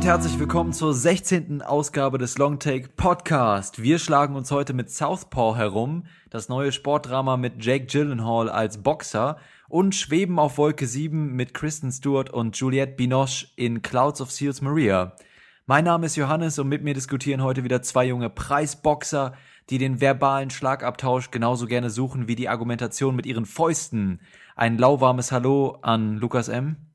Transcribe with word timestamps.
und 0.00 0.06
herzlich 0.06 0.38
willkommen 0.38 0.72
zur 0.72 0.94
16. 0.94 1.60
Ausgabe 1.60 2.16
des 2.16 2.38
Longtake 2.38 2.88
Podcast. 2.96 3.82
Wir 3.82 3.98
schlagen 3.98 4.34
uns 4.34 4.50
heute 4.50 4.72
mit 4.72 4.88
Southpaw 4.88 5.58
herum, 5.58 6.04
das 6.30 6.48
neue 6.48 6.72
Sportdrama 6.72 7.36
mit 7.36 7.62
Jake 7.62 7.84
Gyllenhaal 7.84 8.48
als 8.48 8.82
Boxer 8.82 9.36
und 9.68 9.94
schweben 9.94 10.38
auf 10.38 10.56
Wolke 10.56 10.86
7 10.86 11.36
mit 11.36 11.52
Kristen 11.52 11.92
Stewart 11.92 12.30
und 12.30 12.56
Juliette 12.56 12.94
Binoche 12.94 13.48
in 13.56 13.82
Clouds 13.82 14.22
of 14.22 14.30
Seals 14.30 14.62
Maria. 14.62 15.16
Mein 15.66 15.84
Name 15.84 16.06
ist 16.06 16.16
Johannes 16.16 16.58
und 16.58 16.68
mit 16.68 16.82
mir 16.82 16.94
diskutieren 16.94 17.42
heute 17.42 17.62
wieder 17.62 17.82
zwei 17.82 18.06
junge 18.06 18.30
Preisboxer, 18.30 19.34
die 19.68 19.76
den 19.76 20.00
verbalen 20.00 20.48
Schlagabtausch 20.48 21.30
genauso 21.30 21.66
gerne 21.66 21.90
suchen 21.90 22.26
wie 22.26 22.36
die 22.36 22.48
Argumentation 22.48 23.14
mit 23.14 23.26
ihren 23.26 23.44
Fäusten. 23.44 24.20
Ein 24.56 24.78
lauwarmes 24.78 25.30
Hallo 25.30 25.76
an 25.82 26.16
Lukas 26.16 26.48
M. 26.48 26.89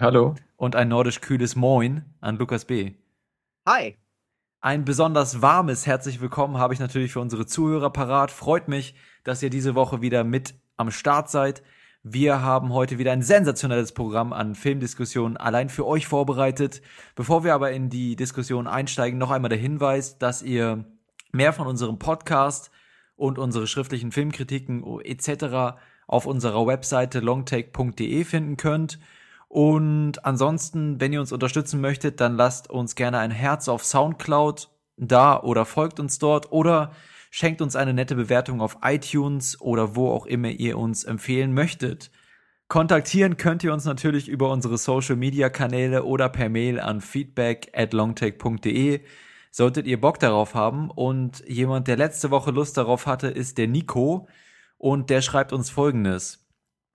Hallo. 0.00 0.36
Und 0.56 0.76
ein 0.76 0.86
nordisch 0.86 1.20
kühles 1.20 1.56
Moin 1.56 2.04
an 2.20 2.36
Lukas 2.36 2.66
B. 2.66 2.92
Hi. 3.66 3.96
Ein 4.60 4.84
besonders 4.84 5.42
warmes 5.42 5.88
Herzlich 5.88 6.20
Willkommen 6.20 6.56
habe 6.58 6.72
ich 6.72 6.78
natürlich 6.78 7.10
für 7.10 7.18
unsere 7.18 7.46
Zuhörer 7.46 7.90
parat. 7.90 8.30
Freut 8.30 8.68
mich, 8.68 8.94
dass 9.24 9.42
ihr 9.42 9.50
diese 9.50 9.74
Woche 9.74 10.00
wieder 10.00 10.22
mit 10.22 10.54
am 10.76 10.92
Start 10.92 11.30
seid. 11.30 11.64
Wir 12.04 12.42
haben 12.42 12.72
heute 12.72 12.98
wieder 12.98 13.10
ein 13.10 13.22
sensationelles 13.22 13.90
Programm 13.90 14.32
an 14.32 14.54
Filmdiskussionen 14.54 15.36
allein 15.36 15.68
für 15.68 15.84
euch 15.84 16.06
vorbereitet. 16.06 16.80
Bevor 17.16 17.42
wir 17.42 17.52
aber 17.52 17.72
in 17.72 17.90
die 17.90 18.14
Diskussion 18.14 18.68
einsteigen, 18.68 19.18
noch 19.18 19.32
einmal 19.32 19.48
der 19.48 19.58
Hinweis, 19.58 20.16
dass 20.16 20.42
ihr 20.44 20.84
mehr 21.32 21.52
von 21.52 21.66
unserem 21.66 21.98
Podcast 21.98 22.70
und 23.16 23.36
unsere 23.36 23.66
schriftlichen 23.66 24.12
Filmkritiken 24.12 24.84
etc. 25.00 25.76
auf 26.06 26.24
unserer 26.26 26.68
Webseite 26.68 27.18
longtake.de 27.18 28.22
finden 28.22 28.56
könnt. 28.56 29.00
Und 29.48 30.24
ansonsten, 30.24 31.00
wenn 31.00 31.12
ihr 31.12 31.20
uns 31.20 31.32
unterstützen 31.32 31.80
möchtet, 31.80 32.20
dann 32.20 32.36
lasst 32.36 32.68
uns 32.70 32.94
gerne 32.94 33.18
ein 33.18 33.30
Herz 33.30 33.68
auf 33.68 33.84
Soundcloud 33.84 34.68
da 34.96 35.40
oder 35.40 35.64
folgt 35.64 36.00
uns 36.00 36.18
dort 36.18 36.52
oder 36.52 36.92
schenkt 37.30 37.62
uns 37.62 37.76
eine 37.76 37.94
nette 37.94 38.14
Bewertung 38.14 38.60
auf 38.60 38.78
iTunes 38.82 39.60
oder 39.60 39.96
wo 39.96 40.10
auch 40.10 40.26
immer 40.26 40.50
ihr 40.50 40.76
uns 40.76 41.04
empfehlen 41.04 41.54
möchtet. 41.54 42.10
Kontaktieren 42.68 43.38
könnt 43.38 43.64
ihr 43.64 43.72
uns 43.72 43.86
natürlich 43.86 44.28
über 44.28 44.50
unsere 44.50 44.76
Social 44.76 45.16
Media 45.16 45.48
Kanäle 45.48 46.04
oder 46.04 46.28
per 46.28 46.50
Mail 46.50 46.78
an 46.78 47.00
feedback 47.00 47.70
at 47.74 47.94
longtake.de. 47.94 49.00
Solltet 49.50 49.86
ihr 49.86 49.98
Bock 49.98 50.18
darauf 50.18 50.54
haben 50.54 50.90
und 50.90 51.42
jemand, 51.48 51.88
der 51.88 51.96
letzte 51.96 52.30
Woche 52.30 52.50
Lust 52.50 52.76
darauf 52.76 53.06
hatte, 53.06 53.28
ist 53.28 53.56
der 53.56 53.68
Nico 53.68 54.28
und 54.76 55.08
der 55.08 55.22
schreibt 55.22 55.54
uns 55.54 55.70
folgendes. 55.70 56.46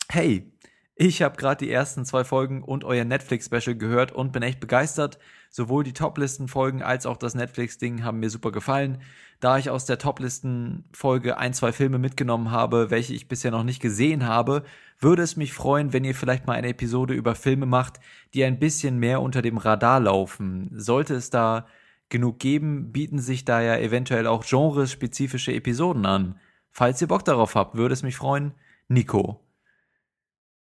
Hey, 0.07 0.52
ich 0.95 1.23
habe 1.23 1.37
gerade 1.37 1.65
die 1.65 1.71
ersten 1.71 2.05
zwei 2.05 2.23
Folgen 2.23 2.61
und 2.61 2.83
euer 2.83 3.03
Netflix-Special 3.03 3.75
gehört 3.75 4.11
und 4.11 4.31
bin 4.31 4.43
echt 4.43 4.59
begeistert. 4.59 5.17
Sowohl 5.49 5.83
die 5.83 5.93
Top-Listen-Folgen 5.93 6.83
als 6.83 7.05
auch 7.05 7.17
das 7.17 7.33
Netflix-Ding 7.33 8.03
haben 8.03 8.19
mir 8.19 8.29
super 8.29 8.51
gefallen. 8.51 9.01
Da 9.39 9.57
ich 9.57 9.71
aus 9.71 9.85
der 9.85 9.97
Top-Listen-Folge 9.97 11.37
ein, 11.37 11.53
zwei 11.53 11.71
Filme 11.71 11.97
mitgenommen 11.97 12.51
habe, 12.51 12.91
welche 12.91 13.13
ich 13.13 13.27
bisher 13.27 13.51
noch 13.51 13.63
nicht 13.63 13.81
gesehen 13.81 14.27
habe, 14.27 14.63
würde 14.99 15.23
es 15.23 15.35
mich 15.35 15.53
freuen, 15.53 15.93
wenn 15.93 16.05
ihr 16.05 16.15
vielleicht 16.15 16.45
mal 16.45 16.53
eine 16.53 16.69
Episode 16.69 17.13
über 17.15 17.33
Filme 17.35 17.65
macht, 17.65 17.99
die 18.33 18.43
ein 18.43 18.59
bisschen 18.59 18.99
mehr 18.99 19.21
unter 19.21 19.41
dem 19.41 19.57
Radar 19.57 19.99
laufen. 19.99 20.69
Sollte 20.75 21.15
es 21.15 21.31
da 21.31 21.65
genug 22.09 22.39
geben, 22.39 22.91
bieten 22.91 23.19
sich 23.19 23.45
da 23.45 23.61
ja 23.61 23.77
eventuell 23.77 24.27
auch 24.27 24.45
genrespezifische 24.45 25.53
Episoden 25.53 26.05
an. 26.05 26.39
Falls 26.71 27.01
ihr 27.01 27.07
Bock 27.07 27.25
darauf 27.25 27.55
habt, 27.55 27.75
würde 27.75 27.93
es 27.93 28.03
mich 28.03 28.15
freuen. 28.15 28.53
Nico. 28.87 29.42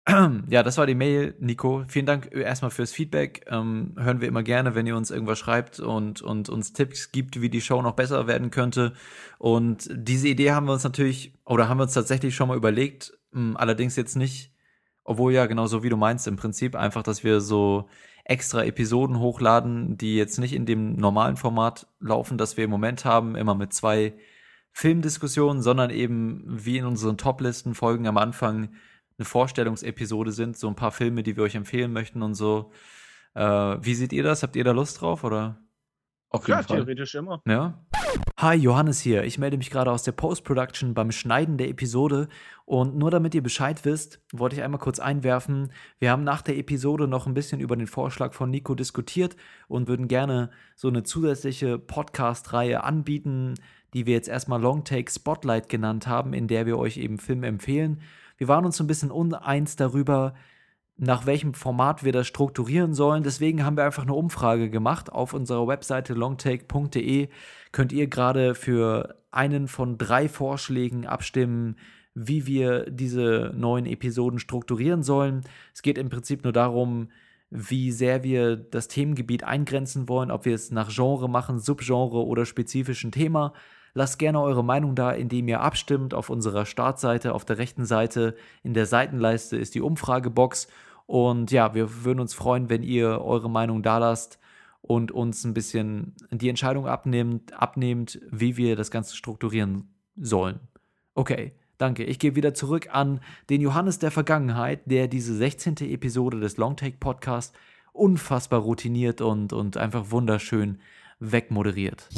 Ja, 0.50 0.64
das 0.64 0.78
war 0.78 0.86
die 0.86 0.96
Mail, 0.96 1.36
Nico. 1.40 1.84
Vielen 1.88 2.06
Dank 2.06 2.34
erstmal 2.34 2.72
fürs 2.72 2.92
Feedback. 2.92 3.46
Ähm, 3.50 3.94
hören 3.98 4.22
wir 4.22 4.28
immer 4.28 4.44
gerne, 4.44 4.74
wenn 4.74 4.88
ihr 4.88 4.96
uns 4.96 5.12
irgendwas 5.12 5.38
schreibt 5.38 5.80
und, 5.80 6.22
und 6.22 6.50
uns 6.50 6.74
Tipps 6.74 7.12
gibt, 7.12 7.42
wie 7.42 7.50
die 7.50 7.62
Show 7.62 7.82
noch 7.82 7.94
besser 7.94 8.26
werden 8.28 8.50
könnte. 8.50 8.94
Und 9.38 9.90
diese 9.92 10.30
Idee 10.30 10.52
haben 10.52 10.66
wir 10.68 10.74
uns 10.74 10.84
natürlich, 10.84 11.34
oder 11.46 11.68
haben 11.68 11.78
wir 11.78 11.84
uns 11.84 11.94
tatsächlich 11.94 12.36
schon 12.36 12.48
mal 12.48 12.58
überlegt, 12.58 13.18
ähm, 13.36 13.58
allerdings 13.58 13.96
jetzt 13.98 14.16
nicht, 14.16 14.54
obwohl 15.04 15.34
ja 15.34 15.46
genauso 15.46 15.84
wie 15.84 15.90
du 15.90 15.98
meinst, 15.98 16.28
im 16.28 16.38
Prinzip 16.38 16.76
einfach, 16.76 17.04
dass 17.04 17.24
wir 17.24 17.42
so 17.42 17.90
extra 18.24 18.64
Episoden 18.64 19.20
hochladen, 19.20 19.98
die 19.98 20.16
jetzt 20.16 20.38
nicht 20.38 20.54
in 20.54 20.66
dem 20.66 20.96
normalen 20.96 21.38
Format 21.38 21.88
laufen, 22.00 22.38
das 22.38 22.58
wir 22.58 22.66
im 22.66 22.70
Moment 22.70 23.06
haben, 23.06 23.36
immer 23.36 23.56
mit 23.56 23.74
zwei 23.74 24.14
Filmdiskussionen, 24.72 25.62
sondern 25.62 25.90
eben 25.90 26.44
wie 26.48 26.78
in 26.78 26.86
unseren 26.86 27.18
Top-Listen-Folgen 27.18 28.08
am 28.08 28.18
Anfang 28.18 28.70
eine 29.18 29.26
Vorstellungsepisode 29.26 30.32
sind, 30.32 30.58
so 30.58 30.68
ein 30.68 30.76
paar 30.76 30.92
Filme, 30.92 31.24
die 31.24 31.36
wir 31.36 31.44
euch 31.44 31.56
empfehlen 31.56 31.92
möchten 31.92 32.22
und 32.22 32.36
so. 32.36 32.72
Äh, 33.34 33.42
wie 33.42 33.96
seht 33.96 34.14
ihr 34.14 34.24
das? 34.24 34.44
Habt 34.44 34.56
ihr 34.56 34.64
da 34.64 34.72
Lust 34.72 35.02
drauf 35.02 35.24
oder? 35.24 35.60
Auf 36.30 36.48
jeden 36.48 36.64
Fall. 36.64 36.78
theoretisch 36.78 37.16
immer. 37.16 37.42
Ja. 37.48 37.86
Hi, 38.38 38.56
Johannes 38.56 39.00
hier. 39.00 39.24
Ich 39.24 39.38
melde 39.38 39.58
mich 39.58 39.70
gerade 39.70 39.92
aus 39.92 40.04
der 40.04 40.12
Post-Production 40.12 40.94
beim 40.94 41.12
Schneiden 41.12 41.58
der 41.58 41.70
Episode 41.70 42.28
und 42.66 42.98
nur 42.98 43.12
damit 43.12 43.34
ihr 43.34 43.42
Bescheid 43.42 43.86
wisst, 43.86 44.22
wollte 44.34 44.56
ich 44.56 44.62
einmal 44.62 44.80
kurz 44.80 45.00
einwerfen. 45.00 45.72
Wir 46.00 46.12
haben 46.12 46.24
nach 46.24 46.42
der 46.42 46.58
Episode 46.58 47.08
noch 47.08 47.28
ein 47.28 47.34
bisschen 47.34 47.62
über 47.62 47.78
den 47.78 47.88
Vorschlag 47.88 48.34
von 48.34 48.50
Nico 48.50 48.76
diskutiert 48.76 49.38
und 49.68 49.88
würden 49.88 50.08
gerne 50.08 50.52
so 50.76 50.90
eine 50.90 51.04
zusätzliche 51.04 51.80
Podcast-Reihe 51.80 52.84
anbieten, 52.84 53.56
die 53.94 54.06
wir 54.06 54.14
jetzt 54.14 54.28
erstmal 54.28 54.62
Long 54.62 54.84
Take 54.84 55.10
Spotlight 55.10 55.70
genannt 55.70 56.08
haben, 56.08 56.34
in 56.34 56.48
der 56.48 56.66
wir 56.66 56.78
euch 56.78 56.98
eben 56.98 57.20
Filme 57.20 57.48
empfehlen. 57.48 58.02
Wir 58.38 58.48
waren 58.48 58.66
uns 58.66 58.80
ein 58.80 58.88
bisschen 58.88 59.12
uneins 59.12 59.76
darüber, 59.76 60.34
nach 60.98 61.26
welchem 61.26 61.54
Format 61.54 62.04
wir 62.04 62.12
das 62.12 62.28
strukturieren 62.28 62.94
sollen. 62.94 63.24
Deswegen 63.24 63.64
haben 63.64 63.78
wir 63.78 63.84
einfach 63.84 64.04
eine 64.04 64.14
Umfrage 64.14 64.70
gemacht. 64.70 65.12
Auf 65.12 65.34
unserer 65.34 65.68
Webseite 65.68 66.14
longtake.de 66.14 67.30
könnt 67.72 67.92
ihr 67.92 68.08
gerade 68.08 68.56
für 68.56 69.16
einen 69.32 69.68
von 69.68 69.98
drei 69.98 70.28
Vorschlägen 70.28 71.06
abstimmen, 71.06 71.76
wie 72.16 72.48
wir 72.48 72.90
diese 72.90 73.54
neuen 73.56 73.86
Episoden 73.86 74.40
strukturieren 74.40 75.04
sollen. 75.04 75.42
Es 75.74 75.84
geht 75.84 76.00
im 76.00 76.10
Prinzip 76.10 76.44
nur 76.44 76.54
darum, 76.54 77.10
wie 77.52 77.92
sehr 77.92 78.24
wir 78.24 78.58
das 78.58 78.88
Themengebiet 78.88 79.44
eingrenzen 79.44 80.10
wollen, 80.10 80.32
ob 80.32 80.46
wir 80.46 80.56
es 80.56 80.72
nach 80.72 80.90
Genre 80.90 81.30
machen, 81.30 81.60
Subgenre 81.60 82.26
oder 82.26 82.46
spezifischen 82.46 83.12
Thema. 83.12 83.54
Lasst 83.98 84.20
gerne 84.20 84.40
eure 84.40 84.64
Meinung 84.64 84.94
da, 84.94 85.10
indem 85.10 85.48
ihr 85.48 85.62
abstimmt. 85.62 86.14
Auf 86.14 86.30
unserer 86.30 86.68
Startseite, 86.68 87.34
auf 87.34 87.46
der 87.46 87.58
rechten 87.58 87.84
Seite 87.84 88.36
in 88.62 88.76
der 88.76 88.86
Seitenleiste 88.86 89.58
ist 89.58 89.74
die 89.74 89.82
Umfragebox. 89.82 90.68
Und 91.08 91.50
ja, 91.50 91.74
wir 91.74 92.04
würden 92.06 92.20
uns 92.20 92.36
freuen, 92.36 92.70
wenn 92.70 92.84
ihr 92.84 93.20
eure 93.24 93.50
Meinung 93.50 93.82
da 93.82 93.98
lasst 93.98 94.38
und 94.84 95.12
uns 95.12 95.44
ein 95.46 95.56
bisschen 95.56 96.14
die 96.30 96.48
Entscheidung 96.48 96.86
abnehmt, 96.86 97.60
abnehmt, 97.60 98.22
wie 98.30 98.56
wir 98.56 98.76
das 98.76 98.92
Ganze 98.92 99.16
strukturieren 99.16 99.90
sollen. 100.16 100.60
Okay, 101.16 101.54
danke. 101.80 102.04
Ich 102.04 102.20
gebe 102.20 102.36
wieder 102.36 102.54
zurück 102.54 102.90
an 102.92 103.20
den 103.50 103.62
Johannes 103.62 103.98
der 103.98 104.12
Vergangenheit, 104.12 104.82
der 104.86 105.08
diese 105.08 105.34
16. 105.34 105.78
Episode 105.78 106.40
des 106.40 106.58
Longtake 106.58 106.98
Podcast 107.00 107.58
unfassbar 107.94 108.60
routiniert 108.60 109.22
und, 109.22 109.54
und 109.54 109.76
einfach 109.76 110.12
wunderschön 110.12 110.78
wegmoderiert. 111.20 112.10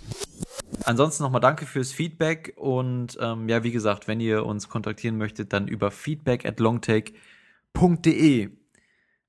Ansonsten 0.85 1.23
nochmal 1.23 1.41
danke 1.41 1.65
fürs 1.65 1.91
Feedback 1.91 2.53
und 2.57 3.17
ähm, 3.21 3.49
ja, 3.49 3.63
wie 3.63 3.71
gesagt, 3.71 4.07
wenn 4.07 4.19
ihr 4.19 4.45
uns 4.45 4.69
kontaktieren 4.69 5.17
möchtet, 5.17 5.53
dann 5.53 5.67
über 5.67 5.91
feedback 5.91 6.45
at 6.45 6.59
longtake.de. 6.59 8.49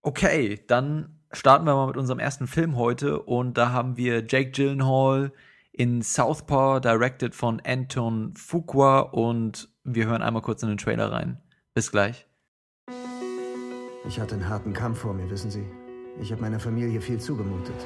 Okay, 0.02 0.64
dann 0.66 1.20
starten 1.32 1.66
wir 1.66 1.74
mal 1.74 1.86
mit 1.86 1.96
unserem 1.96 2.18
ersten 2.18 2.46
Film 2.46 2.76
heute 2.76 3.20
und 3.20 3.58
da 3.58 3.72
haben 3.72 3.96
wir 3.96 4.24
Jake 4.26 4.50
Gyllenhaal 4.50 5.32
in 5.72 6.02
Southpaw, 6.02 6.80
directed 6.80 7.34
von 7.34 7.60
Anton 7.64 8.34
Fuqua 8.36 9.00
und 9.00 9.68
wir 9.84 10.06
hören 10.06 10.22
einmal 10.22 10.42
kurz 10.42 10.62
in 10.62 10.68
den 10.68 10.78
Trailer 10.78 11.12
rein. 11.12 11.40
Bis 11.74 11.90
gleich. 11.90 12.26
Ich 14.06 14.18
hatte 14.18 14.34
einen 14.34 14.48
harten 14.48 14.72
Kampf 14.72 15.00
vor 15.00 15.14
mir, 15.14 15.28
wissen 15.30 15.50
Sie. 15.50 15.64
Ich 16.20 16.32
habe 16.32 16.40
meiner 16.40 16.58
Familie 16.58 17.00
viel 17.00 17.18
zugemutet. 17.18 17.76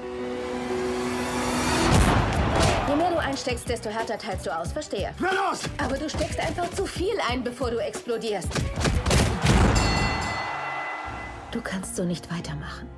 Je 3.35 3.41
mehr 3.41 3.45
du 3.47 3.51
einsteckst, 3.51 3.69
desto 3.69 3.91
härter 3.91 4.19
teilst 4.19 4.47
du 4.47 4.57
aus. 4.57 4.73
Verstehe. 4.73 5.13
Na 5.19 5.31
los! 5.33 5.63
Aber 5.79 5.97
du 5.97 6.09
steckst 6.09 6.39
einfach 6.39 6.71
zu 6.71 6.87
viel 6.87 7.15
ein, 7.29 7.43
bevor 7.43 7.71
du 7.71 7.79
explodierst. 7.79 8.49
Du 11.51 11.61
kannst 11.61 11.97
so 11.97 12.05
nicht 12.05 12.31
weitermachen. 12.33 12.89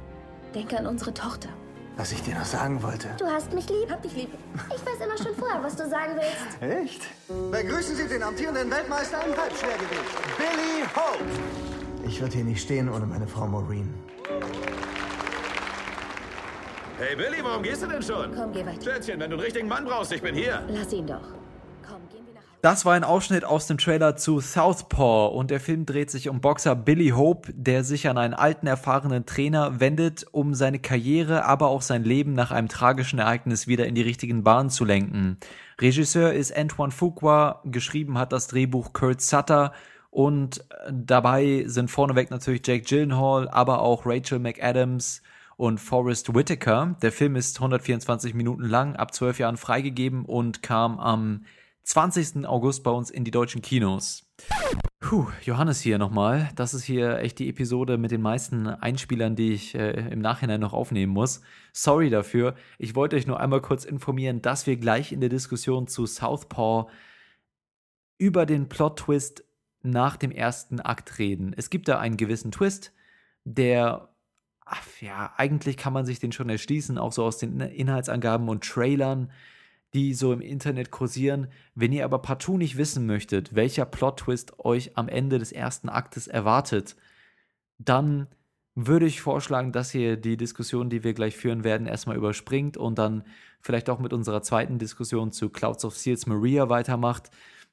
Denk 0.54 0.72
an 0.74 0.86
unsere 0.86 1.12
Tochter. 1.12 1.48
Was 1.96 2.12
ich 2.12 2.22
dir 2.22 2.34
noch 2.34 2.44
sagen 2.44 2.82
wollte. 2.82 3.08
Du 3.18 3.24
hast 3.24 3.52
mich 3.52 3.68
lieb. 3.68 3.90
Hab 3.90 4.02
dich 4.02 4.14
lieb. 4.14 4.30
Ich 4.74 4.84
weiß 4.84 5.06
immer 5.06 5.16
schon 5.16 5.34
vorher, 5.36 5.62
was 5.62 5.76
du 5.76 5.88
sagen 5.88 6.12
willst. 6.16 6.62
Echt? 6.62 7.02
Begrüßen 7.50 7.96
Sie 7.96 8.06
den 8.06 8.22
amtierenden 8.22 8.70
Weltmeister 8.70 9.18
im 9.26 9.34
Halbschwergewicht, 9.36 10.36
Billy 10.36 10.84
Hope. 10.94 11.24
Ich 12.06 12.20
würde 12.20 12.34
hier 12.34 12.44
nicht 12.44 12.62
stehen 12.62 12.90
ohne 12.90 13.06
meine 13.06 13.26
Frau 13.26 13.46
Maureen. 13.46 13.94
Hey 16.98 17.14
Billy, 17.14 17.44
warum 17.44 17.62
gehst 17.62 17.82
du 17.82 17.88
denn 17.88 18.02
schon? 18.02 18.34
Komm, 18.34 18.52
geh 18.54 18.64
weiter. 18.64 18.82
Schätzchen, 18.82 19.20
wenn 19.20 19.28
du 19.28 19.36
einen 19.36 19.44
richtigen 19.44 19.68
Mann 19.68 19.84
brauchst, 19.84 20.12
ich 20.12 20.22
bin 20.22 20.34
hier. 20.34 20.62
Lass 20.68 20.94
ihn 20.94 21.06
doch. 21.06 21.20
Komm, 21.86 22.08
gehen 22.08 22.24
wir 22.26 22.32
nach 22.32 22.40
Das 22.62 22.86
war 22.86 22.94
ein 22.94 23.04
Ausschnitt 23.04 23.44
aus 23.44 23.66
dem 23.66 23.76
Trailer 23.76 24.16
zu 24.16 24.40
Southpaw 24.40 25.36
und 25.36 25.50
der 25.50 25.60
Film 25.60 25.84
dreht 25.84 26.10
sich 26.10 26.30
um 26.30 26.40
Boxer 26.40 26.74
Billy 26.74 27.10
Hope, 27.10 27.52
der 27.52 27.84
sich 27.84 28.08
an 28.08 28.16
einen 28.16 28.32
alten, 28.32 28.66
erfahrenen 28.66 29.26
Trainer 29.26 29.78
wendet, 29.78 30.24
um 30.32 30.54
seine 30.54 30.78
Karriere, 30.78 31.44
aber 31.44 31.68
auch 31.68 31.82
sein 31.82 32.02
Leben 32.02 32.32
nach 32.32 32.50
einem 32.50 32.68
tragischen 32.68 33.18
Ereignis 33.18 33.66
wieder 33.66 33.84
in 33.86 33.94
die 33.94 34.00
richtigen 34.00 34.42
Bahnen 34.42 34.70
zu 34.70 34.86
lenken. 34.86 35.36
Regisseur 35.78 36.32
ist 36.32 36.56
Antoine 36.56 36.92
Fuqua, 36.92 37.60
geschrieben 37.66 38.16
hat 38.16 38.32
das 38.32 38.48
Drehbuch 38.48 38.94
Kurt 38.94 39.20
Sutter 39.20 39.74
und 40.08 40.64
dabei 40.90 41.64
sind 41.66 41.90
vorneweg 41.90 42.30
natürlich 42.30 42.66
Jake 42.66 42.86
Gyllenhaal, 42.86 43.50
aber 43.50 43.82
auch 43.82 44.06
Rachel 44.06 44.38
McAdams 44.38 45.20
und 45.56 45.78
Forrest 45.78 46.34
Whitaker. 46.34 46.96
Der 47.02 47.12
Film 47.12 47.36
ist 47.36 47.56
124 47.58 48.34
Minuten 48.34 48.64
lang, 48.64 48.96
ab 48.96 49.14
12 49.14 49.38
Jahren 49.38 49.56
freigegeben 49.56 50.24
und 50.24 50.62
kam 50.62 50.98
am 50.98 51.44
20. 51.84 52.46
August 52.46 52.82
bei 52.82 52.90
uns 52.90 53.10
in 53.10 53.24
die 53.24 53.30
deutschen 53.30 53.62
Kinos. 53.62 54.26
Puh, 54.98 55.28
Johannes 55.42 55.80
hier 55.80 55.98
nochmal. 55.98 56.50
Das 56.56 56.74
ist 56.74 56.82
hier 56.82 57.18
echt 57.18 57.38
die 57.38 57.48
Episode 57.48 57.96
mit 57.96 58.10
den 58.10 58.22
meisten 58.22 58.66
Einspielern, 58.66 59.36
die 59.36 59.52
ich 59.52 59.74
äh, 59.74 60.10
im 60.10 60.20
Nachhinein 60.20 60.60
noch 60.60 60.72
aufnehmen 60.72 61.12
muss. 61.12 61.42
Sorry 61.72 62.10
dafür. 62.10 62.56
Ich 62.78 62.96
wollte 62.96 63.14
euch 63.14 63.26
nur 63.26 63.38
einmal 63.38 63.60
kurz 63.60 63.84
informieren, 63.84 64.42
dass 64.42 64.66
wir 64.66 64.76
gleich 64.76 65.12
in 65.12 65.20
der 65.20 65.28
Diskussion 65.28 65.86
zu 65.86 66.06
Southpaw 66.06 66.90
über 68.18 68.46
den 68.46 68.68
Plot-Twist 68.68 69.44
nach 69.82 70.16
dem 70.16 70.32
ersten 70.32 70.80
Akt 70.80 71.18
reden. 71.18 71.54
Es 71.56 71.70
gibt 71.70 71.86
da 71.86 72.00
einen 72.00 72.16
gewissen 72.16 72.50
Twist, 72.50 72.92
der, 73.44 74.08
ach, 74.66 74.86
ja, 75.00 75.32
eigentlich 75.36 75.78
kann 75.78 75.94
man 75.94 76.04
sich 76.04 76.20
den 76.20 76.32
schon 76.32 76.50
erschließen, 76.50 76.98
auch 76.98 77.12
so 77.12 77.24
aus 77.24 77.38
den 77.38 77.60
Inhaltsangaben 77.60 78.48
und 78.48 78.64
Trailern 78.64 79.30
die 79.96 80.12
so 80.12 80.32
im 80.32 80.42
Internet 80.42 80.90
kursieren. 80.90 81.48
Wenn 81.74 81.90
ihr 81.90 82.04
aber 82.04 82.18
partout 82.18 82.58
nicht 82.58 82.76
wissen 82.76 83.06
möchtet, 83.06 83.54
welcher 83.54 83.86
Plot-Twist 83.86 84.58
euch 84.60 84.96
am 84.96 85.08
Ende 85.08 85.38
des 85.38 85.52
ersten 85.52 85.88
Aktes 85.88 86.26
erwartet, 86.26 86.96
dann 87.78 88.26
würde 88.74 89.06
ich 89.06 89.22
vorschlagen, 89.22 89.72
dass 89.72 89.94
ihr 89.94 90.18
die 90.18 90.36
Diskussion, 90.36 90.90
die 90.90 91.02
wir 91.02 91.14
gleich 91.14 91.34
führen 91.34 91.64
werden, 91.64 91.86
erstmal 91.86 92.16
überspringt 92.16 92.76
und 92.76 92.98
dann 92.98 93.24
vielleicht 93.62 93.88
auch 93.88 93.98
mit 93.98 94.12
unserer 94.12 94.42
zweiten 94.42 94.78
Diskussion 94.78 95.32
zu 95.32 95.48
Clouds 95.48 95.84
of 95.84 95.96
Seals 95.96 96.26
Maria 96.26 96.68
weitermacht, 96.68 97.30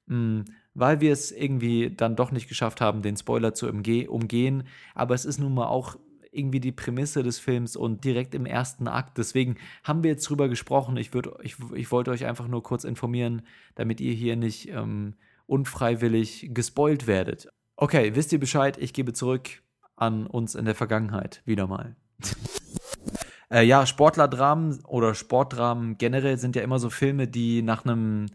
hm, 0.08 0.46
weil 0.74 1.02
wir 1.02 1.12
es 1.12 1.30
irgendwie 1.32 1.94
dann 1.94 2.16
doch 2.16 2.32
nicht 2.32 2.48
geschafft 2.48 2.80
haben, 2.80 3.02
den 3.02 3.18
Spoiler 3.18 3.54
zu 3.54 3.68
umgehen. 3.68 4.64
Aber 4.96 5.14
es 5.14 5.26
ist 5.26 5.40
nun 5.40 5.54
mal 5.54 5.68
auch 5.68 5.98
irgendwie 6.34 6.60
die 6.60 6.72
Prämisse 6.72 7.24
des 7.24 7.40
Films 7.40 7.76
und 7.76 8.04
direkt 8.04 8.36
im 8.36 8.46
ersten 8.46 8.88
Akt. 8.88 9.18
Deswegen 9.18 9.58
haben 9.84 10.04
wir 10.04 10.12
jetzt 10.12 10.28
drüber 10.30 10.50
gesprochen. 10.50 10.98
Ich, 10.98 11.14
würd, 11.14 11.30
ich, 11.42 11.56
ich 11.74 11.92
wollte 11.92 12.12
euch 12.12 12.26
einfach 12.26 12.48
nur 12.48 12.64
kurz 12.64 12.84
informieren, 12.84 13.44
damit 13.76 14.02
ihr 14.02 14.14
hier 14.14 14.36
nicht 14.36 14.70
ähm, 14.70 15.16
unfreiwillig 15.46 16.50
gespoilt 16.54 17.08
werdet. 17.08 17.50
Okay, 17.76 18.16
wisst 18.16 18.32
ihr 18.32 18.40
Bescheid? 18.40 18.78
Ich 18.78 18.94
gebe 18.94 19.14
zurück 19.14 19.62
an 19.96 20.28
uns 20.28 20.56
in 20.56 20.66
der 20.66 20.76
Vergangenheit. 20.76 21.42
Wieder 21.46 21.68
mal. 21.68 21.96
äh, 23.52 23.64
ja, 23.64 23.86
Sportlerdramen 23.86 24.84
oder 24.86 25.16
Sportdramen 25.16 25.98
generell 25.98 26.38
sind 26.38 26.56
ja 26.56 26.62
immer 26.62 26.80
so 26.80 26.90
Filme, 26.90 27.28
die 27.28 27.62
nach 27.62 27.86
einem 27.86 28.28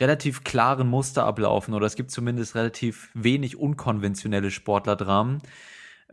relativ 0.00 0.44
klaren 0.44 0.88
Muster 0.88 1.24
ablaufen 1.24 1.74
oder 1.74 1.86
es 1.86 1.96
gibt 1.96 2.10
zumindest 2.10 2.54
relativ 2.54 3.10
wenig 3.14 3.56
unkonventionelle 3.56 4.50
Sportlerdramen. 4.50 5.42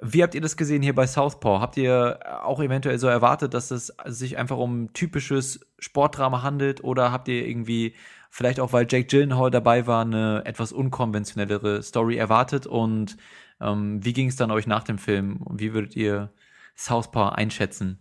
Wie 0.01 0.23
habt 0.23 0.33
ihr 0.33 0.39
das 0.41 0.55
gesehen 0.55 0.81
hier 0.81 0.95
bei 0.95 1.05
Southpaw? 1.05 1.59
Habt 1.59 1.75
ihr 1.75 2.19
auch 2.43 2.61
eventuell 2.61 2.97
so 2.99 3.07
erwartet, 3.07 3.53
dass 3.53 3.69
es 3.69 3.93
sich 4.05 4.37
einfach 4.37 4.57
um 4.57 4.93
typisches 4.93 5.59
Sportdrama 5.77 6.41
handelt 6.41 6.81
oder 6.83 7.11
habt 7.11 7.27
ihr 7.27 7.45
irgendwie 7.45 7.95
vielleicht 8.29 8.61
auch, 8.61 8.71
weil 8.71 8.87
Jake 8.89 9.07
Gyllenhaal 9.07 9.51
dabei 9.51 9.87
war, 9.87 10.05
eine 10.05 10.43
etwas 10.45 10.71
unkonventionellere 10.71 11.83
Story 11.83 12.15
erwartet 12.15 12.65
und 12.65 13.17
ähm, 13.59 14.03
wie 14.03 14.13
ging 14.13 14.29
es 14.29 14.37
dann 14.37 14.51
euch 14.51 14.67
nach 14.67 14.83
dem 14.83 14.97
Film? 14.97 15.45
Wie 15.51 15.73
würdet 15.73 15.97
ihr 15.97 16.31
Southpaw 16.77 17.35
einschätzen? 17.35 17.99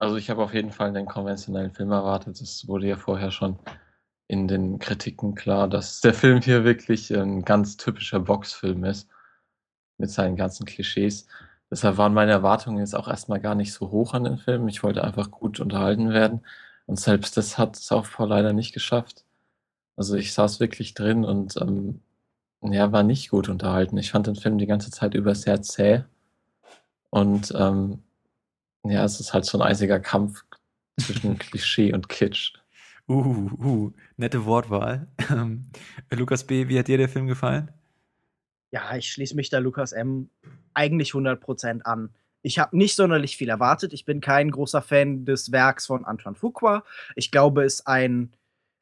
Also 0.00 0.16
ich 0.16 0.28
habe 0.28 0.42
auf 0.42 0.54
jeden 0.54 0.72
Fall 0.72 0.88
einen 0.88 1.06
konventionellen 1.06 1.70
Film 1.70 1.92
erwartet. 1.92 2.40
Es 2.40 2.66
wurde 2.66 2.88
ja 2.88 2.96
vorher 2.96 3.30
schon 3.30 3.60
in 4.26 4.48
den 4.48 4.80
Kritiken 4.80 5.36
klar, 5.36 5.68
dass 5.68 6.00
der 6.00 6.14
Film 6.14 6.40
hier 6.40 6.64
wirklich 6.64 7.14
ein 7.14 7.44
ganz 7.44 7.76
typischer 7.76 8.18
Boxfilm 8.18 8.82
ist 8.82 9.08
mit 10.02 10.10
seinen 10.10 10.36
ganzen 10.36 10.66
Klischees. 10.66 11.26
Deshalb 11.70 11.96
waren 11.96 12.12
meine 12.12 12.32
Erwartungen 12.32 12.78
jetzt 12.78 12.94
auch 12.94 13.08
erstmal 13.08 13.40
gar 13.40 13.54
nicht 13.54 13.72
so 13.72 13.90
hoch 13.90 14.12
an 14.12 14.24
den 14.24 14.36
Film. 14.36 14.68
Ich 14.68 14.82
wollte 14.82 15.04
einfach 15.04 15.30
gut 15.30 15.60
unterhalten 15.60 16.10
werden. 16.10 16.42
Und 16.86 17.00
selbst 17.00 17.36
das 17.38 17.56
hat 17.56 17.76
Southpaw 17.76 18.26
leider 18.26 18.52
nicht 18.52 18.74
geschafft. 18.74 19.24
Also 19.96 20.16
ich 20.16 20.34
saß 20.34 20.60
wirklich 20.60 20.94
drin 20.94 21.24
und 21.24 21.56
ähm, 21.56 22.00
ja, 22.62 22.92
war 22.92 23.04
nicht 23.04 23.30
gut 23.30 23.48
unterhalten. 23.48 23.96
Ich 23.96 24.10
fand 24.10 24.26
den 24.26 24.36
Film 24.36 24.58
die 24.58 24.66
ganze 24.66 24.90
Zeit 24.90 25.14
über 25.14 25.34
sehr 25.34 25.62
zäh. 25.62 26.02
Und 27.10 27.54
ähm, 27.56 28.02
ja, 28.84 29.04
es 29.04 29.20
ist 29.20 29.32
halt 29.32 29.44
so 29.44 29.58
ein 29.58 29.62
eisiger 29.62 30.00
Kampf 30.00 30.44
zwischen 30.98 31.38
Klischee 31.38 31.92
und 31.94 32.08
Kitsch. 32.08 32.54
Uh, 33.08 33.50
uh, 33.62 33.92
nette 34.16 34.44
Wortwahl. 34.44 35.06
Ähm, 35.30 35.70
Lukas 36.10 36.44
B., 36.44 36.68
wie 36.68 36.78
hat 36.78 36.88
dir 36.88 36.98
der 36.98 37.08
Film 37.08 37.26
gefallen? 37.26 37.70
Ja, 38.72 38.96
ich 38.96 39.12
schließe 39.12 39.36
mich 39.36 39.50
da 39.50 39.58
Lukas 39.58 39.92
M. 39.92 40.30
eigentlich 40.74 41.10
100% 41.12 41.82
an. 41.82 42.10
Ich 42.40 42.58
habe 42.58 42.76
nicht 42.76 42.96
sonderlich 42.96 43.36
viel 43.36 43.50
erwartet. 43.50 43.92
Ich 43.92 44.04
bin 44.04 44.20
kein 44.20 44.50
großer 44.50 44.82
Fan 44.82 45.24
des 45.24 45.52
Werks 45.52 45.86
von 45.86 46.04
Antoine 46.04 46.34
Fuqua. 46.34 46.82
Ich 47.14 47.30
glaube, 47.30 47.64
es 47.64 47.74
ist 47.74 47.86
ein 47.86 48.32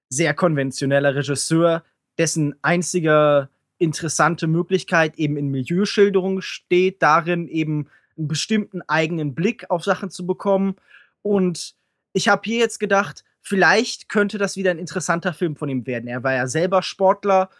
sehr 0.08 0.32
konventioneller 0.32 1.14
Regisseur, 1.14 1.84
dessen 2.18 2.54
einzige 2.62 3.48
interessante 3.78 4.46
Möglichkeit 4.46 5.18
eben 5.18 5.36
in 5.36 5.48
Milieuschilderung 5.48 6.40
steht, 6.40 7.02
darin 7.02 7.48
eben 7.48 7.88
einen 8.16 8.28
bestimmten 8.28 8.82
eigenen 8.82 9.34
Blick 9.34 9.70
auf 9.70 9.84
Sachen 9.84 10.10
zu 10.10 10.26
bekommen. 10.26 10.76
Und 11.22 11.74
ich 12.12 12.28
habe 12.28 12.42
hier 12.44 12.58
jetzt 12.58 12.78
gedacht, 12.78 13.24
vielleicht 13.40 14.08
könnte 14.08 14.38
das 14.38 14.56
wieder 14.56 14.70
ein 14.70 14.78
interessanter 14.78 15.32
Film 15.32 15.56
von 15.56 15.68
ihm 15.68 15.86
werden. 15.86 16.08
Er 16.08 16.22
war 16.22 16.34
ja 16.34 16.46
selber 16.46 16.82
Sportler, 16.82 17.50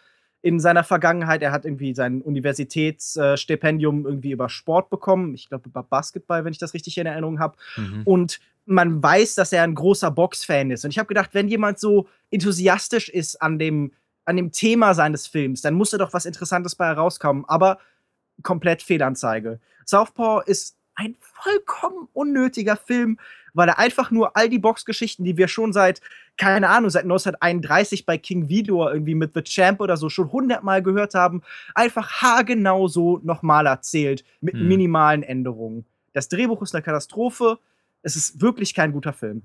in 0.41 0.59
seiner 0.59 0.83
Vergangenheit. 0.83 1.41
Er 1.41 1.51
hat 1.51 1.65
irgendwie 1.65 1.93
sein 1.93 2.21
Universitätsstipendium 2.21 4.05
irgendwie 4.05 4.31
über 4.31 4.49
Sport 4.49 4.89
bekommen. 4.89 5.33
Ich 5.35 5.49
glaube, 5.49 5.69
über 5.69 5.83
Basketball, 5.83 6.43
wenn 6.43 6.51
ich 6.51 6.59
das 6.59 6.73
richtig 6.73 6.97
in 6.97 7.05
Erinnerung 7.05 7.39
habe. 7.39 7.57
Mhm. 7.77 8.01
Und 8.05 8.39
man 8.65 9.01
weiß, 9.01 9.35
dass 9.35 9.53
er 9.53 9.63
ein 9.63 9.75
großer 9.75 10.11
Boxfan 10.11 10.71
ist. 10.71 10.83
Und 10.83 10.91
ich 10.91 10.99
habe 10.99 11.07
gedacht, 11.07 11.31
wenn 11.33 11.47
jemand 11.47 11.79
so 11.79 12.07
enthusiastisch 12.29 13.09
ist 13.09 13.41
an 13.41 13.59
dem, 13.59 13.91
an 14.25 14.37
dem 14.37 14.51
Thema 14.51 14.93
seines 14.93 15.27
Films, 15.27 15.61
dann 15.61 15.73
muss 15.73 15.91
da 15.91 15.97
doch 15.97 16.13
was 16.13 16.25
Interessantes 16.25 16.75
bei 16.75 16.87
herauskommen. 16.87 17.45
Aber 17.47 17.79
komplett 18.43 18.81
Fehlanzeige. 18.81 19.59
Southpaw 19.85 20.43
ist 20.45 20.77
ein 20.95 21.15
vollkommen 21.19 22.07
unnötiger 22.13 22.75
Film, 22.75 23.17
weil 23.53 23.69
er 23.69 23.79
einfach 23.79 24.11
nur 24.11 24.35
all 24.37 24.49
die 24.49 24.59
Boxgeschichten, 24.59 25.25
die 25.25 25.37
wir 25.37 25.47
schon 25.47 25.73
seit, 25.73 26.01
keine 26.37 26.69
Ahnung, 26.69 26.89
seit 26.89 27.03
1931 27.03 28.05
bei 28.05 28.17
King 28.17 28.49
Vidor 28.49 28.93
irgendwie 28.93 29.15
mit 29.15 29.33
The 29.33 29.43
Champ 29.43 29.81
oder 29.81 29.97
so 29.97 30.09
schon 30.09 30.31
hundertmal 30.31 30.81
gehört 30.81 31.13
haben, 31.13 31.41
einfach 31.75 32.21
haargenau 32.21 32.87
so 32.87 33.19
nochmal 33.23 33.65
erzählt, 33.65 34.23
mit 34.41 34.53
hm. 34.53 34.67
minimalen 34.67 35.23
Änderungen. 35.23 35.85
Das 36.13 36.29
Drehbuch 36.29 36.61
ist 36.61 36.75
eine 36.75 36.83
Katastrophe. 36.83 37.59
Es 38.01 38.15
ist 38.15 38.41
wirklich 38.41 38.73
kein 38.73 38.91
guter 38.91 39.13
Film. 39.13 39.43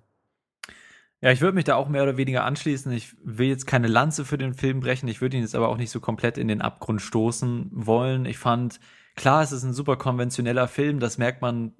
Ja, 1.23 1.31
ich 1.33 1.41
würde 1.41 1.55
mich 1.55 1.65
da 1.65 1.77
auch 1.77 1.89
mehr 1.89 2.03
oder 2.03 2.17
weniger 2.17 2.45
anschließen. 2.45 2.93
Ich 2.93 3.17
will 3.23 3.49
jetzt 3.49 3.67
keine 3.67 3.89
Lanze 3.89 4.25
für 4.25 4.37
den 4.37 4.55
Film 4.55 4.81
brechen. 4.81 5.09
Ich 5.09 5.21
würde 5.21 5.37
ihn 5.37 5.43
jetzt 5.43 5.55
aber 5.55 5.69
auch 5.69 5.79
nicht 5.79 5.91
so 5.91 5.99
komplett 5.99 6.37
in 6.37 6.49
den 6.49 6.61
Abgrund 6.61 7.01
stoßen 7.01 7.71
wollen. 7.73 8.27
Ich 8.27 8.39
fand, 8.39 8.81
klar, 9.17 9.43
es 9.43 9.53
ist 9.53 9.65
ein 9.65 9.73
super 9.73 9.97
konventioneller 9.97 10.69
Film. 10.69 11.01
Das 11.01 11.19
merkt 11.19 11.43
man 11.43 11.73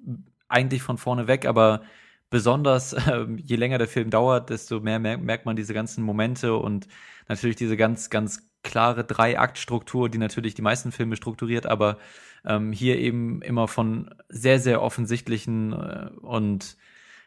eigentlich 0.49 0.81
von 0.81 0.97
vorne 0.97 1.27
weg, 1.27 1.45
aber 1.45 1.83
besonders, 2.29 2.93
äh, 2.93 3.25
je 3.37 3.55
länger 3.55 3.77
der 3.77 3.87
Film 3.87 4.09
dauert, 4.09 4.49
desto 4.49 4.79
mehr 4.79 4.99
mer 4.99 5.17
merkt 5.17 5.45
man 5.45 5.55
diese 5.55 5.73
ganzen 5.73 6.03
Momente 6.03 6.55
und 6.55 6.87
natürlich 7.27 7.55
diese 7.55 7.77
ganz, 7.77 8.09
ganz 8.09 8.49
klare 8.63 9.03
Drei-Akt-Struktur, 9.05 10.09
die 10.09 10.17
natürlich 10.17 10.53
die 10.55 10.61
meisten 10.61 10.91
Filme 10.91 11.15
strukturiert, 11.15 11.65
aber 11.65 11.97
ähm, 12.45 12.73
hier 12.73 12.97
eben 12.97 13.41
immer 13.41 13.67
von 13.67 14.13
sehr, 14.29 14.59
sehr 14.59 14.81
offensichtlichen 14.81 15.73
äh, 15.73 16.09
und 16.21 16.77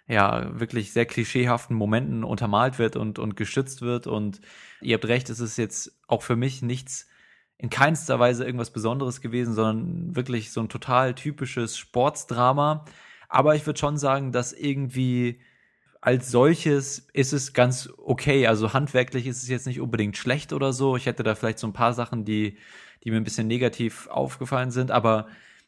ja, 0.06 0.58
wirklich 0.58 0.92
sehr 0.92 1.06
klischeehaften 1.06 1.76
Momenten 1.76 2.24
untermalt 2.24 2.78
wird 2.80 2.96
und, 2.96 3.20
und 3.20 3.36
gestützt 3.36 3.80
wird. 3.80 4.08
Und 4.08 4.40
ihr 4.80 4.94
habt 4.94 5.04
recht, 5.04 5.30
es 5.30 5.38
ist 5.38 5.56
jetzt 5.56 6.00
auch 6.08 6.22
für 6.22 6.34
mich 6.34 6.62
nichts 6.62 7.06
in 7.60 7.68
keinster 7.68 8.18
Weise 8.18 8.44
irgendwas 8.44 8.70
Besonderes 8.70 9.20
gewesen, 9.20 9.52
sondern 9.52 10.16
wirklich 10.16 10.50
so 10.50 10.60
ein 10.60 10.70
total 10.70 11.14
typisches 11.14 11.76
Sportsdrama, 11.76 12.86
aber 13.28 13.54
ich 13.54 13.66
würde 13.66 13.78
schon 13.78 13.98
sagen, 13.98 14.32
dass 14.32 14.52
irgendwie 14.54 15.40
als 16.00 16.30
solches 16.30 17.10
ist 17.12 17.34
es 17.34 17.52
ganz 17.52 17.90
okay. 17.98 18.46
Also 18.46 18.72
handwerklich 18.72 19.26
ist 19.26 19.42
es 19.42 19.48
jetzt 19.50 19.66
nicht 19.66 19.80
unbedingt 19.82 20.16
schlecht 20.16 20.54
oder 20.54 20.72
so. 20.72 20.96
Ich 20.96 21.04
hätte 21.04 21.22
da 21.22 21.34
vielleicht 21.34 21.58
so 21.58 21.66
ein 21.66 21.74
paar 21.74 21.92
Sachen, 21.92 22.24
die, 22.24 22.56
die 23.04 23.10
mir 23.10 23.18
ein 23.18 23.24
bisschen 23.24 23.46
negativ 23.46 24.06
aufgefallen 24.08 24.70
sind, 24.70 24.90
aber 24.90 25.26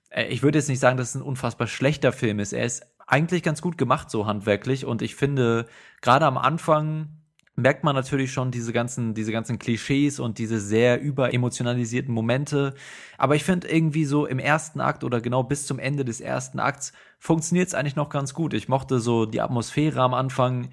äh, 0.08 0.24
ich 0.28 0.42
würde 0.42 0.58
jetzt 0.58 0.68
nicht 0.68 0.80
sagen, 0.80 0.96
dass 0.96 1.10
es 1.10 1.16
ein 1.16 1.22
unfassbar 1.22 1.66
schlechter 1.66 2.12
Film 2.12 2.38
ist. 2.38 2.54
Er 2.54 2.64
ist 2.64 2.86
eigentlich 3.06 3.42
ganz 3.42 3.60
gut 3.60 3.76
gemacht, 3.76 4.10
so 4.10 4.26
handwerklich. 4.26 4.86
Und 4.86 5.02
ich 5.02 5.14
finde, 5.14 5.66
gerade 6.00 6.24
am 6.24 6.38
Anfang 6.38 7.21
merkt 7.54 7.84
man 7.84 7.94
natürlich 7.94 8.32
schon 8.32 8.50
diese 8.50 8.72
ganzen, 8.72 9.14
diese 9.14 9.32
ganzen 9.32 9.58
Klischees 9.58 10.20
und 10.20 10.38
diese 10.38 10.58
sehr 10.58 11.00
überemotionalisierten 11.00 12.12
Momente. 12.12 12.74
Aber 13.18 13.36
ich 13.36 13.44
finde 13.44 13.68
irgendwie 13.68 14.04
so 14.04 14.26
im 14.26 14.38
ersten 14.38 14.80
Akt 14.80 15.04
oder 15.04 15.20
genau 15.20 15.42
bis 15.42 15.66
zum 15.66 15.78
Ende 15.78 16.04
des 16.04 16.20
ersten 16.20 16.60
Akts 16.60 16.92
funktioniert 17.18 17.68
es 17.68 17.74
eigentlich 17.74 17.96
noch 17.96 18.08
ganz 18.08 18.32
gut. 18.32 18.54
Ich 18.54 18.68
mochte 18.68 19.00
so 19.00 19.26
die 19.26 19.40
Atmosphäre 19.40 20.00
am 20.00 20.14
Anfang, 20.14 20.70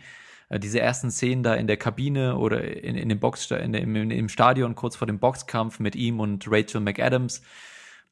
äh, 0.47 0.59
diese 0.59 0.79
ersten 0.79 1.11
Szenen 1.11 1.43
da 1.43 1.53
in 1.55 1.67
der 1.67 1.77
Kabine 1.77 2.37
oder 2.37 2.63
in, 2.63 2.95
in 2.95 3.09
dem 3.09 3.19
Box, 3.19 3.51
in, 3.51 3.73
im, 3.73 3.95
im 4.11 4.29
Stadion 4.29 4.75
kurz 4.75 4.95
vor 4.95 5.07
dem 5.07 5.19
Boxkampf 5.19 5.79
mit 5.79 5.95
ihm 5.95 6.19
und 6.21 6.45
Rachel 6.49 6.81
McAdams 6.81 7.41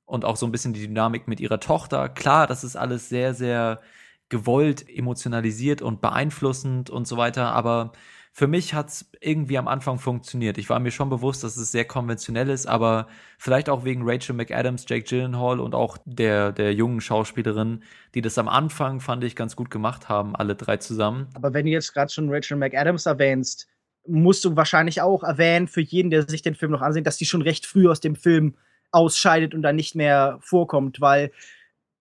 und 0.06 0.26
auch 0.26 0.36
so 0.36 0.46
ein 0.46 0.52
bisschen 0.52 0.74
die 0.74 0.88
Dynamik 0.88 1.28
mit 1.28 1.40
ihrer 1.40 1.60
Tochter. 1.60 2.10
Klar, 2.10 2.48
das 2.48 2.64
ist 2.66 2.76
alles 2.76 3.08
sehr, 3.08 3.34
sehr 3.34 3.82
gewollt, 4.30 4.88
emotionalisiert 4.90 5.82
und 5.82 6.02
beeinflussend 6.02 6.90
und 6.90 7.08
so 7.08 7.16
weiter, 7.16 7.54
aber 7.54 7.94
für 8.38 8.46
mich 8.46 8.76
hat 8.76 8.90
es 8.90 9.10
irgendwie 9.20 9.58
am 9.58 9.68
Anfang 9.68 9.98
funktioniert. 9.98 10.60
Ich 10.60 10.70
war 10.70 10.80
mir 10.80 10.92
schon 10.92 11.10
bewusst, 11.10 11.44
dass 11.44 11.58
es 11.58 11.72
sehr 11.72 11.86
konventionell 11.86 12.52
ist, 12.52 12.68
aber 12.68 13.08
vielleicht 13.40 13.68
auch 13.68 13.84
wegen 13.84 14.04
Rachel 14.06 14.36
McAdams, 14.36 14.86
Jake 14.88 15.06
Gyllenhaal 15.06 15.60
und 15.60 15.74
auch 15.74 15.98
der, 16.06 16.52
der 16.52 16.72
jungen 16.72 17.02
Schauspielerin, 17.02 17.82
die 18.14 18.22
das 18.22 18.38
am 18.38 18.48
Anfang, 18.48 19.00
fand 19.00 19.24
ich, 19.24 19.36
ganz 19.36 19.56
gut 19.56 19.72
gemacht 19.72 20.08
haben, 20.08 20.36
alle 20.36 20.54
drei 20.54 20.78
zusammen. 20.78 21.26
Aber 21.34 21.56
wenn 21.56 21.66
du 21.66 21.72
jetzt 21.72 21.96
gerade 21.96 22.12
schon 22.12 22.30
Rachel 22.32 22.58
McAdams 22.58 23.08
erwähnst, 23.08 23.68
musst 24.06 24.46
du 24.46 24.56
wahrscheinlich 24.56 25.02
auch 25.02 25.24
erwähnen, 25.24 25.68
für 25.68 25.82
jeden, 25.82 26.12
der 26.12 26.30
sich 26.30 26.44
den 26.44 26.54
Film 26.54 26.74
noch 26.74 26.84
ansieht, 26.84 27.08
dass 27.08 27.18
die 27.18 27.26
schon 27.26 27.42
recht 27.42 27.66
früh 27.66 27.90
aus 27.90 28.02
dem 28.02 28.16
Film 28.16 28.54
ausscheidet 28.92 29.56
und 29.56 29.64
dann 29.64 29.76
nicht 29.76 29.96
mehr 29.96 30.38
vorkommt, 30.42 31.02
weil 31.02 31.32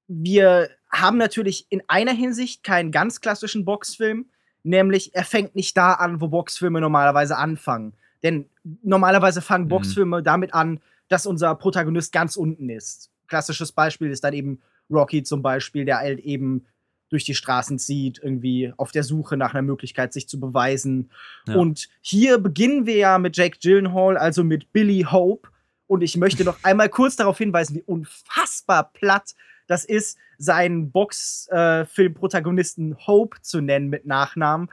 wir 0.06 0.68
haben 0.90 1.16
natürlich 1.16 1.64
in 1.70 1.80
einer 1.88 2.12
Hinsicht 2.12 2.62
keinen 2.62 2.92
ganz 2.92 3.22
klassischen 3.22 3.64
Boxfilm, 3.64 4.26
Nämlich, 4.66 5.14
er 5.14 5.24
fängt 5.24 5.54
nicht 5.54 5.76
da 5.76 5.92
an, 5.92 6.20
wo 6.20 6.26
Boxfilme 6.26 6.80
normalerweise 6.80 7.36
anfangen. 7.36 7.92
Denn 8.24 8.46
normalerweise 8.82 9.40
fangen 9.40 9.66
mhm. 9.66 9.68
Boxfilme 9.68 10.24
damit 10.24 10.54
an, 10.54 10.80
dass 11.06 11.24
unser 11.24 11.54
Protagonist 11.54 12.12
ganz 12.12 12.36
unten 12.36 12.68
ist. 12.68 13.12
Klassisches 13.28 13.70
Beispiel 13.70 14.10
ist 14.10 14.24
dann 14.24 14.34
eben 14.34 14.60
Rocky 14.90 15.22
zum 15.22 15.40
Beispiel, 15.40 15.84
der 15.84 15.98
halt 15.98 16.18
eben 16.18 16.66
durch 17.10 17.22
die 17.22 17.36
Straßen 17.36 17.78
zieht, 17.78 18.18
irgendwie 18.20 18.72
auf 18.76 18.90
der 18.90 19.04
Suche 19.04 19.36
nach 19.36 19.54
einer 19.54 19.62
Möglichkeit, 19.62 20.12
sich 20.12 20.28
zu 20.28 20.40
beweisen. 20.40 21.12
Ja. 21.46 21.54
Und 21.54 21.88
hier 22.00 22.38
beginnen 22.38 22.86
wir 22.86 22.96
ja 22.96 23.18
mit 23.18 23.36
Jake 23.36 23.58
Gyllenhaal, 23.62 24.16
also 24.16 24.42
mit 24.42 24.72
Billy 24.72 25.06
Hope. 25.08 25.48
Und 25.86 26.02
ich 26.02 26.16
möchte 26.16 26.42
noch 26.42 26.58
einmal 26.64 26.88
kurz 26.88 27.14
darauf 27.14 27.38
hinweisen, 27.38 27.76
wie 27.76 27.82
unfassbar 27.82 28.90
platt 28.92 29.36
das 29.66 29.84
ist, 29.84 30.16
seinen 30.38 30.90
Boxfilm-Protagonisten 30.90 32.92
äh, 32.92 32.96
Hope 33.06 33.40
zu 33.42 33.60
nennen 33.60 33.88
mit 33.88 34.06
Nachnamen. 34.06 34.70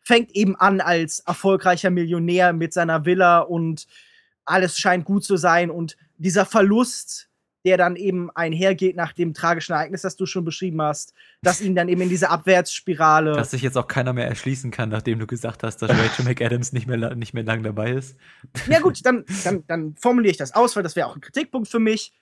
Fängt 0.00 0.30
eben 0.32 0.56
an 0.56 0.80
als 0.80 1.20
erfolgreicher 1.20 1.90
Millionär 1.90 2.52
mit 2.52 2.72
seiner 2.72 3.04
Villa 3.04 3.38
und 3.40 3.86
alles 4.44 4.78
scheint 4.78 5.04
gut 5.04 5.24
zu 5.24 5.36
sein. 5.36 5.70
Und 5.70 5.96
dieser 6.16 6.46
Verlust, 6.46 7.28
der 7.64 7.76
dann 7.76 7.96
eben 7.96 8.30
einhergeht 8.30 8.94
nach 8.94 9.12
dem 9.12 9.34
tragischen 9.34 9.72
Ereignis, 9.72 10.02
das 10.02 10.14
du 10.14 10.24
schon 10.24 10.44
beschrieben 10.44 10.80
hast, 10.80 11.12
dass 11.42 11.60
ihn 11.60 11.74
dann 11.74 11.88
eben 11.88 12.02
in 12.02 12.08
diese 12.08 12.30
Abwärtsspirale. 12.30 13.32
Dass 13.32 13.50
sich 13.50 13.62
jetzt 13.62 13.76
auch 13.76 13.88
keiner 13.88 14.12
mehr 14.12 14.28
erschließen 14.28 14.70
kann, 14.70 14.90
nachdem 14.90 15.18
du 15.18 15.26
gesagt 15.26 15.64
hast, 15.64 15.78
dass 15.78 15.90
Rachel 15.90 16.24
McAdams 16.28 16.72
nicht 16.72 16.86
mehr, 16.86 17.16
nicht 17.16 17.34
mehr 17.34 17.42
lang 17.42 17.64
dabei 17.64 17.90
ist. 17.90 18.16
Ja, 18.68 18.78
gut, 18.78 19.04
dann, 19.04 19.24
dann, 19.42 19.64
dann 19.66 19.96
formuliere 19.96 20.30
ich 20.30 20.36
das 20.36 20.54
aus, 20.54 20.76
weil 20.76 20.84
das 20.84 20.94
wäre 20.94 21.08
auch 21.08 21.16
ein 21.16 21.20
Kritikpunkt 21.20 21.66
für 21.66 21.80
mich 21.80 22.12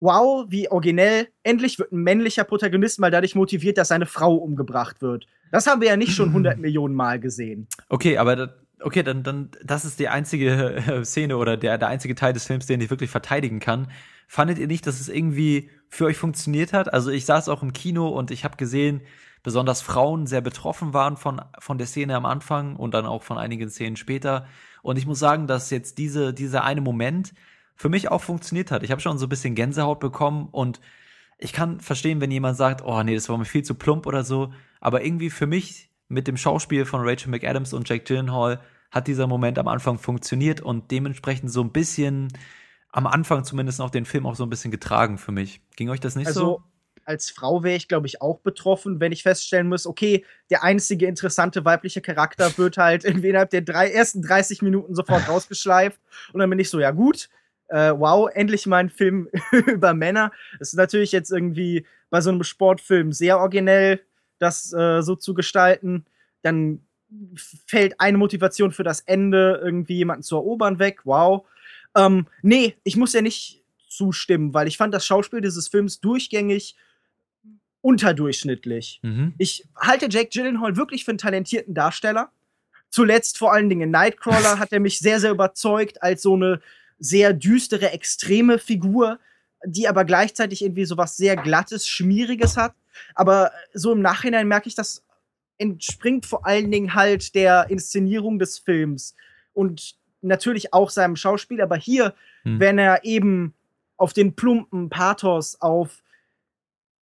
wow, 0.00 0.46
wie 0.48 0.70
originell, 0.70 1.28
endlich 1.42 1.78
wird 1.78 1.92
ein 1.92 2.02
männlicher 2.02 2.44
Protagonist 2.44 2.98
mal 2.98 3.10
dadurch 3.10 3.34
motiviert, 3.34 3.78
dass 3.78 3.88
seine 3.88 4.06
Frau 4.06 4.34
umgebracht 4.34 5.00
wird. 5.00 5.26
Das 5.52 5.66
haben 5.66 5.80
wir 5.80 5.88
ja 5.88 5.96
nicht 5.96 6.12
schon 6.12 6.28
100 6.28 6.58
Millionen 6.60 6.94
Mal 6.94 7.20
gesehen. 7.20 7.68
Okay, 7.88 8.18
aber 8.18 8.54
okay, 8.80 9.02
dann, 9.02 9.22
dann, 9.22 9.50
das 9.64 9.84
ist 9.84 9.98
die 9.98 10.08
einzige 10.08 10.76
äh, 10.76 11.04
Szene 11.04 11.36
oder 11.36 11.56
der, 11.56 11.78
der 11.78 11.88
einzige 11.88 12.14
Teil 12.14 12.32
des 12.32 12.44
Films, 12.44 12.66
den 12.66 12.80
ich 12.80 12.90
wirklich 12.90 13.10
verteidigen 13.10 13.60
kann. 13.60 13.90
Fandet 14.28 14.58
ihr 14.58 14.66
nicht, 14.66 14.86
dass 14.86 15.00
es 15.00 15.08
irgendwie 15.08 15.70
für 15.88 16.06
euch 16.06 16.16
funktioniert 16.16 16.72
hat? 16.72 16.92
Also 16.92 17.10
ich 17.10 17.24
saß 17.24 17.48
auch 17.48 17.62
im 17.62 17.72
Kino 17.72 18.08
und 18.08 18.30
ich 18.30 18.44
habe 18.44 18.56
gesehen, 18.56 19.02
besonders 19.42 19.80
Frauen 19.80 20.26
sehr 20.26 20.40
betroffen 20.40 20.92
waren 20.92 21.16
von, 21.16 21.40
von 21.60 21.78
der 21.78 21.86
Szene 21.86 22.16
am 22.16 22.26
Anfang 22.26 22.74
und 22.74 22.94
dann 22.94 23.06
auch 23.06 23.22
von 23.22 23.38
einigen 23.38 23.70
Szenen 23.70 23.96
später. 23.96 24.46
Und 24.82 24.98
ich 24.98 25.06
muss 25.06 25.20
sagen, 25.20 25.46
dass 25.46 25.70
jetzt 25.70 25.98
diese, 25.98 26.34
dieser 26.34 26.64
eine 26.64 26.80
Moment, 26.80 27.32
für 27.76 27.88
mich 27.88 28.10
auch 28.10 28.22
funktioniert 28.22 28.70
hat. 28.70 28.82
Ich 28.82 28.90
habe 28.90 29.00
schon 29.00 29.18
so 29.18 29.26
ein 29.26 29.28
bisschen 29.28 29.54
Gänsehaut 29.54 30.00
bekommen 30.00 30.48
und 30.50 30.80
ich 31.38 31.52
kann 31.52 31.80
verstehen, 31.80 32.20
wenn 32.20 32.30
jemand 32.30 32.56
sagt, 32.56 32.82
oh 32.84 33.02
nee, 33.02 33.14
das 33.14 33.28
war 33.28 33.36
mir 33.36 33.44
viel 33.44 33.62
zu 33.62 33.74
plump 33.74 34.06
oder 34.06 34.24
so, 34.24 34.52
aber 34.80 35.04
irgendwie 35.04 35.30
für 35.30 35.46
mich 35.46 35.90
mit 36.08 36.26
dem 36.26 36.36
Schauspiel 36.36 36.84
von 36.84 37.06
Rachel 37.06 37.30
McAdams 37.30 37.72
und 37.72 37.88
Jack 37.88 38.06
Gyllenhaal 38.06 38.60
hat 38.90 39.06
dieser 39.06 39.26
Moment 39.26 39.58
am 39.58 39.68
Anfang 39.68 39.98
funktioniert 39.98 40.60
und 40.60 40.90
dementsprechend 40.90 41.50
so 41.50 41.60
ein 41.62 41.72
bisschen 41.72 42.28
am 42.92 43.06
Anfang 43.06 43.44
zumindest 43.44 43.78
noch 43.78 43.90
den 43.90 44.06
Film 44.06 44.26
auch 44.26 44.36
so 44.36 44.44
ein 44.44 44.50
bisschen 44.50 44.70
getragen 44.70 45.18
für 45.18 45.32
mich. 45.32 45.60
Ging 45.76 45.90
euch 45.90 46.00
das 46.00 46.16
nicht 46.16 46.28
also, 46.28 46.40
so? 46.40 46.62
Als 47.04 47.30
Frau 47.30 47.62
wäre 47.62 47.76
ich, 47.76 47.88
glaube 47.88 48.06
ich, 48.06 48.22
auch 48.22 48.40
betroffen, 48.40 48.98
wenn 49.00 49.12
ich 49.12 49.22
feststellen 49.22 49.68
muss, 49.68 49.86
okay, 49.86 50.24
der 50.50 50.64
einzige 50.64 51.06
interessante 51.06 51.64
weibliche 51.64 52.00
Charakter 52.00 52.50
wird 52.58 52.78
halt 52.78 53.04
innerhalb 53.04 53.50
der 53.50 53.60
drei, 53.60 53.90
ersten 53.90 54.22
30 54.22 54.62
Minuten 54.62 54.94
sofort 54.94 55.28
rausgeschleift. 55.28 56.00
Und 56.32 56.40
dann 56.40 56.48
bin 56.48 56.58
ich 56.58 56.70
so, 56.70 56.80
ja 56.80 56.90
gut, 56.90 57.28
äh, 57.68 57.92
wow, 57.96 58.28
endlich 58.32 58.66
mal 58.66 58.78
ein 58.78 58.90
Film 58.90 59.28
über 59.66 59.94
Männer. 59.94 60.32
Das 60.58 60.68
ist 60.68 60.76
natürlich 60.76 61.12
jetzt 61.12 61.30
irgendwie 61.30 61.86
bei 62.10 62.20
so 62.20 62.30
einem 62.30 62.42
Sportfilm 62.42 63.12
sehr 63.12 63.38
originell, 63.38 64.00
das 64.38 64.72
äh, 64.72 65.02
so 65.02 65.16
zu 65.16 65.34
gestalten. 65.34 66.04
Dann 66.42 66.80
fällt 67.66 68.00
eine 68.00 68.18
Motivation 68.18 68.72
für 68.72 68.84
das 68.84 69.00
Ende, 69.00 69.60
irgendwie 69.62 69.96
jemanden 69.96 70.22
zu 70.22 70.36
erobern, 70.36 70.78
weg. 70.78 71.00
Wow. 71.04 71.46
Ähm, 71.96 72.26
nee, 72.42 72.74
ich 72.84 72.96
muss 72.96 73.12
ja 73.12 73.22
nicht 73.22 73.62
zustimmen, 73.88 74.52
weil 74.52 74.68
ich 74.68 74.76
fand 74.76 74.92
das 74.92 75.06
Schauspiel 75.06 75.40
dieses 75.40 75.68
Films 75.68 76.00
durchgängig 76.00 76.76
unterdurchschnittlich. 77.80 79.00
Mhm. 79.02 79.34
Ich 79.38 79.64
halte 79.76 80.08
Jake 80.10 80.30
Gyllenhaal 80.30 80.76
wirklich 80.76 81.04
für 81.04 81.12
einen 81.12 81.18
talentierten 81.18 81.74
Darsteller. 81.74 82.30
Zuletzt 82.90 83.38
vor 83.38 83.52
allen 83.52 83.68
Dingen 83.68 83.82
in 83.82 83.90
Nightcrawler 83.90 84.58
hat 84.58 84.72
er 84.72 84.80
mich 84.80 84.98
sehr, 84.98 85.20
sehr 85.20 85.30
überzeugt 85.30 86.02
als 86.02 86.22
so 86.22 86.34
eine 86.34 86.60
sehr 86.98 87.32
düstere, 87.32 87.92
extreme 87.92 88.58
Figur, 88.58 89.18
die 89.64 89.88
aber 89.88 90.04
gleichzeitig 90.04 90.62
irgendwie 90.62 90.84
so 90.84 90.96
was 90.96 91.16
sehr 91.16 91.36
glattes, 91.36 91.88
schmieriges 91.88 92.56
hat. 92.56 92.74
Aber 93.14 93.52
so 93.74 93.92
im 93.92 94.00
Nachhinein 94.00 94.48
merke 94.48 94.68
ich, 94.68 94.74
das 94.74 95.04
entspringt 95.58 96.26
vor 96.26 96.46
allen 96.46 96.70
Dingen 96.70 96.94
halt 96.94 97.34
der 97.34 97.68
Inszenierung 97.70 98.38
des 98.38 98.58
Films 98.58 99.14
und 99.52 99.96
natürlich 100.20 100.72
auch 100.72 100.90
seinem 100.90 101.16
Schauspiel. 101.16 101.60
Aber 101.60 101.76
hier, 101.76 102.14
hm. 102.42 102.60
wenn 102.60 102.78
er 102.78 103.04
eben 103.04 103.54
auf 103.96 104.12
den 104.12 104.34
plumpen 104.34 104.90
Pathos, 104.90 105.60
auf 105.60 106.02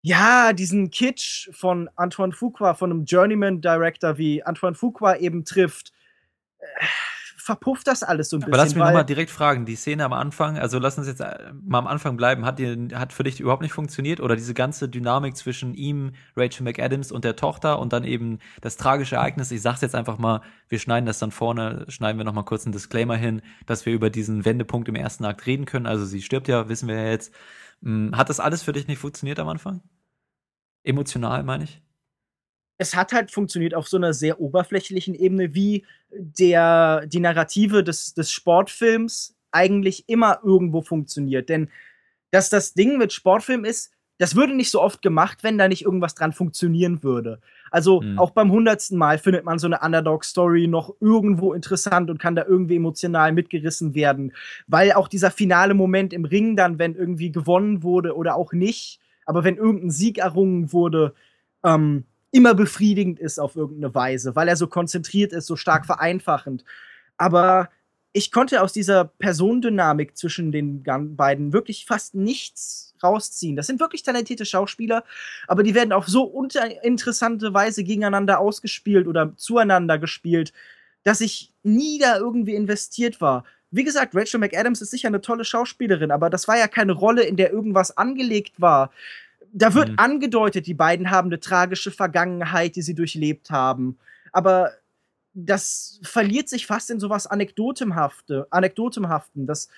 ja, 0.01 0.51
diesen 0.51 0.89
Kitsch 0.89 1.49
von 1.53 1.89
Antoine 1.95 2.33
Fuqua, 2.33 2.73
von 2.73 2.91
einem 2.91 3.05
Journeyman-Director 3.05 4.17
wie 4.17 4.43
Antoine 4.43 4.75
Fuqua 4.75 5.15
eben 5.15 5.45
trifft, 5.45 5.93
äh, 6.59 6.85
verpufft 7.43 7.87
das 7.87 8.03
alles 8.03 8.29
so 8.29 8.37
ein 8.37 8.39
bisschen. 8.39 8.53
Aber 8.53 8.63
lass 8.63 8.73
mich 8.73 8.83
nochmal 8.83 9.05
direkt 9.05 9.29
fragen, 9.29 9.65
die 9.65 9.75
Szene 9.75 10.05
am 10.05 10.13
Anfang, 10.13 10.57
also 10.57 10.79
lass 10.79 10.97
uns 10.97 11.07
jetzt 11.07 11.19
äh, 11.19 11.51
mal 11.61 11.79
am 11.79 11.87
Anfang 11.87 12.15
bleiben, 12.15 12.45
hat, 12.45 12.57
die, 12.57 12.87
hat 12.95 13.11
für 13.11 13.23
dich 13.23 13.41
überhaupt 13.41 13.61
nicht 13.61 13.73
funktioniert? 13.73 14.21
Oder 14.21 14.37
diese 14.37 14.53
ganze 14.53 14.87
Dynamik 14.87 15.35
zwischen 15.35 15.73
ihm, 15.73 16.13
Rachel 16.37 16.63
McAdams 16.63 17.11
und 17.11 17.25
der 17.25 17.35
Tochter 17.35 17.79
und 17.79 17.91
dann 17.91 18.05
eben 18.05 18.39
das 18.61 18.77
tragische 18.77 19.17
Ereignis, 19.17 19.51
ich 19.51 19.61
sag's 19.61 19.81
jetzt 19.81 19.93
einfach 19.93 20.17
mal, 20.17 20.41
wir 20.69 20.79
schneiden 20.79 21.05
das 21.05 21.19
dann 21.19 21.31
vorne, 21.31 21.85
schneiden 21.89 22.17
wir 22.17 22.23
nochmal 22.23 22.45
kurz 22.45 22.65
einen 22.65 22.71
Disclaimer 22.71 23.17
hin, 23.17 23.41
dass 23.65 23.85
wir 23.85 23.93
über 23.93 24.09
diesen 24.09 24.45
Wendepunkt 24.45 24.87
im 24.87 24.95
ersten 24.95 25.25
Akt 25.25 25.45
reden 25.45 25.65
können. 25.65 25.85
Also 25.85 26.05
sie 26.05 26.21
stirbt 26.21 26.47
ja, 26.47 26.69
wissen 26.69 26.87
wir 26.87 26.95
ja 26.95 27.09
jetzt. 27.09 27.33
Hm, 27.83 28.15
hat 28.15 28.29
das 28.29 28.39
alles 28.39 28.63
für 28.63 28.71
dich 28.71 28.87
nicht 28.87 28.99
funktioniert 28.99 29.39
am 29.39 29.49
Anfang? 29.49 29.81
Emotional, 30.83 31.43
meine 31.43 31.65
ich? 31.65 31.81
Es 32.77 32.95
hat 32.95 33.13
halt 33.13 33.31
funktioniert 33.31 33.73
auf 33.73 33.87
so 33.87 33.97
einer 33.97 34.13
sehr 34.13 34.39
oberflächlichen 34.39 35.13
Ebene, 35.15 35.53
wie 35.53 35.85
der, 36.11 37.05
die 37.07 37.19
Narrative 37.19 37.83
des, 37.83 38.13
des 38.13 38.31
Sportfilms 38.31 39.35
eigentlich 39.51 40.05
immer 40.07 40.39
irgendwo 40.43 40.81
funktioniert. 40.81 41.49
Denn 41.49 41.69
dass 42.31 42.49
das 42.49 42.73
Ding 42.73 42.97
mit 42.97 43.13
Sportfilm 43.13 43.63
ist, 43.63 43.91
das 44.17 44.35
würde 44.35 44.55
nicht 44.55 44.71
so 44.71 44.81
oft 44.81 45.01
gemacht, 45.01 45.39
wenn 45.43 45.57
da 45.57 45.67
nicht 45.67 45.83
irgendwas 45.83 46.15
dran 46.15 46.33
funktionieren 46.33 47.03
würde. 47.03 47.39
Also 47.71 48.01
mhm. 48.01 48.19
auch 48.19 48.31
beim 48.31 48.51
hundertsten 48.51 48.97
Mal 48.97 49.17
findet 49.17 49.43
man 49.43 49.59
so 49.59 49.67
eine 49.67 49.79
Underdog-Story 49.79 50.67
noch 50.67 50.95
irgendwo 50.99 51.53
interessant 51.53 52.09
und 52.09 52.19
kann 52.19 52.35
da 52.35 52.45
irgendwie 52.45 52.75
emotional 52.75 53.31
mitgerissen 53.31 53.95
werden. 53.95 54.33
Weil 54.67 54.93
auch 54.93 55.07
dieser 55.07 55.31
finale 55.31 55.73
Moment 55.73 56.13
im 56.13 56.25
Ring 56.25 56.55
dann, 56.55 56.79
wenn 56.79 56.95
irgendwie 56.95 57.31
gewonnen 57.31 57.83
wurde 57.83 58.15
oder 58.15 58.35
auch 58.35 58.53
nicht, 58.53 58.99
aber 59.25 59.43
wenn 59.43 59.57
irgendein 59.57 59.91
Sieg 59.91 60.19
errungen 60.19 60.71
wurde, 60.71 61.13
ähm, 61.63 62.05
immer 62.33 62.55
befriedigend 62.55 63.19
ist 63.19 63.39
auf 63.39 63.55
irgendeine 63.55 63.93
Weise, 63.93 64.35
weil 64.35 64.47
er 64.47 64.55
so 64.55 64.67
konzentriert 64.67 65.31
ist, 65.31 65.45
so 65.45 65.55
stark 65.55 65.85
vereinfachend. 65.85 66.65
Aber 67.15 67.69
ich 68.11 68.31
konnte 68.31 68.61
aus 68.61 68.73
dieser 68.73 69.05
Personendynamik 69.05 70.17
zwischen 70.17 70.51
den 70.51 70.83
beiden 71.15 71.53
wirklich 71.53 71.85
fast 71.85 72.15
nichts 72.15 72.95
rausziehen. 73.03 73.55
Das 73.55 73.67
sind 73.67 73.79
wirklich 73.79 74.01
talentierte 74.01 74.45
Schauspieler, 74.45 75.03
aber 75.47 75.61
die 75.61 75.75
werden 75.75 75.91
auf 75.91 76.07
so 76.07 76.47
interessante 76.81 77.53
Weise 77.53 77.83
gegeneinander 77.83 78.39
ausgespielt 78.39 79.07
oder 79.07 79.33
zueinander 79.37 79.99
gespielt, 79.99 80.53
dass 81.03 81.21
ich 81.21 81.53
nie 81.61 81.99
da 81.99 82.17
irgendwie 82.17 82.55
investiert 82.55 83.21
war. 83.21 83.45
Wie 83.69 83.83
gesagt, 83.83 84.15
Rachel 84.15 84.39
McAdams 84.39 84.81
ist 84.81 84.91
sicher 84.91 85.07
eine 85.07 85.21
tolle 85.21 85.45
Schauspielerin, 85.45 86.11
aber 86.11 86.29
das 86.29 86.47
war 86.47 86.57
ja 86.57 86.67
keine 86.67 86.93
Rolle, 86.93 87.23
in 87.23 87.37
der 87.37 87.51
irgendwas 87.51 87.95
angelegt 87.95 88.59
war. 88.59 88.91
Da 89.55 89.73
wird 89.75 89.89
Mhm. 89.89 89.95
angedeutet, 89.97 90.65
die 90.65 90.73
beiden 90.73 91.11
haben 91.11 91.27
eine 91.29 91.39
tragische 91.39 91.91
Vergangenheit, 91.91 92.75
die 92.75 92.81
sie 92.81 92.95
durchlebt 92.95 93.51
haben. 93.51 93.97
Aber 94.31 94.71
das 95.33 95.99
verliert 96.03 96.49
sich 96.49 96.65
fast 96.65 96.89
in 96.89 96.99
sowas 96.99 97.27
Anekdotemhafte, 97.27 98.47
Anekdotemhaften. 98.49 99.45
Das, 99.45 99.69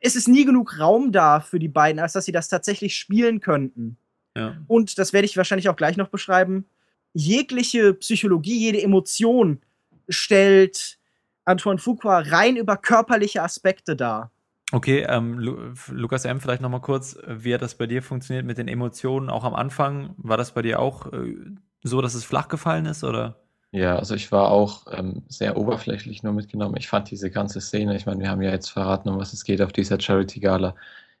es 0.00 0.14
ist 0.16 0.28
nie 0.28 0.44
genug 0.44 0.78
Raum 0.78 1.10
da 1.12 1.40
für 1.40 1.58
die 1.58 1.68
beiden, 1.68 2.00
als 2.00 2.12
dass 2.12 2.24
sie 2.24 2.32
das 2.32 2.48
tatsächlich 2.48 2.96
spielen 2.96 3.40
könnten. 3.40 3.96
Ja. 4.36 4.56
Und 4.68 4.98
das 4.98 5.12
werde 5.12 5.26
ich 5.26 5.36
wahrscheinlich 5.36 5.68
auch 5.68 5.76
gleich 5.76 5.96
noch 5.96 6.08
beschreiben. 6.08 6.66
Jegliche 7.12 7.94
Psychologie, 7.94 8.58
jede 8.58 8.82
Emotion 8.82 9.60
stellt 10.08 10.98
Antoine 11.44 11.78
Fuqua 11.78 12.18
rein 12.20 12.56
über 12.56 12.76
körperliche 12.76 13.42
Aspekte 13.42 13.96
dar. 13.96 14.30
Okay, 14.76 15.06
ähm, 15.08 15.38
Lu 15.38 15.56
Lukas 15.88 16.26
M., 16.26 16.38
vielleicht 16.38 16.60
nochmal 16.60 16.82
kurz, 16.82 17.16
wie 17.26 17.54
hat 17.54 17.62
das 17.62 17.76
bei 17.76 17.86
dir 17.86 18.02
funktioniert 18.02 18.44
mit 18.44 18.58
den 18.58 18.68
Emotionen 18.68 19.30
auch 19.30 19.42
am 19.44 19.54
Anfang? 19.54 20.14
War 20.18 20.36
das 20.36 20.52
bei 20.52 20.60
dir 20.60 20.80
auch 20.80 21.10
äh, 21.14 21.34
so, 21.82 22.02
dass 22.02 22.14
es 22.14 22.26
flach 22.26 22.48
gefallen 22.48 22.84
ist, 22.84 23.02
oder? 23.02 23.36
Ja, 23.72 23.96
also 23.96 24.14
ich 24.14 24.30
war 24.32 24.50
auch 24.50 24.86
ähm, 24.92 25.22
sehr 25.28 25.56
oberflächlich 25.56 26.22
nur 26.22 26.34
mitgenommen. 26.34 26.76
Ich 26.76 26.88
fand 26.88 27.10
diese 27.10 27.30
ganze 27.30 27.62
Szene, 27.62 27.96
ich 27.96 28.04
meine, 28.04 28.20
wir 28.20 28.28
haben 28.28 28.42
ja 28.42 28.50
jetzt 28.50 28.68
verraten, 28.68 29.08
um 29.08 29.18
was 29.18 29.32
es 29.32 29.44
geht 29.44 29.62
auf 29.62 29.72
dieser 29.72 29.98
Charity-Gala, 29.98 30.74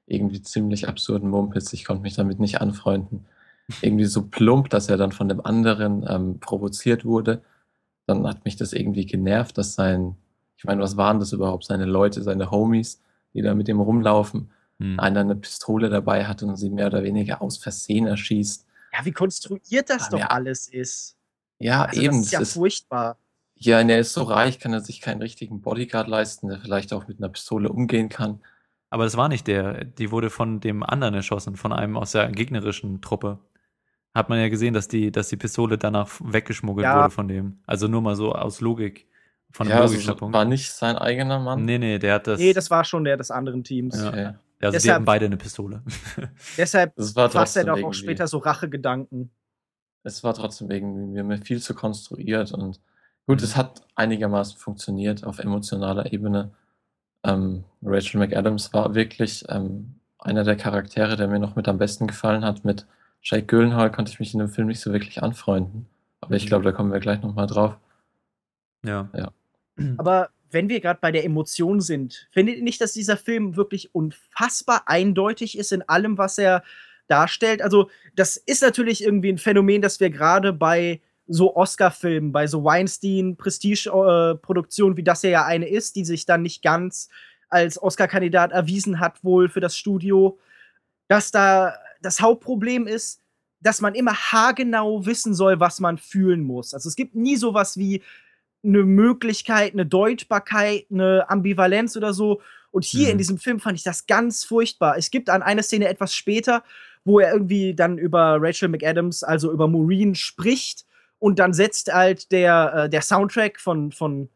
irgendwie 0.04 0.42
ziemlich 0.42 0.86
absurden 0.86 1.30
Mumpitz. 1.30 1.72
Ich 1.72 1.86
konnte 1.86 2.02
mich 2.02 2.14
damit 2.14 2.38
nicht 2.38 2.60
anfreunden. 2.60 3.24
Irgendwie 3.80 4.04
so 4.04 4.26
plump, 4.26 4.68
dass 4.68 4.90
er 4.90 4.98
dann 4.98 5.12
von 5.12 5.30
dem 5.30 5.40
anderen 5.40 6.04
ähm, 6.06 6.40
provoziert 6.40 7.06
wurde. 7.06 7.40
Dann 8.06 8.26
hat 8.26 8.44
mich 8.44 8.56
das 8.56 8.74
irgendwie 8.74 9.06
genervt, 9.06 9.56
dass 9.56 9.74
sein, 9.74 10.14
ich 10.58 10.64
meine, 10.64 10.82
was 10.82 10.98
waren 10.98 11.20
das 11.20 11.32
überhaupt? 11.32 11.64
Seine 11.64 11.86
Leute, 11.86 12.22
seine 12.22 12.50
Homies, 12.50 13.00
die 13.36 13.42
da 13.42 13.54
mit 13.54 13.68
ihm 13.68 13.78
rumlaufen, 13.80 14.50
Hm. 14.80 14.98
einer 15.00 15.20
eine 15.20 15.36
Pistole 15.36 15.88
dabei 15.88 16.26
hat 16.26 16.42
und 16.42 16.56
sie 16.56 16.68
mehr 16.68 16.88
oder 16.88 17.02
weniger 17.02 17.40
aus 17.40 17.56
Versehen 17.56 18.06
erschießt. 18.06 18.66
Ja, 18.92 19.04
wie 19.04 19.12
konstruiert 19.12 19.88
das 19.88 20.10
doch 20.10 20.18
ja. 20.18 20.26
alles 20.26 20.68
ist. 20.68 21.16
Ja, 21.58 21.84
Also 21.84 22.00
eben. 22.02 22.16
das 22.18 22.26
ist 22.26 22.32
ja 22.32 22.38
das 22.40 22.48
ist, 22.48 22.54
furchtbar. 22.54 23.16
Ja, 23.54 23.80
und 23.80 23.88
er 23.88 24.00
ist 24.00 24.12
so 24.12 24.22
reich, 24.24 24.58
kann 24.58 24.74
er 24.74 24.80
sich 24.82 25.00
keinen 25.00 25.22
richtigen 25.22 25.62
Bodyguard 25.62 26.08
leisten, 26.08 26.48
der 26.48 26.58
vielleicht 26.60 26.92
auch 26.92 27.08
mit 27.08 27.18
einer 27.18 27.30
Pistole 27.30 27.70
umgehen 27.70 28.10
kann. 28.10 28.40
Aber 28.90 29.04
das 29.04 29.16
war 29.16 29.28
nicht 29.30 29.46
der, 29.46 29.84
die 29.84 30.10
wurde 30.10 30.28
von 30.28 30.60
dem 30.60 30.82
anderen 30.82 31.14
erschossen, 31.14 31.56
von 31.56 31.72
einem 31.72 31.96
aus 31.96 32.12
der 32.12 32.30
gegnerischen 32.30 33.00
Truppe. 33.00 33.38
Hat 34.14 34.28
man 34.28 34.38
ja 34.38 34.48
gesehen, 34.50 34.74
dass 34.74 34.88
die, 34.88 35.10
dass 35.10 35.28
die 35.28 35.36
Pistole 35.38 35.78
danach 35.78 36.08
weggeschmuggelt 36.22 36.84
Ja. 36.84 37.00
wurde 37.02 37.10
von 37.14 37.28
dem. 37.28 37.60
Also 37.66 37.88
nur 37.88 38.02
mal 38.02 38.14
so 38.16 38.34
aus 38.34 38.60
Logik. 38.60 39.06
Von 39.56 39.68
einem 39.68 39.76
ja, 39.76 39.80
also 39.82 40.14
Punkt. 40.14 40.34
war 40.34 40.44
nicht 40.44 40.70
sein 40.70 40.96
eigener 40.96 41.38
Mann. 41.38 41.64
Nee, 41.64 41.78
nee, 41.78 41.98
der 41.98 42.14
hat 42.14 42.26
das. 42.26 42.38
nee, 42.38 42.52
das 42.52 42.70
war 42.70 42.84
schon 42.84 43.04
der 43.04 43.16
des 43.16 43.30
anderen 43.30 43.64
Teams. 43.64 43.98
Ja. 43.98 44.08
Okay. 44.08 44.24
also 44.26 44.36
die 44.60 44.70
deshalb- 44.72 44.94
hatten 44.96 45.04
beide 45.06 45.24
eine 45.26 45.36
Pistole. 45.38 45.82
Deshalb 46.58 46.92
fasst 46.94 47.16
er 47.16 47.28
trotzdem 47.30 47.66
doch 47.66 47.82
auch 47.82 47.94
später 47.94 48.26
so 48.26 48.36
Rachegedanken. 48.38 49.30
es 50.02 50.22
war 50.22 50.34
trotzdem 50.34 50.70
irgendwie 50.70 51.22
mir 51.22 51.38
viel 51.38 51.60
zu 51.62 51.74
konstruiert 51.74 52.52
und 52.52 52.80
gut, 53.26 53.38
Mhm. 53.38 53.44
es 53.44 53.56
hat 53.56 53.80
einigermaßen 53.94 54.58
funktioniert 54.58 55.24
auf 55.24 55.38
emotionaler 55.38 56.12
Ebene. 56.12 56.50
Ähm, 57.24 57.64
Rachel 57.82 58.20
McAdams 58.20 58.74
war 58.74 58.94
wirklich 58.94 59.44
ähm, 59.48 59.94
einer 60.18 60.44
der 60.44 60.56
Charaktere, 60.56 61.16
der 61.16 61.28
mir 61.28 61.38
noch 61.38 61.56
mit 61.56 61.66
am 61.66 61.78
besten 61.78 62.06
gefallen 62.06 62.44
hat. 62.44 62.62
Mit 62.64 62.86
Jake 63.22 63.46
Gyllenhaal 63.46 63.90
konnte 63.90 64.12
ich 64.12 64.20
mich 64.20 64.34
in 64.34 64.40
dem 64.40 64.48
Film 64.50 64.68
nicht 64.68 64.80
so 64.80 64.92
wirklich 64.92 65.22
anfreunden. 65.22 65.86
Aber 66.20 66.34
ich 66.36 66.44
Mhm. 66.44 66.48
glaube, 66.48 66.64
da 66.64 66.72
kommen 66.72 66.92
wir 66.92 67.00
gleich 67.00 67.22
nochmal 67.22 67.46
drauf. 67.46 67.76
Ja. 68.84 69.08
Ja. 69.16 69.30
Aber 69.98 70.30
wenn 70.50 70.68
wir 70.68 70.80
gerade 70.80 70.98
bei 71.00 71.12
der 71.12 71.24
Emotion 71.24 71.80
sind, 71.80 72.28
findet 72.30 72.56
ihr 72.56 72.62
nicht, 72.62 72.80
dass 72.80 72.92
dieser 72.92 73.16
Film 73.16 73.56
wirklich 73.56 73.94
unfassbar 73.94 74.82
eindeutig 74.86 75.58
ist 75.58 75.72
in 75.72 75.82
allem, 75.82 76.18
was 76.18 76.38
er 76.38 76.62
darstellt? 77.08 77.62
Also, 77.62 77.90
das 78.14 78.36
ist 78.36 78.62
natürlich 78.62 79.02
irgendwie 79.04 79.30
ein 79.30 79.38
Phänomen, 79.38 79.82
das 79.82 79.98
wir 80.00 80.10
gerade 80.10 80.52
bei 80.52 81.00
so 81.26 81.56
Oscar-Filmen, 81.56 82.30
bei 82.32 82.46
so 82.46 82.62
Weinstein-Prestige-Produktionen, 82.64 84.96
wie 84.96 85.02
das 85.02 85.22
hier 85.22 85.30
ja 85.30 85.44
eine 85.44 85.68
ist, 85.68 85.96
die 85.96 86.04
sich 86.04 86.24
dann 86.24 86.42
nicht 86.42 86.62
ganz 86.62 87.08
als 87.48 87.82
Oscar-Kandidat 87.82 88.52
erwiesen 88.52 89.00
hat, 89.00 89.24
wohl 89.24 89.48
für 89.48 89.58
das 89.60 89.76
Studio, 89.76 90.38
dass 91.08 91.32
da 91.32 91.74
das 92.00 92.20
Hauptproblem 92.20 92.86
ist, 92.86 93.22
dass 93.60 93.80
man 93.80 93.94
immer 93.94 94.14
haargenau 94.14 95.06
wissen 95.06 95.34
soll, 95.34 95.60
was 95.60 95.80
man 95.80 95.98
fühlen 95.98 96.42
muss. 96.42 96.74
Also 96.74 96.88
es 96.88 96.96
gibt 96.96 97.14
nie 97.14 97.36
sowas 97.36 97.76
wie 97.76 98.02
eine 98.66 98.82
Möglichkeit, 98.84 99.72
eine 99.72 99.86
Deutbarkeit, 99.86 100.86
eine 100.90 101.28
Ambivalenz 101.30 101.96
oder 101.96 102.12
so. 102.12 102.40
Und 102.70 102.84
hier 102.84 103.06
Mhm. 103.06 103.12
in 103.12 103.18
diesem 103.18 103.38
Film 103.38 103.60
fand 103.60 103.78
ich 103.78 103.84
das 103.84 104.06
ganz 104.06 104.44
furchtbar. 104.44 104.96
Es 104.98 105.10
gibt 105.10 105.30
an 105.30 105.42
eine 105.42 105.62
Szene 105.62 105.88
etwas 105.88 106.14
später, 106.14 106.62
wo 107.04 107.20
er 107.20 107.32
irgendwie 107.32 107.74
dann 107.74 107.98
über 107.98 108.36
Rachel 108.40 108.68
McAdams, 108.68 109.22
also 109.22 109.52
über 109.52 109.68
Maureen 109.68 110.14
spricht 110.14 110.84
und 111.18 111.38
dann 111.38 111.52
setzt 111.54 111.92
halt 111.94 112.32
der, 112.32 112.72
äh, 112.74 112.88
der 112.90 113.00
Soundtrack 113.02 113.60
von, 113.60 113.92
von 113.92 114.28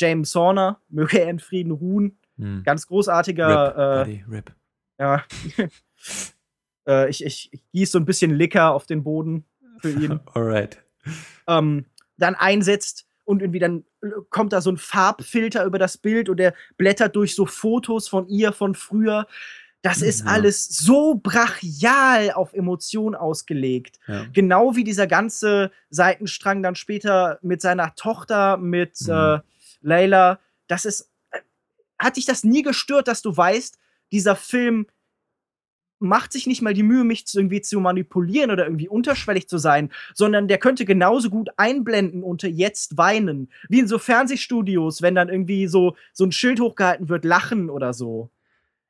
James 0.00 0.34
Horner, 0.34 0.80
möge 0.88 1.20
er 1.20 1.28
in 1.30 1.38
Frieden 1.40 1.72
ruhen, 1.72 2.18
Hm. 2.38 2.62
ganz 2.64 2.84
Rip, 2.84 2.88
großartiger, 2.88 4.00
äh, 4.00 4.04
Buddy, 4.04 4.24
Rip. 4.30 4.52
ja. 4.98 5.22
äh, 6.86 7.10
ich, 7.10 7.24
ich, 7.24 7.52
ich 7.52 7.62
gieße 7.72 7.92
so 7.92 7.98
ein 7.98 8.04
bisschen 8.06 8.30
Licker 8.34 8.72
auf 8.72 8.86
den 8.86 9.02
Boden 9.04 9.44
für 9.80 9.90
ihn. 9.90 10.20
Alright. 10.34 10.82
ähm, 11.46 11.84
dann 12.16 12.34
einsetzt 12.34 13.06
und 13.32 13.40
irgendwie 13.42 13.58
dann 13.58 13.84
äh, 14.02 14.08
kommt 14.30 14.52
da 14.52 14.60
so 14.60 14.70
ein 14.70 14.76
Farbfilter 14.76 15.64
über 15.64 15.78
das 15.78 15.98
Bild 15.98 16.28
und 16.28 16.36
der 16.38 16.54
blättert 16.76 17.16
durch 17.16 17.34
so 17.34 17.46
Fotos 17.46 18.08
von 18.08 18.28
ihr 18.28 18.52
von 18.52 18.74
früher. 18.74 19.26
Das 19.82 20.00
ist 20.00 20.20
Ja. 20.20 20.26
alles 20.26 20.68
so 20.68 21.16
brachial 21.16 22.30
auf 22.32 22.52
Emotionen 22.54 23.16
ausgelegt. 23.16 23.98
Ja. 24.06 24.26
Genau 24.32 24.76
wie 24.76 24.84
dieser 24.84 25.08
ganze 25.08 25.72
Seitenstrang 25.90 26.62
dann 26.62 26.76
später 26.76 27.38
mit 27.42 27.60
seiner 27.60 27.94
Tochter, 27.96 28.56
mit 28.58 29.00
Mhm. 29.00 29.10
äh, 29.12 29.38
Layla. 29.80 30.38
Das 30.68 30.84
ist. 30.84 31.10
äh, 31.32 31.40
Hat 31.98 32.16
dich 32.16 32.26
das 32.26 32.44
nie 32.44 32.62
gestört, 32.62 33.08
dass 33.08 33.22
du 33.22 33.36
weißt, 33.36 33.76
dieser 34.12 34.36
Film 34.36 34.86
macht 36.02 36.32
sich 36.32 36.46
nicht 36.46 36.62
mal 36.62 36.74
die 36.74 36.82
Mühe, 36.82 37.04
mich 37.04 37.24
irgendwie 37.32 37.62
zu 37.62 37.80
manipulieren 37.80 38.50
oder 38.50 38.64
irgendwie 38.64 38.88
unterschwellig 38.88 39.48
zu 39.48 39.58
sein, 39.58 39.90
sondern 40.14 40.48
der 40.48 40.58
könnte 40.58 40.84
genauso 40.84 41.30
gut 41.30 41.50
einblenden 41.56 42.22
unter 42.22 42.48
jetzt 42.48 42.98
weinen. 42.98 43.50
Wie 43.68 43.80
in 43.80 43.88
so 43.88 43.98
Fernsehstudios, 43.98 45.02
wenn 45.02 45.14
dann 45.14 45.28
irgendwie 45.28 45.66
so, 45.66 45.96
so 46.12 46.24
ein 46.24 46.32
Schild 46.32 46.60
hochgehalten 46.60 47.08
wird, 47.08 47.24
lachen 47.24 47.70
oder 47.70 47.92
so. 47.94 48.30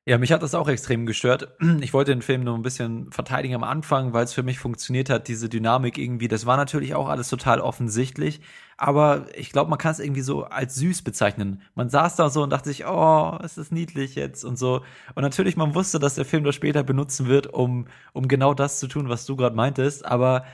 Ja, 0.05 0.19
mich 0.19 0.33
hat 0.33 0.43
das 0.43 0.57
auch 0.57 0.69
extrem 0.69 1.07
gestört. 1.07 1.57
Ich 1.81 1.93
wollte 1.95 2.11
den 2.13 2.23
Film 2.23 2.43
nur 2.43 2.57
ein 2.57 2.63
bisschen 2.63 3.13
verteidigen 3.13 3.55
am 3.55 3.63
Anfang, 3.63 4.13
weil 4.13 4.25
es 4.25 4.33
für 4.33 4.43
mich 4.43 4.59
funktioniert 4.59 5.09
hat, 5.09 5.29
diese 5.29 5.49
Dynamik 5.49 5.97
irgendwie. 5.97 6.27
Das 6.27 6.45
war 6.45 6.57
natürlich 6.57 6.97
auch 6.97 7.09
alles 7.09 7.29
total 7.29 7.61
offensichtlich, 7.61 8.41
aber 8.77 9.27
ich 9.37 9.53
glaube, 9.53 9.71
man 9.71 9.79
kann 9.79 9.93
es 9.93 10.01
irgendwie 10.01 10.23
so 10.23 10.43
als 10.45 10.75
süß 10.75 11.03
bezeichnen. 11.03 11.63
Man 11.77 11.89
saß 11.89 12.17
da 12.17 12.31
so 12.31 12.43
und 12.43 12.51
dachte 12.51 12.69
sich, 12.69 12.85
oh, 12.85 13.39
es 13.45 13.59
ist 13.59 13.71
niedlich 13.71 14.17
jetzt 14.17 14.45
und 14.45 14.59
so. 14.59 14.83
Und 15.15 15.23
natürlich, 15.23 15.57
man 15.57 15.77
wusste, 15.77 16.01
dass 16.01 16.17
der 16.17 16.25
Film 16.25 16.43
das 16.43 16.57
später 16.57 16.83
benutzen 16.83 17.29
wird, 17.29 17.47
um, 17.55 17.87
um 18.13 18.27
genau 18.27 18.55
das 18.55 18.81
zu 18.81 18.89
tun, 18.89 19.09
was 19.09 19.25
du 19.25 19.37
gerade 19.37 19.55
meintest, 19.55 20.05
aber 20.05 20.45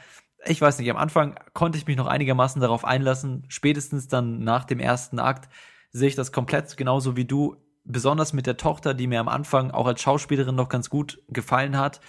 ich 0.45 0.61
weiß 0.61 0.79
nicht, 0.79 0.91
am 0.91 0.97
Anfang 0.99 1.37
konnte 1.55 1.79
ich 1.79 1.87
mich 1.87 1.97
noch 1.97 2.07
einigermaßen 2.07 2.61
darauf 2.61 2.85
einlassen. 2.85 3.45
Spätestens 3.49 4.09
dann 4.09 4.41
nach 4.41 4.65
dem 4.65 4.79
ersten 4.79 5.19
Akt 5.19 5.49
sehe 5.91 6.09
ich 6.09 6.15
das 6.15 6.33
komplett 6.33 6.77
genauso 6.77 7.17
wie 7.17 7.25
du 7.25 7.57
besonders 7.89 8.33
mit 8.33 8.47
der 8.47 8.57
Tochter, 8.57 8.95
die 8.95 9.07
mir 9.07 9.21
am 9.21 9.29
Anfang 9.29 9.71
auch 9.71 9.87
als 9.87 10.01
Schauspielerin 10.01 10.55
noch 10.55 10.69
ganz 10.69 10.91
gut 10.91 11.21
gefallen 11.29 11.77
hat, 11.77 12.01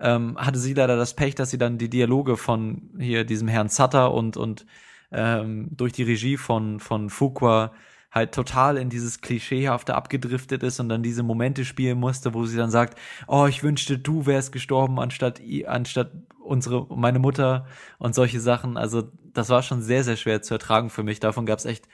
ähm, 0.00 0.36
hatte 0.38 0.58
sie 0.58 0.74
leider 0.74 0.96
das 0.96 1.14
Pech, 1.14 1.34
dass 1.34 1.50
sie 1.50 1.58
dann 1.58 1.78
die 1.78 1.90
Dialoge 1.90 2.36
von 2.36 2.90
hier 2.98 3.24
diesem 3.24 3.48
Herrn 3.48 3.68
Sutter 3.68 4.12
und 4.12 4.36
und 4.36 4.66
ähm, 5.10 5.68
durch 5.70 5.92
die 5.92 6.02
Regie 6.02 6.36
von 6.36 6.80
von 6.80 7.10
Fuqua 7.10 7.72
halt 8.10 8.32
total 8.32 8.76
in 8.76 8.90
dieses 8.90 9.22
Klischeehafte 9.22 9.94
abgedriftet 9.94 10.62
ist 10.62 10.80
und 10.80 10.90
dann 10.90 11.02
diese 11.02 11.22
Momente 11.22 11.64
spielen 11.64 11.98
musste, 11.98 12.34
wo 12.34 12.44
sie 12.44 12.58
dann 12.58 12.70
sagt, 12.70 12.98
oh, 13.26 13.46
ich 13.46 13.62
wünschte, 13.62 13.98
du 13.98 14.26
wärst 14.26 14.52
gestorben 14.52 15.00
anstatt 15.00 15.40
anstatt 15.66 16.10
unsere 16.40 16.86
meine 16.94 17.18
Mutter 17.18 17.66
und 17.98 18.14
solche 18.14 18.40
Sachen. 18.40 18.76
Also 18.76 19.10
das 19.32 19.48
war 19.48 19.62
schon 19.62 19.82
sehr 19.82 20.04
sehr 20.04 20.16
schwer 20.16 20.42
zu 20.42 20.54
ertragen 20.54 20.90
für 20.90 21.02
mich. 21.02 21.20
Davon 21.20 21.46
gab 21.46 21.58
es 21.58 21.64
echt 21.64 21.88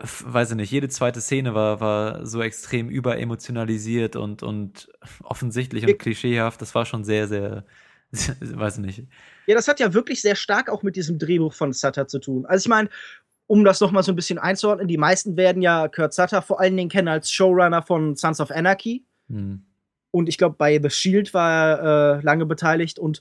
weiß 0.00 0.50
ich 0.50 0.56
nicht, 0.56 0.70
jede 0.70 0.88
zweite 0.88 1.20
Szene 1.20 1.54
war, 1.54 1.80
war 1.80 2.26
so 2.26 2.42
extrem 2.42 2.88
überemotionalisiert 2.88 4.16
und, 4.16 4.42
und 4.42 4.88
offensichtlich 5.22 5.86
und 5.86 5.98
klischeehaft. 5.98 6.60
Das 6.60 6.74
war 6.74 6.84
schon 6.86 7.04
sehr, 7.04 7.28
sehr, 7.28 7.64
weiß 8.12 8.78
ich 8.78 8.84
nicht. 8.84 9.04
Ja, 9.46 9.54
das 9.54 9.68
hat 9.68 9.80
ja 9.80 9.94
wirklich 9.94 10.20
sehr 10.20 10.36
stark 10.36 10.68
auch 10.68 10.82
mit 10.82 10.96
diesem 10.96 11.18
Drehbuch 11.18 11.52
von 11.52 11.72
Sutter 11.72 12.08
zu 12.08 12.18
tun. 12.18 12.46
Also 12.46 12.64
ich 12.64 12.68
meine, 12.68 12.88
um 13.46 13.64
das 13.64 13.80
noch 13.80 13.92
mal 13.92 14.02
so 14.02 14.12
ein 14.12 14.16
bisschen 14.16 14.38
einzuordnen, 14.38 14.88
die 14.88 14.98
meisten 14.98 15.36
werden 15.36 15.62
ja 15.62 15.88
Kurt 15.88 16.12
Sutter 16.12 16.42
vor 16.42 16.60
allen 16.60 16.76
Dingen 16.76 16.90
kennen 16.90 17.08
als 17.08 17.30
Showrunner 17.30 17.82
von 17.82 18.16
Sons 18.16 18.40
of 18.40 18.50
Anarchy. 18.50 19.04
Hm. 19.28 19.64
Und 20.10 20.28
ich 20.28 20.38
glaube, 20.38 20.56
bei 20.58 20.80
The 20.82 20.90
Shield 20.90 21.32
war 21.34 21.52
er 21.52 22.18
äh, 22.18 22.20
lange 22.22 22.46
beteiligt. 22.46 22.98
Und 22.98 23.20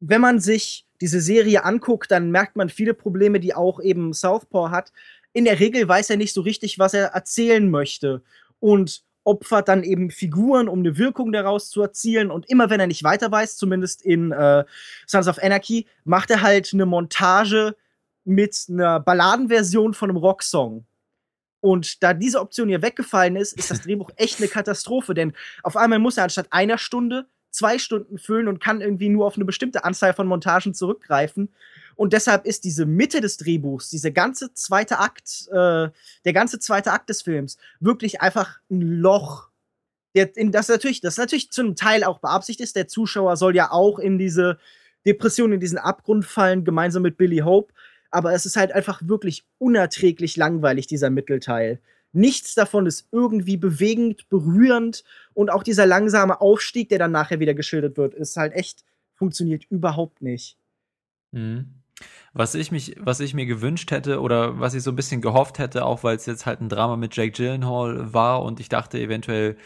wenn 0.00 0.20
man 0.20 0.40
sich 0.40 0.86
diese 1.00 1.20
Serie 1.20 1.64
anguckt, 1.64 2.10
dann 2.10 2.30
merkt 2.30 2.56
man 2.56 2.68
viele 2.68 2.94
Probleme, 2.94 3.40
die 3.40 3.54
auch 3.54 3.80
eben 3.80 4.12
Southpaw 4.12 4.70
hat. 4.70 4.92
In 5.36 5.44
der 5.44 5.60
Regel 5.60 5.86
weiß 5.86 6.08
er 6.08 6.16
nicht 6.16 6.32
so 6.32 6.40
richtig, 6.40 6.78
was 6.78 6.94
er 6.94 7.08
erzählen 7.08 7.70
möchte. 7.70 8.22
Und 8.58 9.02
opfert 9.22 9.68
dann 9.68 9.82
eben 9.82 10.10
Figuren, 10.10 10.66
um 10.66 10.78
eine 10.78 10.96
Wirkung 10.96 11.30
daraus 11.30 11.68
zu 11.68 11.82
erzielen. 11.82 12.30
Und 12.30 12.48
immer 12.48 12.70
wenn 12.70 12.80
er 12.80 12.86
nicht 12.86 13.04
weiter 13.04 13.30
weiß, 13.30 13.58
zumindest 13.58 14.00
in 14.00 14.32
äh, 14.32 14.64
Sons 15.06 15.28
of 15.28 15.42
Anarchy, 15.42 15.86
macht 16.04 16.30
er 16.30 16.40
halt 16.40 16.72
eine 16.72 16.86
Montage 16.86 17.76
mit 18.24 18.64
einer 18.70 18.98
Balladenversion 18.98 19.92
von 19.92 20.08
einem 20.08 20.16
Rocksong. 20.16 20.86
Und 21.60 22.02
da 22.02 22.14
diese 22.14 22.40
Option 22.40 22.68
hier 22.68 22.80
weggefallen 22.80 23.36
ist, 23.36 23.52
ist 23.58 23.70
das 23.70 23.82
Drehbuch 23.82 24.10
echt 24.16 24.38
eine 24.38 24.48
Katastrophe, 24.48 25.12
denn 25.12 25.34
auf 25.62 25.76
einmal 25.76 25.98
muss 25.98 26.16
er 26.16 26.24
anstatt 26.24 26.46
einer 26.50 26.78
Stunde 26.78 27.26
zwei 27.50 27.78
Stunden 27.78 28.16
füllen 28.16 28.48
und 28.48 28.60
kann 28.60 28.80
irgendwie 28.80 29.10
nur 29.10 29.26
auf 29.26 29.36
eine 29.36 29.44
bestimmte 29.44 29.84
Anzahl 29.84 30.14
von 30.14 30.26
Montagen 30.26 30.72
zurückgreifen. 30.72 31.50
Und 31.96 32.12
deshalb 32.12 32.44
ist 32.44 32.64
diese 32.64 32.84
Mitte 32.84 33.20
des 33.20 33.38
Drehbuchs, 33.38 33.88
diese 33.88 34.12
ganze 34.12 34.52
zweite 34.52 34.98
Akt, 34.98 35.48
äh, 35.48 35.88
der 36.24 36.32
ganze 36.32 36.58
zweite 36.58 36.92
Akt 36.92 37.08
des 37.08 37.22
Films 37.22 37.56
wirklich 37.80 38.20
einfach 38.20 38.60
ein 38.70 38.82
Loch. 38.82 39.48
Der, 40.14 40.36
in, 40.36 40.52
das 40.52 40.68
natürlich, 40.68 41.00
das 41.00 41.16
natürlich 41.16 41.50
zum 41.50 41.74
Teil 41.74 42.04
auch 42.04 42.18
beabsichtigt 42.18 42.64
ist. 42.64 42.76
Der 42.76 42.86
Zuschauer 42.86 43.36
soll 43.36 43.56
ja 43.56 43.70
auch 43.70 43.98
in 43.98 44.18
diese 44.18 44.58
Depression, 45.06 45.52
in 45.52 45.60
diesen 45.60 45.78
Abgrund 45.78 46.26
fallen, 46.26 46.64
gemeinsam 46.64 47.02
mit 47.02 47.16
Billy 47.16 47.38
Hope. 47.38 47.72
Aber 48.10 48.34
es 48.34 48.44
ist 48.44 48.56
halt 48.56 48.72
einfach 48.72 49.00
wirklich 49.06 49.44
unerträglich 49.58 50.36
langweilig, 50.36 50.86
dieser 50.86 51.10
Mittelteil. 51.10 51.80
Nichts 52.12 52.54
davon 52.54 52.86
ist 52.86 53.08
irgendwie 53.12 53.56
bewegend, 53.56 54.28
berührend 54.28 55.04
und 55.34 55.50
auch 55.50 55.62
dieser 55.62 55.86
langsame 55.86 56.40
Aufstieg, 56.40 56.88
der 56.88 56.98
dann 56.98 57.12
nachher 57.12 57.40
wieder 57.40 57.54
geschildert 57.54 57.96
wird, 57.96 58.14
ist 58.14 58.36
halt 58.36 58.54
echt, 58.54 58.84
funktioniert 59.14 59.64
überhaupt 59.70 60.22
nicht. 60.22 60.56
Mhm. 61.32 61.75
Was 62.38 62.54
ich 62.54 62.70
mich, 62.70 62.96
was 63.00 63.20
ich 63.20 63.32
mir 63.32 63.46
gewünscht 63.46 63.90
hätte 63.90 64.20
oder 64.20 64.60
was 64.60 64.74
ich 64.74 64.82
so 64.82 64.90
ein 64.90 64.96
bisschen 64.96 65.22
gehofft 65.22 65.58
hätte, 65.58 65.86
auch 65.86 66.04
weil 66.04 66.16
es 66.16 66.26
jetzt 66.26 66.44
halt 66.44 66.60
ein 66.60 66.68
Drama 66.68 66.96
mit 66.96 67.16
Jake 67.16 67.32
Gyllenhaal 67.32 68.12
war 68.12 68.42
und 68.42 68.60
ich 68.60 68.68
dachte 68.68 69.00
eventuell, 69.00 69.56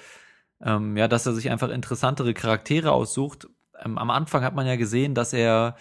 ähm, 0.63 0.97
ja, 0.97 1.09
dass 1.09 1.27
er 1.27 1.33
sich 1.33 1.51
einfach 1.51 1.69
interessantere 1.71 2.33
Charaktere 2.33 2.93
aussucht. 2.93 3.49
Ähm, 3.85 3.99
am 3.99 4.11
Anfang 4.11 4.45
hat 4.45 4.55
man 4.55 4.69
ja 4.69 4.77
gesehen, 4.77 5.17
dass 5.17 5.33
er 5.33 5.75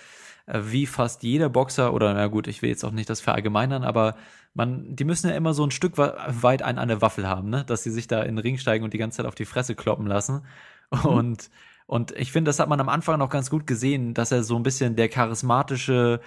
äh, 0.48 0.62
wie 0.64 0.88
fast 0.88 1.22
jeder 1.22 1.48
Boxer 1.50 1.94
oder 1.94 2.12
na 2.16 2.26
gut, 2.26 2.48
ich 2.48 2.64
will 2.64 2.72
jetzt 2.72 2.84
auch 2.84 2.92
nicht 2.92 3.10
das 3.10 3.22
verallgemeinern, 3.22 3.84
aber 3.84 4.16
man, 4.56 4.96
die 4.96 5.04
müssen 5.04 5.30
ja 5.30 5.36
immer 5.36 5.54
so 5.54 5.64
ein 5.64 5.72
Stück 5.72 5.98
weit 6.00 6.64
einen 6.64 6.80
an 6.80 6.88
der 6.88 7.02
Waffel 7.04 7.28
haben, 7.28 7.52
ne? 7.52 7.66
Dass 7.66 7.84
sie 7.84 7.92
sich 7.92 8.08
da 8.08 8.24
in 8.24 8.36
den 8.36 8.40
Ring 8.40 8.58
steigen 8.58 8.84
und 8.84 8.94
die 8.96 8.98
ganze 8.98 9.18
Zeit 9.18 9.28
auf 9.28 9.36
die 9.36 9.46
Fresse 9.46 9.76
kloppen 9.76 10.08
lassen. 10.08 10.44
Mhm. 10.92 11.06
Und 11.06 11.50
und 11.86 12.12
ich 12.12 12.32
finde, 12.32 12.50
das 12.50 12.60
hat 12.60 12.70
man 12.70 12.80
am 12.80 12.90
Anfang 12.90 13.18
noch 13.18 13.30
ganz 13.32 13.50
gut 13.50 13.66
gesehen, 13.66 14.14
dass 14.14 14.32
er 14.32 14.44
so 14.44 14.56
ein 14.56 14.62
bisschen 14.64 14.96
der 14.96 15.10
charismatische 15.10 16.22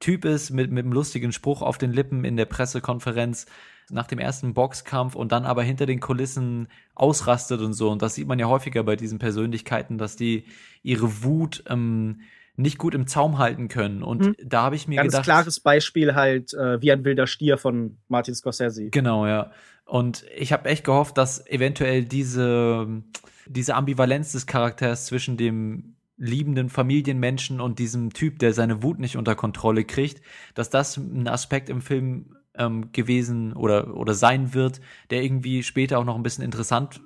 Typ 0.00 0.24
ist 0.24 0.50
mit, 0.50 0.70
mit 0.70 0.84
einem 0.84 0.92
lustigen 0.92 1.32
Spruch 1.32 1.62
auf 1.62 1.78
den 1.78 1.92
Lippen 1.92 2.24
in 2.24 2.36
der 2.36 2.44
Pressekonferenz 2.44 3.46
nach 3.90 4.06
dem 4.06 4.18
ersten 4.18 4.54
Boxkampf 4.54 5.14
und 5.14 5.32
dann 5.32 5.44
aber 5.44 5.62
hinter 5.62 5.86
den 5.86 6.00
Kulissen 6.00 6.68
ausrastet 6.94 7.60
und 7.60 7.72
so. 7.72 7.90
Und 7.90 8.02
das 8.02 8.14
sieht 8.14 8.28
man 8.28 8.38
ja 8.38 8.46
häufiger 8.46 8.84
bei 8.84 8.96
diesen 8.96 9.18
Persönlichkeiten, 9.18 9.98
dass 9.98 10.16
die 10.16 10.44
ihre 10.82 11.22
Wut 11.24 11.64
ähm, 11.68 12.20
nicht 12.56 12.78
gut 12.78 12.94
im 12.94 13.06
Zaum 13.06 13.38
halten 13.38 13.68
können. 13.68 14.02
Und 14.02 14.20
mhm. 14.20 14.36
da 14.44 14.64
habe 14.64 14.76
ich 14.76 14.88
mir 14.88 14.96
Ganz 14.96 15.12
gedacht. 15.12 15.24
klares 15.24 15.60
Beispiel 15.60 16.14
halt 16.14 16.52
äh, 16.54 16.80
wie 16.82 16.92
ein 16.92 17.04
wilder 17.04 17.26
Stier 17.26 17.56
von 17.56 17.96
Martin 18.08 18.34
Scorsese. 18.34 18.90
Genau, 18.90 19.26
ja. 19.26 19.52
Und 19.84 20.26
ich 20.36 20.52
habe 20.52 20.68
echt 20.68 20.84
gehofft, 20.84 21.16
dass 21.16 21.46
eventuell 21.46 22.04
diese 22.04 23.02
diese 23.48 23.74
Ambivalenz 23.74 24.32
des 24.32 24.46
Charakters 24.46 25.06
zwischen 25.06 25.36
dem 25.36 25.94
liebenden 26.18 26.68
Familienmenschen 26.68 27.60
und 27.60 27.78
diesem 27.78 28.12
Typ, 28.12 28.38
der 28.38 28.52
seine 28.52 28.82
Wut 28.82 28.98
nicht 28.98 29.16
unter 29.16 29.34
Kontrolle 29.34 29.84
kriegt, 29.84 30.20
dass 30.54 30.68
das 30.70 30.96
ein 30.96 31.28
Aspekt 31.28 31.68
im 31.70 31.80
Film 31.80 32.36
ähm, 32.54 32.92
gewesen 32.92 33.52
oder, 33.52 33.96
oder 33.96 34.14
sein 34.14 34.52
wird, 34.52 34.80
der 35.10 35.22
irgendwie 35.22 35.62
später 35.62 35.98
auch 35.98 36.04
noch 36.04 36.16
ein 36.16 36.22
bisschen 36.22 36.44
interessant 36.44 37.00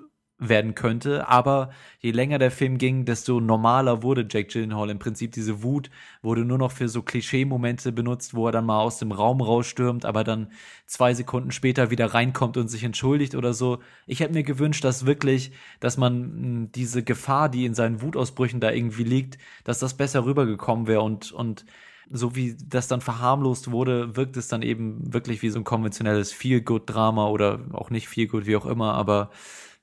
werden 0.48 0.74
könnte. 0.74 1.28
Aber 1.28 1.70
je 2.00 2.10
länger 2.10 2.38
der 2.38 2.50
Film 2.50 2.78
ging, 2.78 3.04
desto 3.04 3.40
normaler 3.40 4.02
wurde 4.02 4.26
Jake 4.28 4.48
Gyllenhaal. 4.48 4.90
Im 4.90 4.98
Prinzip 4.98 5.32
diese 5.32 5.62
Wut 5.62 5.90
wurde 6.22 6.44
nur 6.44 6.58
noch 6.58 6.72
für 6.72 6.88
so 6.88 7.02
Klischee-Momente 7.02 7.92
benutzt, 7.92 8.34
wo 8.34 8.46
er 8.46 8.52
dann 8.52 8.66
mal 8.66 8.80
aus 8.80 8.98
dem 8.98 9.12
Raum 9.12 9.40
rausstürmt, 9.40 10.04
aber 10.04 10.24
dann 10.24 10.50
zwei 10.86 11.14
Sekunden 11.14 11.52
später 11.52 11.90
wieder 11.90 12.12
reinkommt 12.12 12.56
und 12.56 12.68
sich 12.68 12.84
entschuldigt 12.84 13.34
oder 13.34 13.54
so. 13.54 13.78
Ich 14.06 14.20
hätte 14.20 14.34
mir 14.34 14.42
gewünscht, 14.42 14.84
dass 14.84 15.06
wirklich, 15.06 15.52
dass 15.80 15.96
man 15.96 16.12
hm, 16.12 16.72
diese 16.72 17.02
Gefahr, 17.02 17.48
die 17.48 17.64
in 17.64 17.74
seinen 17.74 18.02
Wutausbrüchen 18.02 18.60
da 18.60 18.70
irgendwie 18.70 19.04
liegt, 19.04 19.38
dass 19.64 19.78
das 19.78 19.94
besser 19.94 20.24
rübergekommen 20.24 20.86
wäre 20.86 21.02
und, 21.02 21.32
und 21.32 21.64
so 22.10 22.36
wie 22.36 22.56
das 22.68 22.88
dann 22.88 23.00
verharmlost 23.00 23.70
wurde, 23.70 24.16
wirkt 24.16 24.36
es 24.36 24.48
dann 24.48 24.62
eben 24.62 25.12
wirklich 25.12 25.42
wie 25.42 25.48
so 25.48 25.58
ein 25.58 25.64
konventionelles 25.64 26.32
Feel-Good-Drama 26.32 27.28
oder 27.28 27.60
auch 27.72 27.90
nicht 27.90 28.08
Feel-Good, 28.08 28.46
wie 28.46 28.56
auch 28.56 28.66
immer, 28.66 28.94
aber 28.94 29.30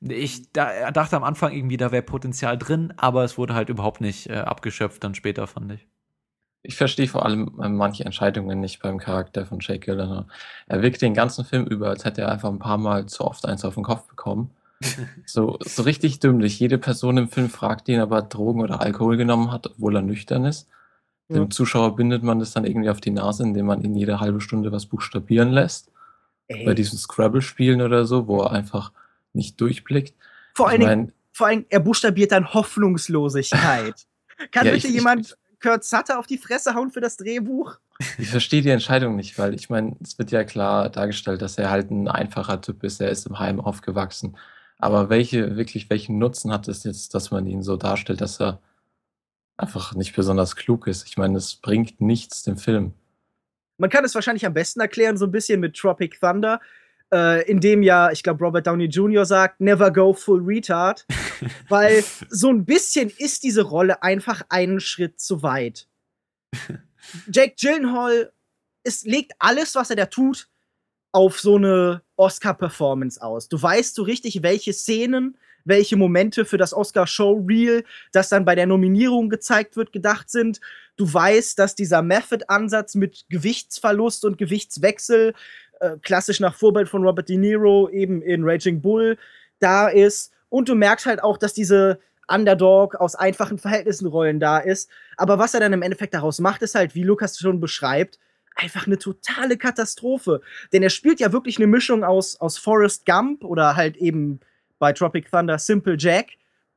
ich 0.02 0.52
da, 0.54 0.92
dachte 0.92 1.18
am 1.18 1.24
Anfang 1.24 1.54
irgendwie, 1.54 1.78
da 1.78 1.92
wäre 1.92 2.04
Potenzial 2.04 2.58
drin, 2.58 2.94
aber 2.98 3.24
es 3.24 3.38
wurde 3.38 3.54
halt 3.54 3.70
überhaupt 3.70 4.02
nicht 4.02 4.30
äh, 4.30 4.38
abgeschöpft 4.38 5.04
dann 5.04 5.16
später, 5.16 5.46
fand 5.48 5.74
ich. 5.74 5.88
Ich 6.62 6.76
verstehe 6.76 7.08
vor 7.08 7.26
allem 7.26 7.60
äh, 7.62 7.70
manche 7.70 8.06
Entscheidungen 8.06 8.60
nicht 8.60 8.82
beim 8.82 8.98
Charakter 8.98 9.46
von 9.46 9.60
Jake 9.60 9.80
Gyllenhaal. 9.80 10.26
Er 10.68 10.82
wirkt 10.82 11.02
den 11.02 11.14
ganzen 11.14 11.46
Film 11.46 11.66
über, 11.66 11.90
als 11.90 12.06
hätte 12.06 12.22
er 12.22 12.32
einfach 12.32 12.50
ein 12.50 12.60
paar 12.60 12.78
Mal 12.78 13.06
zu 13.08 13.26
oft 13.26 13.46
eins 13.46 13.66
auf 13.66 13.76
den 13.76 13.84
Kopf 13.84 14.08
bekommen. 14.08 14.52
so, 15.26 15.58
so 15.62 15.84
richtig 15.84 16.20
dümmlich. 16.20 16.60
Jede 16.60 16.78
Person 16.78 17.18
im 17.18 17.30
Film 17.30 17.50
fragt 17.50 17.90
ihn, 17.90 18.02
ob 18.02 18.12
er 18.12 18.22
Drogen 18.22 18.62
oder 18.62 18.82
Alkohol 18.82 19.18
genommen 19.18 19.52
hat, 19.52 19.68
obwohl 19.68 19.96
er 19.96 20.02
nüchtern 20.02 20.46
ist. 20.46 20.70
Ja. 21.28 21.36
Dem 21.36 21.52
Zuschauer 21.52 21.96
bindet 21.96 22.24
man 22.24 22.40
das 22.40 22.52
dann 22.52 22.66
irgendwie 22.66 22.90
auf 22.90 23.02
die 23.02 23.12
Nase, 23.12 23.44
indem 23.44 23.68
man 23.68 23.82
ihn 23.82 23.96
jede 23.96 24.20
halbe 24.20 24.42
Stunde 24.42 24.72
was 24.72 24.86
buchstabieren 24.86 25.52
lässt. 25.52 25.92
Ey. 26.48 26.66
Bei 26.66 26.74
diesen 26.74 26.98
Scrabble-Spielen 26.98 27.82
oder 27.82 28.06
so, 28.06 28.28
wo 28.28 28.42
er 28.42 28.52
einfach 28.52 28.92
nicht 29.34 29.60
durchblickt. 29.62 30.14
Vor 30.54 30.70
allen, 30.70 30.82
Dingen, 30.82 31.14
vor 31.32 31.48
allem, 31.48 31.66
er 31.70 31.80
buchstabiert 31.80 32.32
dann 32.32 32.54
Hoffnungslosigkeit. 32.54 34.08
Kann 34.52 34.66
ja, 34.66 34.74
bitte 34.74 34.88
ich, 34.88 34.94
jemand 34.94 35.28
ich, 35.28 35.60
Kurt 35.62 35.84
Sutter 35.84 36.20
auf 36.20 36.28
die 36.28 36.38
Fresse 36.38 36.74
hauen 36.76 36.92
für 36.92 37.02
das 37.02 37.18
Drehbuch? 37.18 37.78
Ich 38.18 38.30
verstehe 38.30 38.62
die 38.62 38.70
Entscheidung 38.70 39.16
nicht, 39.16 39.38
weil 39.38 39.54
ich 39.54 39.70
meine, 39.70 39.98
es 40.02 40.18
wird 40.18 40.32
ja 40.32 40.46
klar 40.46 40.90
dargestellt, 40.90 41.42
dass 41.42 41.58
er 41.58 41.70
halt 41.70 41.92
ein 41.92 42.08
einfacher 42.08 42.62
Typ 42.62 42.84
ist, 42.84 43.02
er 43.02 43.10
ist 43.10 43.28
im 43.28 43.40
Heim 43.40 43.60
aufgewachsen. 43.60 44.38
Aber 44.78 45.10
welche, 45.10 45.58
wirklich, 45.58 45.90
welchen 45.90 46.18
Nutzen 46.18 46.54
hat 46.54 46.70
es 46.70 46.86
jetzt, 46.86 47.14
dass 47.14 47.32
man 47.32 47.46
ihn 47.46 47.62
so 47.62 47.76
darstellt, 47.76 48.22
dass 48.22 48.40
er 48.40 48.62
einfach 49.58 49.94
nicht 49.94 50.16
besonders 50.16 50.56
klug 50.56 50.88
ist? 50.88 51.06
Ich 51.08 51.18
meine, 51.18 51.38
es 51.38 51.56
bringt 51.56 52.00
nichts 52.00 52.44
dem 52.44 52.58
Film. 52.58 52.94
Man 53.78 53.90
kann 53.90 54.06
es 54.06 54.16
wahrscheinlich 54.16 54.46
am 54.46 54.54
besten 54.54 54.80
erklären, 54.80 55.18
so 55.18 55.26
ein 55.26 55.32
bisschen 55.32 55.60
mit 55.60 55.76
Tropic 55.76 56.18
Thunder 56.20 56.62
äh, 57.14 57.50
in 57.50 57.60
dem 57.60 57.84
ja, 57.84 58.12
ich 58.12 58.24
glaube, 58.24 58.44
Robert 58.44 58.68
Downey 58.68 58.86
Jr. 58.86 59.26
sagt, 59.26 59.60
never 59.62 59.92
go 59.92 60.14
full 60.14 60.42
retard. 60.44 61.06
weil 61.70 62.04
so 62.30 62.50
ein 62.50 62.66
bisschen 62.66 63.12
ist 63.18 63.44
diese 63.44 63.64
Rolle 63.64 64.04
einfach 64.04 64.44
einen 64.50 64.80
Schritt 64.80 65.20
zu 65.20 65.42
weit. 65.42 65.88
Jake 67.32 67.56
Gyllenhaal 67.60 68.32
es 68.84 69.04
legt 69.04 69.34
alles, 69.40 69.76
was 69.76 69.90
er 69.90 69.96
da 69.96 70.06
tut, 70.06 70.48
auf 71.12 71.40
so 71.40 71.56
eine 71.56 72.02
Oscar-Performance 72.16 73.22
aus. 73.22 73.50
Du 73.50 73.62
weißt 73.62 73.96
so 73.96 74.04
richtig, 74.04 74.44
welche 74.44 74.74
Szenen, 74.74 75.38
welche 75.66 75.96
Momente 75.96 76.46
für 76.46 76.58
das 76.58 76.74
Oscar-Show-Reel, 76.74 77.84
das 78.12 78.30
dann 78.30 78.46
bei 78.46 78.56
der 78.56 78.68
Nominierung 78.68 79.30
gezeigt 79.30 79.76
wird, 79.76 79.92
gedacht 79.92 80.30
sind. 80.30 80.60
Du 80.96 81.12
weißt, 81.12 81.58
dass 81.58 81.76
dieser 81.76 82.02
Method-Ansatz 82.02 82.96
mit 82.96 83.26
Gewichtsverlust 83.30 84.26
und 84.26 84.38
Gewichtswechsel 84.38 85.34
äh, 85.80 85.98
klassisch 86.02 86.40
nach 86.40 86.56
Vorbild 86.56 86.90
von 86.90 87.04
Robert 87.04 87.30
De 87.30 87.38
Niro 87.38 87.90
eben 87.90 88.22
in 88.22 88.44
Raging 88.44 88.82
Bull 88.82 89.18
da 89.60 89.88
ist. 89.88 90.32
Und 90.50 90.70
du 90.70 90.76
merkst 90.76 91.06
halt 91.06 91.24
auch, 91.24 91.38
dass 91.38 91.54
diese 91.54 92.00
Underdog 92.28 92.96
aus 92.96 93.16
einfachen 93.16 93.58
Verhältnissen 93.58 94.08
Rollen 94.08 94.40
da 94.40 94.60
ist. 94.60 94.90
Aber 95.18 95.40
was 95.40 95.54
er 95.54 95.60
dann 95.60 95.74
im 95.74 95.82
Endeffekt 95.82 96.14
daraus 96.14 96.40
macht, 96.40 96.62
ist 96.62 96.76
halt, 96.76 96.96
wie 96.96 97.04
Lukas 97.04 97.38
schon 97.38 97.60
beschreibt, 97.60 98.20
einfach 98.56 98.88
eine 98.88 98.98
totale 98.98 99.58
Katastrophe. 99.58 100.42
Denn 100.72 100.84
er 100.84 100.90
spielt 100.90 101.20
ja 101.20 101.32
wirklich 101.32 101.58
eine 101.58 101.68
Mischung 101.68 102.04
aus, 102.04 102.40
aus 102.40 102.58
Forrest 102.58 103.06
Gump 103.06 103.44
oder 103.44 103.76
halt 103.76 103.98
eben 103.98 104.40
bei 104.80 104.94
Tropic 104.94 105.30
Thunder 105.30 105.60
Simple 105.60 105.96
Jack 105.98 106.28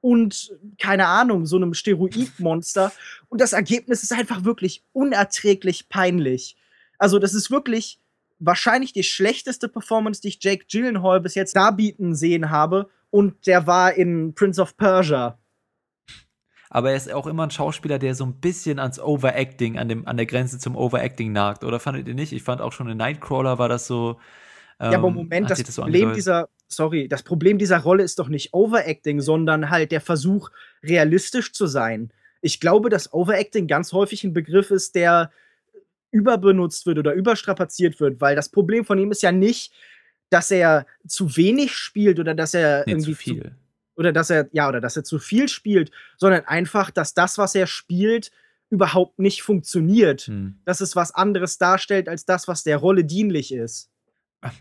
und 0.00 0.52
keine 0.78 1.06
Ahnung, 1.06 1.46
so 1.46 1.56
einem 1.56 1.74
Steroidmonster. 1.74 2.92
Und 3.28 3.40
das 3.40 3.52
Ergebnis 3.52 4.02
ist 4.02 4.12
einfach 4.12 4.44
wirklich 4.44 4.82
unerträglich 4.92 5.88
peinlich. 5.88 6.56
Also, 6.98 7.18
das 7.18 7.34
ist 7.34 7.50
wirklich 7.50 7.98
wahrscheinlich 8.44 8.92
die 8.92 9.02
schlechteste 9.02 9.68
Performance, 9.68 10.20
die 10.20 10.28
ich 10.28 10.38
Jake 10.42 10.66
Gyllenhaal 10.70 11.20
bis 11.20 11.34
jetzt 11.34 11.56
darbieten 11.56 12.14
sehen 12.14 12.50
habe. 12.50 12.88
Und 13.10 13.46
der 13.46 13.66
war 13.66 13.92
in 13.94 14.34
Prince 14.34 14.60
of 14.60 14.76
Persia. 14.76 15.38
Aber 16.70 16.90
er 16.90 16.96
ist 16.96 17.12
auch 17.12 17.26
immer 17.26 17.42
ein 17.42 17.50
Schauspieler, 17.50 17.98
der 17.98 18.14
so 18.14 18.24
ein 18.24 18.40
bisschen 18.40 18.78
ans 18.78 18.98
Overacting, 18.98 19.78
an, 19.78 19.88
dem, 19.88 20.08
an 20.08 20.16
der 20.16 20.24
Grenze 20.24 20.58
zum 20.58 20.74
Overacting 20.74 21.30
nagt. 21.30 21.64
Oder 21.64 21.78
fandet 21.78 22.08
ihr 22.08 22.14
nicht? 22.14 22.32
Ich 22.32 22.42
fand 22.42 22.62
auch 22.62 22.72
schon 22.72 22.88
in 22.88 22.96
Nightcrawler 22.96 23.58
war 23.58 23.68
das 23.68 23.86
so. 23.86 24.16
Ähm, 24.80 24.92
ja, 24.92 24.98
aber 24.98 25.08
ähm, 25.08 25.14
Moment, 25.14 25.50
das, 25.50 25.62
das 25.62 25.74
so 25.74 25.82
Problem 25.82 26.14
dieser, 26.14 26.48
sorry, 26.68 27.08
das 27.08 27.22
Problem 27.22 27.58
dieser 27.58 27.80
Rolle 27.80 28.02
ist 28.02 28.18
doch 28.18 28.28
nicht 28.28 28.54
Overacting, 28.54 29.20
sondern 29.20 29.68
halt 29.68 29.92
der 29.92 30.00
Versuch, 30.00 30.50
realistisch 30.82 31.52
zu 31.52 31.66
sein. 31.66 32.10
Ich 32.40 32.58
glaube, 32.58 32.88
dass 32.88 33.12
Overacting 33.12 33.66
ganz 33.66 33.92
häufig 33.92 34.24
ein 34.24 34.32
Begriff 34.32 34.70
ist, 34.70 34.94
der 34.94 35.30
überbenutzt 36.12 36.86
wird 36.86 36.98
oder 36.98 37.14
überstrapaziert 37.14 37.98
wird, 37.98 38.20
weil 38.20 38.36
das 38.36 38.50
Problem 38.50 38.84
von 38.84 38.98
ihm 38.98 39.10
ist 39.10 39.22
ja 39.22 39.32
nicht, 39.32 39.72
dass 40.30 40.50
er 40.50 40.86
zu 41.06 41.36
wenig 41.36 41.74
spielt 41.74 42.20
oder 42.20 42.34
dass 42.34 42.54
er 42.54 42.84
Nee, 42.86 42.92
irgendwie 42.92 43.12
zu 43.12 43.18
viel. 43.18 43.42
Zu, 43.42 43.50
oder 43.96 44.12
dass 44.12 44.30
er 44.30 44.48
ja 44.52 44.68
oder 44.68 44.80
dass 44.80 44.96
er 44.96 45.04
zu 45.04 45.18
viel 45.18 45.48
spielt, 45.48 45.90
sondern 46.16 46.44
einfach, 46.44 46.90
dass 46.90 47.14
das, 47.14 47.38
was 47.38 47.54
er 47.54 47.66
spielt, 47.66 48.30
überhaupt 48.70 49.18
nicht 49.18 49.42
funktioniert. 49.42 50.22
Hm. 50.22 50.60
Dass 50.64 50.80
es 50.80 50.96
was 50.96 51.14
anderes 51.14 51.58
darstellt 51.58 52.08
als 52.08 52.24
das, 52.24 52.48
was 52.48 52.62
der 52.62 52.78
Rolle 52.78 53.04
dienlich 53.04 53.52
ist. 53.52 53.90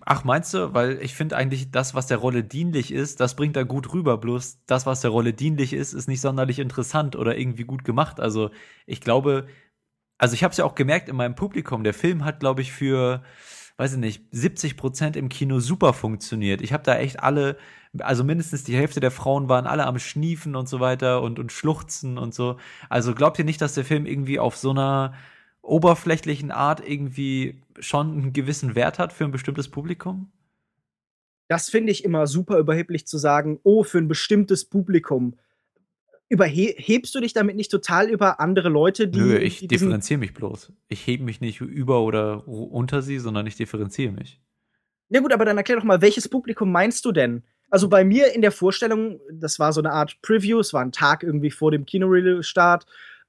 Ach, 0.06 0.24
meinst 0.24 0.54
du? 0.54 0.74
Weil 0.76 1.02
ich 1.02 1.16
finde 1.16 1.36
eigentlich, 1.36 1.72
das, 1.72 1.96
was 1.96 2.06
der 2.06 2.18
Rolle 2.18 2.44
dienlich 2.44 2.94
ist, 2.94 3.20
das 3.20 3.36
bringt 3.36 3.58
er 3.58 3.66
gut 3.66 3.94
rüber. 3.94 4.18
Bloß 4.20 4.60
das, 4.68 4.86
was 4.86 5.02
der 5.02 5.10
Rolle 5.10 5.34
dienlich 5.34 5.74
ist, 5.74 5.94
ist 5.94 6.08
nicht 6.08 6.22
sonderlich 6.22 6.60
interessant 6.60 7.16
oder 7.16 7.36
irgendwie 7.36 7.64
gut 7.64 7.84
gemacht. 7.84 8.20
Also 8.20 8.52
ich 8.86 9.02
glaube, 9.02 9.48
also 10.21 10.36
ich 10.36 10.43
habe 10.43 10.51
es 10.51 10.57
ja 10.57 10.65
auch 10.65 10.75
gemerkt 10.75 11.10
in 11.10 11.15
meinem 11.15 11.34
Publikum. 11.34 11.84
Der 11.84 11.95
Film 11.95 12.23
hat, 12.23 12.39
glaube 12.39 12.62
ich, 12.62 12.71
für, 12.71 13.23
weiß 13.77 13.93
ich 13.93 13.97
nicht, 13.97 14.23
70 14.29 14.77
Prozent 14.77 15.15
im 15.15 15.29
Kino 15.29 15.60
super 15.60 15.93
funktioniert. 15.93 16.62
Ich 16.62 16.73
habe 16.73 16.84
da 16.84 16.95
echt 16.99 17.23
alle, 17.23 17.57
also 17.97 18.23
mindestens 18.23 18.63
die 18.63 18.75
Hälfte 18.75 18.99
der 18.99 19.10
Frauen 19.10 19.49
waren 19.49 19.65
alle 19.65 19.88
am 19.88 19.97
Schniefen 19.97 20.55
und 20.55 20.69
so 20.69 20.79
weiter 20.79 21.23
und, 21.23 21.39
und 21.39 21.51
Schluchzen 21.51 22.19
und 22.19 22.36
so. 22.36 22.57
Also 22.88 23.15
glaubt 23.15 23.39
ihr 23.39 23.45
nicht, 23.45 23.62
dass 23.62 23.73
der 23.73 23.84
Film 23.84 24.05
irgendwie 24.05 24.38
auf 24.38 24.57
so 24.57 24.69
einer 24.69 25.15
oberflächlichen 25.63 26.51
Art 26.51 26.88
irgendwie 26.88 27.60
schon 27.79 28.12
einen 28.12 28.34
gewissen 28.34 28.75
Wert 28.75 28.99
hat 28.99 29.13
für 29.13 29.23
ein 29.23 29.31
bestimmtes 29.31 29.69
Publikum? 29.69 30.31
Das 31.47 31.67
finde 31.67 31.91
ich 31.91 32.05
immer 32.05 32.27
super 32.27 32.60
überheblich 32.60 33.07
zu 33.07 33.17
sagen, 33.17 33.60
oh, 33.63 33.84
für 33.84 33.97
ein 33.97 34.07
bestimmtes 34.07 34.65
Publikum. 34.65 35.36
Überhebst 36.32 37.13
du 37.13 37.20
dich 37.20 37.34
damit 37.34 37.58
nicht 37.58 37.70
total 37.70 38.10
über 38.10 38.39
andere 38.39 38.70
Leute, 38.70 39.10
die. 39.10 39.20
Nö, 39.20 39.38
ich 39.38 39.60
die 39.60 39.67
differenziere 39.67 40.17
mich 40.17 40.34
bloß. 40.34 40.72
Ich 40.88 41.06
hebe 41.06 41.26
mich 41.26 41.41
nicht 41.41 41.60
über 41.60 42.00
oder 42.02 42.48
unter 42.48 43.02
sie, 43.02 43.20
sondern 43.20 43.46
ich 43.48 43.58
differenziere 43.58 44.13
mich. 44.13 44.39
Ja 45.10 45.20
gut, 45.20 45.34
aber 45.34 45.44
dann 45.44 45.58
erklär 45.58 45.78
doch 45.78 45.84
mal, 45.84 46.02
welches 46.02 46.30
Publikum 46.30 46.72
meinst 46.72 47.04
du 47.04 47.12
denn? 47.12 47.44
Also 47.70 47.89
bei 47.89 48.06
mir 48.06 48.34
in 48.34 48.41
der 48.41 48.54
Vorstellung, 48.54 49.20
das 49.30 49.60
war 49.60 49.74
so 49.74 49.82
eine 49.82 49.91
Art 49.91 50.22
Preview, 50.22 50.60
es 50.60 50.72
war 50.72 50.82
ein 50.82 50.94
Tag 50.94 51.24
irgendwie 51.24 51.52
vor 51.52 51.70
dem 51.70 51.86
Kinorelease-Start, 51.86 52.86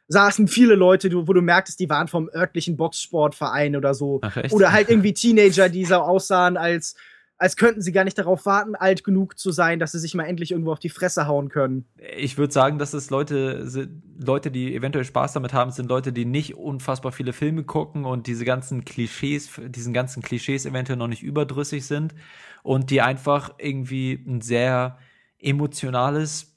saßen 0.07 0.47
viele 0.47 0.77
Leute, 0.77 1.13
wo 1.27 1.33
du 1.33 1.43
merktest, 1.43 1.81
die 1.81 1.91
waren 1.91 2.07
vom 2.07 2.31
örtlichen 2.33 2.77
Boxsportverein 2.77 3.75
oder 3.75 3.95
so. 3.95 4.21
Ach, 4.23 4.37
echt? 4.37 4.55
Oder 4.55 4.71
halt 4.71 4.89
irgendwie 4.91 5.13
Teenager, 5.13 5.69
die 5.69 5.85
so 5.85 5.97
aussahen, 5.97 6.57
als, 6.57 6.95
als 7.43 7.57
könnten 7.57 7.83
sie 7.83 7.91
gar 7.91 8.05
nicht 8.05 8.17
darauf 8.17 8.47
warten, 8.47 8.77
alt 8.77 9.03
genug 9.03 9.37
zu 9.37 9.51
sein, 9.51 9.81
dass 9.81 9.91
sie 9.91 9.99
sich 9.99 10.15
mal 10.15 10.27
endlich 10.27 10.53
irgendwo 10.53 10.71
auf 10.71 10.79
die 10.79 10.89
Fresse 10.89 11.27
hauen 11.27 11.49
können. 11.49 11.87
Ich 12.17 12.39
würde 12.39 12.53
sagen, 12.53 12.79
dass 12.79 12.95
es 12.95 13.11
Leute 13.11 13.69
sind, 13.69 14.01
Leute, 14.17 14.53
die 14.53 14.77
eventuell 14.77 15.05
Spaß 15.05 15.33
damit 15.33 15.53
haben, 15.53 15.73
sind 15.73 15.89
Leute, 15.89 16.13
die 16.13 16.25
nicht 16.25 16.55
unfassbar 16.55 17.11
viele 17.11 17.33
Filme 17.33 17.65
gucken 17.65 18.05
und 18.05 18.29
diese 18.29 18.45
ganzen 18.45 18.85
Klischees, 18.85 19.51
diesen 19.61 19.93
ganzen 19.93 20.23
Klischees 20.23 20.67
eventuell 20.67 20.97
noch 20.97 21.09
nicht 21.09 21.25
überdrüssig 21.25 21.85
sind 21.85 22.15
und 22.63 22.91
die 22.91 23.03
einfach 23.03 23.55
irgendwie 23.59 24.13
ein 24.25 24.41
sehr 24.41 24.99
emotionales 25.41 26.57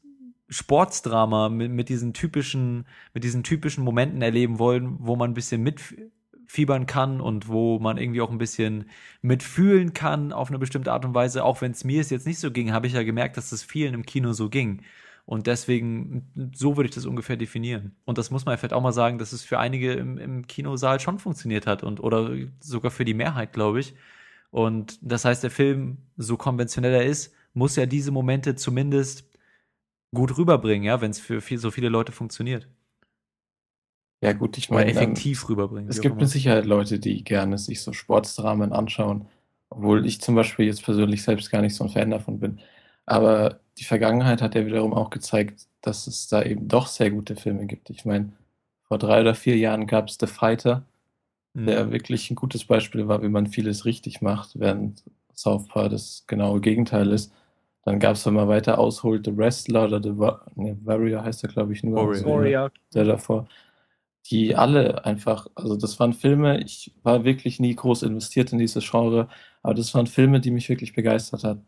Sportsdrama 0.49 1.49
mit, 1.49 1.71
mit 1.71 1.89
diesen 1.89 2.13
typischen, 2.13 2.85
mit 3.15 3.23
diesen 3.23 3.41
typischen 3.41 3.83
Momenten 3.83 4.21
erleben 4.21 4.59
wollen, 4.59 4.97
wo 4.99 5.15
man 5.15 5.31
ein 5.31 5.33
bisschen 5.33 5.63
mitfiebern 6.45 6.85
kann 6.85 7.21
und 7.21 7.47
wo 7.47 7.79
man 7.79 7.97
irgendwie 7.97 8.21
auch 8.21 8.29
ein 8.29 8.37
bisschen 8.37 8.89
mitfühlen 9.21 9.93
kann 9.93 10.31
auf 10.31 10.49
eine 10.49 10.59
bestimmte 10.59 10.91
Art 10.91 11.05
und 11.05 11.13
Weise. 11.13 11.43
Auch 11.43 11.61
wenn 11.61 11.71
es 11.71 11.83
mir 11.83 12.01
jetzt 12.01 12.27
nicht 12.27 12.39
so 12.39 12.51
ging, 12.51 12.71
habe 12.71 12.87
ich 12.87 12.93
ja 12.93 13.03
gemerkt, 13.03 13.37
dass 13.37 13.51
es 13.51 13.63
vielen 13.63 13.93
im 13.93 14.05
Kino 14.05 14.33
so 14.33 14.49
ging. 14.49 14.81
Und 15.25 15.47
deswegen, 15.47 16.51
so 16.53 16.77
würde 16.77 16.87
ich 16.89 16.95
das 16.95 17.05
ungefähr 17.07 17.35
definieren. 17.35 17.95
Und 18.05 18.19
das 18.19 18.29
muss 18.29 18.45
man 18.45 18.57
vielleicht 18.57 18.73
auch 18.73 18.81
mal 18.81 18.91
sagen, 18.91 19.17
dass 19.17 19.33
es 19.33 19.43
für 19.43 19.57
einige 19.57 19.93
im, 19.93 20.19
im 20.19 20.47
Kinosaal 20.47 20.99
schon 20.99 21.17
funktioniert 21.17 21.65
hat 21.65 21.83
und 21.83 21.99
oder 21.99 22.35
sogar 22.59 22.91
für 22.91 23.05
die 23.05 23.15
Mehrheit, 23.15 23.51
glaube 23.53 23.79
ich. 23.79 23.95
Und 24.51 24.99
das 25.01 25.25
heißt, 25.25 25.43
der 25.43 25.51
Film, 25.51 25.97
so 26.17 26.37
konventionell 26.37 26.93
er 26.93 27.05
ist, 27.05 27.33
muss 27.53 27.75
ja 27.75 27.85
diese 27.87 28.11
Momente 28.11 28.55
zumindest 28.55 29.27
gut 30.13 30.37
rüberbringen, 30.37 30.85
ja, 30.85 31.01
wenn 31.01 31.11
es 31.11 31.19
für 31.19 31.41
viel, 31.41 31.57
so 31.57 31.71
viele 31.71 31.89
Leute 31.89 32.11
funktioniert. 32.11 32.67
Ja, 34.21 34.33
gut, 34.33 34.57
ich 34.57 34.69
meine, 34.69 34.89
ähm, 34.91 34.97
effektiv 34.97 35.47
rüberbringen. 35.49 35.89
es 35.89 36.01
gibt 36.01 36.19
mit 36.19 36.29
Sicherheit 36.29 36.65
Leute, 36.65 36.99
die 36.99 37.23
gerne 37.23 37.57
sich 37.57 37.81
so 37.81 37.93
Sportsdramen 37.93 38.73
anschauen, 38.73 39.27
obwohl 39.69 40.05
ich 40.05 40.21
zum 40.21 40.35
Beispiel 40.35 40.65
jetzt 40.65 40.83
persönlich 40.83 41.23
selbst 41.23 41.51
gar 41.51 41.61
nicht 41.61 41.75
so 41.75 41.83
ein 41.83 41.89
Fan 41.89 42.09
davon 42.11 42.39
bin. 42.39 42.59
Aber 43.05 43.59
die 43.77 43.83
Vergangenheit 43.83 44.41
hat 44.41 44.55
ja 44.55 44.65
wiederum 44.65 44.93
auch 44.93 45.09
gezeigt, 45.09 45.67
dass 45.81 46.07
es 46.07 46.27
da 46.27 46.41
eben 46.41 46.67
doch 46.67 46.87
sehr 46.87 47.11
gute 47.11 47.35
Filme 47.35 47.65
gibt. 47.67 47.89
Ich 47.89 48.05
meine, 48.05 48.33
vor 48.87 48.97
drei 48.97 49.21
oder 49.21 49.35
vier 49.35 49.57
Jahren 49.57 49.85
gab 49.87 50.07
es 50.07 50.17
The 50.19 50.27
Fighter, 50.27 50.85
der 51.53 51.85
Mhm. 51.85 51.91
wirklich 51.91 52.29
ein 52.31 52.35
gutes 52.35 52.65
Beispiel 52.65 53.07
war, 53.07 53.21
wie 53.23 53.29
man 53.29 53.47
vieles 53.47 53.85
richtig 53.85 54.21
macht, 54.21 54.59
während 54.59 55.03
Southpaw 55.33 55.89
das 55.89 56.23
genaue 56.27 56.61
Gegenteil 56.61 57.11
ist. 57.11 57.33
Dann 57.85 57.99
gab 57.99 58.15
es, 58.15 58.25
wenn 58.25 58.33
man 58.33 58.47
weiter 58.47 58.79
ausholt, 58.79 59.25
The 59.25 59.37
Wrestler 59.37 59.85
oder 59.85 60.01
The 60.01 60.17
Wa 60.17 60.41
nee, 60.55 60.75
Warrior 60.83 61.23
heißt 61.23 61.43
er, 61.43 61.49
glaube 61.49 61.73
ich, 61.73 61.83
nur. 61.83 61.95
Warrior. 61.97 62.25
Warrior. 62.25 62.71
der 62.93 63.03
davor, 63.05 63.47
die 64.27 64.55
alle 64.55 65.05
einfach, 65.05 65.47
also 65.55 65.75
das 65.75 65.99
waren 65.99 66.13
Filme, 66.13 66.59
ich 66.61 66.93
war 67.03 67.23
wirklich 67.23 67.59
nie 67.59 67.75
groß 67.75 68.03
investiert 68.03 68.51
in 68.51 68.57
dieses 68.57 68.89
Genre, 68.89 69.29
aber 69.61 69.73
das 69.73 69.93
waren 69.93 70.07
Filme, 70.07 70.39
die 70.39 70.51
mich 70.51 70.67
wirklich 70.69 70.93
begeistert 70.93 71.43
hat. 71.43 71.59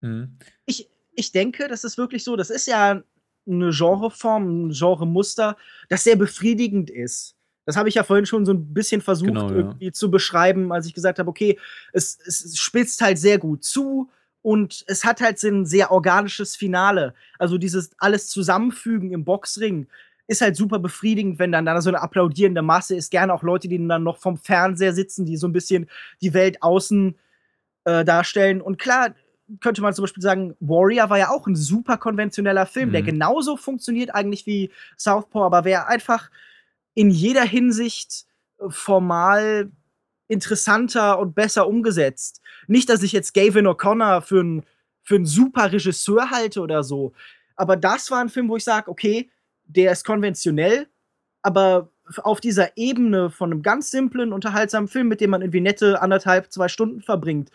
Mhm. 0.00 0.38
ich, 0.66 0.88
ich 1.14 1.32
denke, 1.32 1.66
das 1.66 1.82
ist 1.82 1.98
wirklich 1.98 2.22
so, 2.22 2.36
das 2.36 2.50
ist 2.50 2.68
ja 2.68 3.02
eine 3.48 3.70
Genreform, 3.70 4.68
ein 4.68 4.70
Genremuster, 4.70 5.56
das 5.88 6.04
sehr 6.04 6.14
befriedigend 6.14 6.90
ist. 6.90 7.34
Das 7.64 7.76
habe 7.76 7.88
ich 7.88 7.96
ja 7.96 8.04
vorhin 8.04 8.24
schon 8.24 8.46
so 8.46 8.52
ein 8.52 8.72
bisschen 8.72 9.00
versucht 9.00 9.28
Genau, 9.28 9.50
ja. 9.50 9.56
irgendwie 9.56 9.90
zu 9.90 10.10
beschreiben, 10.10 10.72
als 10.72 10.86
ich 10.86 10.94
gesagt 10.94 11.18
habe, 11.18 11.28
okay, 11.28 11.58
es, 11.92 12.18
es 12.24 12.56
spitzt 12.56 13.02
halt 13.02 13.18
sehr 13.18 13.38
gut 13.38 13.64
zu 13.64 14.10
und 14.42 14.84
es 14.86 15.04
hat 15.04 15.20
halt 15.20 15.38
so 15.38 15.48
ein 15.48 15.66
sehr 15.66 15.90
organisches 15.90 16.56
Finale. 16.56 17.14
Also 17.38 17.58
dieses 17.58 17.90
alles 17.98 18.28
Zusammenfügen 18.28 19.12
im 19.12 19.24
Boxring 19.24 19.88
ist 20.28 20.42
halt 20.42 20.56
super 20.56 20.78
befriedigend, 20.78 21.38
wenn 21.38 21.50
dann 21.50 21.64
da 21.64 21.80
so 21.80 21.90
eine 21.90 22.00
applaudierende 22.00 22.62
Masse 22.62 22.94
ist. 22.94 23.10
Gerne 23.10 23.32
auch 23.32 23.42
Leute, 23.42 23.66
die 23.66 23.84
dann 23.88 24.04
noch 24.04 24.18
vom 24.18 24.36
Fernseher 24.36 24.92
sitzen, 24.92 25.24
die 25.24 25.36
so 25.36 25.48
ein 25.48 25.52
bisschen 25.52 25.88
die 26.20 26.34
Welt 26.34 26.62
außen 26.62 27.16
äh, 27.84 28.04
darstellen. 28.04 28.60
Und 28.60 28.78
klar, 28.78 29.14
könnte 29.60 29.80
man 29.80 29.94
zum 29.94 30.02
Beispiel 30.02 30.22
sagen, 30.22 30.54
Warrior 30.60 31.08
war 31.08 31.18
ja 31.18 31.30
auch 31.30 31.46
ein 31.46 31.56
super 31.56 31.96
konventioneller 31.96 32.66
Film, 32.66 32.92
der 32.92 33.00
Mhm. 33.00 33.06
genauso 33.06 33.56
funktioniert 33.56 34.14
eigentlich 34.14 34.46
wie 34.46 34.70
Southpaw, 34.98 35.46
aber 35.46 35.64
wäre 35.64 35.86
einfach 35.86 36.30
in 36.94 37.10
jeder 37.10 37.44
Hinsicht 37.44 38.26
äh, 38.58 38.68
formal 38.68 39.70
interessanter 40.28 41.18
und 41.18 41.34
besser 41.34 41.66
umgesetzt. 41.66 42.42
Nicht, 42.66 42.90
dass 42.90 43.02
ich 43.02 43.12
jetzt 43.12 43.32
Gavin 43.32 43.66
O'Connor 43.66 44.20
für 44.20 44.40
einen 44.40 44.62
für 45.02 45.14
einen 45.14 45.24
super 45.24 45.72
Regisseur 45.72 46.30
halte 46.30 46.60
oder 46.60 46.84
so, 46.84 47.14
aber 47.56 47.76
das 47.76 48.10
war 48.10 48.20
ein 48.20 48.28
Film, 48.28 48.50
wo 48.50 48.56
ich 48.56 48.64
sage, 48.64 48.90
okay, 48.90 49.30
der 49.68 49.92
ist 49.92 50.04
konventionell, 50.04 50.88
aber 51.42 51.90
auf 52.18 52.40
dieser 52.40 52.76
Ebene 52.76 53.30
von 53.30 53.52
einem 53.52 53.62
ganz 53.62 53.90
simplen, 53.90 54.32
unterhaltsamen 54.32 54.88
Film, 54.88 55.08
mit 55.08 55.20
dem 55.20 55.30
man 55.30 55.42
irgendwie 55.42 55.60
nette 55.60 56.00
anderthalb, 56.00 56.50
zwei 56.50 56.68
Stunden 56.68 57.02
verbringt, 57.02 57.50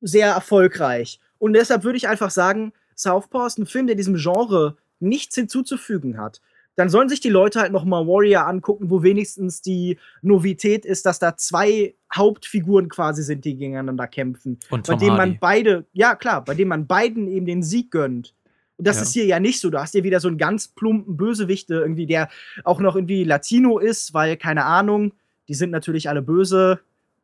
sehr 0.00 0.28
erfolgreich. 0.28 1.18
Und 1.38 1.54
deshalb 1.54 1.84
würde 1.84 1.96
ich 1.96 2.08
einfach 2.08 2.30
sagen, 2.30 2.72
Southpaw 2.94 3.46
ist 3.46 3.58
ein 3.58 3.66
Film, 3.66 3.86
der 3.86 3.96
diesem 3.96 4.16
Genre 4.16 4.76
nichts 5.00 5.34
hinzuzufügen 5.34 6.18
hat. 6.18 6.40
Dann 6.76 6.88
sollen 6.88 7.08
sich 7.08 7.20
die 7.20 7.28
Leute 7.28 7.60
halt 7.60 7.72
noch 7.72 7.84
mal 7.84 8.06
Warrior 8.06 8.46
angucken, 8.46 8.90
wo 8.90 9.02
wenigstens 9.02 9.60
die 9.60 9.98
Novität 10.22 10.86
ist, 10.86 11.04
dass 11.04 11.18
da 11.18 11.36
zwei 11.36 11.94
Hauptfiguren 12.14 12.88
quasi 12.88 13.22
sind, 13.22 13.44
die 13.44 13.56
gegeneinander 13.56 14.06
kämpfen. 14.06 14.58
Und 14.70 14.86
bei 14.86 14.94
Tom 14.94 15.00
denen 15.00 15.16
man 15.16 15.28
Hardy. 15.30 15.38
beide, 15.40 15.86
ja 15.92 16.14
klar, 16.14 16.44
bei 16.44 16.54
denen 16.54 16.68
man 16.68 16.86
beiden 16.86 17.28
eben 17.28 17.44
den 17.44 17.62
Sieg 17.62 17.90
gönnt. 17.90 18.34
Und 18.78 18.86
das 18.86 18.96
Ja. 18.96 19.02
ist 19.02 19.12
hier 19.12 19.26
ja 19.26 19.40
nicht 19.40 19.60
so. 19.60 19.70
Du 19.70 19.78
hast 19.78 19.92
hier 19.92 20.04
wieder 20.04 20.20
so 20.20 20.28
einen 20.28 20.38
ganz 20.38 20.68
plumpen 20.68 21.16
Bösewicht, 21.16 21.68
der 21.70 21.80
irgendwie, 21.80 22.06
der 22.06 22.28
auch 22.64 22.80
noch 22.80 22.96
irgendwie 22.96 23.24
Latino 23.24 23.78
ist, 23.78 24.14
weil, 24.14 24.36
keine 24.36 24.64
Ahnung, 24.64 25.12
die 25.48 25.54
sind 25.54 25.70
natürlich 25.70 26.08
alle 26.08 26.22
böse. 26.22 26.80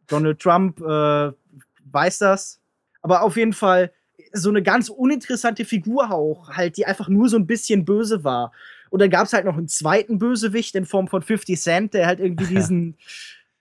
Donald 0.06 0.38
Trump 0.40 0.80
äh, 0.80 1.32
weiß 1.90 2.18
das. 2.18 2.60
Aber 3.02 3.22
auf 3.22 3.36
jeden 3.36 3.52
Fall 3.52 3.92
so 4.32 4.50
eine 4.50 4.62
ganz 4.62 4.88
uninteressante 4.88 5.64
Figur 5.64 6.10
auch, 6.12 6.50
halt, 6.50 6.76
die 6.76 6.84
einfach 6.86 7.08
nur 7.08 7.28
so 7.28 7.36
ein 7.36 7.46
bisschen 7.46 7.84
böse 7.84 8.24
war. 8.24 8.52
Und 8.90 9.00
dann 9.00 9.10
gab 9.10 9.26
es 9.26 9.32
halt 9.32 9.44
noch 9.44 9.56
einen 9.56 9.68
zweiten 9.68 10.18
Bösewicht 10.18 10.74
in 10.74 10.84
Form 10.86 11.08
von 11.08 11.22
50 11.22 11.60
Cent, 11.60 11.94
der 11.94 12.06
halt 12.06 12.20
irgendwie 12.20 12.46
diesen, 12.54 12.96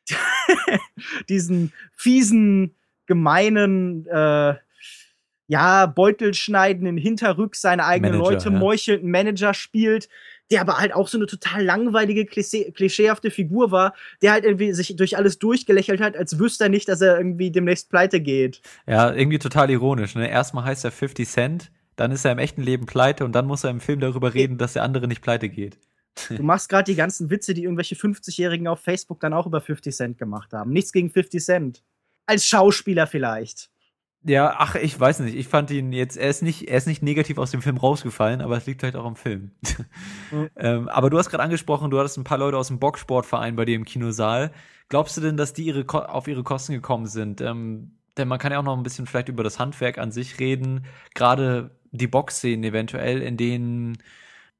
diesen 1.29 1.71
fiesen, 1.95 2.73
gemeinen, 3.05 4.05
äh, 4.07 4.55
ja, 5.47 5.85
beutelschneidenden 5.85 6.97
Hinterrück 6.97 7.55
seine 7.55 7.85
eigenen 7.85 8.17
Manager, 8.17 8.31
Leute 8.31 8.49
ja. 8.49 8.59
meuchelnden 8.59 9.09
Manager 9.09 9.53
spielt, 9.53 10.09
der 10.51 10.61
aber 10.61 10.77
halt 10.77 10.93
auch 10.93 11.07
so 11.07 11.17
eine 11.17 11.25
total 11.25 11.63
langweilige, 11.63 12.25
klischee 12.25 12.71
klischeehafte 12.71 13.31
Figur 13.31 13.71
war, 13.71 13.93
der 14.21 14.33
halt 14.33 14.43
irgendwie 14.43 14.73
sich 14.73 14.95
durch 14.95 15.17
alles 15.17 15.39
durchgelächelt 15.39 16.01
hat, 16.01 16.15
als 16.15 16.39
wüsste 16.39 16.65
er 16.65 16.69
nicht, 16.69 16.87
dass 16.87 17.01
er 17.01 17.17
irgendwie 17.17 17.51
demnächst 17.51 17.89
pleite 17.89 18.19
geht. 18.21 18.61
Ja, 18.85 19.13
irgendwie 19.13 19.39
total 19.39 19.69
ironisch. 19.69 20.15
Ne? 20.15 20.29
Erstmal 20.29 20.65
heißt 20.65 20.85
er 20.85 20.91
50 20.91 21.27
Cent, 21.27 21.71
dann 21.95 22.11
ist 22.11 22.25
er 22.25 22.31
im 22.31 22.39
echten 22.39 22.61
Leben 22.61 22.85
pleite 22.85 23.25
und 23.25 23.33
dann 23.33 23.47
muss 23.47 23.63
er 23.63 23.71
im 23.71 23.79
Film 23.79 23.99
darüber 23.99 24.33
reden, 24.33 24.57
dass 24.57 24.73
der 24.73 24.83
andere 24.83 25.07
nicht 25.07 25.21
pleite 25.21 25.49
geht. 25.49 25.77
Du 26.29 26.43
machst 26.43 26.69
gerade 26.69 26.91
die 26.91 26.97
ganzen 26.97 27.29
Witze, 27.29 27.53
die 27.53 27.63
irgendwelche 27.63 27.95
50-Jährigen 27.95 28.67
auf 28.67 28.79
Facebook 28.79 29.19
dann 29.19 29.33
auch 29.33 29.45
über 29.45 29.61
50 29.61 29.95
Cent 29.95 30.17
gemacht 30.17 30.51
haben. 30.51 30.71
Nichts 30.71 30.91
gegen 30.91 31.09
50 31.09 31.43
Cent. 31.43 31.83
Als 32.25 32.45
Schauspieler 32.45 33.07
vielleicht. 33.07 33.69
Ja, 34.27 34.55
ach, 34.57 34.75
ich 34.75 34.99
weiß 34.99 35.21
nicht. 35.21 35.35
Ich 35.37 35.47
fand 35.47 35.71
ihn 35.71 35.93
jetzt, 35.93 36.17
er 36.17 36.29
ist 36.29 36.43
nicht, 36.43 36.67
er 36.67 36.77
ist 36.77 36.85
nicht 36.85 37.01
negativ 37.01 37.37
aus 37.37 37.51
dem 37.51 37.61
Film 37.61 37.77
rausgefallen, 37.77 38.41
aber 38.41 38.57
es 38.57 38.65
liegt 38.65 38.81
vielleicht 38.81 38.97
auch 38.97 39.05
am 39.05 39.15
Film. 39.15 39.51
Mhm. 40.29 40.49
ähm, 40.57 40.89
aber 40.89 41.09
du 41.09 41.17
hast 41.17 41.29
gerade 41.29 41.43
angesprochen, 41.43 41.89
du 41.89 41.97
hattest 41.97 42.17
ein 42.17 42.25
paar 42.25 42.37
Leute 42.37 42.57
aus 42.57 42.67
dem 42.67 42.79
Boxsportverein 42.79 43.55
bei 43.55 43.63
dir 43.63 43.77
im 43.77 43.85
Kinosaal. 43.85 44.51
Glaubst 44.89 45.15
du 45.15 45.21
denn, 45.21 45.37
dass 45.37 45.53
die 45.53 45.63
ihre 45.63 45.85
auf 46.09 46.27
ihre 46.27 46.43
Kosten 46.43 46.73
gekommen 46.73 47.05
sind? 47.05 47.39
Ähm, 47.39 47.91
denn 48.17 48.27
man 48.27 48.37
kann 48.37 48.51
ja 48.51 48.59
auch 48.59 48.63
noch 48.63 48.75
ein 48.75 48.83
bisschen 48.83 49.05
vielleicht 49.05 49.29
über 49.29 49.43
das 49.45 49.57
Handwerk 49.57 49.97
an 49.99 50.11
sich 50.11 50.39
reden. 50.39 50.85
Gerade 51.15 51.71
die 51.91 52.07
Boxszenen 52.07 52.65
eventuell, 52.65 53.21
in 53.21 53.37
denen 53.37 53.97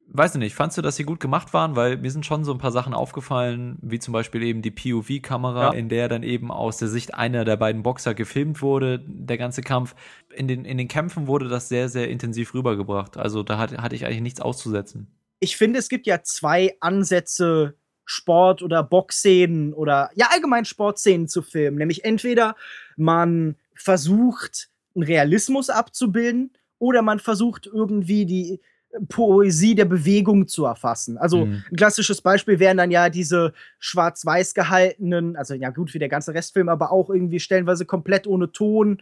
weiß 0.09 0.35
ich 0.35 0.39
nicht, 0.39 0.55
fandst 0.55 0.77
du, 0.77 0.81
dass 0.81 0.95
sie 0.95 1.03
gut 1.03 1.19
gemacht 1.19 1.53
waren? 1.53 1.75
Weil 1.75 1.97
mir 1.97 2.11
sind 2.11 2.25
schon 2.25 2.43
so 2.43 2.51
ein 2.51 2.57
paar 2.57 2.71
Sachen 2.71 2.93
aufgefallen, 2.93 3.77
wie 3.81 3.99
zum 3.99 4.13
Beispiel 4.13 4.43
eben 4.43 4.61
die 4.61 4.71
POV-Kamera, 4.71 5.73
ja. 5.73 5.73
in 5.73 5.89
der 5.89 6.07
dann 6.07 6.23
eben 6.23 6.51
aus 6.51 6.77
der 6.77 6.87
Sicht 6.87 7.13
einer 7.13 7.45
der 7.45 7.57
beiden 7.57 7.83
Boxer 7.83 8.13
gefilmt 8.13 8.61
wurde, 8.61 8.99
der 9.05 9.37
ganze 9.37 9.61
Kampf. 9.61 9.95
In 10.33 10.47
den, 10.47 10.65
in 10.65 10.77
den 10.77 10.87
Kämpfen 10.87 11.27
wurde 11.27 11.47
das 11.47 11.69
sehr, 11.69 11.89
sehr 11.89 12.09
intensiv 12.09 12.53
rübergebracht. 12.53 13.17
Also 13.17 13.43
da 13.43 13.57
hatte, 13.57 13.77
hatte 13.77 13.95
ich 13.95 14.05
eigentlich 14.05 14.21
nichts 14.21 14.41
auszusetzen. 14.41 15.07
Ich 15.39 15.57
finde, 15.57 15.79
es 15.79 15.89
gibt 15.89 16.07
ja 16.07 16.23
zwei 16.23 16.75
Ansätze, 16.79 17.75
Sport- 18.05 18.63
oder 18.63 18.83
Boxszenen 18.83 19.73
oder 19.73 20.09
ja 20.15 20.29
allgemein 20.31 20.65
Sportszenen 20.65 21.27
zu 21.27 21.41
filmen. 21.41 21.77
Nämlich 21.77 22.05
entweder 22.05 22.55
man 22.95 23.55
versucht, 23.75 24.69
einen 24.95 25.03
Realismus 25.03 25.69
abzubilden 25.69 26.51
oder 26.79 27.01
man 27.01 27.19
versucht 27.19 27.67
irgendwie 27.67 28.25
die 28.25 28.61
Poesie 29.09 29.75
der 29.75 29.85
Bewegung 29.85 30.47
zu 30.47 30.65
erfassen. 30.65 31.17
Also 31.17 31.45
mhm. 31.45 31.63
ein 31.69 31.75
klassisches 31.75 32.21
Beispiel 32.21 32.59
wären 32.59 32.77
dann 32.77 32.91
ja 32.91 33.09
diese 33.09 33.53
schwarz-weiß 33.79 34.53
gehaltenen, 34.53 35.35
also 35.35 35.53
ja 35.53 35.69
gut 35.69 35.93
wie 35.93 35.99
der 35.99 36.09
ganze 36.09 36.33
Restfilm, 36.33 36.69
aber 36.69 36.91
auch 36.91 37.09
irgendwie 37.09 37.39
stellenweise 37.39 37.85
komplett 37.85 38.27
ohne 38.27 38.51
Ton 38.51 39.01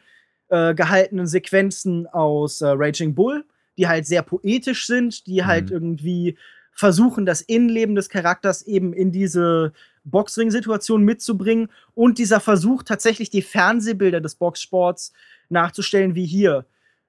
äh, 0.50 0.74
gehaltenen 0.74 1.28
Sequenzen 1.28 2.08
aus 2.08 2.62
äh, 2.62 2.68
Raging 2.68 3.16
Bull, 3.16 3.46
die 3.78 3.88
halt 3.88 4.06
sehr 4.06 4.22
poetisch 4.22 4.88
sind, 4.88 5.28
die 5.28 5.46
halt 5.46 5.68
mhm. 5.68 5.74
irgendwie 5.74 6.38
versuchen, 6.72 7.26
das 7.26 7.42
Innenleben 7.42 7.96
des 7.96 8.10
Charakters 8.10 8.64
eben 8.64 8.92
in 8.94 9.12
diese 9.12 9.72
Boxring-Situation 10.04 11.04
mitzubringen 11.04 11.70
und 11.94 12.18
dieser 12.18 12.40
Versuch 12.40 12.84
tatsächlich 12.84 13.30
die 13.30 13.42
Fernsehbilder 13.42 14.20
des 14.20 14.36
Boxsports 14.36 15.14
nachzustellen 15.50 16.16
wie 16.16 16.26
hier 16.26 16.66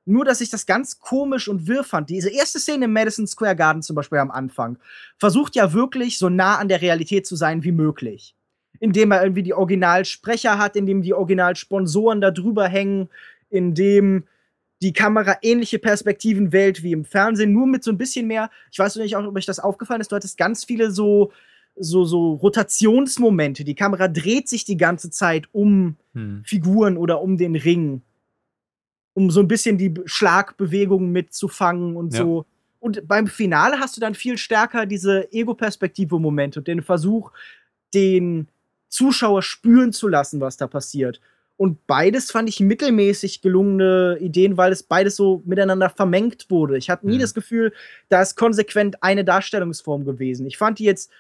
nur, 0.07 0.25
dass 0.25 0.41
ich 0.41 0.51
das 0.51 0.67
ganz 0.67 1.01
komisch 1.01 1.49
und 1.49 1.67
wirr 1.67 1.85
fand. 1.85 2.09
Diese 2.11 2.31
erste 2.31 2.61
Szene 2.61 2.87
im 2.87 2.93
Madison 2.93 3.27
Square 3.27 3.57
Garden 3.57 3.83
zum 3.83 3.97
Beispiel 3.97 4.19
am 4.19 4.31
Anfang 4.31 4.79
versucht 5.19 5.57
ja 5.57 5.73
wirklich 5.73 6.19
so 6.19 6.29
nah 6.29 6.57
an 6.57 6.69
der 6.69 6.81
Realität 6.81 7.27
zu 7.27 7.35
sein 7.37 7.65
wie 7.65 7.73
möglich. 7.73 8.35
Indem 8.79 9.11
er 9.11 9.23
irgendwie 9.23 9.43
die 9.43 9.55
Originalsprecher 9.55 10.59
hat, 10.59 10.77
indem 10.77 11.03
die 11.03 11.15
Originalsponsoren 11.15 12.21
da 12.21 12.31
drüber 12.31 12.69
hängen, 12.69 13.09
indem 13.51 14.25
die 14.83 14.93
Kamera 14.93 15.39
ähnliche 15.43 15.79
Perspektiven 15.79 16.53
wählt 16.53 16.83
wie 16.83 16.93
im 16.93 17.05
Fernsehen, 17.05 17.53
nur 17.53 17.67
mit 17.67 17.83
so 17.83 17.91
ein 17.91 17.99
bisschen 17.99 18.27
mehr. 18.27 18.51
Ich 18.71 18.79
weiß 18.79 18.97
nicht, 18.97 19.17
ob 19.17 19.35
euch 19.35 19.47
das 19.47 19.59
aufgefallen 19.59 20.01
ist. 20.01 20.13
Du 20.13 20.17
hattest 20.17 20.39
ganz 20.39 20.65
viele 20.65 20.91
so, 20.91 21.33
so, 21.75 22.05
so 22.05 22.35
Rotationsmomente. 22.35 23.65
Die 23.65 23.75
Kamera 23.75 24.07
dreht 24.07 24.49
sich 24.49 24.65
die 24.65 24.77
ganze 24.77 25.11
Zeit 25.11 25.49
um 25.53 25.97
hm. 26.13 26.43
Figuren 26.45 26.97
oder 26.97 27.23
um 27.23 27.39
den 27.39 27.57
Ring 27.57 28.03
um 29.17 29.31
so 29.31 29.41
ein 29.41 29.49
bisschen 29.49 29.79
die 29.79 29.95
Schlagbewegungen 30.05 31.11
mitzufangen 31.11 31.97
und 31.97 32.13
ja. 32.13 32.21
so. 32.21 32.45
Und 32.81 33.09
beim 33.09 33.27
Finale 33.27 33.81
hast 33.81 33.97
du 33.97 34.01
dann 34.01 34.15
viel 34.15 34.37
stärker 34.37 34.85
diese 34.85 35.33
Ego-Perspektive-Momente 35.33 36.61
und 36.61 36.69
den 36.69 36.83
Versuch, 36.83 37.33
den 37.95 38.47
Zuschauer 38.91 39.43
spüren 39.43 39.95
zu 39.95 40.07
lassen, 40.09 40.41
was 40.43 40.59
da 40.59 40.67
passiert. 40.67 41.23
Und 41.57 41.87
beides 41.87 42.31
fand 42.31 42.51
ich 42.51 42.61
mittelmäßig 42.61 43.41
gelungene 43.41 44.19
Ideen, 44.21 44.59
weil 44.59 44.71
es 44.71 44.83
beides 44.83 45.17
so 45.17 45.43
miteinander 45.47 45.89
vermengt 45.89 46.51
wurde. 46.51 46.77
Ich 46.77 46.91
hatte 46.91 47.07
nie 47.07 47.17
mhm. 47.17 47.23
das 47.23 47.33
Gefühl, 47.33 47.73
da 48.11 48.21
ist 48.21 48.37
konsequent 48.37 49.03
eine 49.03 49.25
Darstellungsform 49.25 50.05
gewesen. 50.05 50.47
Ich 50.47 50.59
fand 50.59 50.79
die 50.79 50.85
jetzt, 50.85 51.11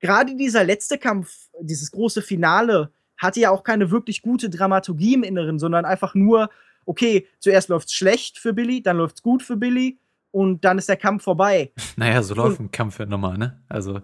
gerade 0.00 0.36
dieser 0.36 0.62
letzte 0.62 0.98
Kampf, 0.98 1.48
dieses 1.58 1.90
große 1.90 2.20
Finale, 2.20 2.90
hatte 3.16 3.40
ja 3.40 3.50
auch 3.50 3.64
keine 3.64 3.90
wirklich 3.90 4.20
gute 4.20 4.50
Dramaturgie 4.50 5.14
im 5.14 5.22
Inneren, 5.22 5.58
sondern 5.58 5.86
einfach 5.86 6.14
nur 6.14 6.50
okay, 6.86 7.26
zuerst 7.38 7.68
läuft's 7.68 7.92
schlecht 7.92 8.38
für 8.38 8.54
Billy, 8.54 8.82
dann 8.82 8.96
läuft's 8.96 9.22
gut 9.22 9.42
für 9.42 9.56
Billy 9.56 9.98
und 10.30 10.64
dann 10.64 10.78
ist 10.78 10.88
der 10.88 10.96
Kampf 10.96 11.24
vorbei. 11.24 11.72
Naja, 11.96 12.22
so 12.22 12.34
läuft 12.34 12.60
ein 12.60 12.70
Kampf 12.70 12.98
ja 12.98 13.06
normal, 13.06 13.38
ne? 13.38 13.62
Also 13.68 14.00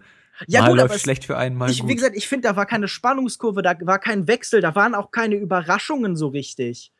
ja, 0.46 0.62
mal 0.62 0.70
gut, 0.70 0.78
läuft 0.78 1.00
schlecht 1.00 1.24
für 1.24 1.36
einen, 1.36 1.56
mal 1.56 1.70
ich, 1.70 1.80
gut. 1.80 1.88
Wie 1.88 1.94
gesagt, 1.94 2.16
ich 2.16 2.26
finde, 2.26 2.48
da 2.48 2.56
war 2.56 2.66
keine 2.66 2.88
Spannungskurve, 2.88 3.62
da 3.62 3.76
war 3.82 3.98
kein 3.98 4.26
Wechsel, 4.26 4.60
da 4.60 4.74
waren 4.74 4.94
auch 4.94 5.10
keine 5.10 5.36
Überraschungen 5.36 6.16
so 6.16 6.28
richtig. 6.28 6.92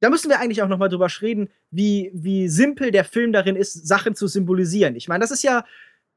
Da 0.00 0.10
müssen 0.10 0.30
wir 0.30 0.38
eigentlich 0.38 0.62
auch 0.62 0.68
noch 0.68 0.78
mal 0.78 0.88
drüber 0.88 1.08
reden, 1.20 1.50
wie, 1.70 2.10
wie 2.14 2.48
simpel 2.48 2.92
der 2.92 3.04
Film 3.04 3.32
darin 3.32 3.56
ist, 3.56 3.86
Sachen 3.86 4.14
zu 4.14 4.28
symbolisieren. 4.28 4.94
Ich 4.94 5.08
meine, 5.08 5.22
das 5.22 5.32
ist 5.32 5.42
ja 5.42 5.64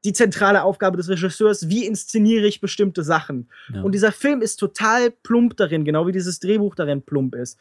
die 0.04 0.12
zentrale 0.12 0.62
Aufgabe 0.62 0.96
des 0.96 1.08
Regisseurs, 1.08 1.68
wie 1.68 1.86
inszeniere 1.86 2.46
ich 2.46 2.60
bestimmte 2.60 3.02
Sachen. 3.02 3.48
Ja. 3.72 3.82
Und 3.82 3.92
dieser 3.92 4.12
Film 4.12 4.40
ist 4.40 4.56
total 4.56 5.10
plump 5.10 5.56
darin, 5.56 5.84
genau 5.84 6.06
wie 6.06 6.12
dieses 6.12 6.40
Drehbuch 6.40 6.74
darin 6.74 7.02
plump 7.02 7.34
ist. 7.34 7.58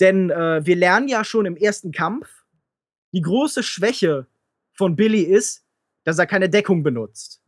Denn 0.00 0.30
äh, 0.30 0.64
wir 0.64 0.76
lernen 0.76 1.08
ja 1.08 1.24
schon 1.24 1.46
im 1.46 1.56
ersten 1.56 1.92
Kampf, 1.92 2.28
die 3.12 3.20
große 3.20 3.62
Schwäche 3.62 4.26
von 4.72 4.96
Billy 4.96 5.22
ist, 5.22 5.64
dass 6.04 6.18
er 6.18 6.26
keine 6.26 6.48
Deckung 6.48 6.82
benutzt. 6.82 7.42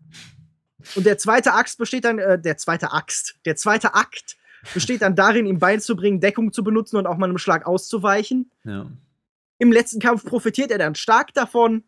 Und 0.94 1.06
der 1.06 1.18
zweite 1.18 1.54
Axt 1.54 1.78
besteht 1.78 2.04
dann, 2.04 2.18
äh, 2.18 2.38
der 2.38 2.58
zweite 2.58 2.92
Axt, 2.92 3.36
der 3.44 3.56
zweite 3.56 3.94
Akt 3.94 4.36
besteht 4.74 5.02
dann 5.02 5.16
darin, 5.16 5.46
ihm 5.46 5.58
beizubringen, 5.58 6.20
Deckung 6.20 6.52
zu 6.52 6.62
benutzen 6.62 6.96
und 6.96 7.06
auch 7.06 7.16
mal 7.16 7.28
einem 7.28 7.38
Schlag 7.38 7.66
auszuweichen. 7.66 8.50
Ja. 8.64 8.86
Im 9.58 9.72
letzten 9.72 10.00
Kampf 10.00 10.24
profitiert 10.24 10.70
er 10.70 10.78
dann 10.78 10.94
stark 10.94 11.34
davon, 11.34 11.84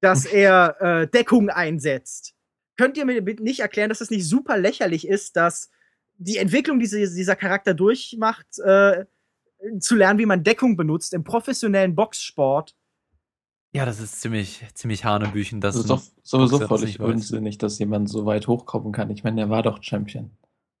dass 0.00 0.24
er 0.24 0.80
äh, 0.80 1.06
Deckung 1.08 1.48
einsetzt. 1.48 2.34
Könnt 2.76 2.96
ihr 2.96 3.04
mir 3.04 3.20
nicht 3.20 3.60
erklären, 3.60 3.88
dass 3.88 4.00
es 4.00 4.08
das 4.08 4.16
nicht 4.16 4.28
super 4.28 4.58
lächerlich 4.58 5.06
ist, 5.06 5.36
dass 5.36 5.70
die 6.16 6.38
Entwicklung, 6.38 6.80
die 6.80 6.88
dieser 6.88 7.36
Charakter 7.36 7.74
durchmacht, 7.74 8.58
äh, 8.58 9.04
zu 9.78 9.94
lernen, 9.94 10.18
wie 10.18 10.26
man 10.26 10.42
Deckung 10.42 10.76
benutzt 10.76 11.14
im 11.14 11.24
professionellen 11.24 11.94
Boxsport. 11.94 12.74
Ja, 13.74 13.86
das 13.86 14.00
ist 14.00 14.20
ziemlich, 14.20 14.62
ziemlich 14.74 15.04
Hanebüchen. 15.04 15.60
Das 15.60 15.76
ist 15.76 15.88
doch 15.88 16.02
sowieso 16.22 16.60
völlig 16.66 17.00
unsinnig, 17.00 17.56
dass 17.58 17.78
jemand 17.78 18.08
so 18.08 18.26
weit 18.26 18.46
hochkommen 18.46 18.92
kann. 18.92 19.10
Ich 19.10 19.24
meine, 19.24 19.36
der 19.36 19.50
war 19.50 19.62
doch 19.62 19.82
Champion. 19.82 20.30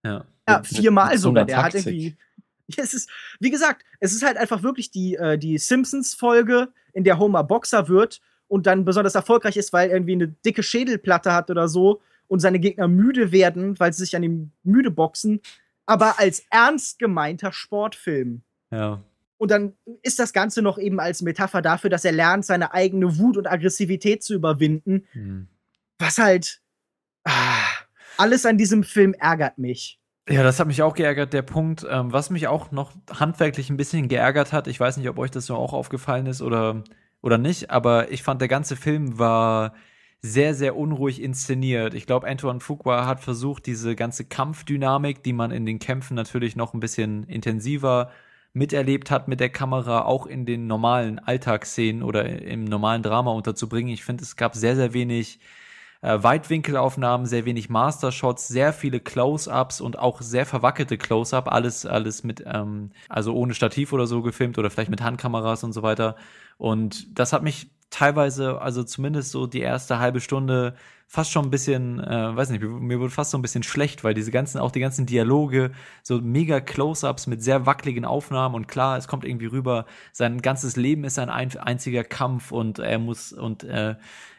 Ja, 0.04 0.26
ja 0.48 0.62
viermal 0.62 1.16
sogar. 1.16 1.44
Der 1.44 1.62
hat 1.62 1.74
irgendwie. 1.74 2.16
Es 2.74 2.94
ist, 2.94 3.10
wie 3.38 3.50
gesagt, 3.50 3.84
es 4.00 4.14
ist 4.14 4.24
halt 4.24 4.38
einfach 4.38 4.62
wirklich 4.62 4.90
die, 4.90 5.16
äh, 5.16 5.36
die 5.36 5.58
Simpsons-Folge, 5.58 6.72
in 6.94 7.04
der 7.04 7.18
Homer 7.18 7.44
Boxer 7.44 7.88
wird 7.88 8.22
und 8.48 8.66
dann 8.66 8.84
besonders 8.84 9.14
erfolgreich 9.14 9.56
ist, 9.56 9.72
weil 9.72 9.88
er 9.88 9.96
irgendwie 9.96 10.12
eine 10.12 10.28
dicke 10.28 10.62
Schädelplatte 10.62 11.32
hat 11.32 11.50
oder 11.50 11.68
so 11.68 12.00
und 12.28 12.40
seine 12.40 12.60
Gegner 12.60 12.88
müde 12.88 13.32
werden, 13.32 13.78
weil 13.78 13.92
sie 13.92 14.04
sich 14.04 14.16
an 14.16 14.22
ihm 14.22 14.52
müde 14.62 14.90
boxen, 14.90 15.40
aber 15.86 16.18
als 16.18 16.44
ernst 16.50 16.98
gemeinter 16.98 17.52
Sportfilm. 17.52 18.42
Ja. 18.72 19.02
Und 19.38 19.50
dann 19.50 19.74
ist 20.02 20.18
das 20.18 20.32
Ganze 20.32 20.62
noch 20.62 20.78
eben 20.78 21.00
als 21.00 21.22
Metapher 21.22 21.62
dafür, 21.62 21.90
dass 21.90 22.04
er 22.04 22.12
lernt, 22.12 22.44
seine 22.44 22.74
eigene 22.74 23.18
Wut 23.18 23.36
und 23.36 23.46
Aggressivität 23.46 24.22
zu 24.22 24.34
überwinden. 24.34 25.06
Mhm. 25.14 25.48
Was 25.98 26.18
halt. 26.18 26.60
Ah, 27.24 27.64
alles 28.16 28.46
an 28.46 28.58
diesem 28.58 28.84
Film 28.84 29.14
ärgert 29.14 29.58
mich. 29.58 30.00
Ja, 30.28 30.42
das 30.42 30.60
hat 30.60 30.68
mich 30.68 30.82
auch 30.82 30.94
geärgert. 30.94 31.32
Der 31.32 31.42
Punkt, 31.42 31.84
ähm, 31.88 32.12
was 32.12 32.30
mich 32.30 32.46
auch 32.46 32.70
noch 32.70 32.92
handwerklich 33.12 33.70
ein 33.70 33.76
bisschen 33.76 34.08
geärgert 34.08 34.52
hat, 34.52 34.68
ich 34.68 34.78
weiß 34.78 34.96
nicht, 34.96 35.08
ob 35.08 35.18
euch 35.18 35.30
das 35.30 35.46
so 35.46 35.56
auch 35.56 35.72
aufgefallen 35.72 36.26
ist 36.26 36.42
oder, 36.42 36.84
oder 37.20 37.38
nicht, 37.38 37.70
aber 37.70 38.12
ich 38.12 38.22
fand, 38.22 38.40
der 38.40 38.48
ganze 38.48 38.76
Film 38.76 39.18
war 39.18 39.74
sehr, 40.20 40.54
sehr 40.54 40.76
unruhig 40.76 41.20
inszeniert. 41.20 41.94
Ich 41.94 42.06
glaube, 42.06 42.28
Antoine 42.28 42.60
Fuqua 42.60 43.06
hat 43.06 43.18
versucht, 43.18 43.66
diese 43.66 43.96
ganze 43.96 44.24
Kampfdynamik, 44.24 45.24
die 45.24 45.32
man 45.32 45.50
in 45.50 45.66
den 45.66 45.80
Kämpfen 45.80 46.14
natürlich 46.14 46.54
noch 46.54 46.74
ein 46.74 46.80
bisschen 46.80 47.24
intensiver 47.24 48.12
miterlebt 48.52 49.10
hat 49.10 49.28
mit 49.28 49.40
der 49.40 49.48
Kamera 49.48 50.04
auch 50.04 50.26
in 50.26 50.44
den 50.44 50.66
normalen 50.66 51.18
Alltagsszenen 51.18 52.02
oder 52.02 52.26
im 52.42 52.64
normalen 52.64 53.02
Drama 53.02 53.32
unterzubringen. 53.32 53.92
Ich 53.92 54.04
finde, 54.04 54.22
es 54.22 54.36
gab 54.36 54.54
sehr, 54.54 54.76
sehr 54.76 54.92
wenig 54.92 55.40
äh, 56.02 56.22
Weitwinkelaufnahmen, 56.22 57.26
sehr 57.26 57.44
wenig 57.44 57.70
Mastershots, 57.70 58.48
sehr 58.48 58.72
viele 58.72 59.00
Close-ups 59.00 59.80
und 59.80 59.98
auch 59.98 60.20
sehr 60.20 60.44
verwackelte 60.44 60.98
Close-up, 60.98 61.50
alles, 61.50 61.86
alles 61.86 62.24
mit, 62.24 62.42
ähm, 62.46 62.90
also 63.08 63.34
ohne 63.34 63.54
Stativ 63.54 63.92
oder 63.92 64.06
so 64.06 64.20
gefilmt 64.20 64.58
oder 64.58 64.68
vielleicht 64.68 64.90
mit 64.90 65.02
Handkameras 65.02 65.64
und 65.64 65.72
so 65.72 65.82
weiter. 65.82 66.16
Und 66.58 67.18
das 67.18 67.32
hat 67.32 67.42
mich 67.42 67.70
teilweise, 67.92 68.60
also 68.60 68.82
zumindest 68.82 69.30
so 69.30 69.46
die 69.46 69.60
erste 69.60 69.98
halbe 70.00 70.20
Stunde 70.20 70.74
fast 71.06 71.30
schon 71.30 71.44
ein 71.44 71.50
bisschen, 71.50 72.00
äh, 72.00 72.34
weiß 72.34 72.48
nicht, 72.50 72.62
mir 72.62 72.98
wurde 72.98 73.10
fast 73.10 73.32
so 73.32 73.38
ein 73.38 73.42
bisschen 73.42 73.62
schlecht, 73.62 74.02
weil 74.02 74.14
diese 74.14 74.30
ganzen, 74.30 74.58
auch 74.58 74.70
die 74.72 74.80
ganzen 74.80 75.04
Dialoge, 75.04 75.72
so 76.02 76.18
mega 76.20 76.60
Close-ups 76.60 77.26
mit 77.26 77.42
sehr 77.42 77.66
wackeligen 77.66 78.06
Aufnahmen 78.06 78.54
und 78.54 78.66
klar, 78.66 78.96
es 78.96 79.08
kommt 79.08 79.26
irgendwie 79.26 79.46
rüber, 79.46 79.84
sein 80.12 80.40
ganzes 80.40 80.76
Leben 80.76 81.04
ist 81.04 81.18
ein 81.18 81.28
einziger 81.28 82.02
Kampf 82.02 82.50
und 82.50 82.78
er 82.78 82.98
muss 82.98 83.34
und 83.34 83.62
äh, 83.64 83.96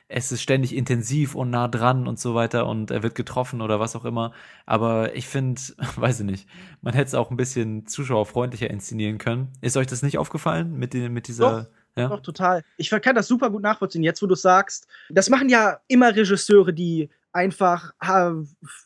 es 0.08 0.32
ist 0.32 0.42
ständig 0.42 0.76
intensiv 0.76 1.36
und 1.36 1.52
nah 1.52 1.68
dran 1.68 2.08
und 2.08 2.20
so 2.20 2.36
weiter 2.36 2.68
und 2.68 2.92
er 2.92 3.04
wird 3.04 3.16
getroffen 3.16 3.62
oder 3.62 3.80
was 3.80 3.96
auch 3.96 4.06
immer. 4.06 4.32
Aber 4.66 5.16
ich 5.16 5.28
finde, 5.28 5.62
weiß 5.96 6.22
ich 6.22 6.26
nicht, 6.26 6.48
man 6.82 6.94
hätte 6.94 7.08
es 7.08 7.16
auch 7.16 7.32
ein 7.32 7.38
bisschen 7.38 7.86
zuschauerfreundlicher 7.86 8.70
inszenieren 8.70 9.20
können. 9.20 9.50
Ist 9.62 9.78
euch 9.78 9.88
das 9.88 10.02
nicht 10.02 10.18
aufgefallen 10.18 10.78
mit, 10.78 10.94
den, 10.94 11.14
mit 11.14 11.28
dieser. 11.28 11.64
Doch. 11.64 11.83
Ja. 11.96 12.08
Doch, 12.08 12.22
total. 12.22 12.64
Ich 12.78 12.90
kann 12.90 13.16
das 13.16 13.28
super 13.28 13.50
gut 13.50 13.62
nachvollziehen, 13.62 14.04
jetzt 14.04 14.22
wo 14.22 14.26
du 14.28 14.36
sagst. 14.36 14.88
Das 15.10 15.30
machen 15.30 15.50
ja 15.50 15.80
immer 15.88 16.16
Regisseure, 16.16 16.74
die 16.74 17.10
einfach 17.34 17.94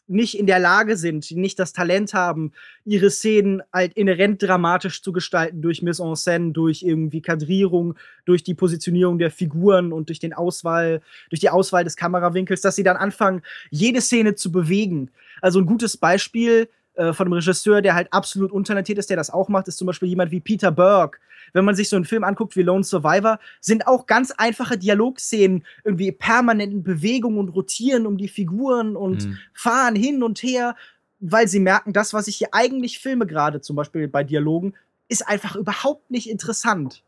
nicht 0.07 0.39
in 0.39 0.47
der 0.47 0.59
Lage 0.59 0.95
sind, 0.95 1.29
nicht 1.31 1.59
das 1.59 1.73
Talent 1.73 2.13
haben, 2.13 2.53
ihre 2.85 3.09
Szenen 3.09 3.61
halt 3.73 3.93
inhärent 3.93 4.41
dramatisch 4.41 5.01
zu 5.01 5.11
gestalten 5.11 5.61
durch 5.61 5.81
Mise 5.81 6.01
en 6.01 6.13
scène, 6.15 6.53
durch 6.53 6.81
irgendwie 6.81 7.21
Kadrierung, 7.21 7.95
durch 8.23 8.43
die 8.43 8.55
Positionierung 8.55 9.19
der 9.19 9.31
Figuren 9.31 9.91
und 9.91 10.07
durch 10.07 10.19
den 10.19 10.33
Auswahl, 10.33 11.01
durch 11.29 11.41
die 11.41 11.49
Auswahl 11.49 11.83
des 11.83 11.97
Kamerawinkels, 11.97 12.61
dass 12.61 12.75
sie 12.75 12.83
dann 12.83 12.95
anfangen, 12.95 13.41
jede 13.69 13.99
Szene 13.99 14.35
zu 14.35 14.49
bewegen. 14.51 15.11
Also 15.41 15.59
ein 15.59 15.65
gutes 15.65 15.97
Beispiel 15.97 16.69
äh, 16.97 17.13
von 17.13 17.27
einem 17.27 17.33
Regisseur, 17.33 17.81
der 17.81 17.95
halt 17.95 18.11
absolut 18.11 18.51
untalentiert 18.51 18.97
ist, 18.97 19.09
der 19.09 19.17
das 19.17 19.29
auch 19.29 19.49
macht, 19.49 19.67
ist 19.67 19.77
zum 19.77 19.87
Beispiel 19.87 20.09
jemand 20.09 20.31
wie 20.31 20.39
Peter 20.39 20.71
Burke, 20.71 21.19
wenn 21.53 21.63
man 21.63 21.75
sich 21.75 21.89
so 21.89 21.95
einen 21.95 22.05
Film 22.05 22.23
anguckt 22.23 22.55
wie 22.55 22.63
Lone 22.63 22.83
Survivor, 22.83 23.39
sind 23.61 23.87
auch 23.87 24.05
ganz 24.05 24.31
einfache 24.31 24.77
Dialogszenen 24.77 25.63
irgendwie 25.83 26.11
permanent 26.11 26.73
in 26.73 26.83
Bewegung 26.83 27.37
und 27.37 27.49
rotieren 27.49 28.05
um 28.05 28.17
die 28.17 28.27
Figuren 28.27 28.95
und 28.95 29.25
mhm. 29.25 29.37
fahren 29.53 29.95
hin 29.95 30.23
und 30.23 30.41
her, 30.43 30.75
weil 31.19 31.47
sie 31.47 31.59
merken, 31.59 31.93
das, 31.93 32.13
was 32.13 32.27
ich 32.27 32.37
hier 32.37 32.49
eigentlich 32.51 32.99
filme, 32.99 33.25
gerade 33.25 33.61
zum 33.61 33.75
Beispiel 33.75 34.07
bei 34.07 34.23
Dialogen, 34.23 34.73
ist 35.07 35.27
einfach 35.27 35.55
überhaupt 35.55 36.11
nicht 36.11 36.29
interessant. 36.29 37.03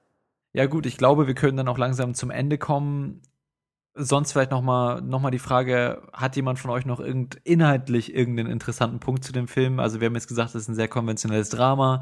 Ja 0.53 0.65
gut, 0.65 0.85
ich 0.85 0.97
glaube, 0.97 1.27
wir 1.27 1.35
können 1.35 1.57
dann 1.57 1.67
auch 1.67 1.77
langsam 1.77 2.13
zum 2.13 2.31
Ende 2.31 2.57
kommen. 2.57 3.21
Sonst 3.95 4.31
vielleicht 4.31 4.51
noch 4.51 4.61
mal, 4.61 5.01
noch 5.01 5.19
mal 5.19 5.31
die 5.31 5.39
Frage, 5.39 6.07
hat 6.13 6.35
jemand 6.35 6.59
von 6.59 6.71
euch 6.71 6.85
noch 6.85 6.99
irgend, 6.99 7.35
inhaltlich 7.43 8.13
irgendeinen 8.15 8.51
interessanten 8.51 8.99
Punkt 8.99 9.23
zu 9.23 9.33
dem 9.33 9.47
Film? 9.47 9.79
Also 9.79 9.99
wir 9.99 10.05
haben 10.07 10.15
jetzt 10.15 10.27
gesagt, 10.27 10.49
es 10.49 10.55
ist 10.55 10.67
ein 10.69 10.75
sehr 10.75 10.87
konventionelles 10.87 11.49
Drama 11.49 12.01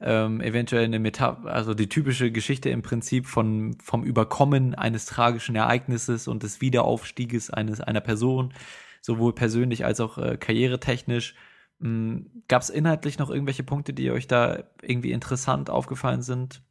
ähm, 0.00 0.40
eventuell 0.40 0.84
eine 0.84 0.98
Metapher, 0.98 1.46
also 1.46 1.74
die 1.74 1.88
typische 1.88 2.30
Geschichte 2.30 2.68
im 2.70 2.82
Prinzip 2.82 3.26
von, 3.26 3.76
vom 3.82 4.04
Überkommen 4.04 4.74
eines 4.74 5.06
tragischen 5.06 5.56
Ereignisses 5.56 6.28
und 6.28 6.42
des 6.42 6.60
Wiederaufstieges 6.60 7.50
eines, 7.50 7.80
einer 7.80 8.00
Person, 8.00 8.52
sowohl 9.00 9.34
persönlich 9.34 9.84
als 9.84 10.00
auch 10.00 10.18
äh, 10.18 10.36
karrieretechnisch. 10.36 11.34
Hm, 11.80 12.42
Gab 12.48 12.62
es 12.62 12.70
inhaltlich 12.70 13.18
noch 13.18 13.30
irgendwelche 13.30 13.62
Punkte, 13.64 13.94
die 13.94 14.10
euch 14.10 14.26
da 14.26 14.64
irgendwie 14.82 15.12
interessant 15.12 15.70
aufgefallen 15.70 16.22
sind? 16.22 16.62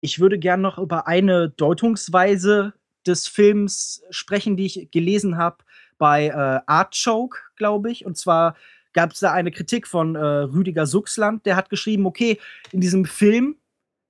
Ich 0.00 0.18
würde 0.18 0.38
gern 0.38 0.62
noch 0.62 0.78
über 0.78 1.06
eine 1.06 1.50
Deutungsweise 1.50 2.72
des 3.06 3.28
Films 3.28 4.02
sprechen, 4.10 4.56
die 4.56 4.66
ich 4.66 4.90
gelesen 4.90 5.36
habe 5.36 5.58
bei 5.98 6.28
äh, 6.28 6.60
Art 6.66 6.96
glaube 7.56 7.90
ich. 7.90 8.04
Und 8.04 8.16
zwar 8.16 8.56
gab 8.92 9.12
es 9.12 9.20
da 9.20 9.32
eine 9.32 9.50
Kritik 9.50 9.86
von 9.86 10.16
äh, 10.16 10.18
Rüdiger 10.18 10.86
Suchsland, 10.86 11.46
der 11.46 11.56
hat 11.56 11.70
geschrieben, 11.70 12.06
okay, 12.06 12.38
in 12.72 12.80
diesem 12.80 13.04
Film 13.04 13.56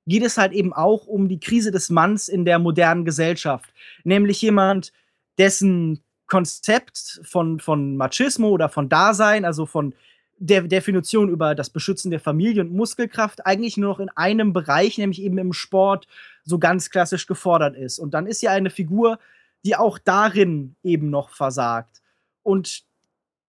geht 0.07 0.24
es 0.24 0.38
halt 0.38 0.53
eben 0.53 0.72
auch 0.72 1.07
um 1.07 1.28
die 1.28 1.41
Krise 1.41 1.70
des 1.70 1.91
Manns 1.91 2.28
in 2.28 2.45
der 2.45 2.59
modernen 2.59 3.05
Gesellschaft. 3.05 3.72
Nämlich 4.05 4.41
jemand, 4.43 4.93
dessen 5.38 6.03
Konzept 6.26 7.20
von, 7.24 7.61
von 7.61 7.97
Machismo 7.97 8.49
oder 8.49 8.68
von 8.68 8.88
Dasein, 8.88 9.45
also 9.45 9.66
von 9.66 9.95
der 10.41 10.62
Definition 10.62 11.28
über 11.28 11.55
das 11.55 11.68
Beschützen 11.68 12.11
der 12.11 12.18
Familie 12.18 12.62
und 12.62 12.72
Muskelkraft 12.72 13.47
eigentlich 13.47 13.76
nur 13.76 13.91
noch 13.91 14.01
in 14.01 14.09
einem 14.09 14.55
Bereich, 14.55 14.97
nämlich 14.97 15.20
eben 15.20 15.36
im 15.36 15.53
Sport, 15.53 16.09
so 16.45 16.59
ganz 16.59 16.88
klassisch 16.88 17.26
gefordert 17.26 17.76
ist. 17.76 17.99
Und 17.99 18.14
dann 18.14 18.26
ist 18.26 18.41
ja 18.41 18.51
eine 18.51 18.70
Figur, 18.70 19.18
die 19.66 19.76
auch 19.76 19.99
darin 19.99 20.76
eben 20.82 21.11
noch 21.11 21.28
versagt. 21.28 22.01
Und 22.43 22.84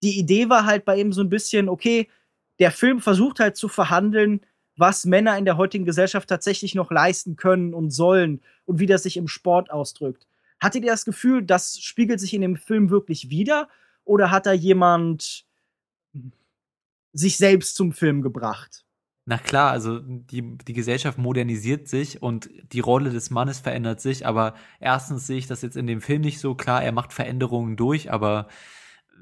die 0.03 0.19
Idee 0.19 0.49
war 0.49 0.65
halt 0.65 0.83
bei 0.83 0.99
ihm 0.99 1.13
so 1.13 1.21
ein 1.21 1.29
bisschen, 1.29 1.69
okay, 1.69 2.09
der 2.59 2.71
Film 2.71 2.99
versucht 2.99 3.39
halt 3.39 3.55
zu 3.55 3.69
verhandeln, 3.69 4.41
was 4.75 5.05
Männer 5.05 5.37
in 5.37 5.45
der 5.45 5.55
heutigen 5.55 5.85
Gesellschaft 5.85 6.27
tatsächlich 6.27 6.75
noch 6.75 6.91
leisten 6.91 7.37
können 7.37 7.73
und 7.73 7.91
sollen 7.91 8.41
und 8.65 8.79
wie 8.79 8.85
das 8.85 9.03
sich 9.03 9.15
im 9.15 9.29
Sport 9.29 9.71
ausdrückt. 9.71 10.27
Hattet 10.59 10.83
ihr 10.83 10.91
das 10.91 11.05
Gefühl, 11.05 11.41
das 11.41 11.79
spiegelt 11.79 12.19
sich 12.19 12.33
in 12.33 12.41
dem 12.41 12.57
Film 12.57 12.89
wirklich 12.89 13.29
wieder? 13.29 13.69
Oder 14.03 14.29
hat 14.29 14.45
da 14.45 14.51
jemand 14.51 15.45
sich 17.13 17.37
selbst 17.37 17.75
zum 17.75 17.91
Film 17.91 18.21
gebracht? 18.21 18.85
Na 19.25 19.37
klar, 19.37 19.71
also 19.71 19.99
die, 19.99 20.57
die 20.57 20.73
Gesellschaft 20.73 21.17
modernisiert 21.17 21.87
sich 21.87 22.21
und 22.21 22.49
die 22.73 22.79
Rolle 22.79 23.11
des 23.11 23.29
Mannes 23.29 23.59
verändert 23.59 24.01
sich, 24.01 24.25
aber 24.25 24.55
erstens 24.79 25.27
sehe 25.27 25.37
ich 25.37 25.47
das 25.47 25.61
jetzt 25.61 25.77
in 25.77 25.85
dem 25.85 26.01
Film 26.01 26.21
nicht 26.21 26.39
so 26.39 26.55
klar, 26.55 26.83
er 26.83 26.91
macht 26.91 27.13
Veränderungen 27.13 27.77
durch, 27.77 28.11
aber 28.11 28.47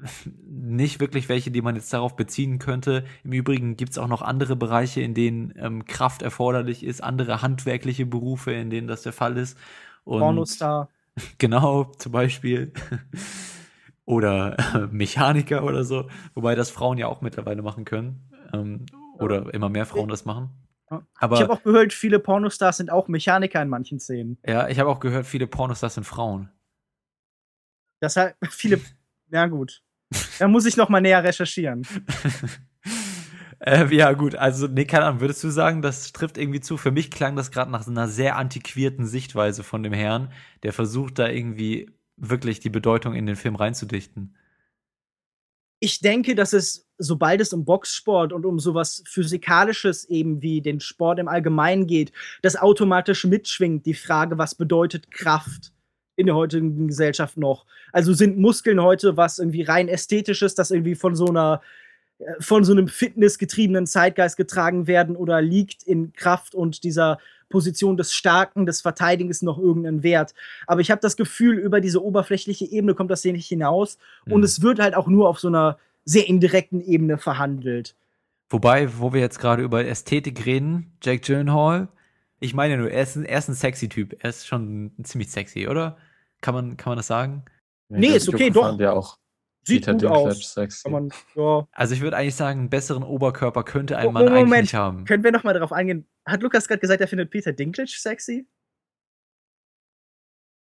nicht 0.44 1.00
wirklich 1.00 1.28
welche, 1.28 1.50
die 1.50 1.60
man 1.60 1.76
jetzt 1.76 1.92
darauf 1.92 2.16
beziehen 2.16 2.58
könnte. 2.58 3.04
Im 3.24 3.32
Übrigen 3.32 3.76
gibt 3.76 3.92
es 3.92 3.98
auch 3.98 4.08
noch 4.08 4.22
andere 4.22 4.56
Bereiche, 4.56 5.02
in 5.02 5.14
denen 5.14 5.52
ähm, 5.56 5.84
Kraft 5.84 6.22
erforderlich 6.22 6.82
ist, 6.82 7.02
andere 7.02 7.42
handwerkliche 7.42 8.06
Berufe, 8.06 8.52
in 8.52 8.70
denen 8.70 8.88
das 8.88 9.02
der 9.02 9.12
Fall 9.12 9.36
ist. 9.36 9.58
Und 10.04 10.20
Pornostar. 10.20 10.88
Genau, 11.38 11.84
zum 11.98 12.12
Beispiel. 12.12 12.72
oder 14.10 14.56
äh, 14.74 14.86
Mechaniker 14.90 15.64
oder 15.64 15.84
so. 15.84 16.08
Wobei 16.34 16.54
das 16.54 16.70
Frauen 16.70 16.98
ja 16.98 17.06
auch 17.06 17.20
mittlerweile 17.20 17.62
machen 17.62 17.84
können. 17.84 18.28
Ähm, 18.52 18.86
oder 19.18 19.52
immer 19.54 19.68
mehr 19.68 19.86
Frauen 19.86 20.08
das 20.08 20.24
machen. 20.24 20.50
Aber, 21.18 21.36
ich 21.36 21.42
habe 21.42 21.52
auch 21.52 21.62
gehört, 21.62 21.92
viele 21.92 22.18
Pornostars 22.18 22.78
sind 22.78 22.90
auch 22.90 23.06
Mechaniker 23.06 23.62
in 23.62 23.68
manchen 23.68 24.00
Szenen. 24.00 24.38
Ja, 24.44 24.68
ich 24.68 24.80
habe 24.80 24.90
auch 24.90 24.98
gehört, 24.98 25.26
viele 25.26 25.46
Pornostars 25.46 25.94
sind 25.94 26.04
Frauen. 26.04 26.50
Das 28.00 28.16
halt 28.16 28.34
viele. 28.50 28.80
Ja, 29.30 29.46
gut. 29.46 29.82
Da 30.40 30.48
muss 30.48 30.66
ich 30.66 30.76
noch 30.76 30.88
mal 30.88 31.00
näher 31.00 31.22
recherchieren. 31.22 31.86
äh, 33.60 33.94
ja, 33.94 34.12
gut, 34.14 34.34
also, 34.34 34.66
nee, 34.66 34.86
keine 34.86 35.04
Ahnung, 35.04 35.20
würdest 35.20 35.44
du 35.44 35.50
sagen, 35.50 35.82
das 35.82 36.10
trifft 36.10 36.36
irgendwie 36.36 36.60
zu? 36.60 36.76
Für 36.76 36.90
mich 36.90 37.12
klang 37.12 37.36
das 37.36 37.52
gerade 37.52 37.70
nach 37.70 37.86
einer 37.86 38.08
sehr 38.08 38.34
antiquierten 38.34 39.06
Sichtweise 39.06 39.62
von 39.62 39.84
dem 39.84 39.92
Herrn, 39.92 40.32
der 40.64 40.72
versucht 40.72 41.20
da 41.20 41.28
irgendwie 41.28 41.88
wirklich 42.20 42.60
die 42.60 42.70
Bedeutung 42.70 43.14
in 43.14 43.26
den 43.26 43.36
Film 43.36 43.56
reinzudichten. 43.56 44.36
Ich 45.80 46.00
denke, 46.00 46.34
dass 46.34 46.52
es, 46.52 46.88
sobald 46.98 47.40
es 47.40 47.52
um 47.52 47.64
Boxsport 47.64 48.32
und 48.32 48.44
um 48.44 48.58
sowas 48.58 49.02
Physikalisches 49.06 50.04
eben 50.04 50.42
wie 50.42 50.60
den 50.60 50.80
Sport 50.80 51.18
im 51.18 51.28
Allgemeinen 51.28 51.86
geht, 51.86 52.12
das 52.42 52.56
automatisch 52.56 53.24
mitschwingt, 53.24 53.86
die 53.86 53.94
Frage, 53.94 54.36
was 54.36 54.54
bedeutet 54.54 55.10
Kraft? 55.10 55.72
in 56.20 56.26
der 56.26 56.36
heutigen 56.36 56.86
Gesellschaft 56.86 57.36
noch. 57.36 57.66
Also 57.92 58.12
sind 58.12 58.38
Muskeln 58.38 58.80
heute 58.80 59.16
was 59.16 59.38
irgendwie 59.38 59.62
rein 59.62 59.88
ästhetisches, 59.88 60.54
das 60.54 60.70
irgendwie 60.70 60.94
von 60.94 61.16
so 61.16 61.26
einer 61.26 61.62
äh, 62.18 62.34
von 62.38 62.62
so 62.62 62.72
einem 62.72 62.88
fitnessgetriebenen 62.88 63.86
Zeitgeist 63.86 64.36
getragen 64.36 64.86
werden 64.86 65.16
oder 65.16 65.40
liegt 65.40 65.82
in 65.82 66.12
Kraft 66.12 66.54
und 66.54 66.84
dieser 66.84 67.18
Position 67.50 67.98
des 67.98 68.14
Starken, 68.14 68.64
des 68.64 68.80
Verteidigens 68.80 69.42
noch 69.42 69.58
irgendeinen 69.58 70.02
Wert. 70.02 70.34
Aber 70.66 70.80
ich 70.80 70.90
habe 70.90 71.02
das 71.02 71.16
Gefühl, 71.16 71.58
über 71.58 71.82
diese 71.82 72.02
oberflächliche 72.02 72.64
Ebene 72.64 72.94
kommt 72.94 73.10
das 73.10 73.22
hier 73.22 73.32
nicht 73.32 73.48
hinaus 73.48 73.98
mhm. 74.24 74.32
und 74.32 74.42
es 74.42 74.62
wird 74.62 74.78
halt 74.78 74.94
auch 74.94 75.08
nur 75.08 75.28
auf 75.28 75.38
so 75.38 75.48
einer 75.48 75.78
sehr 76.04 76.26
indirekten 76.26 76.80
Ebene 76.80 77.18
verhandelt. 77.18 77.94
Wobei, 78.48 78.98
wo 78.98 79.12
wir 79.12 79.20
jetzt 79.20 79.38
gerade 79.38 79.62
über 79.62 79.84
Ästhetik 79.84 80.46
reden, 80.46 80.92
Jack 81.02 81.22
Gyllenhaal, 81.22 81.88
ich 82.40 82.54
meine 82.54 82.78
nur, 82.78 82.90
er 82.90 83.02
ist, 83.02 83.16
ein, 83.16 83.24
er 83.26 83.38
ist 83.38 83.48
ein 83.48 83.54
sexy 83.54 83.88
Typ. 83.88 84.16
Er 84.18 84.30
ist 84.30 84.46
schon 84.46 84.92
ziemlich 85.02 85.30
sexy, 85.30 85.68
oder? 85.68 85.98
Kann 86.40 86.54
man, 86.54 86.76
kann 86.78 86.92
man 86.92 86.96
das 86.96 87.06
sagen? 87.06 87.44
Nee, 87.90 88.08
ist 88.08 88.28
okay, 88.28 88.50
doch. 88.50 88.76
Der 88.78 88.94
auch 88.94 89.19
Sieht 89.70 89.86
gut 89.86 90.04
aus. 90.04 90.56
Man, 90.88 91.10
ja. 91.34 91.66
Also 91.72 91.94
ich 91.94 92.00
würde 92.00 92.16
eigentlich 92.16 92.34
sagen, 92.34 92.60
einen 92.60 92.70
besseren 92.70 93.02
Oberkörper 93.02 93.62
könnte 93.64 93.96
ein 93.96 94.08
oh, 94.08 94.12
Mann 94.12 94.24
Moment. 94.24 94.46
eigentlich 94.46 94.60
nicht 94.60 94.74
haben. 94.74 95.04
Können 95.04 95.24
wir 95.24 95.32
noch 95.32 95.44
mal 95.44 95.54
darauf 95.54 95.72
eingehen? 95.72 96.06
Hat 96.26 96.42
Lukas 96.42 96.68
gerade 96.68 96.80
gesagt, 96.80 97.00
er 97.00 97.08
findet 97.08 97.30
Peter 97.30 97.52
Dinklage 97.52 97.94
sexy? 97.96 98.46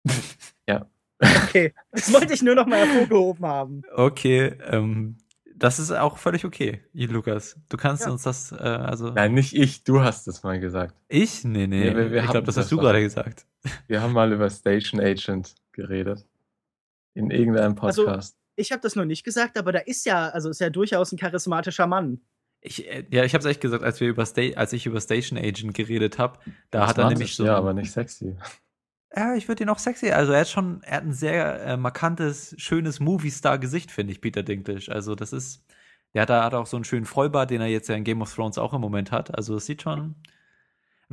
ja. 0.68 0.86
Okay, 1.20 1.74
das 1.92 2.12
wollte 2.12 2.34
ich 2.34 2.42
nur 2.42 2.56
noch 2.56 2.66
mal 2.66 2.80
hervorgehoben 2.80 3.46
haben. 3.46 3.82
Okay, 3.94 4.54
ähm, 4.68 5.18
das 5.56 5.80
ist 5.80 5.92
auch 5.92 6.18
völlig 6.18 6.46
okay, 6.46 6.82
Lukas. 6.94 7.58
Du 7.70 7.78
kannst 7.78 8.06
ja. 8.06 8.12
uns 8.12 8.24
das, 8.24 8.52
äh, 8.52 8.56
also. 8.56 9.12
Nein, 9.12 9.34
nicht 9.34 9.56
ich, 9.56 9.84
du 9.84 10.02
hast 10.02 10.28
es 10.28 10.44
mal 10.44 10.60
gesagt. 10.60 10.96
Ich? 11.08 11.44
Nee, 11.46 11.68
nee. 11.68 11.88
Ja, 11.88 11.96
wir, 11.96 12.12
wir 12.12 12.24
ich 12.24 12.30
glaube, 12.30 12.46
das 12.46 12.58
hast 12.58 12.72
du 12.72 12.78
gerade 12.78 13.02
gesagt. 13.02 13.46
Wir 13.88 14.02
haben 14.02 14.12
mal 14.12 14.34
über 14.34 14.50
Station 14.50 15.00
Agent 15.00 15.56
geredet. 15.72 16.26
In 17.14 17.32
irgendeinem 17.32 17.80
also, 17.80 18.04
Podcast. 18.04 18.36
Also, 18.36 18.43
ich 18.56 18.72
habe 18.72 18.82
das 18.82 18.96
noch 18.96 19.06
nicht 19.06 19.24
gesagt, 19.24 19.58
aber 19.58 19.72
da 19.72 19.80
ist 19.80 20.06
ja, 20.06 20.30
also 20.30 20.50
ist 20.50 20.62
ja 20.62 20.70
durchaus 20.70 21.12
ein 21.12 21.18
charismatischer 21.18 21.88
Mann. 21.88 22.22
Ich, 22.62 22.88
äh, 22.88 23.06
ja, 23.12 23.24
ich 23.24 23.34
habe 23.34 23.44
es 23.44 23.50
echt 23.50 23.62
gesagt, 23.62 23.84
als 23.84 24.00
wir 24.00 24.08
über 24.08 24.26
Sta 24.26 24.42
als 24.56 24.74
ich 24.74 24.86
über 24.86 25.02
Station 25.02 25.38
Agent 25.38 25.74
geredet 25.74 26.18
habe, 26.18 26.40
da 26.72 26.88
hat 26.88 26.98
er 26.98 27.10
nämlich 27.10 27.36
so. 27.36 27.46
Ja, 27.46 27.58
aber 27.58 27.74
nicht 27.74 27.92
sexy. 27.92 28.36
Ja, 29.16 29.36
ich 29.36 29.48
würde 29.48 29.64
ihn 29.64 29.70
auch 29.70 29.80
sexy. 29.80 30.10
Also 30.12 30.32
er 30.32 30.42
hat 30.42 30.50
schon, 30.50 30.82
er 30.84 30.98
hat 30.98 31.04
ein 31.04 31.14
sehr 31.14 31.64
äh, 31.66 31.78
markantes, 31.78 32.56
schönes 32.58 33.00
Movie-Star-Gesicht, 33.00 33.92
finde 33.92 34.14
ich, 34.14 34.22
Peter 34.22 34.42
Dinklage. 34.42 34.92
Also 34.92 35.14
das 35.14 35.34
ist, 35.34 35.64
der 36.14 36.24
hat, 36.24 36.30
hat 36.30 36.54
auch 36.56 36.66
so 36.66 36.78
einen 36.78 36.84
schönen 36.84 37.06
Vollbart, 37.06 37.52
den 37.52 37.62
er 37.62 37.68
jetzt 37.68 37.90
ja 37.90 37.96
in 37.96 38.04
Game 38.04 38.22
of 38.22 38.34
Thrones 38.34 38.58
auch 38.58 38.74
im 38.74 38.82
Moment 38.82 39.12
hat. 39.12 39.36
Also 39.36 39.56
es 39.56 39.68
sieht 39.68 39.84
schon. 39.84 40.16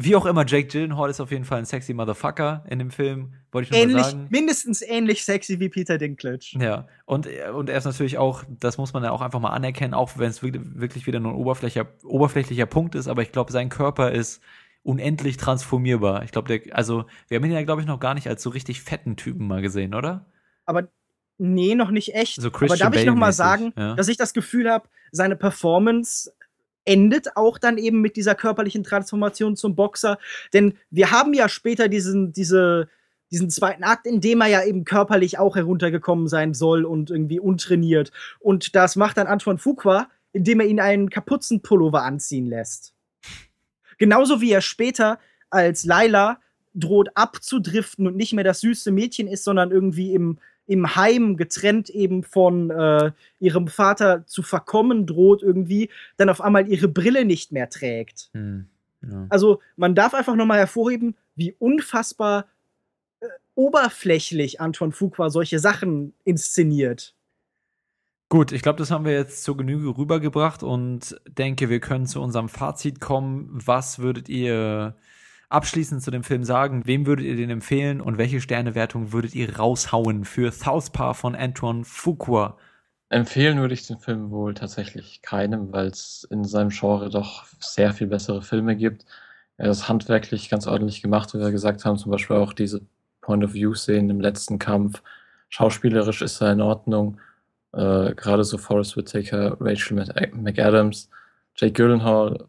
Wie 0.02 0.16
auch 0.16 0.24
immer, 0.24 0.46
Jake 0.46 0.68
Gyllenhaal 0.68 1.10
ist 1.10 1.20
auf 1.20 1.30
jeden 1.30 1.44
Fall 1.44 1.58
ein 1.58 1.66
sexy 1.66 1.92
Motherfucker 1.92 2.64
in 2.68 2.78
dem 2.78 2.90
Film, 2.90 3.34
wollte 3.52 3.64
ich 3.64 3.68
schon 3.68 3.82
Ähnlich, 3.82 4.02
mal 4.02 4.10
sagen. 4.10 4.28
mindestens 4.30 4.82
ähnlich 4.82 5.24
sexy 5.24 5.60
wie 5.60 5.68
Peter 5.68 5.98
Dinklage. 5.98 6.56
Ja, 6.58 6.86
und, 7.04 7.28
und 7.54 7.68
er 7.68 7.76
ist 7.76 7.84
natürlich 7.84 8.16
auch, 8.16 8.44
das 8.48 8.78
muss 8.78 8.94
man 8.94 9.04
ja 9.04 9.10
auch 9.10 9.20
einfach 9.20 9.40
mal 9.40 9.50
anerkennen, 9.50 9.92
auch 9.92 10.12
wenn 10.16 10.30
es 10.30 10.42
wirklich, 10.42 11.06
wieder 11.06 11.20
nur 11.20 11.32
ein 11.32 11.36
oberflächlicher, 11.36 11.86
oberflächlicher 12.04 12.64
Punkt 12.64 12.94
ist, 12.94 13.08
aber 13.08 13.20
ich 13.20 13.30
glaube, 13.30 13.52
sein 13.52 13.68
Körper 13.68 14.10
ist 14.12 14.40
unendlich 14.82 15.36
transformierbar. 15.36 16.22
Ich 16.24 16.32
glaube, 16.32 16.62
also, 16.72 17.04
wir 17.28 17.36
haben 17.36 17.44
ihn 17.44 17.52
ja, 17.52 17.62
glaube 17.62 17.82
ich, 17.82 17.86
noch 17.86 18.00
gar 18.00 18.14
nicht 18.14 18.26
als 18.26 18.42
so 18.42 18.48
richtig 18.48 18.80
fetten 18.80 19.16
Typen 19.16 19.46
mal 19.46 19.60
gesehen, 19.60 19.94
oder? 19.94 20.24
Aber 20.64 20.88
nee, 21.36 21.74
noch 21.74 21.90
nicht 21.90 22.14
echt. 22.14 22.40
So 22.40 22.48
aber 22.48 22.76
darf 22.76 22.96
ich 22.96 23.04
noch 23.04 23.16
mal 23.16 23.32
sagen, 23.32 23.74
ja. 23.76 23.94
dass 23.96 24.08
ich 24.08 24.16
das 24.16 24.32
Gefühl 24.32 24.70
habe, 24.70 24.88
seine 25.12 25.36
Performance 25.36 26.32
endet 26.84 27.36
auch 27.36 27.58
dann 27.58 27.78
eben 27.78 28.00
mit 28.00 28.16
dieser 28.16 28.34
körperlichen 28.34 28.84
Transformation 28.84 29.56
zum 29.56 29.74
Boxer. 29.74 30.18
Denn 30.52 30.74
wir 30.90 31.10
haben 31.10 31.34
ja 31.34 31.48
später 31.48 31.88
diesen, 31.88 32.32
diese, 32.32 32.88
diesen 33.30 33.50
zweiten 33.50 33.84
Akt, 33.84 34.06
in 34.06 34.20
dem 34.20 34.40
er 34.40 34.48
ja 34.48 34.64
eben 34.64 34.84
körperlich 34.84 35.38
auch 35.38 35.56
heruntergekommen 35.56 36.28
sein 36.28 36.54
soll 36.54 36.84
und 36.84 37.10
irgendwie 37.10 37.40
untrainiert. 37.40 38.12
Und 38.38 38.74
das 38.74 38.96
macht 38.96 39.16
dann 39.16 39.26
Antoine 39.26 39.58
Fuqua, 39.58 40.08
indem 40.32 40.60
er 40.60 40.66
ihn 40.66 40.80
einen 40.80 41.10
Kapuzenpullover 41.10 42.02
anziehen 42.02 42.46
lässt. 42.46 42.94
Genauso 43.98 44.40
wie 44.40 44.52
er 44.52 44.62
später 44.62 45.18
als 45.50 45.84
Laila 45.84 46.40
droht 46.74 47.10
abzudriften 47.14 48.06
und 48.06 48.16
nicht 48.16 48.32
mehr 48.32 48.44
das 48.44 48.60
süße 48.60 48.92
Mädchen 48.92 49.26
ist, 49.26 49.44
sondern 49.44 49.70
irgendwie 49.70 50.14
im, 50.14 50.38
im 50.70 50.94
Heim 50.94 51.36
getrennt 51.36 51.90
eben 51.90 52.22
von 52.22 52.70
äh, 52.70 53.10
ihrem 53.40 53.66
Vater 53.66 54.24
zu 54.26 54.44
verkommen 54.44 55.04
droht 55.04 55.42
irgendwie, 55.42 55.90
dann 56.16 56.28
auf 56.28 56.40
einmal 56.40 56.68
ihre 56.68 56.86
Brille 56.86 57.24
nicht 57.24 57.50
mehr 57.50 57.68
trägt. 57.68 58.30
Hm, 58.34 58.68
ja. 59.02 59.26
Also 59.30 59.60
man 59.74 59.96
darf 59.96 60.14
einfach 60.14 60.36
nochmal 60.36 60.58
hervorheben, 60.58 61.16
wie 61.34 61.56
unfassbar 61.58 62.46
äh, 63.18 63.26
oberflächlich 63.56 64.60
Anton 64.60 64.92
Fuqua 64.92 65.28
solche 65.28 65.58
Sachen 65.58 66.14
inszeniert. 66.22 67.16
Gut, 68.28 68.52
ich 68.52 68.62
glaube, 68.62 68.78
das 68.78 68.92
haben 68.92 69.04
wir 69.04 69.12
jetzt 69.12 69.42
zur 69.42 69.56
Genüge 69.56 69.98
rübergebracht 69.98 70.62
und 70.62 71.20
denke, 71.26 71.68
wir 71.68 71.80
können 71.80 72.06
zu 72.06 72.22
unserem 72.22 72.48
Fazit 72.48 73.00
kommen. 73.00 73.48
Was 73.50 73.98
würdet 73.98 74.28
ihr 74.28 74.94
abschließend 75.50 76.02
zu 76.02 76.10
dem 76.10 76.24
Film 76.24 76.44
sagen? 76.44 76.86
Wem 76.86 77.06
würdet 77.06 77.26
ihr 77.26 77.36
den 77.36 77.50
empfehlen 77.50 78.00
und 78.00 78.16
welche 78.16 78.40
Sternewertung 78.40 79.12
würdet 79.12 79.34
ihr 79.34 79.56
raushauen 79.58 80.24
für 80.24 80.50
Southpaw 80.50 81.14
von 81.14 81.34
Antoine 81.34 81.84
Fuqua? 81.84 82.56
Empfehlen 83.10 83.58
würde 83.58 83.74
ich 83.74 83.86
den 83.86 83.98
Film 83.98 84.30
wohl 84.30 84.54
tatsächlich 84.54 85.20
keinem, 85.20 85.72
weil 85.72 85.88
es 85.88 86.26
in 86.30 86.44
seinem 86.44 86.70
Genre 86.70 87.10
doch 87.10 87.44
sehr 87.58 87.92
viel 87.92 88.06
bessere 88.06 88.40
Filme 88.40 88.76
gibt. 88.76 89.04
Er 89.56 89.70
ist 89.70 89.88
handwerklich 89.88 90.48
ganz 90.48 90.66
ordentlich 90.66 91.02
gemacht, 91.02 91.34
wie 91.34 91.40
wir 91.40 91.50
gesagt 91.50 91.84
haben, 91.84 91.98
zum 91.98 92.12
Beispiel 92.12 92.36
auch 92.36 92.52
diese 92.52 92.82
Point-of-View-Szenen 93.20 94.10
im 94.10 94.20
letzten 94.20 94.58
Kampf. 94.58 95.02
Schauspielerisch 95.48 96.22
ist 96.22 96.40
er 96.40 96.52
in 96.52 96.60
Ordnung. 96.60 97.20
Äh, 97.72 98.14
Gerade 98.14 98.44
so 98.44 98.56
Forrest 98.56 98.96
Whitaker, 98.96 99.56
Rachel 99.60 99.98
Mc- 99.98 100.34
McAdams, 100.34 101.10
Jake 101.56 101.72
Gyllenhaal. 101.72 102.46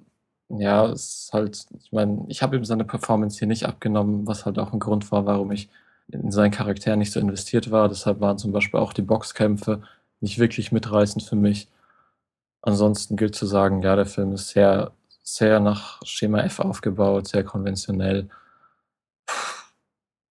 Ja, 0.59 0.87
es 0.87 1.23
ist 1.25 1.33
halt, 1.33 1.65
ich 1.79 1.91
meine, 1.91 2.25
ich 2.27 2.41
habe 2.41 2.57
ihm 2.57 2.65
seine 2.65 2.83
Performance 2.83 3.39
hier 3.39 3.47
nicht 3.47 3.65
abgenommen, 3.65 4.27
was 4.27 4.45
halt 4.45 4.59
auch 4.59 4.73
ein 4.73 4.79
Grund 4.79 5.11
war, 5.11 5.25
warum 5.25 5.51
ich 5.51 5.69
in 6.09 6.31
seinen 6.31 6.51
Charakter 6.51 6.95
nicht 6.95 7.11
so 7.11 7.19
investiert 7.19 7.71
war. 7.71 7.87
Deshalb 7.87 8.19
waren 8.19 8.37
zum 8.37 8.51
Beispiel 8.51 8.79
auch 8.79 8.93
die 8.93 9.01
Boxkämpfe 9.01 9.81
nicht 10.19 10.39
wirklich 10.39 10.71
mitreißend 10.71 11.23
für 11.23 11.35
mich. 11.37 11.69
Ansonsten 12.61 13.17
gilt 13.17 13.35
zu 13.35 13.45
sagen, 13.45 13.81
ja, 13.81 13.95
der 13.95 14.05
Film 14.05 14.33
ist 14.33 14.49
sehr, 14.49 14.91
sehr 15.23 15.59
nach 15.59 16.01
Schema 16.05 16.41
F 16.41 16.59
aufgebaut, 16.59 17.27
sehr 17.27 17.43
konventionell. 17.43 18.29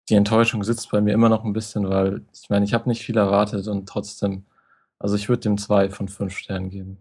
Die 0.09 0.15
Enttäuschung 0.17 0.65
sitzt 0.65 0.91
bei 0.91 1.01
mir 1.01 1.15
immer 1.15 1.29
noch 1.29 1.45
ein 1.45 1.53
bisschen, 1.53 1.89
weil 1.89 2.23
ich 2.35 2.51
meine, 2.51 2.65
ich 2.65 2.75
habe 2.75 2.89
nicht 2.89 3.03
viel 3.05 3.17
erwartet 3.17 3.69
und 3.69 3.89
trotzdem, 3.89 4.45
also 4.99 5.17
ich 5.17 5.29
würde 5.29 5.41
dem 5.43 5.59
zwei 5.59 5.89
von 5.91 6.09
fünf 6.09 6.37
Sternen 6.37 6.71
geben. 6.71 6.99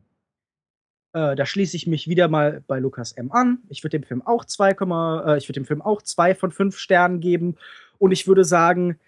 Äh, 1.14 1.36
da 1.36 1.46
schließe 1.46 1.76
ich 1.76 1.88
mich 1.88 2.08
wieder 2.08 2.28
mal 2.28 2.64
bei 2.68 2.80
Lukas 2.80 3.14
M. 3.14 3.32
an. 3.32 3.60
Ich 3.70 3.84
würde 3.84 4.00
dem 4.00 4.06
Film 4.06 4.22
auch 4.22 4.46
2, 4.46 4.70
äh, 4.70 5.38
ich 5.38 5.48
würde 5.48 5.60
dem 5.60 5.66
Film 5.66 5.82
auch 5.82 6.02
2 6.02 6.36
von 6.36 6.52
5 6.52 6.78
Sternen 6.78 7.20
geben. 7.20 7.58
Und 7.98 8.12
ich 8.12 8.28
würde 8.28 8.44
sagen, 8.44 9.00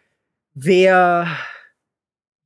wer 0.53 1.27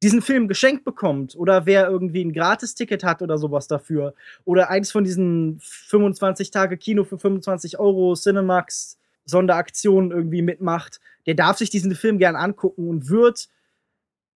diesen 0.03 0.21
Film 0.21 0.47
geschenkt 0.47 0.83
bekommt 0.83 1.35
oder 1.35 1.65
wer 1.65 1.87
irgendwie 1.87 2.23
ein 2.23 2.33
Gratisticket 2.33 3.03
hat 3.03 3.21
oder 3.21 3.37
sowas 3.37 3.67
dafür 3.67 4.13
oder 4.43 4.69
eins 4.69 4.91
von 4.91 5.03
diesen 5.03 5.59
25 5.61 6.51
Tage 6.51 6.77
Kino 6.77 7.03
für 7.05 7.17
25 7.17 7.79
Euro 7.79 8.13
Cinemax 8.13 8.99
Sonderaktionen 9.25 10.11
irgendwie 10.11 10.43
mitmacht, 10.43 10.99
der 11.25 11.33
darf 11.33 11.57
sich 11.57 11.71
diesen 11.71 11.95
Film 11.95 12.19
gern 12.19 12.35
angucken 12.35 12.87
und 12.87 13.09
wird, 13.09 13.49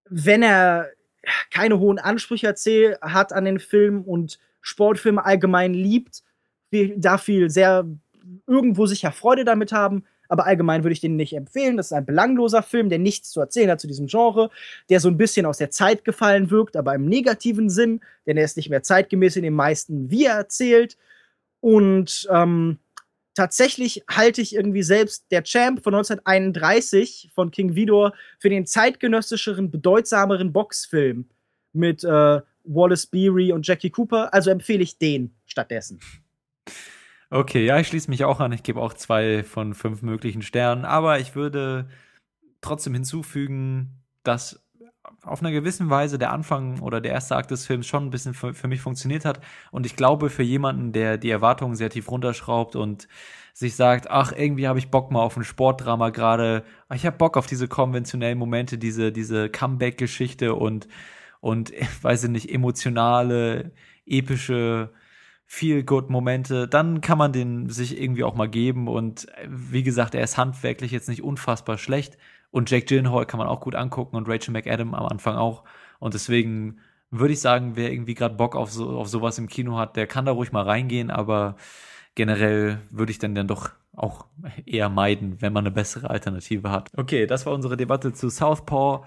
wenn 0.10 0.42
er 0.42 0.90
keine 1.52 1.78
hohen 1.78 2.00
Ansprüche 2.00 2.56
hat 3.02 3.34
an 3.34 3.46
den 3.46 3.60
Film 3.60 4.02
und 4.02 4.40
Sportfilme 4.62 5.24
allgemein 5.26 5.74
liebt, 5.74 6.24
da 6.98 7.18
viel 7.18 7.50
sehr 7.50 7.86
irgendwo 8.48 8.86
sicher 8.86 9.12
Freude 9.12 9.46
damit 9.46 9.72
haben. 9.72 10.04
Aber 10.32 10.46
allgemein 10.46 10.84
würde 10.84 10.94
ich 10.94 11.02
den 11.02 11.16
nicht 11.16 11.34
empfehlen. 11.34 11.76
Das 11.76 11.88
ist 11.88 11.94
ein 11.94 12.06
belangloser 12.06 12.62
Film, 12.62 12.90
der 12.90 13.00
nichts 13.00 13.32
zu 13.32 13.40
erzählen 13.40 13.72
hat 13.72 13.82
zu 13.82 13.88
diesem 13.88 14.06
Genre, 14.06 14.52
der 14.90 15.00
so 15.00 15.10
ein 15.10 15.18
bisschen 15.18 15.48
aus 15.48 15.58
der 15.58 15.72
Zeit 15.72 16.06
gefallen 16.06 16.52
wirkt, 16.52 16.78
aber 16.78 16.94
im 16.94 17.06
negativen 17.06 17.70
Sinn, 17.70 18.02
denn 18.28 18.38
er 18.38 18.46
ist 18.46 18.56
nicht 18.56 18.70
mehr 18.70 18.84
zeitgemäß 18.84 19.38
in 19.38 19.44
den 19.44 19.56
meisten, 19.56 20.12
wie 20.12 20.26
er 20.26 20.36
erzählt. 20.36 20.98
Und 21.62 22.28
ähm, 22.32 22.78
tatsächlich 23.34 24.04
halte 24.08 24.42
ich 24.42 24.54
irgendwie 24.54 24.84
selbst 24.84 25.26
der 25.32 25.44
Champ 25.44 25.84
von 25.84 25.96
1931 25.96 27.32
von 27.34 27.50
King 27.50 27.74
Vidor 27.74 28.14
für 28.38 28.50
den 28.50 28.68
zeitgenössischeren, 28.68 29.72
bedeutsameren 29.72 30.54
Boxfilm 30.54 31.28
mit 31.74 32.04
äh, 32.04 32.42
Wallace 32.70 33.08
Beery 33.08 33.52
und 33.52 33.68
Jackie 33.68 33.90
Cooper. 33.90 34.34
Also 34.34 34.52
empfehle 34.52 34.84
ich 34.84 34.98
den 34.98 35.36
stattdessen. 35.46 36.00
Okay, 37.32 37.66
ja, 37.66 37.80
ich 37.80 37.88
schließe 37.88 38.10
mich 38.10 38.24
auch 38.24 38.40
an. 38.40 38.52
Ich 38.52 38.64
gebe 38.64 38.82
auch 38.82 38.94
zwei 38.94 39.44
von 39.44 39.74
fünf 39.74 40.02
möglichen 40.02 40.42
Sternen. 40.42 40.86
Aber 40.86 41.20
ich 41.20 41.36
würde 41.36 41.90
trotzdem 42.62 42.94
hinzufügen, 42.94 44.04
dass 44.24 44.64
auf 45.24 45.42
einer 45.42 45.52
gewissen 45.52 45.90
Weise 45.90 46.18
der 46.18 46.32
Anfang 46.32 46.80
oder 46.82 47.02
der 47.02 47.12
erste 47.12 47.36
Akt 47.36 47.52
des 47.52 47.66
Films 47.66 47.88
schon 47.88 48.06
ein 48.06 48.10
bisschen 48.10 48.34
für, 48.34 48.54
für 48.54 48.68
mich 48.68 48.82
funktioniert 48.82 49.26
hat. 49.26 49.42
Und 49.72 49.86
ich 49.86 49.96
glaube, 49.96 50.30
für 50.30 50.44
jemanden, 50.44 50.92
der 50.92 51.18
die 51.18 51.30
Erwartungen 51.30 51.76
sehr 51.76 51.90
tief 51.90 52.10
runterschraubt 52.10 52.76
und 52.76 53.08
sich 53.54 53.76
sagt, 53.76 54.10
ach, 54.10 54.32
irgendwie 54.32 54.68
habe 54.68 54.80
ich 54.80 54.92
Bock 54.92 55.12
mal 55.12 55.22
auf 55.22 55.36
ein 55.36 55.44
Sportdrama 55.44 56.10
gerade, 56.10 56.64
ich 56.94 57.06
habe 57.06 57.18
Bock 57.18 57.38
auf 57.38 57.48
diese 57.48 57.68
konventionellen 57.68 58.38
Momente, 58.38 58.78
diese, 58.78 59.12
diese 59.12 59.50
Comeback-Geschichte 59.50 60.56
und, 60.56 60.88
und, 61.40 61.72
weiß 62.02 62.26
ich 62.26 62.30
nicht, 62.30 62.52
emotionale, 62.54 63.72
epische, 64.06 64.92
viel 65.52 65.84
good 65.84 66.12
Momente, 66.12 66.68
dann 66.68 67.02
kann 67.02 67.18
man 67.18 67.34
den 67.34 67.70
sich 67.70 68.00
irgendwie 68.00 68.24
auch 68.24 68.36
mal 68.36 68.48
geben 68.48 68.88
und 68.88 69.28
äh, 69.30 69.48
wie 69.50 69.82
gesagt, 69.82 70.14
er 70.14 70.24
ist 70.24 70.38
handwerklich 70.38 70.92
jetzt 70.92 71.10
nicht 71.10 71.24
unfassbar 71.24 71.80
schlecht 71.80 72.20
und 72.52 72.70
Jake 72.70 72.86
Gyllenhaal 72.86 73.26
kann 73.26 73.40
man 73.40 73.48
auch 73.48 73.60
gut 73.60 73.74
angucken 73.74 74.16
und 74.16 74.30
Rachel 74.30 74.52
McAdam 74.54 74.94
am 74.94 75.08
Anfang 75.08 75.38
auch 75.38 75.64
und 75.98 76.14
deswegen 76.14 76.78
würde 77.10 77.34
ich 77.34 77.42
sagen, 77.42 77.72
wer 77.76 77.92
irgendwie 77.92 78.14
gerade 78.14 78.36
Bock 78.36 78.56
auf 78.56 78.72
so 78.72 78.92
auf 78.92 79.08
sowas 79.08 79.40
im 79.40 79.48
Kino 79.48 79.76
hat, 79.78 79.96
der 79.96 80.06
kann 80.06 80.26
da 80.26 80.34
ruhig 80.34 80.52
mal 80.52 80.64
reingehen, 80.64 81.10
aber 81.10 81.56
generell 82.14 82.82
würde 82.92 83.12
ich 83.12 83.18
dann 83.18 83.34
dann 83.34 83.48
doch 83.48 83.72
auch 83.96 84.26
eher 84.66 84.90
meiden, 84.90 85.42
wenn 85.42 85.52
man 85.52 85.66
eine 85.66 85.74
bessere 85.74 86.12
Alternative 86.12 86.70
hat. 86.70 86.92
Okay, 86.96 87.26
das 87.26 87.48
war 87.48 87.54
unsere 87.54 87.76
Debatte 87.76 88.14
zu 88.14 88.30
Southpaw 88.30 89.06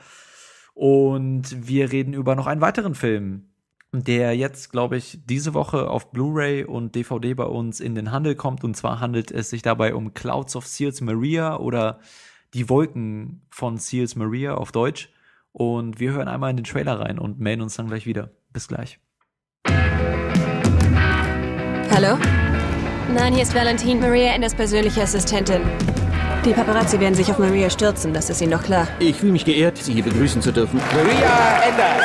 und 0.75 1.67
wir 1.67 1.93
reden 1.93 2.15
über 2.15 2.35
noch 2.35 2.47
einen 2.47 2.61
weiteren 2.61 2.95
Film, 2.95 3.45
der 3.93 4.35
jetzt, 4.37 4.71
glaube 4.73 4.97
ich, 4.97 5.21
diese 5.27 5.55
Woche 5.55 5.89
auf 5.89 6.11
Blu-ray 6.11 6.65
und 6.65 6.95
DVD 6.95 7.35
bei 7.35 7.45
uns 7.45 7.81
in 7.81 7.95
den 7.95 8.11
Handel 8.11 8.35
kommt. 8.35 8.65
Und 8.65 8.77
zwar 8.77 9.01
handelt 9.01 9.31
es 9.31 9.51
sich 9.51 9.63
dabei 9.63 9.95
um 9.95 10.15
Clouds 10.15 10.57
of 10.57 10.67
Seals 10.67 11.01
Maria 11.03 11.57
oder 11.57 12.01
die 12.55 12.69
Wolken 12.69 13.43
von 13.51 13.79
Seals 13.79 14.17
Maria 14.17 14.55
auf 14.55 14.73
Deutsch. 14.73 15.11
Und 15.53 16.01
wir 16.01 16.13
hören 16.13 16.29
einmal 16.29 16.51
in 16.51 16.57
den 16.57 16.65
Trailer 16.65 17.01
rein 17.01 17.19
und 17.19 17.39
melden 17.39 17.61
uns 17.61 17.77
dann 17.77 17.89
gleich 17.89 18.07
wieder. 18.07 18.31
Bis 18.53 18.69
gleich. 18.69 18.99
Hallo? 21.91 22.17
Nein, 23.15 23.35
hier 23.35 23.43
ist 23.43 23.55
Valentine, 23.55 24.01
Maria 24.01 24.33
Enders 24.33 24.55
persönliche 24.55 25.03
Assistentin. 25.03 25.61
Die 26.45 26.53
Paparazzi 26.53 26.99
werden 26.99 27.15
sich 27.15 27.31
auf 27.31 27.39
Maria 27.39 27.71
stürzen, 27.71 28.13
das 28.13 28.29
ist 28.29 28.41
Ihnen 28.41 28.51
doch 28.51 28.65
klar. 28.65 28.89
Ich 28.99 29.17
fühle 29.17 29.31
mich 29.31 29.45
geehrt, 29.45 29.79
Sie 29.79 29.93
hier 29.93 30.03
begrüßen 30.03 30.43
zu 30.43 30.51
dürfen. 30.51 30.81
Maria 30.93 31.63
Enders! 31.69 32.05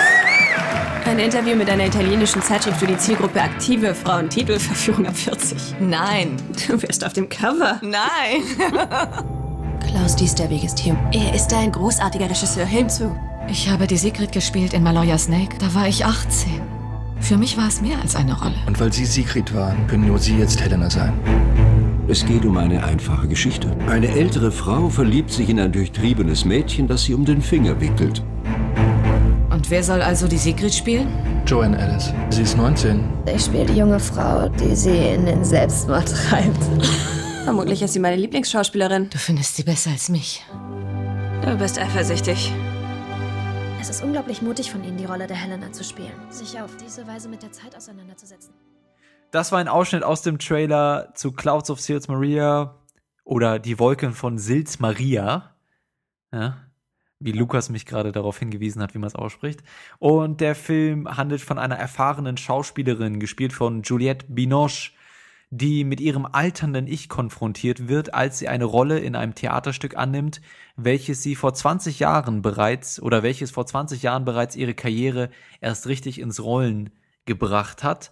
Ein 1.05 1.17
Interview 1.17 1.55
mit 1.55 1.69
einer 1.69 1.87
italienischen 1.87 2.43
Zeitschrift 2.43 2.77
für 2.77 2.85
die 2.85 2.97
Zielgruppe 2.97 3.41
aktive 3.41 3.95
Frauen. 3.95 4.29
Titelverführung 4.29 5.07
ab 5.07 5.15
40. 5.15 5.75
Nein. 5.79 6.37
Du 6.67 6.79
wärst 6.81 7.03
auf 7.03 7.13
dem 7.13 7.29
Cover. 7.29 7.79
Nein. 7.81 8.43
Klaus 9.89 10.15
Diesterweg 10.15 10.63
ist 10.63 10.77
hier. 10.77 10.95
Er 11.13 11.33
ist 11.33 11.51
ein 11.53 11.71
großartiger 11.71 12.29
Regisseur. 12.29 12.65
Hinzu. 12.65 13.15
Ich 13.49 13.69
habe 13.69 13.87
die 13.87 13.97
Sigrid 13.97 14.33
gespielt 14.33 14.73
in 14.73 14.83
Maloya 14.83 15.17
Snake. 15.17 15.55
Da 15.59 15.73
war 15.73 15.87
ich 15.87 16.05
18. 16.05 16.61
Für 17.21 17.37
mich 17.37 17.57
war 17.57 17.69
es 17.69 17.81
mehr 17.81 17.99
als 18.01 18.15
eine 18.15 18.37
Rolle. 18.37 18.55
Und 18.67 18.79
weil 18.79 18.93
Sie 18.93 19.05
Sigrid 19.05 19.55
waren, 19.55 19.87
können 19.87 20.05
nur 20.05 20.19
Sie 20.19 20.37
jetzt 20.37 20.61
Helena 20.61 20.89
sein. 20.89 21.13
Es 22.09 22.25
geht 22.25 22.45
um 22.45 22.55
eine 22.55 22.85
einfache 22.85 23.27
Geschichte. 23.27 23.75
Eine 23.87 24.07
ältere 24.07 24.49
Frau 24.49 24.87
verliebt 24.87 25.29
sich 25.29 25.49
in 25.49 25.59
ein 25.59 25.73
durchtriebenes 25.73 26.45
Mädchen, 26.45 26.87
das 26.87 27.03
sie 27.03 27.13
um 27.13 27.25
den 27.25 27.41
Finger 27.41 27.81
wickelt. 27.81 28.23
Und 29.49 29.69
wer 29.69 29.83
soll 29.83 30.01
also 30.01 30.25
die 30.25 30.37
Sigrid 30.37 30.73
spielen? 30.73 31.09
Joanne 31.45 31.77
Alice. 31.77 32.13
Sie 32.29 32.43
ist 32.43 32.55
19. 32.55 33.03
Ich 33.35 33.43
spiele 33.43 33.65
die 33.65 33.73
junge 33.73 33.99
Frau, 33.99 34.47
die 34.47 34.73
sie 34.73 34.97
in 34.97 35.25
den 35.25 35.43
Selbstmord 35.43 36.07
treibt. 36.29 36.63
Vermutlich 37.43 37.81
ist 37.81 37.91
sie 37.91 37.99
meine 37.99 38.15
Lieblingsschauspielerin. 38.15 39.09
Du 39.09 39.17
findest 39.17 39.57
sie 39.57 39.63
besser 39.63 39.89
als 39.91 40.07
mich. 40.07 40.45
Du 41.41 41.57
bist 41.57 41.77
eifersüchtig. 41.77 42.53
Es 43.81 43.89
ist 43.89 44.01
unglaublich 44.01 44.41
mutig 44.41 44.71
von 44.71 44.81
Ihnen, 44.83 44.95
die 44.95 45.05
Rolle 45.05 45.27
der 45.27 45.35
Helena 45.35 45.73
zu 45.73 45.83
spielen. 45.83 46.13
Sich 46.29 46.59
auf 46.59 46.71
diese 46.77 47.05
Weise 47.05 47.27
mit 47.27 47.43
der 47.43 47.51
Zeit 47.51 47.75
auseinanderzusetzen. 47.75 48.53
Das 49.31 49.51
war 49.51 49.59
ein 49.59 49.67
Ausschnitt 49.67 50.03
aus 50.03 50.21
dem 50.21 50.39
Trailer 50.39 51.11
zu 51.13 51.31
Clouds 51.31 51.69
of 51.69 51.81
Sils 51.81 52.07
Maria 52.07 52.75
oder 53.23 53.59
Die 53.59 53.77
Wolken 53.77 54.13
von 54.13 54.37
Sils 54.37 54.79
Maria. 54.79 55.55
Ja, 56.31 56.57
wie 57.19 57.31
Lukas 57.31 57.69
mich 57.69 57.85
gerade 57.85 58.11
darauf 58.11 58.39
hingewiesen 58.39 58.81
hat, 58.81 58.93
wie 58.93 58.99
man 58.99 59.07
es 59.07 59.15
ausspricht. 59.15 59.63
Und 59.99 60.39
der 60.39 60.55
Film 60.55 61.17
handelt 61.17 61.41
von 61.41 61.57
einer 61.57 61.75
erfahrenen 61.75 62.37
Schauspielerin, 62.37 63.19
gespielt 63.19 63.53
von 63.53 63.81
Juliette 63.81 64.25
Binoche, 64.29 64.91
die 65.49 65.83
mit 65.83 65.99
ihrem 65.99 66.25
alternden 66.25 66.87
Ich 66.87 67.09
konfrontiert 67.09 67.87
wird, 67.87 68.13
als 68.13 68.37
sie 68.37 68.47
eine 68.47 68.65
Rolle 68.65 68.99
in 68.99 69.15
einem 69.15 69.33
Theaterstück 69.33 69.97
annimmt, 69.97 70.41
welches 70.75 71.23
sie 71.23 71.35
vor 71.35 71.53
20 71.53 71.99
Jahren 71.99 72.41
bereits 72.41 73.01
oder 73.01 73.23
welches 73.23 73.51
vor 73.51 73.65
20 73.65 74.03
Jahren 74.03 74.25
bereits 74.25 74.55
ihre 74.55 74.73
Karriere 74.73 75.29
erst 75.61 75.87
richtig 75.87 76.19
ins 76.19 76.43
Rollen 76.43 76.91
gebracht 77.25 77.83
hat. 77.83 78.11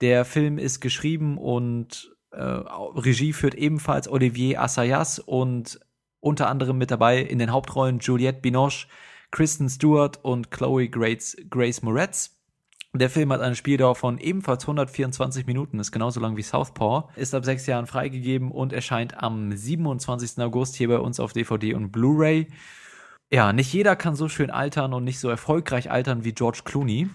Der 0.00 0.24
Film 0.24 0.58
ist 0.58 0.80
geschrieben 0.80 1.38
und 1.38 2.14
äh, 2.30 2.42
Regie 2.42 3.32
führt 3.32 3.54
ebenfalls 3.54 4.08
Olivier 4.08 4.60
Assayas 4.60 5.18
und 5.18 5.80
unter 6.20 6.48
anderem 6.48 6.78
mit 6.78 6.90
dabei 6.90 7.20
in 7.20 7.38
den 7.38 7.52
Hauptrollen 7.52 7.98
Juliette 7.98 8.40
Binoche, 8.40 8.86
Kristen 9.30 9.68
Stewart 9.68 10.18
und 10.22 10.50
Chloe 10.50 10.88
Grace, 10.88 11.36
Grace 11.50 11.82
Moretz. 11.82 12.34
Der 12.96 13.10
Film 13.10 13.32
hat 13.32 13.40
eine 13.40 13.56
Spieldauer 13.56 13.96
von 13.96 14.18
ebenfalls 14.18 14.62
124 14.62 15.46
Minuten, 15.46 15.80
ist 15.80 15.90
genauso 15.90 16.20
lang 16.20 16.36
wie 16.36 16.42
Southpaw, 16.42 17.08
ist 17.16 17.34
ab 17.34 17.44
sechs 17.44 17.66
Jahren 17.66 17.86
freigegeben 17.86 18.52
und 18.52 18.72
erscheint 18.72 19.20
am 19.20 19.50
27. 19.50 20.38
August 20.38 20.76
hier 20.76 20.88
bei 20.88 20.98
uns 20.98 21.18
auf 21.18 21.32
DVD 21.32 21.74
und 21.74 21.90
Blu-ray. 21.90 22.46
Ja, 23.32 23.52
nicht 23.52 23.72
jeder 23.72 23.96
kann 23.96 24.14
so 24.14 24.28
schön 24.28 24.50
altern 24.50 24.94
und 24.94 25.02
nicht 25.02 25.18
so 25.18 25.28
erfolgreich 25.28 25.90
altern 25.90 26.22
wie 26.22 26.34
George 26.34 26.60
Clooney. 26.64 27.08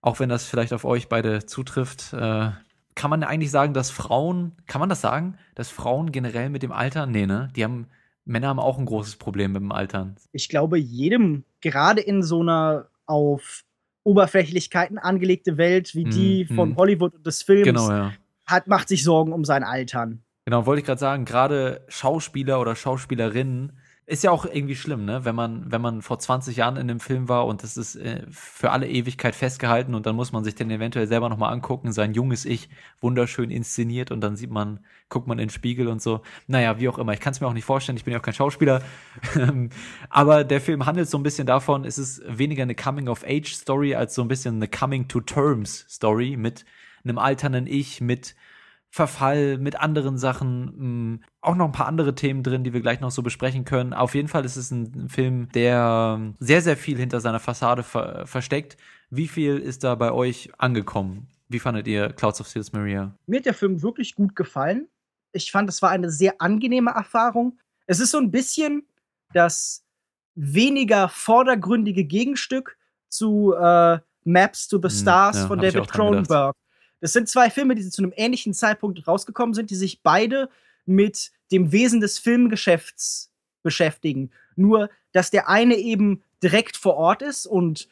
Auch 0.00 0.20
wenn 0.20 0.28
das 0.28 0.44
vielleicht 0.44 0.72
auf 0.72 0.84
euch 0.84 1.08
beide 1.08 1.46
zutrifft, 1.46 2.12
äh, 2.12 2.50
kann 2.94 3.10
man 3.10 3.22
eigentlich 3.22 3.50
sagen, 3.50 3.74
dass 3.74 3.90
Frauen, 3.90 4.52
kann 4.66 4.80
man 4.80 4.88
das 4.88 5.00
sagen, 5.00 5.38
dass 5.54 5.70
Frauen 5.70 6.12
generell 6.12 6.50
mit 6.50 6.62
dem 6.62 6.72
Alter, 6.72 7.06
nee, 7.06 7.26
ne, 7.26 7.48
die 7.54 7.64
haben, 7.64 7.86
Männer 8.24 8.48
haben 8.48 8.58
auch 8.58 8.78
ein 8.78 8.86
großes 8.86 9.16
Problem 9.16 9.52
mit 9.52 9.62
dem 9.62 9.72
Altern. 9.72 10.16
Ich 10.32 10.48
glaube, 10.48 10.78
jedem, 10.78 11.44
gerade 11.60 12.00
in 12.00 12.22
so 12.22 12.40
einer 12.40 12.88
auf 13.06 13.64
Oberflächlichkeiten 14.04 14.98
angelegte 14.98 15.56
Welt 15.56 15.94
wie 15.94 16.04
die 16.04 16.48
Hm, 16.48 16.56
von 16.56 16.68
hm. 16.70 16.76
Hollywood 16.76 17.14
und 17.14 17.26
des 17.26 17.42
Films 17.42 17.64
Genau, 17.64 17.90
ja. 17.90 18.12
hat, 18.46 18.66
macht 18.66 18.88
sich 18.88 19.04
Sorgen 19.04 19.32
um 19.32 19.44
sein 19.44 19.62
Altern. 19.64 20.22
Genau, 20.44 20.64
wollte 20.66 20.80
ich 20.80 20.86
gerade 20.86 21.00
sagen, 21.00 21.24
gerade 21.24 21.84
Schauspieler 21.88 22.60
oder 22.60 22.74
Schauspielerinnen 22.74 23.78
ist 24.08 24.24
ja 24.24 24.30
auch 24.30 24.46
irgendwie 24.46 24.74
schlimm, 24.74 25.04
ne? 25.04 25.26
Wenn 25.26 25.34
man, 25.34 25.70
wenn 25.70 25.82
man 25.82 26.00
vor 26.00 26.18
20 26.18 26.56
Jahren 26.56 26.76
in 26.76 26.88
einem 26.88 26.98
Film 26.98 27.28
war 27.28 27.44
und 27.44 27.62
das 27.62 27.76
ist 27.76 27.94
äh, 27.94 28.22
für 28.30 28.70
alle 28.70 28.88
Ewigkeit 28.88 29.34
festgehalten 29.34 29.94
und 29.94 30.06
dann 30.06 30.16
muss 30.16 30.32
man 30.32 30.44
sich 30.44 30.54
den 30.54 30.70
eventuell 30.70 31.06
selber 31.06 31.28
nochmal 31.28 31.52
angucken, 31.52 31.92
sein 31.92 32.14
junges 32.14 32.46
Ich 32.46 32.70
wunderschön 33.02 33.50
inszeniert 33.50 34.10
und 34.10 34.22
dann 34.22 34.34
sieht 34.34 34.50
man, 34.50 34.80
guckt 35.10 35.26
man 35.26 35.38
in 35.38 35.48
den 35.48 35.50
Spiegel 35.50 35.88
und 35.88 36.00
so. 36.00 36.22
Naja, 36.46 36.80
wie 36.80 36.88
auch 36.88 36.96
immer. 36.96 37.12
Ich 37.12 37.20
kann 37.20 37.32
es 37.32 37.42
mir 37.42 37.48
auch 37.48 37.52
nicht 37.52 37.66
vorstellen, 37.66 37.98
ich 37.98 38.04
bin 38.04 38.12
ja 38.12 38.18
auch 38.18 38.22
kein 38.24 38.32
Schauspieler. 38.32 38.82
Aber 40.08 40.42
der 40.42 40.62
Film 40.62 40.86
handelt 40.86 41.10
so 41.10 41.18
ein 41.18 41.22
bisschen 41.22 41.46
davon, 41.46 41.84
es 41.84 41.98
ist 41.98 42.22
weniger 42.26 42.62
eine 42.62 42.74
Coming-of-Age-Story 42.74 43.94
als 43.94 44.14
so 44.14 44.22
ein 44.22 44.28
bisschen 44.28 44.56
eine 44.56 44.68
Coming-to-Terms-Story 44.68 46.38
mit 46.38 46.64
einem 47.04 47.18
alternden 47.18 47.66
Ich, 47.66 48.00
mit 48.00 48.36
Verfall, 48.90 49.58
mit 49.58 49.78
anderen 49.78 50.16
Sachen, 50.18 51.18
mh, 51.18 51.18
auch 51.42 51.54
noch 51.54 51.66
ein 51.66 51.72
paar 51.72 51.86
andere 51.86 52.14
Themen 52.14 52.42
drin, 52.42 52.64
die 52.64 52.72
wir 52.72 52.80
gleich 52.80 53.00
noch 53.00 53.10
so 53.10 53.22
besprechen 53.22 53.64
können. 53.64 53.92
Auf 53.92 54.14
jeden 54.14 54.28
Fall 54.28 54.44
ist 54.44 54.56
es 54.56 54.70
ein 54.70 55.08
Film, 55.08 55.48
der 55.52 56.32
sehr, 56.38 56.62
sehr 56.62 56.76
viel 56.76 56.96
hinter 56.98 57.20
seiner 57.20 57.38
Fassade 57.40 57.82
ver 57.82 58.26
versteckt. 58.26 58.76
Wie 59.10 59.28
viel 59.28 59.58
ist 59.58 59.84
da 59.84 59.94
bei 59.94 60.12
euch 60.12 60.50
angekommen? 60.58 61.28
Wie 61.48 61.58
fandet 61.58 61.86
ihr 61.86 62.10
Clouds 62.12 62.40
of 62.40 62.48
Sils 62.48 62.72
Maria? 62.72 63.14
Mir 63.26 63.38
hat 63.38 63.46
der 63.46 63.54
Film 63.54 63.82
wirklich 63.82 64.14
gut 64.14 64.34
gefallen. 64.36 64.88
Ich 65.32 65.52
fand, 65.52 65.68
es 65.68 65.82
war 65.82 65.90
eine 65.90 66.10
sehr 66.10 66.40
angenehme 66.40 66.90
Erfahrung. 66.90 67.58
Es 67.86 68.00
ist 68.00 68.10
so 68.10 68.18
ein 68.18 68.30
bisschen 68.30 68.86
das 69.32 69.84
weniger 70.34 71.08
vordergründige 71.08 72.04
Gegenstück 72.04 72.76
zu 73.08 73.54
äh, 73.54 73.98
Maps 74.24 74.68
to 74.68 74.76
the 74.78 74.88
Hm, 74.88 74.90
Stars 74.90 75.36
ja, 75.36 75.46
von 75.46 75.58
David. 75.58 75.88
Cronenberg. 75.90 76.54
Das 77.00 77.12
sind 77.12 77.28
zwei 77.28 77.50
Filme, 77.50 77.74
die 77.74 77.88
zu 77.88 78.02
einem 78.02 78.12
ähnlichen 78.16 78.54
Zeitpunkt 78.54 79.06
rausgekommen 79.06 79.54
sind, 79.54 79.70
die 79.70 79.76
sich 79.76 80.02
beide 80.02 80.48
mit 80.84 81.30
dem 81.52 81.72
Wesen 81.72 82.00
des 82.00 82.18
Filmgeschäfts 82.18 83.30
beschäftigen. 83.62 84.30
Nur, 84.56 84.90
dass 85.12 85.30
der 85.30 85.48
eine 85.48 85.76
eben 85.76 86.22
direkt 86.42 86.76
vor 86.76 86.96
Ort 86.96 87.22
ist 87.22 87.46
und 87.46 87.88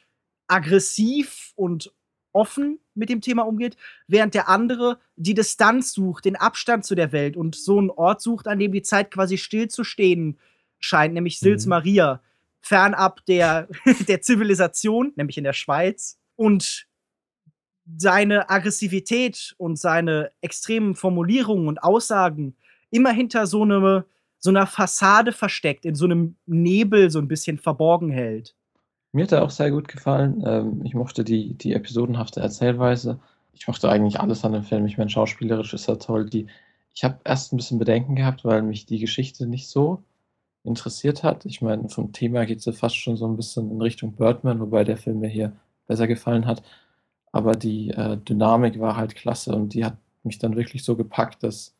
aggressiv 0.49 1.53
und 1.57 1.93
offen 2.33 2.79
mit 2.95 3.09
dem 3.09 3.21
Thema 3.21 3.43
umgeht, 3.43 3.77
während 4.07 4.35
der 4.35 4.49
andere 4.49 4.99
die 5.17 5.35
Distanz 5.35 5.93
sucht, 5.93 6.25
den 6.25 6.37
Abstand 6.37 6.85
zu 6.85 6.95
der 6.95 7.13
Welt 7.13 7.37
und 7.37 7.55
so 7.55 7.79
einen 7.79 7.91
Ort 7.91 8.21
sucht, 8.21 8.47
an 8.47 8.59
dem 8.59 8.73
die 8.73 8.83
Zeit 8.83 9.11
quasi 9.11 9.39
still 9.39 9.69
zu 9.69 9.85
stehen 9.85 10.39
scheint, 10.79 11.15
nämlich 11.15 11.39
Sils 11.39 11.65
Mhm. 11.65 11.71
Maria, 11.71 12.23
fernab 12.61 13.25
der, 13.27 13.69
der 14.09 14.21
Zivilisation, 14.21 15.13
nämlich 15.17 15.39
in 15.39 15.45
der 15.45 15.55
Schweiz. 15.55 16.19
Und 16.37 16.87
seine 17.97 18.51
Aggressivität 18.51 19.55
und 19.59 19.78
seine 19.78 20.30
extremen 20.41 20.95
Formulierungen 20.95 21.68
und 21.68 21.82
Aussagen 21.82 22.57
immer 22.91 23.11
hinter 23.12 23.47
so, 23.47 23.62
eine, 23.62 24.05
so 24.39 24.51
einer 24.51 24.66
Fassade 24.66 25.32
versteckt, 25.32 25.84
in 25.84 25.95
so 25.95 26.05
einem 26.05 26.37
Nebel 26.47 27.11
so 27.11 27.18
ein 27.18 27.28
bisschen 27.28 27.59
verborgen 27.59 28.11
hält. 28.11 28.55
Mir 29.12 29.24
hat 29.24 29.32
er 29.32 29.45
auch 29.45 29.51
sehr 29.51 29.70
gut 29.70 29.89
gefallen. 29.89 30.43
Ähm, 30.47 30.82
ich 30.84 30.95
mochte 30.95 31.24
die, 31.24 31.55
die 31.55 31.72
episodenhafte 31.72 32.41
Erzählweise. 32.41 33.20
Ich 33.53 33.66
mochte 33.66 33.89
eigentlich 33.89 34.20
alles 34.20 34.45
an 34.45 34.53
dem 34.53 34.62
Film. 34.62 34.84
Ich 34.87 34.99
meine, 34.99 35.11
schauspielerisch 35.11 35.72
ist 35.72 35.89
er 35.89 35.99
toll. 35.99 36.28
Die, 36.28 36.49
ich 36.95 37.05
habe 37.05 37.18
erst 37.24 37.53
ein 37.53 37.57
bisschen 37.57 37.78
Bedenken 37.78 38.16
gehabt, 38.16 38.45
weil 38.45 38.62
mich 38.62 38.84
die 38.87 38.99
Geschichte 38.99 39.47
nicht 39.47 39.68
so 39.68 40.03
interessiert 40.64 41.22
hat. 41.22 41.47
Ich 41.47 41.62
meine, 41.62 41.89
vom 41.89 42.12
Thema 42.12 42.45
geht 42.45 42.59
es 42.59 42.64
ja 42.66 42.72
fast 42.72 42.97
schon 42.97 43.16
so 43.16 43.26
ein 43.26 43.37
bisschen 43.37 43.70
in 43.70 43.80
Richtung 43.80 44.12
Birdman, 44.12 44.61
wobei 44.61 44.84
der 44.84 44.97
Film 44.97 45.20
mir 45.20 45.28
hier 45.28 45.53
besser 45.87 46.07
gefallen 46.07 46.47
hat. 46.47 46.62
Aber 47.37 47.53
die 47.53 47.91
äh, 47.91 48.16
Dynamik 48.16 48.80
war 48.80 48.97
halt 48.97 49.14
klasse 49.14 49.55
und 49.55 49.74
die 49.74 49.84
hat 49.84 49.99
mich 50.22 50.39
dann 50.39 50.57
wirklich 50.57 50.84
so 50.84 50.97
gepackt, 50.97 51.43
dass 51.43 51.74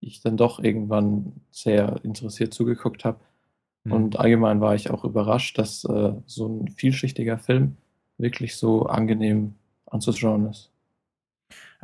ich 0.00 0.20
dann 0.20 0.36
doch 0.36 0.58
irgendwann 0.58 1.32
sehr 1.52 2.00
interessiert 2.02 2.52
zugeguckt 2.52 3.04
habe. 3.04 3.20
Mhm. 3.84 3.92
Und 3.92 4.18
allgemein 4.18 4.60
war 4.60 4.74
ich 4.74 4.90
auch 4.90 5.04
überrascht, 5.04 5.58
dass 5.58 5.84
äh, 5.84 6.12
so 6.26 6.48
ein 6.48 6.68
vielschichtiger 6.72 7.38
Film 7.38 7.76
wirklich 8.18 8.56
so 8.56 8.86
angenehm 8.86 9.54
anzuschauen 9.86 10.50
ist. 10.50 10.72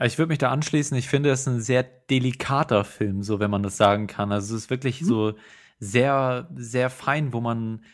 Ich 0.03 0.19
würde 0.19 0.31
mich 0.31 0.39
da 0.39 0.51
anschließen. 0.51 0.97
Ich 0.97 1.09
finde, 1.09 1.31
es 1.31 1.43
ist 1.43 1.47
ein 1.47 1.61
sehr 1.61 1.85
delikater 1.85 2.83
Film, 2.83 3.23
so 3.23 3.39
wenn 3.39 3.53
man 3.53 3.63
das 3.63 3.77
sagen 3.77 4.09
kann. 4.09 4.33
Also 4.33 4.57
es 4.57 4.65
ist 4.65 4.71
wirklich 4.71 5.05
so 5.05 5.35
sehr, 5.79 6.49
sehr 6.57 6.91
fein, 6.91 7.33
wo 7.33 7.41
man, 7.41 7.85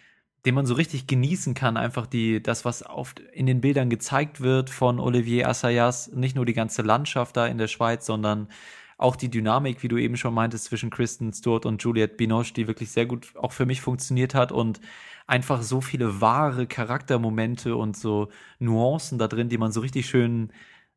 den 0.49 0.55
man 0.55 0.65
so 0.65 0.73
richtig 0.73 1.07
genießen 1.07 1.53
kann. 1.53 1.77
Einfach 1.77 2.07
die, 2.07 2.43
das, 2.43 2.65
was 2.65 2.83
oft 2.87 3.21
in 3.21 3.45
den 3.45 3.61
Bildern 3.61 3.91
gezeigt 3.91 4.41
wird 4.41 4.71
von 4.71 4.99
Olivier 4.99 5.47
Assayas, 5.47 6.11
nicht 6.15 6.37
nur 6.37 6.47
die 6.47 6.55
ganze 6.55 6.81
Landschaft 6.81 7.37
da 7.37 7.47
in 7.47 7.59
der 7.59 7.67
Schweiz, 7.67 8.07
sondern 8.07 8.49
auch 8.97 9.15
die 9.15 9.29
Dynamik, 9.29 9.83
wie 9.83 9.89
du 9.89 9.99
eben 9.99 10.17
schon 10.17 10.33
meintest, 10.33 10.65
zwischen 10.65 10.89
Kristen 10.89 11.35
Stewart 11.35 11.67
und 11.67 11.83
Juliette 11.83 12.17
Binoche, 12.17 12.55
die 12.55 12.67
wirklich 12.67 12.91
sehr 12.91 13.05
gut 13.05 13.37
auch 13.37 13.53
für 13.53 13.67
mich 13.67 13.83
funktioniert 13.83 14.35
hat 14.35 14.51
und 14.51 14.81
einfach 15.27 15.61
so 15.61 15.83
viele 15.83 16.23
wahre 16.23 16.67
Charaktermomente 16.67 17.77
und 17.77 17.95
so 17.95 18.31
Nuancen 18.59 19.19
da 19.19 19.29
drin, 19.29 19.51
die 19.51 19.59
man 19.59 19.71
so 19.71 19.81
richtig 19.81 20.09
schön 20.09 20.51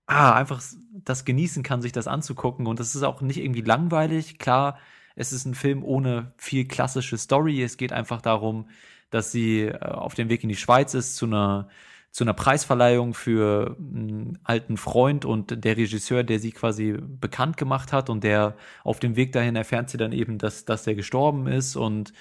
ah, 0.06 0.34
einfach 0.34 0.64
das 0.94 1.26
genießen 1.26 1.62
kann, 1.62 1.82
sich 1.82 1.92
das 1.92 2.08
anzugucken. 2.08 2.68
Und 2.68 2.80
das 2.80 2.96
ist 2.96 3.04
auch 3.04 3.20
nicht 3.20 3.40
irgendwie 3.40 3.64
langweilig. 3.64 4.40
Klar, 4.40 4.78
es 5.16 5.34
ist 5.34 5.44
ein 5.46 5.56
Film 5.56 5.84
ohne 5.84 6.34
viel 6.38 6.66
klassische 6.70 7.18
Story. 7.18 7.62
Es 7.62 7.76
geht 7.76 7.92
einfach 7.92 8.22
darum, 8.22 8.70
dass 9.12 9.32
sie 9.32 9.62
äh, 9.66 9.78
auf 9.80 10.16
dem 10.16 10.30
Weg 10.30 10.44
in 10.44 10.50
die 10.50 10.56
Schweiz 10.56 10.94
ist 10.96 11.16
zu 11.16 11.28
einer 11.28 11.70
zu 12.12 12.26
einer 12.26 12.34
Preisverleihung 12.34 13.14
für 13.14 13.78
einen 13.80 14.38
alten 14.44 14.76
Freund 14.76 15.24
und 15.24 15.64
der 15.64 15.78
Regisseur, 15.78 16.24
der 16.24 16.40
sie 16.40 16.52
quasi 16.52 16.98
bekannt 17.00 17.56
gemacht 17.56 17.94
hat 17.94 18.10
und 18.10 18.26
der 18.26 18.58
auf 18.84 19.00
dem 19.00 19.16
Weg 19.16 19.32
dahin 19.32 19.56
erfährt 19.56 19.90
sie 19.90 19.98
dann 19.98 20.12
eben, 20.12 20.38
dass, 20.38 20.66
dass 20.66 20.84
der 20.84 20.96
gestorben 20.96 21.48
ist 21.48 21.78
und 21.78 22.12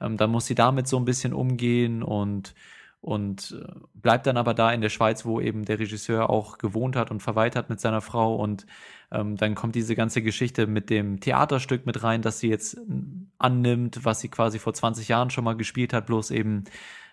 ähm, 0.00 0.16
dann 0.16 0.30
muss 0.30 0.46
sie 0.46 0.54
damit 0.54 0.86
so 0.86 0.96
ein 0.98 1.04
bisschen 1.04 1.32
umgehen 1.32 2.04
und 2.04 2.54
und 3.00 3.58
äh, 3.58 3.66
bleibt 3.94 4.26
dann 4.26 4.36
aber 4.36 4.52
da 4.54 4.72
in 4.72 4.80
der 4.80 4.90
Schweiz, 4.90 5.24
wo 5.24 5.40
eben 5.40 5.64
der 5.64 5.78
Regisseur 5.78 6.28
auch 6.28 6.58
gewohnt 6.58 6.96
hat 6.96 7.10
und 7.10 7.20
verweilt 7.20 7.56
hat 7.56 7.70
mit 7.70 7.80
seiner 7.80 8.02
Frau 8.02 8.36
und 8.36 8.66
ähm, 9.10 9.36
dann 9.36 9.54
kommt 9.54 9.74
diese 9.74 9.96
ganze 9.96 10.22
Geschichte 10.22 10.66
mit 10.66 10.90
dem 10.90 11.20
Theaterstück 11.20 11.86
mit 11.86 12.02
rein, 12.02 12.22
das 12.22 12.40
sie 12.40 12.48
jetzt 12.48 12.78
annimmt, 13.38 14.04
was 14.04 14.20
sie 14.20 14.28
quasi 14.28 14.58
vor 14.58 14.74
20 14.74 15.08
Jahren 15.08 15.30
schon 15.30 15.44
mal 15.44 15.56
gespielt 15.56 15.92
hat, 15.94 16.06
bloß 16.06 16.30
eben 16.30 16.64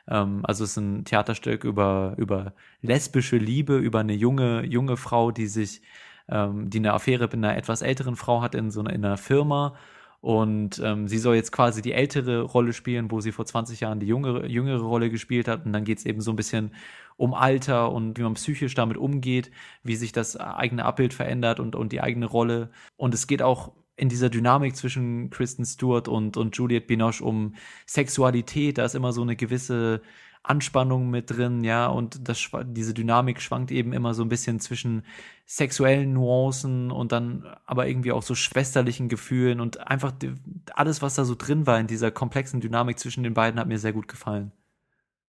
ähm, 0.09 0.41
also 0.43 0.65
es 0.65 0.71
ist 0.71 0.77
ein 0.77 1.05
Theaterstück 1.05 1.63
über 1.63 2.15
über 2.17 2.53
lesbische 2.81 3.37
Liebe, 3.37 3.77
über 3.77 3.99
eine 3.99 4.13
junge 4.13 4.65
junge 4.65 4.97
Frau, 4.97 5.31
die 5.31 5.47
sich 5.47 5.81
ähm, 6.29 6.69
die 6.69 6.79
eine 6.79 6.93
Affäre 6.93 7.25
mit 7.25 7.35
einer 7.35 7.55
etwas 7.55 7.81
älteren 7.81 8.17
Frau 8.17 8.41
hat 8.41 8.55
in 8.55 8.71
so 8.71 8.81
einer, 8.81 8.91
in 8.91 9.05
einer 9.05 9.17
Firma 9.17 9.75
und 10.27 10.81
ähm, 10.83 11.07
sie 11.07 11.19
soll 11.19 11.35
jetzt 11.35 11.53
quasi 11.53 11.81
die 11.81 11.93
ältere 11.93 12.41
Rolle 12.41 12.73
spielen, 12.73 13.09
wo 13.11 13.21
sie 13.21 13.31
vor 13.31 13.45
20 13.45 13.79
Jahren 13.79 14.01
die 14.01 14.07
jüngere, 14.07 14.45
jüngere 14.45 14.81
Rolle 14.81 15.09
gespielt 15.09 15.47
hat. 15.47 15.65
Und 15.65 15.71
dann 15.71 15.85
geht 15.85 15.99
es 15.99 16.05
eben 16.05 16.19
so 16.19 16.33
ein 16.33 16.35
bisschen 16.35 16.75
um 17.15 17.33
Alter 17.33 17.93
und 17.93 18.17
wie 18.17 18.23
man 18.23 18.33
psychisch 18.33 18.75
damit 18.75 18.97
umgeht, 18.97 19.51
wie 19.83 19.95
sich 19.95 20.11
das 20.11 20.35
eigene 20.35 20.83
Abbild 20.83 21.13
verändert 21.13 21.61
und, 21.61 21.77
und 21.77 21.93
die 21.93 22.01
eigene 22.01 22.25
Rolle. 22.25 22.71
Und 22.97 23.13
es 23.13 23.27
geht 23.27 23.41
auch 23.41 23.71
in 23.95 24.09
dieser 24.09 24.29
Dynamik 24.29 24.75
zwischen 24.75 25.29
Kristen 25.29 25.63
Stewart 25.63 26.09
und, 26.09 26.35
und 26.35 26.57
Juliette 26.57 26.87
Binoche 26.87 27.23
um 27.23 27.55
Sexualität. 27.85 28.79
Da 28.79 28.83
ist 28.83 28.95
immer 28.95 29.13
so 29.13 29.21
eine 29.21 29.37
gewisse 29.37 30.01
Anspannung 30.43 31.09
mit 31.09 31.29
drin, 31.29 31.63
ja, 31.63 31.87
und 31.87 32.27
das, 32.27 32.49
diese 32.65 32.93
Dynamik 32.93 33.41
schwankt 33.41 33.71
eben 33.71 33.93
immer 33.93 34.13
so 34.13 34.23
ein 34.23 34.29
bisschen 34.29 34.59
zwischen 34.59 35.03
sexuellen 35.45 36.13
Nuancen 36.13 36.91
und 36.91 37.11
dann 37.11 37.45
aber 37.65 37.87
irgendwie 37.87 38.11
auch 38.11 38.23
so 38.23 38.35
schwesterlichen 38.35 39.09
Gefühlen 39.09 39.59
und 39.59 39.87
einfach 39.87 40.13
alles, 40.73 41.01
was 41.01 41.15
da 41.15 41.25
so 41.25 41.35
drin 41.35 41.67
war 41.67 41.79
in 41.79 41.87
dieser 41.87 42.11
komplexen 42.11 42.61
Dynamik 42.61 42.99
zwischen 42.99 43.23
den 43.23 43.33
beiden, 43.33 43.59
hat 43.59 43.67
mir 43.67 43.79
sehr 43.79 43.93
gut 43.93 44.07
gefallen. 44.07 44.51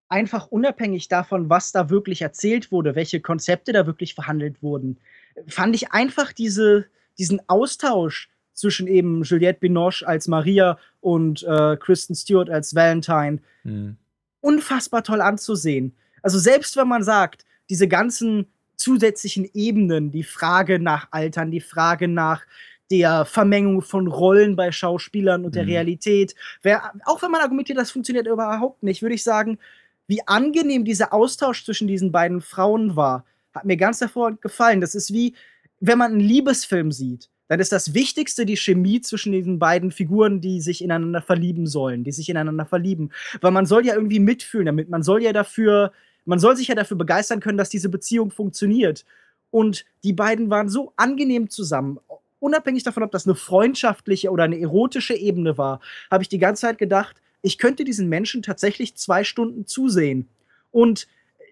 Einfach 0.09 0.47
unabhängig 0.47 1.09
davon, 1.09 1.51
was 1.51 1.71
da 1.73 1.91
wirklich 1.91 2.23
erzählt 2.23 2.73
wurde, 2.73 2.95
welche 2.95 3.21
Konzepte 3.21 3.73
da 3.73 3.87
wirklich 3.87 4.15
verhandelt 4.15 4.63
wurden, 4.63 4.99
fand 5.47 5.75
ich 5.77 5.93
einfach 5.93 6.33
diese, 6.33 6.87
diesen 7.19 7.41
Austausch 7.49 8.31
zwischen 8.55 8.87
eben 8.89 9.23
Juliette 9.23 9.61
Binoche 9.61 10.07
als 10.07 10.27
Maria 10.27 10.79
und 11.01 11.43
äh, 11.45 11.77
Kristen 11.77 12.15
Stewart 12.15 12.51
als 12.51 12.75
Valentine. 12.75 13.41
Mhm 13.63 13.99
unfassbar 14.41 15.03
toll 15.03 15.21
anzusehen. 15.21 15.95
Also 16.23 16.39
selbst 16.39 16.77
wenn 16.77 16.89
man 16.89 17.03
sagt, 17.03 17.45
diese 17.71 17.89
ganzen 17.89 18.47
zusätzlichen 18.77 19.49
Ebenen, 19.55 20.11
die 20.11 20.23
Frage 20.23 20.79
nach 20.79 21.09
Altern, 21.11 21.51
die 21.51 21.61
Frage 21.61 22.09
nach 22.09 22.47
der 22.91 23.25
Vermengung 23.25 23.83
von 23.83 24.07
Rollen 24.07 24.57
bei 24.57 24.73
Schauspielern 24.73 25.45
und 25.45 25.55
der 25.55 25.65
mhm. 25.65 25.71
Realität, 25.71 26.35
wer, 26.63 26.93
auch 27.05 27.21
wenn 27.21 27.31
man 27.31 27.43
argumentiert, 27.43 27.79
das 27.79 27.91
funktioniert 27.91 28.27
überhaupt 28.27 28.83
nicht, 28.83 29.03
würde 29.03 29.15
ich 29.15 29.23
sagen, 29.23 29.59
wie 30.07 30.27
angenehm 30.27 30.85
dieser 30.85 31.13
Austausch 31.13 31.65
zwischen 31.65 31.87
diesen 31.87 32.13
beiden 32.13 32.41
Frauen 32.41 32.97
war, 32.97 33.27
hat 33.53 33.65
mir 33.67 33.77
ganz 33.77 34.01
hervorragend 34.01 34.41
gefallen. 34.41 34.81
Das 34.81 34.95
ist 34.95 35.13
wie, 35.13 35.35
wenn 35.81 35.99
man 35.99 36.13
einen 36.13 36.21
Liebesfilm 36.21 36.93
sieht 36.93 37.29
dann 37.49 37.61
ist 37.61 37.73
das 37.73 37.95
Wichtigste 37.95 38.47
die 38.47 38.57
Chemie 38.57 39.01
zwischen 39.01 39.33
diesen 39.33 39.59
beiden 39.59 39.91
Figuren, 39.91 40.41
die 40.41 40.61
sich 40.61 40.85
ineinander 40.85 41.23
verlieben 41.23 41.67
sollen, 41.67 42.05
die 42.05 42.13
sich 42.13 42.29
ineinander 42.29 42.67
verlieben. 42.67 43.11
Weil 43.41 43.51
man 43.51 43.67
soll 43.67 43.85
ja 43.87 43.95
irgendwie 43.95 44.21
mitfühlen 44.21 44.67
damit. 44.67 44.89
Man 44.91 45.03
soll 45.03 45.23
ja 45.23 45.33
dafür, 45.33 45.93
man 46.25 46.39
soll 46.39 46.57
sich 46.57 46.69
ja 46.69 46.75
dafür 46.75 46.97
begeistern 46.97 47.41
können, 47.41 47.59
dass 47.59 47.71
diese 47.71 47.89
Beziehung 47.89 48.31
funktioniert. 48.31 49.05
Und 49.51 49.87
die 50.05 50.13
beiden 50.13 50.51
waren 50.51 50.69
so 50.69 50.93
angenehm 50.97 51.49
zusammen. 51.49 51.99
Unabhängig 52.39 52.85
davon, 52.85 53.03
ob 53.03 53.11
das 53.11 53.27
eine 53.27 53.35
freundschaftliche 53.35 54.31
oder 54.31 54.45
eine 54.45 54.61
erotische 54.61 55.15
Ebene 55.15 55.59
war, 55.59 55.81
habe 56.11 56.23
ich 56.23 56.29
die 56.29 56.39
ganze 56.39 56.63
Zeit 56.63 56.79
gedacht, 56.79 57.17
ich 57.41 57.59
könnte 57.59 57.85
diesen 57.85 58.09
Menschen 58.09 58.43
tatsächlich 58.43 58.95
zwei 58.97 59.25
Stunden 59.25 59.67
zusehen. 59.67 60.29
Und 60.71 61.09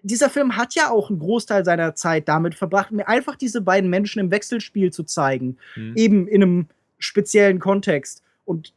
dieser 0.07 0.29
Film 0.29 0.55
hat 0.55 0.73
ja 0.73 0.89
auch 0.89 1.09
einen 1.09 1.19
Großteil 1.19 1.65
seiner 1.65 1.93
Zeit 1.95 2.27
damit 2.27 2.55
verbracht, 2.55 2.91
mir 2.91 3.07
einfach 3.07 3.35
diese 3.35 3.61
beiden 3.61 3.89
Menschen 3.89 4.19
im 4.19 4.31
Wechselspiel 4.31 4.91
zu 4.91 5.03
zeigen. 5.03 5.57
Mhm. 5.75 5.93
Eben 5.95 6.27
in 6.27 6.43
einem 6.43 6.67
speziellen 6.97 7.59
Kontext. 7.59 8.23
Und 8.45 8.73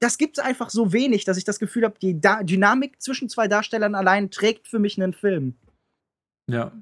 das 0.00 0.18
gibt 0.18 0.38
es 0.38 0.44
einfach 0.44 0.70
so 0.70 0.92
wenig, 0.92 1.24
dass 1.24 1.36
ich 1.36 1.44
das 1.44 1.60
Gefühl 1.60 1.84
habe, 1.84 1.98
die 2.00 2.20
da 2.20 2.42
Dynamik 2.42 3.00
zwischen 3.00 3.28
zwei 3.28 3.46
Darstellern 3.46 3.94
allein 3.94 4.30
trägt 4.30 4.66
für 4.66 4.78
mich 4.78 5.00
einen 5.00 5.12
Film. 5.12 5.54
Ja. 6.48 6.72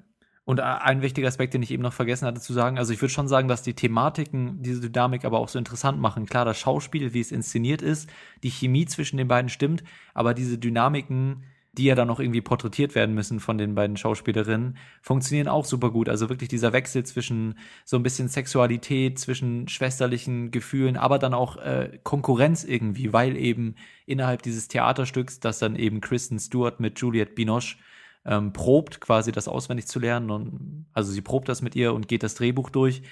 Und 0.45 0.59
ein 0.59 1.03
wichtiger 1.03 1.29
Aspekt, 1.29 1.55
den 1.55 1.63
ich 1.63 1.71
eben 1.71 1.85
noch 1.85 1.93
vergessen 1.93 2.27
hatte 2.27 2.41
zu 2.41 2.53
sagen, 2.53 2.77
also 2.77 2.93
ich 2.93 3.01
würde 3.01 3.15
schon 3.15 3.29
sagen, 3.29 3.47
dass 3.47 3.63
die 3.63 3.75
Thematiken 3.75 4.61
diese 4.61 4.81
Dynamik 4.81 5.25
aber 5.25 5.39
auch 5.39 5.49
so 5.49 5.57
interessant 5.57 6.01
machen. 6.01 6.27
Klar, 6.27 6.45
das 6.45 6.59
Schauspiel, 6.59 7.15
wie 7.15 7.21
es 7.21 7.31
inszeniert 7.31 7.81
ist, 7.81 8.11
die 8.43 8.51
Chemie 8.51 8.87
zwischen 8.87 9.19
den 9.19 9.29
beiden 9.29 9.51
stimmt, 9.51 9.85
aber 10.15 10.35
diese 10.35 10.59
Dynamiken, 10.59 11.45
die 11.73 11.85
ja 11.85 11.95
dann 11.95 12.09
noch 12.09 12.21
irgendwie 12.21 12.43
porträtiert 12.43 12.95
werden 12.95 13.15
müssen 13.15 13.41
von 13.41 13.57
den 13.57 13.75
beiden 13.75 13.97
Schauspielerinnen, 13.97 14.77
funktionieren 15.01 15.49
auch 15.49 15.65
super 15.65 15.91
gut. 15.91 16.09
Also 16.09 16.29
wirklich 16.29 16.51
dieser 16.51 16.75
Wechsel 16.75 17.05
zwischen 17.05 17.59
so 17.85 17.97
ein 17.97 18.03
bisschen 18.03 18.29
Sexualität, 18.29 19.19
zwischen 19.19 19.69
schwesterlichen 19.69 20.51
Gefühlen, 20.51 20.99
aber 20.99 21.19
dann 21.19 21.33
auch 21.33 21.57
äh, 21.57 21.99
Konkurrenz 22.03 22.65
irgendwie, 22.65 23.15
weil 23.15 23.37
eben 23.37 23.77
innerhalb 24.05 24.43
dieses 24.43 24.69
Theaterstücks, 24.69 25.41
das 25.41 25.59
dann 25.59 25.77
eben 25.77 26.03
Kristen 26.03 26.39
Stewart 26.39 26.79
mit 26.79 27.01
Juliette 27.01 27.33
Binoche 27.33 27.77
ähm, 28.27 28.53
probt, 28.53 29.01
quasi 29.01 29.33
das 29.33 29.49
auswendig 29.49 29.87
zu 29.87 29.99
lernen. 29.99 30.31
Und 30.31 30.87
also 30.93 31.11
sie 31.11 31.23
probt 31.23 31.49
das 31.49 31.63
mit 31.63 31.75
ihr 31.75 31.95
und 31.95 32.07
geht 32.07 32.23
das 32.23 32.35
Drehbuch 32.35 32.69
durch. 32.69 33.03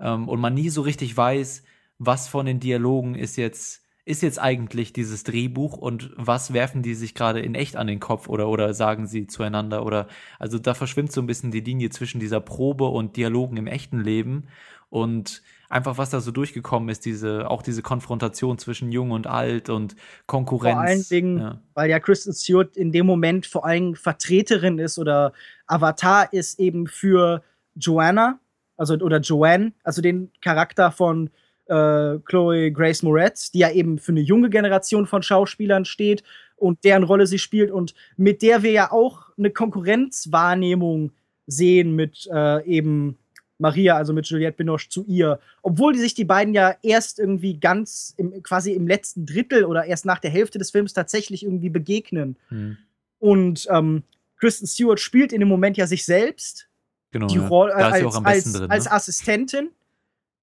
Ähm, 0.00 0.28
und 0.28 0.40
man 0.40 0.54
nie 0.54 0.70
so 0.70 0.82
richtig 0.82 1.16
weiß, 1.16 1.62
was 1.98 2.26
von 2.26 2.46
den 2.46 2.58
Dialogen 2.58 3.14
ist 3.14 3.36
jetzt 3.36 3.87
ist 4.08 4.22
jetzt 4.22 4.40
eigentlich 4.40 4.94
dieses 4.94 5.22
Drehbuch 5.22 5.76
und 5.76 6.10
was 6.16 6.54
werfen 6.54 6.82
die 6.82 6.94
sich 6.94 7.14
gerade 7.14 7.40
in 7.40 7.54
echt 7.54 7.76
an 7.76 7.86
den 7.86 8.00
Kopf 8.00 8.26
oder, 8.26 8.48
oder 8.48 8.72
sagen 8.72 9.06
sie 9.06 9.26
zueinander 9.26 9.84
oder, 9.84 10.08
also 10.38 10.58
da 10.58 10.72
verschwimmt 10.72 11.12
so 11.12 11.20
ein 11.20 11.26
bisschen 11.26 11.50
die 11.50 11.60
Linie 11.60 11.90
zwischen 11.90 12.18
dieser 12.18 12.40
Probe 12.40 12.86
und 12.86 13.18
Dialogen 13.18 13.58
im 13.58 13.66
echten 13.66 14.00
Leben 14.00 14.48
und 14.88 15.42
einfach 15.68 15.98
was 15.98 16.08
da 16.08 16.20
so 16.20 16.30
durchgekommen 16.30 16.88
ist, 16.88 17.04
diese, 17.04 17.50
auch 17.50 17.60
diese 17.60 17.82
Konfrontation 17.82 18.56
zwischen 18.56 18.90
Jung 18.90 19.10
und 19.10 19.26
Alt 19.26 19.68
und 19.68 19.94
Konkurrenz. 20.26 20.76
Vor 20.76 20.80
allen 20.80 21.04
Dingen, 21.10 21.38
ja. 21.38 21.60
weil 21.74 21.90
ja 21.90 22.00
Kristen 22.00 22.32
Stewart 22.32 22.78
in 22.78 22.92
dem 22.92 23.04
Moment 23.04 23.44
vor 23.44 23.66
allem 23.66 23.94
Vertreterin 23.94 24.78
ist 24.78 24.98
oder 24.98 25.34
Avatar 25.66 26.32
ist 26.32 26.58
eben 26.58 26.86
für 26.86 27.42
Joanna, 27.74 28.40
also 28.78 28.94
oder 28.94 29.20
Joanne, 29.20 29.72
also 29.84 30.00
den 30.00 30.32
Charakter 30.40 30.90
von 30.90 31.28
äh, 31.68 32.18
Chloe 32.24 32.70
Grace 32.72 33.02
Moretz, 33.02 33.50
die 33.50 33.60
ja 33.60 33.70
eben 33.70 33.98
für 33.98 34.12
eine 34.12 34.20
junge 34.20 34.50
Generation 34.50 35.06
von 35.06 35.22
Schauspielern 35.22 35.84
steht 35.84 36.22
und 36.56 36.84
deren 36.84 37.04
Rolle 37.04 37.26
sie 37.26 37.38
spielt 37.38 37.70
und 37.70 37.94
mit 38.16 38.42
der 38.42 38.62
wir 38.62 38.72
ja 38.72 38.92
auch 38.92 39.28
eine 39.38 39.50
Konkurrenzwahrnehmung 39.50 41.12
sehen 41.46 41.94
mit 41.94 42.28
äh, 42.32 42.64
eben 42.66 43.16
Maria, 43.58 43.96
also 43.96 44.12
mit 44.12 44.26
Juliette 44.26 44.56
Binoche 44.56 44.88
zu 44.88 45.04
ihr, 45.06 45.40
obwohl 45.62 45.92
die 45.92 45.98
sich 45.98 46.14
die 46.14 46.24
beiden 46.24 46.54
ja 46.54 46.76
erst 46.82 47.18
irgendwie 47.18 47.58
ganz 47.58 48.14
im, 48.16 48.42
quasi 48.42 48.72
im 48.72 48.86
letzten 48.86 49.26
Drittel 49.26 49.64
oder 49.64 49.84
erst 49.84 50.04
nach 50.04 50.20
der 50.20 50.30
Hälfte 50.30 50.58
des 50.58 50.70
Films 50.70 50.92
tatsächlich 50.92 51.42
irgendwie 51.42 51.70
begegnen. 51.70 52.36
Hm. 52.48 52.76
Und 53.18 53.66
ähm, 53.70 54.04
Kristen 54.38 54.66
Stewart 54.68 55.00
spielt 55.00 55.32
in 55.32 55.40
dem 55.40 55.48
Moment 55.48 55.76
ja 55.76 55.86
sich 55.86 56.04
selbst. 56.04 56.68
Genau. 57.10 57.26
Die 57.26 57.38
Rolle 57.38 57.72
ja. 57.72 57.88
als, 57.88 58.16
als, 58.16 58.52
drin, 58.52 58.70
als 58.70 58.84
ne? 58.84 58.92
Assistentin, 58.92 59.70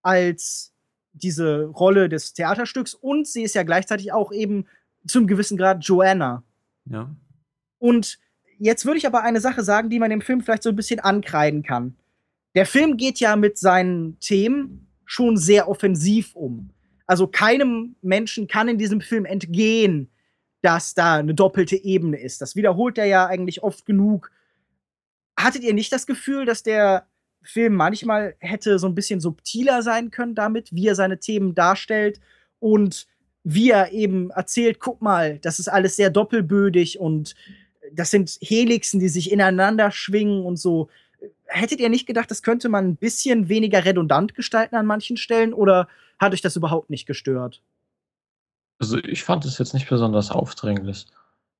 als 0.01 0.73
diese 1.15 1.65
Rolle 1.65 2.09
des 2.09 2.33
Theaterstücks 2.33 2.93
und 2.93 3.27
sie 3.27 3.43
ist 3.43 3.55
ja 3.55 3.63
gleichzeitig 3.63 4.11
auch 4.11 4.31
eben 4.31 4.65
zum 5.07 5.27
gewissen 5.27 5.57
Grad 5.57 5.83
Joanna. 5.83 6.43
Ja. 6.85 7.15
Und 7.79 8.19
jetzt 8.57 8.85
würde 8.85 8.97
ich 8.97 9.07
aber 9.07 9.23
eine 9.23 9.39
Sache 9.41 9.63
sagen, 9.63 9.89
die 9.89 9.99
man 9.99 10.09
dem 10.09 10.21
Film 10.21 10.41
vielleicht 10.41 10.63
so 10.63 10.69
ein 10.69 10.75
bisschen 10.75 10.99
ankreiden 10.99 11.63
kann. 11.63 11.95
Der 12.55 12.65
Film 12.65 12.97
geht 12.97 13.19
ja 13.19 13.35
mit 13.35 13.57
seinen 13.57 14.19
Themen 14.19 14.87
schon 15.05 15.37
sehr 15.37 15.67
offensiv 15.67 16.35
um. 16.35 16.71
Also 17.05 17.27
keinem 17.27 17.95
Menschen 18.01 18.47
kann 18.47 18.67
in 18.67 18.77
diesem 18.77 19.01
Film 19.01 19.25
entgehen, 19.25 20.09
dass 20.61 20.95
da 20.95 21.17
eine 21.17 21.35
doppelte 21.35 21.75
Ebene 21.75 22.19
ist. 22.19 22.41
Das 22.41 22.55
wiederholt 22.55 22.97
er 22.97 23.05
ja 23.05 23.27
eigentlich 23.27 23.61
oft 23.61 23.85
genug. 23.85 24.31
Hattet 25.37 25.63
ihr 25.63 25.73
nicht 25.73 25.91
das 25.91 26.07
Gefühl, 26.07 26.45
dass 26.45 26.63
der 26.63 27.05
Film 27.45 27.75
manchmal 27.75 28.35
hätte 28.39 28.79
so 28.79 28.87
ein 28.87 28.95
bisschen 28.95 29.21
subtiler 29.21 29.81
sein 29.81 30.11
können 30.11 30.35
damit, 30.35 30.73
wie 30.73 30.87
er 30.87 30.95
seine 30.95 31.19
Themen 31.19 31.55
darstellt 31.55 32.19
und 32.59 33.07
wie 33.43 33.69
er 33.69 33.91
eben 33.91 34.31
erzählt, 34.31 34.79
guck 34.79 35.01
mal, 35.01 35.37
das 35.39 35.59
ist 35.59 35.67
alles 35.67 35.95
sehr 35.95 36.09
doppelbödig 36.09 36.99
und 36.99 37.35
das 37.93 38.11
sind 38.11 38.37
Helixen, 38.41 38.99
die 38.99 39.09
sich 39.09 39.31
ineinander 39.31 39.91
schwingen 39.91 40.43
und 40.45 40.57
so. 40.57 40.89
Hättet 41.45 41.79
ihr 41.79 41.89
nicht 41.89 42.07
gedacht, 42.07 42.31
das 42.31 42.41
könnte 42.41 42.69
man 42.69 42.87
ein 42.89 42.95
bisschen 42.95 43.47
weniger 43.47 43.85
redundant 43.85 44.33
gestalten 44.33 44.75
an 44.75 44.87
manchen 44.87 45.15
Stellen 45.15 45.53
oder 45.53 45.87
hat 46.17 46.33
euch 46.33 46.41
das 46.41 46.55
überhaupt 46.55 46.89
nicht 46.89 47.05
gestört? 47.05 47.61
Also 48.79 48.97
ich 48.97 49.23
fand 49.23 49.45
es 49.45 49.57
jetzt 49.59 49.73
nicht 49.73 49.89
besonders 49.89 50.31
aufdringlich. 50.31 51.05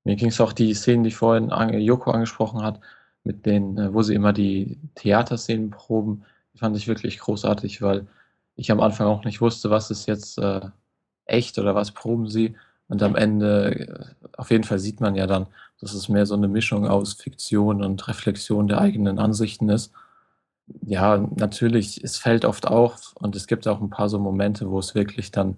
Mir 0.04 0.16
ging 0.16 0.30
es 0.30 0.42
auch 0.42 0.54
die 0.54 0.74
Szenen, 0.74 1.04
die 1.04 1.12
vorhin 1.12 1.50
Joko 1.80 2.12
angesprochen 2.12 2.62
hat, 2.62 2.80
mit 3.26 3.46
denen, 3.46 3.78
äh, 3.78 3.94
wo 3.94 4.02
sie 4.04 4.16
immer 4.16 4.34
die 4.34 4.80
Theaterszenen 4.96 5.72
proben, 5.72 6.24
fand 6.56 6.78
ich 6.78 6.88
wirklich 6.88 7.20
großartig, 7.20 7.82
weil 7.82 8.08
ich 8.56 8.72
am 8.72 8.80
Anfang 8.80 9.08
auch 9.08 9.26
nicht 9.26 9.42
wusste, 9.42 9.70
was 9.70 9.92
ist 9.92 10.08
jetzt 10.08 10.38
äh, 10.38 10.62
echt 11.26 11.60
oder 11.60 11.76
was 11.76 11.92
proben 11.92 12.30
sie. 12.30 12.56
Und 12.88 13.04
am 13.04 13.16
Ende, 13.16 13.76
äh, 13.76 14.28
auf 14.38 14.52
jeden 14.52 14.64
Fall 14.64 14.80
sieht 14.80 15.02
man 15.02 15.16
ja 15.16 15.28
dann, 15.28 15.48
dass 15.82 15.94
es 15.94 16.08
mehr 16.08 16.26
so 16.26 16.36
eine 16.36 16.48
Mischung 16.48 16.88
aus 16.88 17.14
Fiktion 17.14 17.84
und 17.84 18.08
Reflexion 18.08 18.68
der 18.68 18.80
eigenen 18.80 19.20
Ansichten 19.20 19.70
ist. 19.70 19.92
Ja, 20.86 21.18
natürlich, 21.36 22.04
es 22.04 22.18
fällt 22.18 22.46
oft 22.46 22.68
auf 22.68 23.14
und 23.16 23.36
es 23.36 23.48
gibt 23.48 23.68
auch 23.68 23.82
ein 23.82 23.90
paar 23.90 24.10
so 24.10 24.20
Momente, 24.20 24.70
wo 24.72 24.80
es 24.80 24.96
wirklich 24.96 25.32
dann 25.32 25.58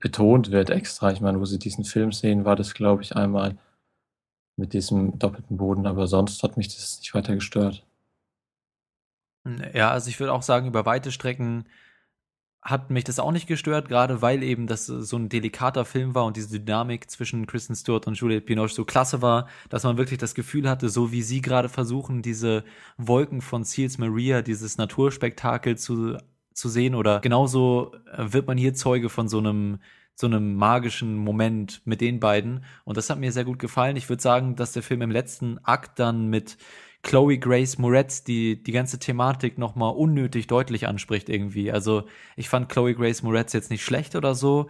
betont 0.00 0.50
wird 0.50 0.70
extra. 0.70 1.12
Ich 1.12 1.20
meine, 1.20 1.40
wo 1.40 1.44
sie 1.44 1.58
diesen 1.58 1.84
Film 1.84 2.12
sehen, 2.12 2.44
war 2.44 2.56
das, 2.56 2.74
glaube 2.74 3.02
ich, 3.02 3.16
einmal 3.16 3.56
mit 4.56 4.72
diesem 4.72 5.18
doppelten 5.18 5.56
Boden, 5.56 5.86
aber 5.86 6.06
sonst 6.06 6.42
hat 6.42 6.56
mich 6.56 6.68
das 6.68 6.98
nicht 6.98 7.14
weiter 7.14 7.34
gestört. 7.34 7.84
Ja, 9.74 9.90
also 9.90 10.08
ich 10.10 10.18
würde 10.18 10.32
auch 10.32 10.42
sagen, 10.42 10.66
über 10.66 10.86
weite 10.86 11.12
Strecken 11.12 11.66
hat 12.62 12.90
mich 12.90 13.04
das 13.04 13.20
auch 13.20 13.30
nicht 13.30 13.46
gestört, 13.46 13.88
gerade 13.88 14.22
weil 14.22 14.42
eben 14.42 14.66
das 14.66 14.86
so 14.86 15.16
ein 15.16 15.28
delikater 15.28 15.84
Film 15.84 16.16
war 16.16 16.24
und 16.24 16.36
diese 16.36 16.58
Dynamik 16.58 17.08
zwischen 17.08 17.46
Kristen 17.46 17.76
Stewart 17.76 18.08
und 18.08 18.18
Juliette 18.18 18.44
Binoche 18.44 18.74
so 18.74 18.84
klasse 18.84 19.22
war, 19.22 19.46
dass 19.68 19.84
man 19.84 19.98
wirklich 19.98 20.18
das 20.18 20.34
Gefühl 20.34 20.68
hatte, 20.68 20.88
so 20.88 21.12
wie 21.12 21.22
sie 21.22 21.42
gerade 21.42 21.68
versuchen, 21.68 22.22
diese 22.22 22.64
Wolken 22.96 23.40
von 23.40 23.62
Seals 23.62 23.98
Maria, 23.98 24.42
dieses 24.42 24.78
Naturspektakel 24.78 25.78
zu, 25.78 26.18
zu 26.54 26.68
sehen 26.68 26.96
oder 26.96 27.20
genauso 27.20 27.94
wird 28.16 28.48
man 28.48 28.58
hier 28.58 28.74
Zeuge 28.74 29.10
von 29.10 29.28
so 29.28 29.38
einem 29.38 29.78
so 30.16 30.26
einem 30.26 30.54
magischen 30.54 31.16
Moment 31.16 31.82
mit 31.84 32.00
den 32.00 32.20
beiden 32.20 32.64
und 32.84 32.96
das 32.96 33.10
hat 33.10 33.18
mir 33.18 33.32
sehr 33.32 33.44
gut 33.44 33.58
gefallen. 33.58 33.96
Ich 33.96 34.08
würde 34.08 34.22
sagen, 34.22 34.56
dass 34.56 34.72
der 34.72 34.82
Film 34.82 35.02
im 35.02 35.10
letzten 35.10 35.58
Akt 35.58 35.98
dann 35.98 36.28
mit 36.28 36.56
Chloe 37.02 37.38
Grace 37.38 37.78
Moretz 37.78 38.24
die, 38.24 38.62
die 38.62 38.72
ganze 38.72 38.98
Thematik 38.98 39.58
nochmal 39.58 39.94
unnötig 39.94 40.46
deutlich 40.48 40.88
anspricht 40.88 41.28
irgendwie. 41.28 41.70
Also 41.70 42.04
ich 42.34 42.48
fand 42.48 42.68
Chloe 42.70 42.94
Grace 42.94 43.22
Moretz 43.22 43.52
jetzt 43.52 43.70
nicht 43.70 43.84
schlecht 43.84 44.16
oder 44.16 44.34
so, 44.34 44.68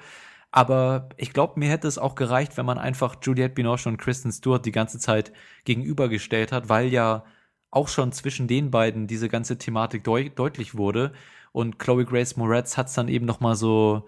aber 0.51 1.09
ich 1.17 1.33
glaube, 1.33 1.61
mir 1.61 1.71
hätte 1.71 1.87
es 1.87 1.99
auch 1.99 2.17
gereicht, 2.17 2.57
wenn 2.57 2.67
man 2.67 2.79
einfach 2.79 3.17
Juliette 3.23 3.55
Binoche 3.55 3.89
und 3.89 3.99
Kristen 3.99 4.33
Stewart 4.33 4.67
die 4.67 4.73
ganze 4.73 4.99
Zeit 4.99 5.33
gegenübergestellt 5.65 6.51
hat, 6.53 6.69
weil 6.69 6.89
ja 6.89 7.25
auch 7.71 7.89
schon 7.89 8.13
zwischen 8.13 8.49
den 8.49 8.71
beiden 8.71 9.07
diese 9.07 9.29
ganze 9.29 9.59
Thematik 9.59 10.03
deu 10.05 10.29
deutlich 10.31 10.77
wurde. 10.77 11.13
Und 11.53 11.79
Chloe 11.79 12.05
Grace 12.05 12.37
Moretz 12.37 12.77
hat 12.77 12.89
es 12.89 12.95
dann 12.95 13.09
eben 13.09 13.27
nochmal 13.27 13.55
so, 13.55 14.07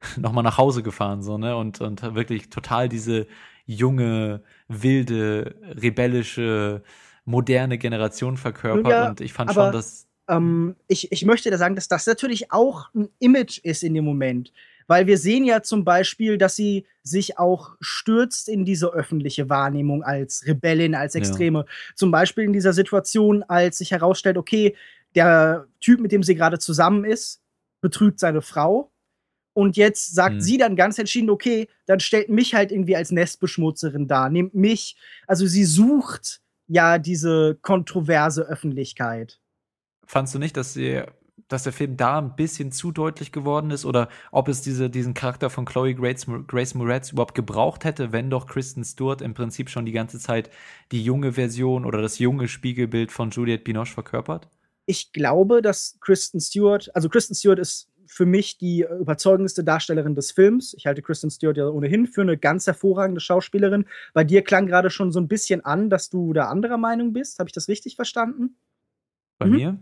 nochmal 0.16 0.44
nach 0.44 0.58
Hause 0.58 0.82
gefahren, 0.82 1.22
so, 1.22 1.38
ne? 1.38 1.56
Und, 1.56 1.80
und 1.80 2.14
wirklich 2.14 2.48
total 2.50 2.88
diese 2.88 3.26
junge, 3.66 4.42
wilde, 4.68 5.54
rebellische, 5.62 6.82
moderne 7.24 7.78
Generation 7.78 8.36
verkörpert 8.36 8.92
ja, 8.92 9.08
und 9.08 9.20
ich 9.20 9.32
fand 9.32 9.50
aber, 9.50 9.66
schon, 9.66 9.72
dass. 9.72 10.08
Ähm, 10.28 10.76
ich, 10.88 11.12
ich 11.12 11.24
möchte 11.24 11.50
da 11.50 11.58
sagen, 11.58 11.74
dass 11.74 11.88
das 11.88 12.06
natürlich 12.06 12.52
auch 12.52 12.92
ein 12.94 13.08
Image 13.18 13.58
ist 13.58 13.82
in 13.82 13.94
dem 13.94 14.04
Moment. 14.04 14.52
Weil 14.86 15.06
wir 15.06 15.18
sehen 15.18 15.44
ja 15.44 15.62
zum 15.62 15.84
Beispiel, 15.84 16.36
dass 16.36 16.56
sie 16.56 16.84
sich 17.04 17.38
auch 17.38 17.76
stürzt 17.80 18.48
in 18.48 18.64
diese 18.64 18.92
öffentliche 18.92 19.48
Wahrnehmung 19.48 20.02
als 20.02 20.44
Rebellin, 20.46 20.96
als 20.96 21.14
Extreme. 21.14 21.60
Ja. 21.60 21.64
Zum 21.94 22.10
Beispiel 22.10 22.42
in 22.42 22.52
dieser 22.52 22.72
Situation, 22.72 23.44
als 23.44 23.78
sich 23.78 23.92
herausstellt, 23.92 24.36
okay, 24.36 24.74
der 25.14 25.68
Typ, 25.78 26.00
mit 26.00 26.10
dem 26.10 26.24
sie 26.24 26.34
gerade 26.34 26.58
zusammen 26.58 27.04
ist, 27.04 27.40
betrügt 27.80 28.18
seine 28.18 28.42
Frau. 28.42 28.90
Und 29.52 29.76
jetzt 29.76 30.14
sagt 30.14 30.34
hm. 30.34 30.40
sie 30.40 30.58
dann 30.58 30.76
ganz 30.76 30.98
entschieden, 30.98 31.30
okay, 31.30 31.68
dann 31.86 32.00
stellt 32.00 32.28
mich 32.28 32.54
halt 32.54 32.70
irgendwie 32.70 32.96
als 32.96 33.10
Nestbeschmutzerin 33.10 34.06
dar, 34.06 34.30
nimmt 34.30 34.54
mich. 34.54 34.96
Also 35.26 35.46
sie 35.46 35.64
sucht 35.64 36.40
ja 36.68 36.98
diese 36.98 37.58
kontroverse 37.60 38.42
Öffentlichkeit. 38.42 39.40
Fandst 40.06 40.34
du 40.34 40.38
nicht, 40.38 40.56
dass, 40.56 40.72
sie, 40.72 41.02
dass 41.48 41.64
der 41.64 41.72
Film 41.72 41.96
da 41.96 42.18
ein 42.18 42.36
bisschen 42.36 42.70
zu 42.70 42.92
deutlich 42.92 43.32
geworden 43.32 43.72
ist 43.72 43.84
oder 43.84 44.08
ob 44.30 44.48
es 44.48 44.62
diese, 44.62 44.88
diesen 44.88 45.14
Charakter 45.14 45.50
von 45.50 45.64
Chloe 45.64 45.94
Grace, 45.94 46.26
Grace 46.46 46.74
Moretz 46.74 47.10
überhaupt 47.10 47.34
gebraucht 47.34 47.84
hätte, 47.84 48.12
wenn 48.12 48.30
doch 48.30 48.46
Kristen 48.46 48.84
Stewart 48.84 49.20
im 49.20 49.34
Prinzip 49.34 49.68
schon 49.68 49.84
die 49.84 49.92
ganze 49.92 50.20
Zeit 50.20 50.50
die 50.92 51.02
junge 51.02 51.32
Version 51.32 51.84
oder 51.84 52.00
das 52.00 52.20
junge 52.20 52.46
Spiegelbild 52.46 53.10
von 53.10 53.30
Juliette 53.30 53.64
Binoche 53.64 53.92
verkörpert? 53.92 54.48
Ich 54.86 55.12
glaube, 55.12 55.62
dass 55.62 55.98
Kristen 56.00 56.40
Stewart, 56.40 56.90
also 56.94 57.08
Kristen 57.08 57.34
Stewart 57.34 57.58
ist 57.58 57.89
für 58.10 58.26
mich 58.26 58.58
die 58.58 58.84
überzeugendste 59.00 59.62
Darstellerin 59.62 60.16
des 60.16 60.32
Films. 60.32 60.74
Ich 60.74 60.86
halte 60.86 61.00
Kristen 61.00 61.30
Stewart 61.30 61.56
ja 61.56 61.68
ohnehin 61.68 62.08
für 62.08 62.22
eine 62.22 62.36
ganz 62.36 62.66
hervorragende 62.66 63.20
Schauspielerin. 63.20 63.84
Bei 64.14 64.24
dir 64.24 64.42
klang 64.42 64.66
gerade 64.66 64.90
schon 64.90 65.12
so 65.12 65.20
ein 65.20 65.28
bisschen 65.28 65.64
an, 65.64 65.90
dass 65.90 66.10
du 66.10 66.32
da 66.32 66.48
anderer 66.48 66.76
Meinung 66.76 67.12
bist. 67.12 67.38
Habe 67.38 67.48
ich 67.48 67.52
das 67.52 67.68
richtig 67.68 67.94
verstanden? 67.94 68.56
Bei 69.38 69.46
mhm. 69.46 69.52
mir? 69.52 69.78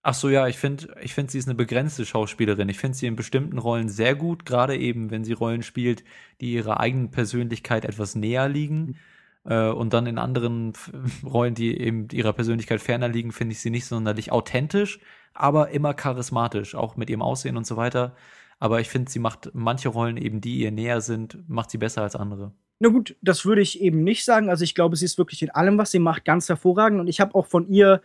Ach 0.00 0.14
so, 0.14 0.30
ja, 0.30 0.48
ich 0.48 0.56
finde, 0.56 0.96
ich 1.02 1.12
finde, 1.12 1.30
sie 1.30 1.38
ist 1.38 1.46
eine 1.46 1.54
begrenzte 1.54 2.06
Schauspielerin. 2.06 2.70
Ich 2.70 2.78
finde 2.78 2.96
sie 2.96 3.06
in 3.06 3.14
bestimmten 3.14 3.58
Rollen 3.58 3.90
sehr 3.90 4.14
gut, 4.14 4.46
gerade 4.46 4.78
eben, 4.78 5.10
wenn 5.10 5.22
sie 5.22 5.34
Rollen 5.34 5.62
spielt, 5.62 6.04
die 6.40 6.54
ihrer 6.54 6.80
eigenen 6.80 7.10
Persönlichkeit 7.10 7.84
etwas 7.84 8.14
näher 8.14 8.48
liegen. 8.48 8.96
Mhm. 9.44 9.50
Äh, 9.50 9.68
und 9.68 9.92
dann 9.92 10.06
in 10.06 10.16
anderen 10.16 10.72
Rollen, 11.24 11.54
die 11.54 11.78
eben 11.78 12.08
ihrer 12.10 12.32
Persönlichkeit 12.32 12.80
ferner 12.80 13.08
liegen, 13.08 13.32
finde 13.32 13.52
ich 13.52 13.60
sie 13.60 13.70
nicht 13.70 13.84
sonderlich 13.84 14.32
authentisch 14.32 14.98
aber 15.34 15.70
immer 15.70 15.94
charismatisch, 15.94 16.74
auch 16.74 16.96
mit 16.96 17.10
ihrem 17.10 17.22
Aussehen 17.22 17.56
und 17.56 17.66
so 17.66 17.76
weiter. 17.76 18.14
Aber 18.58 18.80
ich 18.80 18.88
finde, 18.88 19.10
sie 19.10 19.18
macht 19.18 19.50
manche 19.54 19.88
Rollen 19.88 20.16
eben, 20.16 20.40
die 20.40 20.58
ihr 20.58 20.70
näher 20.70 21.00
sind, 21.00 21.38
macht 21.48 21.70
sie 21.70 21.78
besser 21.78 22.02
als 22.02 22.14
andere. 22.14 22.52
Na 22.78 22.88
gut, 22.88 23.16
das 23.22 23.44
würde 23.44 23.62
ich 23.62 23.80
eben 23.80 24.04
nicht 24.04 24.24
sagen. 24.24 24.48
Also 24.50 24.64
ich 24.64 24.74
glaube, 24.74 24.96
sie 24.96 25.04
ist 25.04 25.18
wirklich 25.18 25.42
in 25.42 25.50
allem, 25.50 25.78
was 25.78 25.90
sie 25.90 25.98
macht, 25.98 26.24
ganz 26.24 26.48
hervorragend. 26.48 27.00
Und 27.00 27.08
ich 27.08 27.20
habe 27.20 27.34
auch 27.34 27.46
von 27.46 27.68
ihr 27.68 28.02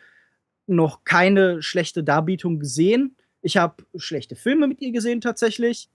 noch 0.67 1.03
keine 1.03 1.61
schlechte 1.61 2.03
Darbietung 2.03 2.59
gesehen. 2.59 3.15
Ich 3.41 3.57
habe 3.57 3.83
schlechte 3.95 4.35
Filme 4.35 4.67
mit 4.67 4.81
ihr 4.81 4.91
gesehen 4.91 5.21
tatsächlich. 5.21 5.89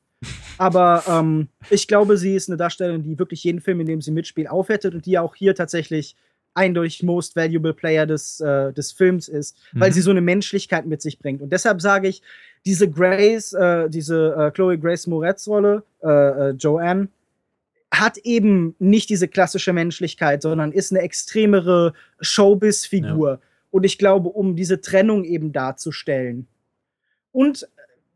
Aber 0.59 1.03
ähm, 1.09 1.49
ich 1.71 1.89
glaube, 1.89 2.17
sie 2.17 2.35
ist 2.35 2.49
eine 2.49 2.57
Darstellerin, 2.57 3.03
die 3.03 3.19
wirklich 3.19 3.45
jeden 3.45 3.61
Film, 3.61 3.81
in 3.81 3.87
dem 3.87 4.01
sie 4.01 4.13
mitspielt, 4.13 4.49
aufwertet 4.49 4.95
und 4.95 5.07
die 5.07 5.19
auch 5.19 5.35
hier 5.35 5.55
tatsächlich 5.55 6.17
eindeutig 6.55 7.03
Most 7.03 7.37
Valuable 7.37 7.75
Player 7.75 8.07
des, 8.07 8.41
äh, 8.41 8.73
des 8.73 8.93
Films 8.93 9.29
ist, 9.29 9.57
mhm. 9.73 9.81
weil 9.81 9.93
sie 9.93 10.01
so 10.01 10.11
eine 10.11 10.21
Menschlichkeit 10.21 10.87
mit 10.87 11.03
sich 11.03 11.19
bringt. 11.19 11.43
Und 11.43 11.53
deshalb 11.53 11.81
sage 11.81 12.09
ich, 12.09 12.23
diese 12.65 12.89
Grace, 12.89 13.53
äh, 13.53 13.89
diese 13.89 14.35
äh, 14.37 14.51
Chloe 14.51 14.79
Grace 14.79 15.07
Moretz 15.07 15.49
Rolle, 15.49 15.83
äh, 16.03 16.09
äh, 16.09 16.51
Joanne, 16.51 17.09
hat 17.93 18.17
eben 18.19 18.75
nicht 18.79 19.11
diese 19.11 19.29
klassische 19.29 19.73
Menschlichkeit, 19.73 20.43
sondern 20.43 20.73
ist 20.73 20.93
eine 20.93 21.03
extremere 21.03 21.93
Showbiz-Figur. 22.21 23.31
Ja. 23.31 23.41
Und 23.71 23.85
ich 23.85 23.99
glaube, 23.99 24.29
um 24.31 24.57
diese 24.57 24.81
Trennung 24.81 25.25
eben 25.25 25.53
darzustellen. 25.53 26.47
Und 27.33 27.69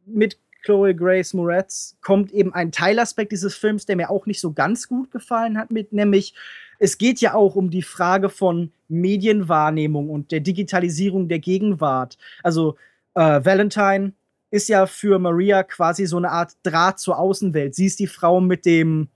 mit 0.07 0.39
Chloe 0.66 0.96
Grace 0.96 1.32
Moretz 1.32 1.96
kommt 2.02 2.32
eben 2.32 2.52
ein 2.52 2.72
Teilaspekt 2.72 3.30
dieses 3.30 3.54
Films, 3.54 3.86
der 3.86 3.94
mir 3.94 4.10
auch 4.10 4.26
nicht 4.26 4.40
so 4.40 4.52
ganz 4.52 4.88
gut 4.88 5.12
gefallen 5.12 5.56
hat, 5.56 5.70
mit 5.70 5.92
nämlich 5.92 6.34
es 6.80 6.98
geht 6.98 7.20
ja 7.20 7.34
auch 7.34 7.54
um 7.54 7.70
die 7.70 7.82
Frage 7.82 8.28
von 8.28 8.72
Medienwahrnehmung 8.88 10.10
und 10.10 10.32
der 10.32 10.40
Digitalisierung 10.40 11.28
der 11.28 11.38
Gegenwart. 11.38 12.18
Also 12.42 12.76
äh, 13.14 13.44
Valentine 13.44 14.12
ist 14.50 14.68
ja 14.68 14.86
für 14.86 15.20
Maria 15.20 15.62
quasi 15.62 16.04
so 16.04 16.16
eine 16.16 16.30
Art 16.32 16.52
Draht 16.64 16.98
zur 16.98 17.18
Außenwelt. 17.18 17.76
Sie 17.76 17.86
ist 17.86 18.00
die 18.00 18.08
Frau 18.08 18.40
mit 18.40 18.66
dem 18.66 19.08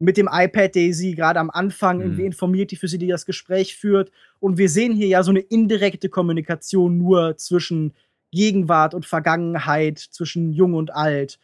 mit 0.00 0.16
dem 0.16 0.28
iPad, 0.30 0.76
der 0.76 0.94
sie 0.94 1.16
gerade 1.16 1.40
am 1.40 1.50
Anfang 1.50 1.96
mhm. 1.96 2.02
irgendwie 2.02 2.26
informiert, 2.26 2.70
die 2.70 2.76
für 2.76 2.86
sie 2.86 2.98
die 2.98 3.08
das 3.08 3.26
Gespräch 3.26 3.74
führt. 3.74 4.12
Und 4.38 4.58
wir 4.58 4.68
sehen 4.68 4.94
hier 4.94 5.08
ja 5.08 5.22
so 5.24 5.30
eine 5.30 5.40
indirekte 5.40 6.08
Kommunikation 6.08 6.98
nur 6.98 7.36
zwischen 7.36 7.94
Gegenwart 8.30 8.94
und 8.94 9.06
Vergangenheit, 9.06 9.98
zwischen 9.98 10.52
Jung 10.52 10.74
und 10.74 10.94
Alt. 10.94 11.38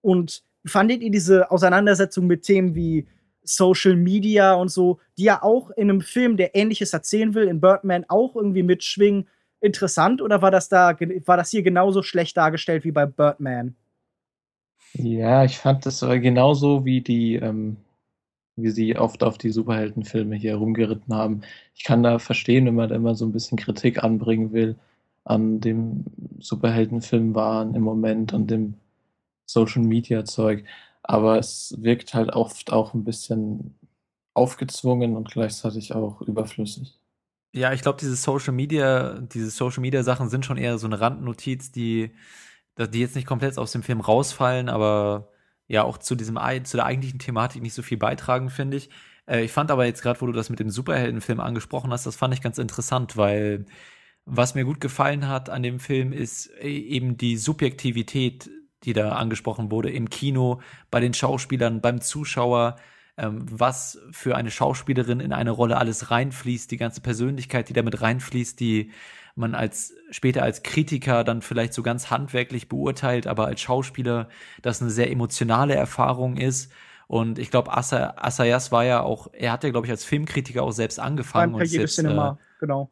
Und 0.00 0.42
fandet 0.64 1.02
ihr 1.02 1.10
diese 1.10 1.50
Auseinandersetzung 1.50 2.26
mit 2.26 2.42
Themen 2.42 2.74
wie 2.74 3.06
Social 3.42 3.96
Media 3.96 4.54
und 4.54 4.68
so, 4.70 5.00
die 5.18 5.24
ja 5.24 5.42
auch 5.42 5.70
in 5.70 5.90
einem 5.90 6.00
Film, 6.00 6.36
der 6.36 6.54
Ähnliches 6.54 6.92
erzählen 6.92 7.34
will, 7.34 7.48
in 7.48 7.60
Birdman 7.60 8.04
auch 8.08 8.36
irgendwie 8.36 8.62
mitschwingen, 8.62 9.28
interessant 9.60 10.22
oder 10.22 10.42
war 10.42 10.50
das 10.50 10.68
da, 10.68 10.96
war 11.26 11.36
das 11.36 11.50
hier 11.50 11.62
genauso 11.62 12.02
schlecht 12.02 12.36
dargestellt 12.36 12.84
wie 12.84 12.92
bei 12.92 13.06
Birdman? 13.06 13.74
Ja, 14.94 15.44
ich 15.44 15.58
fand 15.58 15.86
das 15.86 16.00
genauso 16.00 16.84
wie 16.84 17.00
die, 17.00 17.36
ähm, 17.36 17.76
wie 18.56 18.70
sie 18.70 18.96
oft 18.96 19.22
auf 19.22 19.38
die 19.38 19.50
Superheldenfilme 19.50 20.36
hier 20.36 20.56
rumgeritten 20.56 21.14
haben. 21.14 21.42
Ich 21.74 21.84
kann 21.84 22.02
da 22.02 22.18
verstehen, 22.18 22.66
wenn 22.66 22.74
man 22.74 22.88
da 22.88 22.96
immer 22.96 23.14
so 23.14 23.24
ein 23.24 23.32
bisschen 23.32 23.58
Kritik 23.58 24.02
anbringen 24.02 24.52
will 24.52 24.76
an 25.24 25.60
dem 25.60 26.04
Superheldenfilm 26.38 27.34
waren 27.34 27.74
im 27.74 27.82
Moment 27.82 28.32
und 28.32 28.50
dem 28.50 28.74
Social 29.46 29.82
Media 29.82 30.24
Zeug 30.24 30.64
aber 31.02 31.38
es 31.38 31.74
wirkt 31.78 32.14
halt 32.14 32.30
oft 32.30 32.72
auch 32.72 32.94
ein 32.94 33.04
bisschen 33.04 33.74
aufgezwungen 34.34 35.16
und 35.16 35.30
gleichzeitig 35.30 35.94
auch 35.94 36.20
überflüssig. 36.22 36.98
Ja, 37.52 37.72
ich 37.72 37.82
glaube, 37.82 37.98
diese 38.00 38.14
Social 38.14 38.52
Media, 38.52 39.18
diese 39.20 39.50
Social 39.50 39.80
Media 39.80 40.04
Sachen 40.04 40.28
sind 40.28 40.46
schon 40.46 40.56
eher 40.56 40.78
so 40.78 40.86
eine 40.86 41.00
Randnotiz, 41.00 41.72
die, 41.72 42.12
die 42.78 43.00
jetzt 43.00 43.16
nicht 43.16 43.26
komplett 43.26 43.58
aus 43.58 43.72
dem 43.72 43.82
Film 43.82 44.00
rausfallen, 44.00 44.68
aber 44.68 45.30
ja 45.66 45.82
auch 45.82 45.98
zu 45.98 46.14
diesem 46.14 46.38
zu 46.64 46.76
der 46.76 46.86
eigentlichen 46.86 47.18
Thematik 47.18 47.62
nicht 47.62 47.74
so 47.74 47.82
viel 47.82 47.98
beitragen, 47.98 48.50
finde 48.50 48.76
ich. 48.76 48.90
Äh, 49.26 49.42
ich 49.44 49.52
fand 49.52 49.70
aber 49.72 49.86
jetzt 49.86 50.02
gerade, 50.02 50.20
wo 50.20 50.26
du 50.26 50.32
das 50.32 50.48
mit 50.48 50.60
dem 50.60 50.70
Superheldenfilm 50.70 51.40
angesprochen 51.40 51.90
hast, 51.90 52.06
das 52.06 52.16
fand 52.16 52.34
ich 52.34 52.40
ganz 52.40 52.58
interessant, 52.58 53.16
weil 53.16 53.66
was 54.30 54.54
mir 54.54 54.64
gut 54.64 54.80
gefallen 54.80 55.28
hat 55.28 55.50
an 55.50 55.62
dem 55.62 55.80
Film 55.80 56.12
ist 56.12 56.50
äh, 56.60 56.68
eben 56.68 57.16
die 57.16 57.36
Subjektivität 57.36 58.50
die 58.84 58.92
da 58.92 59.12
angesprochen 59.12 59.70
wurde, 59.70 59.90
im 59.90 60.08
Kino, 60.10 60.60
bei 60.90 61.00
den 61.00 61.14
Schauspielern, 61.14 61.80
beim 61.80 62.00
Zuschauer. 62.00 62.76
ähm, 63.18 63.44
was 63.50 64.00
für 64.12 64.36
eine 64.36 64.50
Schauspielerin 64.50 65.20
in 65.20 65.32
eine 65.34 65.50
Rolle 65.50 65.76
alles 65.76 66.10
reinfließt, 66.10 66.70
die 66.70 66.78
ganze 66.78 67.02
Persönlichkeit, 67.02 67.68
die 67.68 67.74
damit 67.74 68.00
reinfließt, 68.00 68.58
die 68.58 68.92
man 69.34 69.54
als 69.54 69.94
später 70.10 70.42
als 70.42 70.62
Kritiker 70.62 71.22
dann 71.24 71.42
vielleicht 71.42 71.74
so 71.74 71.82
ganz 71.82 72.10
handwerklich 72.10 72.68
beurteilt, 72.68 73.26
aber 73.26 73.46
als 73.46 73.60
Schauspieler 73.60 74.28
das 74.62 74.80
eine 74.80 74.90
sehr 74.90 75.10
emotionale 75.10 75.74
Erfahrung 75.74 76.36
ist. 76.38 76.72
Und 77.08 77.38
ich 77.38 77.50
glaube, 77.50 77.76
Asa, 77.76 78.14
Asayas 78.16 78.72
war 78.72 78.84
ja 78.84 79.02
auch, 79.02 79.28
er 79.32 79.52
hat 79.52 79.64
ja, 79.64 79.70
glaube 79.70 79.86
ich, 79.86 79.90
als 79.90 80.04
Filmkritiker 80.04 80.62
auch 80.62 80.72
selbst 80.72 80.98
angefangen. 80.98 81.52
Beim 81.52 81.66
selbst, 81.66 81.96
Cinema, 81.96 82.38
äh, 82.40 82.60
genau. 82.60 82.90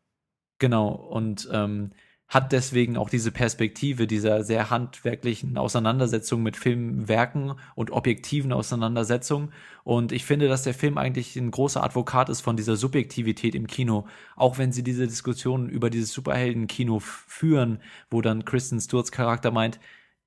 Genau. 0.58 0.88
Und 0.88 1.48
ähm, 1.52 1.92
hat 2.28 2.52
deswegen 2.52 2.98
auch 2.98 3.08
diese 3.08 3.32
Perspektive 3.32 4.06
dieser 4.06 4.44
sehr 4.44 4.68
handwerklichen 4.68 5.56
Auseinandersetzung 5.56 6.42
mit 6.42 6.58
Filmwerken 6.58 7.54
und 7.74 7.90
objektiven 7.90 8.52
Auseinandersetzungen. 8.52 9.50
Und 9.82 10.12
ich 10.12 10.26
finde, 10.26 10.46
dass 10.46 10.62
der 10.62 10.74
Film 10.74 10.98
eigentlich 10.98 11.36
ein 11.36 11.50
großer 11.50 11.82
Advokat 11.82 12.28
ist 12.28 12.42
von 12.42 12.56
dieser 12.58 12.76
Subjektivität 12.76 13.54
im 13.54 13.66
Kino. 13.66 14.06
Auch 14.36 14.58
wenn 14.58 14.72
sie 14.72 14.82
diese 14.82 15.06
Diskussionen 15.06 15.70
über 15.70 15.88
dieses 15.88 16.12
Superhelden-Kino 16.12 16.98
führen, 17.00 17.80
wo 18.10 18.20
dann 18.20 18.44
Kristen 18.44 18.78
Stewarts 18.78 19.10
Charakter 19.10 19.50
meint, 19.50 19.80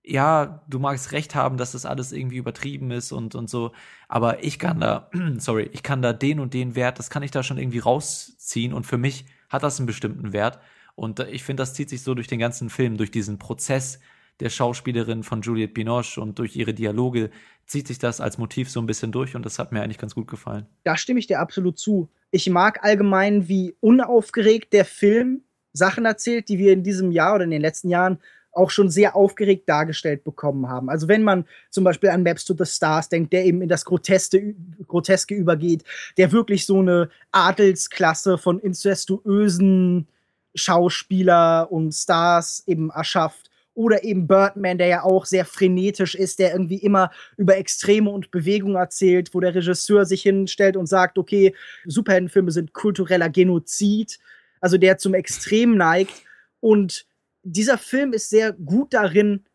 ja, 0.04 0.64
du 0.68 0.80
magst 0.80 1.12
recht 1.12 1.36
haben, 1.36 1.58
dass 1.58 1.74
das 1.74 1.86
alles 1.86 2.12
irgendwie 2.12 2.38
übertrieben 2.38 2.90
ist 2.90 3.12
und, 3.12 3.36
und 3.36 3.52
so, 3.52 3.72
aber 4.08 4.44
ich 4.44 4.58
kann 4.58 4.80
da, 4.80 5.12
sorry, 5.38 5.70
ich 5.74 5.84
kann 5.84 6.02
da 6.02 6.12
den 6.12 6.40
und 6.40 6.56
den 6.56 6.74
Wert, 6.74 6.98
das 6.98 7.12
kann 7.12 7.22
ich 7.22 7.30
da 7.30 7.44
schon 7.44 7.60
irgendwie 7.60 7.78
rausziehen 7.78 8.74
und 8.74 8.88
für 8.88 8.98
mich 8.98 9.26
hat 9.52 9.64
das 9.64 9.80
einen 9.80 9.86
bestimmten 9.86 10.34
Wert 10.34 10.60
und 10.96 11.20
ich 11.20 11.44
finde, 11.44 11.62
das 11.62 11.74
zieht 11.74 11.90
sich 11.90 12.04
so 12.04 12.14
durch 12.14 12.28
den 12.28 12.40
ganzen 12.40 12.70
Film, 12.70 12.98
durch 12.98 13.12
diesen 13.12 13.38
Prozess 13.38 14.00
der 14.40 14.50
Schauspielerin 14.50 15.24
von 15.24 15.42
Juliette 15.42 15.74
Binoche 15.74 16.20
und 16.20 16.40
durch 16.40 16.56
ihre 16.56 16.74
Dialoge 16.74 17.30
zieht 17.66 17.88
sich 17.88 18.00
das 18.00 18.20
als 18.20 18.38
Motiv 18.38 18.70
so 18.70 18.82
ein 18.82 18.88
bisschen 18.88 19.12
durch 19.12 19.36
und 19.36 19.46
das 19.46 19.60
hat 19.60 19.72
mir 19.72 19.82
eigentlich 19.82 20.00
ganz 20.00 20.16
gut 20.16 20.28
gefallen. 20.28 20.66
Da 20.84 20.98
stimme 20.98 21.20
ich 21.20 21.28
dir 21.28 21.40
absolut 21.40 21.78
zu. 21.78 22.10
Ich 22.32 22.50
mag 22.50 22.84
allgemein, 22.84 23.48
wie 23.48 23.76
unaufgeregt 23.80 24.74
der 24.74 24.86
Film 24.86 25.44
Sachen 25.74 26.06
erzählt, 26.06 26.50
die 26.50 26.58
wir 26.58 26.74
in 26.74 26.84
diesem 26.84 27.12
Jahr 27.12 27.36
oder 27.36 27.44
in 27.44 27.52
den 27.52 27.62
letzten 27.62 27.90
Jahren 27.90 28.20
auch 28.54 28.70
schon 28.70 28.90
sehr 28.90 29.16
aufgeregt 29.16 29.68
dargestellt 29.68 30.24
bekommen 30.24 30.68
haben. 30.68 30.90
Also 30.90 31.08
wenn 31.08 31.24
man 31.24 31.46
zum 31.70 31.84
Beispiel 31.84 32.10
an 32.10 32.24
Maps 32.24 32.46
to 32.46 32.54
the 32.58 32.66
Stars 32.66 33.10
denkt, 33.10 33.34
der 33.34 33.46
eben 33.46 33.62
in 33.62 33.70
das 33.70 33.86
Groteske, 33.86 34.56
Groteske 34.88 35.36
übergeht, 35.36 35.84
der 36.18 36.32
wirklich 36.32 36.66
so 36.66 36.80
eine 36.80 37.10
Adelsklasse 37.32 38.38
von 38.38 38.60
incestuösen 38.60 40.08
Schauspieler 40.56 41.72
und 41.72 41.94
Stars 41.94 42.64
eben 42.68 42.90
erschafft. 42.90 43.50
Oder 43.74 44.04
eben 44.04 44.28
Birdman, 44.28 44.78
der 44.78 44.88
ja 44.88 45.04
auch 45.04 45.26
sehr 45.26 45.46
frenetisch 45.46 46.14
ist, 46.14 46.40
der 46.40 46.52
irgendwie 46.52 46.76
immer 46.76 47.10
über 47.38 47.56
Extreme 47.56 48.10
und 48.10 48.30
Bewegung 48.30 48.76
erzählt, 48.76 49.34
wo 49.34 49.40
der 49.40 49.56
Regisseur 49.56 50.06
sich 50.06 50.24
hinstellt 50.24 50.76
und 50.76 50.88
sagt, 50.88 51.18
okay, 51.18 51.56
Superheldenfilme 51.86 52.52
sind 52.52 52.74
kultureller 52.74 53.30
Genozid, 53.30 54.20
also 54.60 54.78
der 54.78 54.98
zum 54.98 55.14
Extrem 55.14 55.78
neigt. 55.78 56.12
Und 56.60 57.06
dieser 57.44 57.78
Film 57.78 58.14
ist 58.14 58.30
sehr 58.30 58.54
gut 58.54 58.94
darin, 58.94 59.46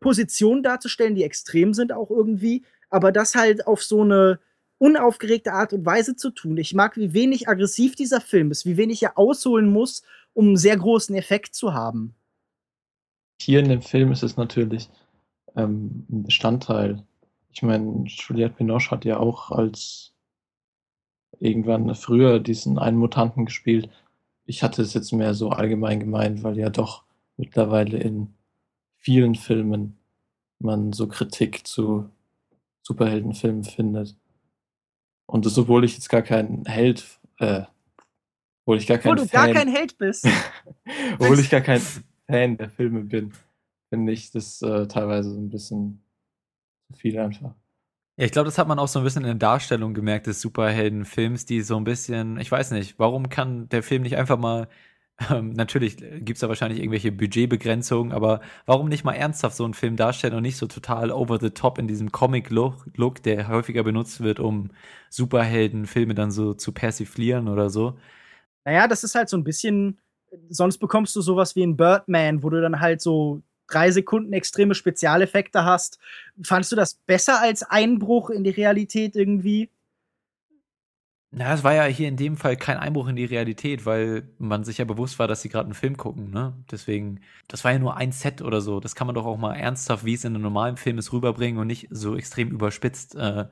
Positionen 0.00 0.62
darzustellen, 0.62 1.14
die 1.14 1.24
extrem 1.24 1.74
sind 1.74 1.92
auch 1.92 2.10
irgendwie, 2.10 2.64
aber 2.90 3.12
das 3.12 3.34
halt 3.34 3.66
auf 3.66 3.82
so 3.82 4.02
eine 4.02 4.38
unaufgeregte 4.78 5.52
Art 5.52 5.72
und 5.72 5.84
Weise 5.84 6.14
zu 6.14 6.30
tun. 6.30 6.56
Ich 6.56 6.74
mag, 6.74 6.96
wie 6.96 7.12
wenig 7.12 7.48
aggressiv 7.48 7.96
dieser 7.96 8.20
Film 8.20 8.50
ist, 8.50 8.64
wie 8.64 8.76
wenig 8.76 9.02
er 9.02 9.18
ausholen 9.18 9.70
muss, 9.70 10.02
um 10.34 10.48
einen 10.48 10.56
sehr 10.56 10.76
großen 10.76 11.16
Effekt 11.16 11.54
zu 11.54 11.74
haben. 11.74 12.14
Hier 13.40 13.60
in 13.60 13.68
dem 13.68 13.82
Film 13.82 14.12
ist 14.12 14.22
es 14.22 14.36
natürlich 14.36 14.88
ähm, 15.56 16.06
ein 16.10 16.22
Bestandteil. 16.24 17.04
Ich 17.52 17.62
meine, 17.62 18.04
Juliette 18.06 18.56
Binoche 18.56 18.90
hat 18.90 19.04
ja 19.04 19.18
auch 19.18 19.50
als 19.50 20.12
irgendwann 21.40 21.92
früher 21.94 22.38
diesen 22.38 22.78
einen 22.78 22.98
Mutanten 22.98 23.46
gespielt. 23.46 23.88
Ich 24.44 24.62
hatte 24.62 24.82
es 24.82 24.94
jetzt 24.94 25.12
mehr 25.12 25.34
so 25.34 25.50
allgemein 25.50 26.00
gemeint, 26.00 26.42
weil 26.42 26.56
ja 26.58 26.70
doch 26.70 27.04
mittlerweile 27.38 27.98
in 27.98 28.34
vielen 28.98 29.34
Filmen 29.34 29.96
man 30.58 30.92
so 30.92 31.08
Kritik 31.08 31.66
zu 31.66 32.10
Superheldenfilmen 32.82 33.64
findet. 33.64 34.16
Und 35.26 35.46
das, 35.46 35.56
obwohl 35.56 35.84
ich 35.84 35.94
jetzt 35.94 36.08
gar 36.08 36.22
kein 36.22 36.64
Held 36.66 37.18
äh, 37.38 37.62
obwohl 38.68 38.76
ich 38.76 38.86
gar 38.86 38.98
kein 38.98 39.12
Obwohl 39.12 39.24
du 39.24 39.30
Fan, 39.30 39.46
gar 39.46 39.54
kein 39.54 39.74
Held 39.74 39.96
bist. 39.96 40.28
obwohl 41.18 41.40
ich 41.40 41.48
gar 41.48 41.62
kein 41.62 41.80
Fan 42.26 42.58
der 42.58 42.68
Filme 42.68 43.00
bin, 43.00 43.32
finde 43.88 44.12
ich 44.12 44.30
das 44.30 44.60
äh, 44.60 44.86
teilweise 44.86 45.30
so 45.30 45.40
ein 45.40 45.48
bisschen 45.48 46.02
zu 46.86 46.98
viel 47.00 47.18
einfach. 47.18 47.54
Ja, 48.18 48.26
ich 48.26 48.32
glaube, 48.32 48.44
das 48.44 48.58
hat 48.58 48.68
man 48.68 48.78
auch 48.78 48.88
so 48.88 48.98
ein 48.98 49.06
bisschen 49.06 49.22
in 49.22 49.28
der 49.28 49.34
Darstellung 49.36 49.94
gemerkt 49.94 50.26
des 50.26 50.42
Superheldenfilms, 50.42 51.46
die 51.46 51.62
so 51.62 51.78
ein 51.78 51.84
bisschen, 51.84 52.38
ich 52.38 52.52
weiß 52.52 52.72
nicht, 52.72 52.98
warum 52.98 53.30
kann 53.30 53.70
der 53.70 53.82
Film 53.82 54.02
nicht 54.02 54.18
einfach 54.18 54.36
mal, 54.36 54.68
ähm, 55.30 55.52
natürlich 55.52 55.96
gibt's 55.96 56.40
da 56.40 56.48
wahrscheinlich 56.48 56.80
irgendwelche 56.80 57.10
Budgetbegrenzungen, 57.10 58.12
aber 58.12 58.40
warum 58.66 58.88
nicht 58.88 59.04
mal 59.04 59.14
ernsthaft 59.14 59.56
so 59.56 59.64
einen 59.64 59.74
Film 59.74 59.96
darstellen 59.96 60.34
und 60.34 60.42
nicht 60.42 60.56
so 60.56 60.66
total 60.66 61.10
over 61.10 61.38
the 61.40 61.50
top 61.50 61.78
in 61.78 61.88
diesem 61.88 62.12
Comic-Look, 62.12 63.22
der 63.24 63.48
häufiger 63.48 63.82
benutzt 63.82 64.20
wird, 64.20 64.38
um 64.38 64.70
Superheldenfilme 65.10 66.14
dann 66.14 66.30
so 66.30 66.54
zu 66.54 66.72
persiflieren 66.72 67.48
oder 67.48 67.68
so. 67.68 67.98
Naja, 68.64 68.86
das 68.86 69.02
ist 69.02 69.14
halt 69.14 69.28
so 69.28 69.36
ein 69.36 69.44
bisschen, 69.44 69.98
sonst 70.50 70.78
bekommst 70.78 71.16
du 71.16 71.20
sowas 71.20 71.56
wie 71.56 71.64
ein 71.64 71.76
Birdman, 71.76 72.42
wo 72.42 72.50
du 72.50 72.60
dann 72.60 72.80
halt 72.80 73.00
so 73.00 73.42
drei 73.66 73.90
Sekunden 73.90 74.32
extreme 74.32 74.74
Spezialeffekte 74.74 75.64
hast. 75.64 75.98
Fandest 76.42 76.72
du 76.72 76.76
das 76.76 76.94
besser 76.94 77.40
als 77.40 77.62
Einbruch 77.62 78.30
in 78.30 78.44
die 78.44 78.50
Realität 78.50 79.16
irgendwie? 79.16 79.70
Na, 81.30 81.52
es 81.52 81.62
war 81.62 81.74
ja 81.74 81.84
hier 81.84 82.08
in 82.08 82.16
dem 82.16 82.36
Fall 82.38 82.56
kein 82.56 82.78
Einbruch 82.78 83.06
in 83.08 83.16
die 83.16 83.26
Realität, 83.26 83.84
weil 83.84 84.28
man 84.38 84.64
sich 84.64 84.78
ja 84.78 84.86
bewusst 84.86 85.18
war, 85.18 85.28
dass 85.28 85.42
sie 85.42 85.50
gerade 85.50 85.66
einen 85.66 85.74
Film 85.74 85.98
gucken, 85.98 86.30
ne? 86.30 86.54
Deswegen, 86.70 87.20
das 87.48 87.64
war 87.64 87.72
ja 87.72 87.78
nur 87.78 87.96
ein 87.98 88.12
Set 88.12 88.40
oder 88.40 88.62
so. 88.62 88.80
Das 88.80 88.94
kann 88.94 89.06
man 89.06 89.14
doch 89.14 89.26
auch 89.26 89.36
mal 89.36 89.54
ernsthaft, 89.54 90.06
wie 90.06 90.14
es 90.14 90.24
in 90.24 90.34
einem 90.34 90.42
normalen 90.42 90.78
Film 90.78 90.96
ist, 90.96 91.12
rüberbringen 91.12 91.60
und 91.60 91.66
nicht 91.66 91.88
so 91.90 92.16
extrem 92.16 92.50
überspitzt 92.50 93.14
äh, 93.14 93.46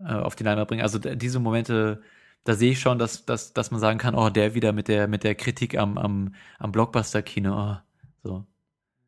äh 0.00 0.04
auf 0.04 0.36
die 0.36 0.44
Leinwand 0.44 0.68
bringen. 0.68 0.82
Also 0.82 0.98
diese 0.98 1.40
Momente 1.40 2.02
da 2.44 2.54
sehe 2.54 2.72
ich 2.72 2.80
schon, 2.80 2.98
dass, 2.98 3.24
dass, 3.26 3.52
dass 3.52 3.70
man 3.70 3.80
sagen 3.80 3.98
kann, 3.98 4.14
oh, 4.14 4.30
der 4.30 4.54
wieder 4.54 4.72
mit 4.72 4.88
der, 4.88 5.08
mit 5.08 5.24
der 5.24 5.34
Kritik 5.34 5.76
am, 5.76 5.98
am, 5.98 6.34
am 6.58 6.72
Blockbuster-Kino. 6.72 7.54
Oh, 7.54 7.76
so. 8.22 8.44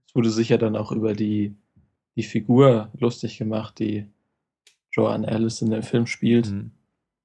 Es 0.07 0.15
wurde 0.15 0.31
sicher 0.31 0.59
dann 0.59 0.77
auch 0.77 0.93
über 0.93 1.15
die, 1.15 1.55
die 2.17 2.23
Figur 2.23 2.91
lustig 2.99 3.39
gemacht, 3.39 3.79
die 3.79 4.07
Joanne 4.91 5.27
Alice 5.27 5.63
in 5.63 5.71
dem 5.71 5.83
Film 5.83 6.07
spielt, 6.07 6.51
mhm. 6.51 6.73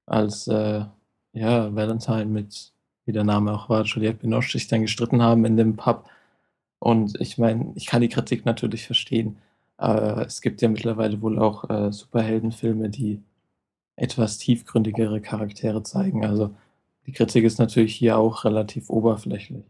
Als 0.07 0.47
äh, 0.47 0.85
ja, 1.33 1.75
Valentine 1.75 2.25
mit, 2.25 2.73
wie 3.05 3.11
der 3.11 3.23
Name 3.23 3.53
auch 3.53 3.69
war, 3.69 3.83
Juliette 3.83 4.19
Binoche 4.19 4.51
sich 4.51 4.67
dann 4.67 4.81
gestritten 4.81 5.21
haben 5.21 5.45
in 5.45 5.57
dem 5.57 5.75
Pub. 5.75 6.09
Und 6.79 7.19
ich 7.21 7.37
meine, 7.37 7.73
ich 7.75 7.85
kann 7.85 8.01
die 8.01 8.09
Kritik 8.09 8.45
natürlich 8.45 8.85
verstehen, 8.85 9.37
aber 9.77 10.25
es 10.25 10.41
gibt 10.41 10.61
ja 10.61 10.69
mittlerweile 10.69 11.21
wohl 11.21 11.37
auch 11.37 11.69
äh, 11.69 11.91
Superheldenfilme, 11.91 12.89
die 12.89 13.21
etwas 13.95 14.37
tiefgründigere 14.37 15.21
Charaktere 15.21 15.83
zeigen. 15.83 16.25
Also 16.25 16.55
die 17.05 17.11
Kritik 17.11 17.43
ist 17.43 17.59
natürlich 17.59 17.95
hier 17.95 18.17
auch 18.17 18.45
relativ 18.45 18.89
oberflächlich. 18.89 19.65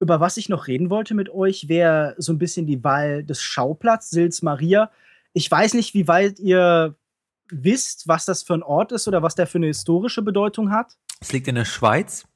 Über 0.00 0.20
was 0.20 0.36
ich 0.36 0.48
noch 0.48 0.66
reden 0.66 0.90
wollte 0.90 1.14
mit 1.14 1.30
euch, 1.30 1.68
wäre 1.68 2.14
so 2.18 2.32
ein 2.32 2.38
bisschen 2.38 2.66
die 2.66 2.82
Wahl 2.82 3.24
des 3.24 3.40
Schauplatzes, 3.40 4.10
Sils 4.10 4.42
Maria. 4.42 4.90
Ich 5.32 5.50
weiß 5.50 5.74
nicht, 5.74 5.94
wie 5.94 6.08
weit 6.08 6.38
ihr 6.40 6.94
wisst, 7.50 8.08
was 8.08 8.24
das 8.24 8.42
für 8.42 8.54
ein 8.54 8.62
Ort 8.62 8.92
ist 8.92 9.08
oder 9.08 9.22
was 9.22 9.34
der 9.34 9.46
für 9.46 9.58
eine 9.58 9.66
historische 9.66 10.22
Bedeutung 10.22 10.70
hat. 10.70 10.96
Es 11.20 11.32
liegt 11.32 11.48
in 11.48 11.54
der 11.54 11.64
Schweiz. 11.64 12.26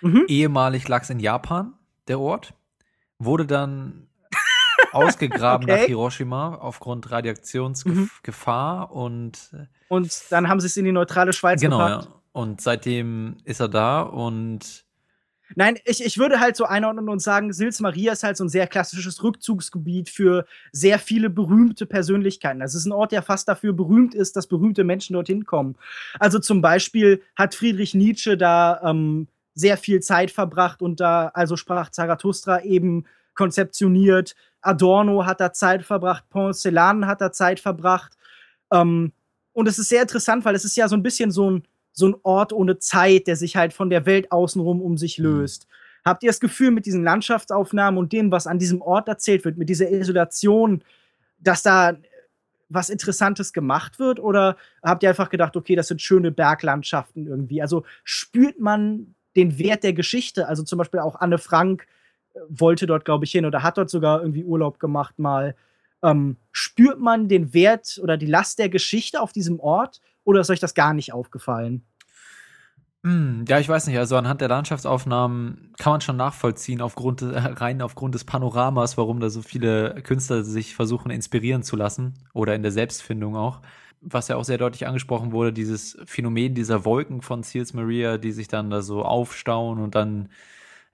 Mhm. 0.00 0.24
Ehemalig 0.28 0.88
lag 0.88 1.02
es 1.02 1.10
in 1.10 1.20
Japan, 1.20 1.74
der 2.08 2.20
Ort. 2.20 2.54
Wurde 3.18 3.46
dann 3.46 4.08
ausgegraben 4.92 5.68
okay. 5.68 5.80
nach 5.80 5.86
Hiroshima 5.86 6.54
aufgrund 6.54 7.10
Radiationsgefahr 7.10 8.88
mhm. 8.88 8.92
und 8.92 9.50
äh, 9.52 9.66
und 9.90 10.30
dann 10.30 10.48
haben 10.48 10.60
sie 10.60 10.68
es 10.68 10.76
in 10.76 10.84
die 10.84 10.92
neutrale 10.92 11.32
Schweiz 11.32 11.60
genau, 11.60 11.78
gepackt. 11.78 12.04
Ja. 12.04 12.20
Und 12.32 12.60
seitdem 12.60 13.38
ist 13.44 13.58
er 13.58 13.68
da 13.68 14.02
und 14.02 14.84
Nein, 15.56 15.78
ich, 15.84 16.04
ich 16.04 16.18
würde 16.18 16.40
halt 16.40 16.56
so 16.56 16.64
einordnen 16.64 17.08
und 17.08 17.20
sagen, 17.20 17.52
Sils 17.52 17.80
Maria 17.80 18.12
ist 18.12 18.22
halt 18.22 18.36
so 18.36 18.44
ein 18.44 18.48
sehr 18.48 18.66
klassisches 18.66 19.22
Rückzugsgebiet 19.22 20.08
für 20.08 20.46
sehr 20.72 20.98
viele 20.98 21.30
berühmte 21.30 21.86
Persönlichkeiten. 21.86 22.60
Das 22.60 22.74
ist 22.74 22.86
ein 22.86 22.92
Ort, 22.92 23.12
der 23.12 23.22
fast 23.22 23.48
dafür 23.48 23.72
berühmt 23.72 24.14
ist, 24.14 24.36
dass 24.36 24.46
berühmte 24.46 24.84
Menschen 24.84 25.14
dorthin 25.14 25.44
kommen. 25.44 25.76
Also 26.18 26.38
zum 26.38 26.60
Beispiel 26.60 27.22
hat 27.36 27.54
Friedrich 27.54 27.94
Nietzsche 27.94 28.36
da 28.36 28.80
ähm, 28.84 29.28
sehr 29.54 29.76
viel 29.76 30.00
Zeit 30.00 30.30
verbracht 30.30 30.82
und 30.82 31.00
da, 31.00 31.28
also 31.34 31.56
sprach 31.56 31.90
Zarathustra 31.90 32.62
eben 32.62 33.04
konzeptioniert. 33.34 34.34
Adorno 34.60 35.26
hat 35.26 35.40
da 35.40 35.52
Zeit 35.52 35.84
verbracht, 35.84 36.28
Poncelan 36.30 37.06
hat 37.06 37.20
da 37.20 37.32
Zeit 37.32 37.60
verbracht. 37.60 38.16
Ähm, 38.72 39.12
und 39.52 39.66
es 39.66 39.78
ist 39.78 39.88
sehr 39.88 40.02
interessant, 40.02 40.44
weil 40.44 40.54
es 40.54 40.64
ist 40.64 40.76
ja 40.76 40.88
so 40.88 40.96
ein 40.96 41.02
bisschen 41.02 41.30
so 41.30 41.50
ein, 41.50 41.62
so 41.92 42.08
ein 42.08 42.14
Ort 42.22 42.52
ohne 42.52 42.78
Zeit, 42.78 43.26
der 43.26 43.36
sich 43.36 43.56
halt 43.56 43.72
von 43.72 43.90
der 43.90 44.06
Welt 44.06 44.32
außenrum 44.32 44.80
um 44.80 44.96
sich 44.96 45.18
mhm. 45.18 45.24
löst. 45.24 45.66
Mhm. 45.66 46.04
Habt 46.04 46.22
ihr 46.22 46.30
das 46.30 46.40
Gefühl, 46.40 46.70
mit 46.70 46.86
diesen 46.86 47.04
Landschaftsaufnahmen 47.04 47.98
und 47.98 48.12
dem, 48.12 48.30
was 48.30 48.46
an 48.46 48.58
diesem 48.58 48.80
Ort 48.80 49.08
erzählt 49.08 49.44
wird, 49.44 49.58
mit 49.58 49.68
dieser 49.68 49.90
Isolation, 49.90 50.82
dass 51.38 51.62
da 51.62 51.96
was 52.70 52.88
Interessantes 52.88 53.52
gemacht 53.52 53.98
wird? 53.98 54.20
Oder 54.20 54.56
habt 54.82 55.02
ihr 55.02 55.10
einfach 55.10 55.28
gedacht, 55.28 55.56
okay, 55.56 55.76
das 55.76 55.88
sind 55.88 56.00
schöne 56.00 56.30
Berglandschaften 56.30 57.26
irgendwie? 57.26 57.60
Also 57.60 57.84
spürt 58.04 58.58
man 58.58 59.14
den 59.36 59.58
Wert 59.58 59.82
der 59.82 59.92
Geschichte? 59.92 60.48
Also 60.48 60.62
zum 60.62 60.78
Beispiel 60.78 61.00
auch 61.00 61.16
Anne 61.16 61.38
Frank 61.38 61.86
äh, 62.34 62.38
wollte 62.48 62.86
dort, 62.86 63.04
glaube 63.04 63.24
ich, 63.24 63.32
hin 63.32 63.44
oder 63.44 63.62
hat 63.62 63.76
dort 63.76 63.90
sogar 63.90 64.20
irgendwie 64.20 64.44
Urlaub 64.44 64.78
gemacht 64.78 65.18
mal. 65.18 65.54
Ähm, 66.02 66.38
spürt 66.52 66.98
man 66.98 67.28
den 67.28 67.52
Wert 67.52 68.00
oder 68.02 68.16
die 68.16 68.26
Last 68.26 68.58
der 68.58 68.70
Geschichte 68.70 69.20
auf 69.20 69.32
diesem 69.32 69.60
Ort 69.60 70.00
oder 70.24 70.40
ist 70.40 70.50
euch 70.50 70.60
das 70.60 70.74
gar 70.74 70.94
nicht 70.94 71.12
aufgefallen? 71.12 71.84
Hm, 73.02 73.46
ja, 73.48 73.58
ich 73.58 73.68
weiß 73.68 73.86
nicht. 73.86 73.96
Also 73.96 74.16
anhand 74.16 74.42
der 74.42 74.48
Landschaftsaufnahmen 74.48 75.72
kann 75.78 75.92
man 75.94 76.00
schon 76.02 76.16
nachvollziehen, 76.18 76.82
aufgrund, 76.82 77.22
äh, 77.22 77.38
rein 77.38 77.80
aufgrund 77.80 78.14
des 78.14 78.24
Panoramas, 78.24 78.98
warum 78.98 79.20
da 79.20 79.30
so 79.30 79.40
viele 79.40 80.02
Künstler 80.02 80.44
sich 80.44 80.74
versuchen 80.74 81.10
inspirieren 81.10 81.62
zu 81.62 81.76
lassen 81.76 82.14
oder 82.34 82.54
in 82.54 82.62
der 82.62 82.72
Selbstfindung 82.72 83.36
auch. 83.36 83.62
Was 84.02 84.28
ja 84.28 84.36
auch 84.36 84.44
sehr 84.44 84.58
deutlich 84.58 84.86
angesprochen 84.86 85.32
wurde, 85.32 85.52
dieses 85.52 85.98
Phänomen 86.04 86.54
dieser 86.54 86.84
Wolken 86.84 87.22
von 87.22 87.42
Seals 87.42 87.72
Maria, 87.74 88.18
die 88.18 88.32
sich 88.32 88.48
dann 88.48 88.70
da 88.70 88.82
so 88.82 89.02
aufstauen 89.02 89.78
und 89.80 89.94
dann, 89.94 90.28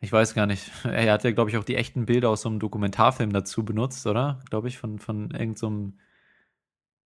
ich 0.01 0.13
weiß 0.13 0.35
gar 0.35 0.47
nicht, 0.47 0.71
er 0.85 1.13
hat 1.13 1.25
ja, 1.25 1.33
glaube 1.33 1.51
ich, 1.51 1.57
auch 1.57 1.65
die 1.65 1.77
echten 1.77 2.07
Bilder 2.07 2.31
aus 2.31 2.43
so 2.43 2.49
einem 2.49 2.61
Dokumentarfilm 2.61 3.33
dazu 3.33 3.65
benutzt, 3.65 4.07
oder? 4.07 4.41
Glaube 4.51 4.69
ich, 4.69 4.79
von, 4.79 4.99
von 5.01 5.31
irgendeinem 5.33 5.57
so 5.57 5.93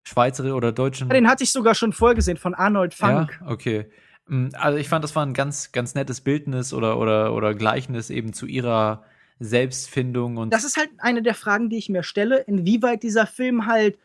Schweizer 0.03 0.55
oder 0.55 0.72
deutschen. 0.72 1.09
Ja, 1.09 1.14
den 1.14 1.28
hatte 1.28 1.44
ich 1.44 1.53
sogar 1.53 1.74
schon 1.74 1.92
vorgesehen, 1.92 2.36
von 2.36 2.55
Arnold 2.55 2.94
Funk. 2.94 3.38
Ja, 3.40 3.51
okay. 3.51 3.86
Hm, 4.26 4.51
also 4.55 4.78
ich 4.78 4.88
fand, 4.88 5.05
das 5.05 5.14
war 5.14 5.24
ein 5.26 5.34
ganz, 5.34 5.72
ganz 5.72 5.94
nettes 5.94 6.20
Bildnis 6.20 6.72
oder, 6.72 6.98
oder, 6.98 7.34
oder 7.34 7.55
Gleichnis 7.55 8.11
eben 8.11 8.32
zu 8.32 8.46
ihrer 8.46 9.05
Selbstfindung 9.40 10.36
und. 10.36 10.53
Das 10.53 10.64
ist 10.64 10.76
halt 10.76 10.90
eine 10.98 11.22
der 11.22 11.34
Fragen, 11.34 11.70
die 11.70 11.78
ich 11.78 11.88
mir 11.88 12.03
stelle, 12.03 12.38
inwieweit 12.38 13.03
dieser 13.03 13.26
Film 13.26 13.66
halt 13.66 13.98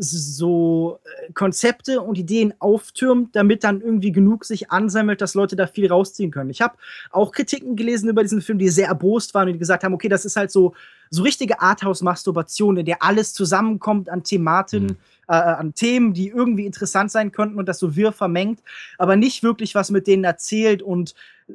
so 0.00 1.00
äh, 1.04 1.32
Konzepte 1.32 2.00
und 2.00 2.16
Ideen 2.18 2.54
auftürmt, 2.60 3.34
damit 3.34 3.64
dann 3.64 3.80
irgendwie 3.80 4.12
genug 4.12 4.44
sich 4.44 4.70
ansammelt, 4.70 5.20
dass 5.20 5.34
Leute 5.34 5.56
da 5.56 5.66
viel 5.66 5.88
rausziehen 5.88 6.30
können. 6.30 6.50
Ich 6.50 6.62
habe 6.62 6.76
auch 7.10 7.32
Kritiken 7.32 7.74
gelesen 7.74 8.08
über 8.08 8.22
diesen 8.22 8.40
Film, 8.40 8.58
die 8.58 8.68
sehr 8.68 8.86
erbost 8.86 9.34
waren 9.34 9.48
und 9.48 9.54
die 9.54 9.58
gesagt 9.58 9.82
haben, 9.82 9.94
okay, 9.94 10.08
das 10.08 10.24
ist 10.24 10.36
halt 10.36 10.52
so 10.52 10.74
so 11.10 11.22
richtige 11.22 11.60
Arthouse-Masturbation, 11.60 12.76
in 12.76 12.86
der 12.86 13.02
alles 13.02 13.32
zusammenkommt 13.32 14.08
an 14.08 14.24
Thematen, 14.24 14.84
mhm. 14.84 14.96
Äh, 15.28 15.34
an 15.34 15.74
Themen, 15.74 16.14
die 16.14 16.28
irgendwie 16.28 16.66
interessant 16.66 17.10
sein 17.10 17.32
könnten 17.32 17.58
und 17.58 17.66
das 17.66 17.78
so 17.78 17.94
wirr 17.94 18.12
vermengt, 18.12 18.60
aber 18.96 19.16
nicht 19.16 19.42
wirklich 19.42 19.74
was 19.74 19.90
mit 19.90 20.06
denen 20.06 20.24
erzählt 20.24 20.82
und 20.82 21.14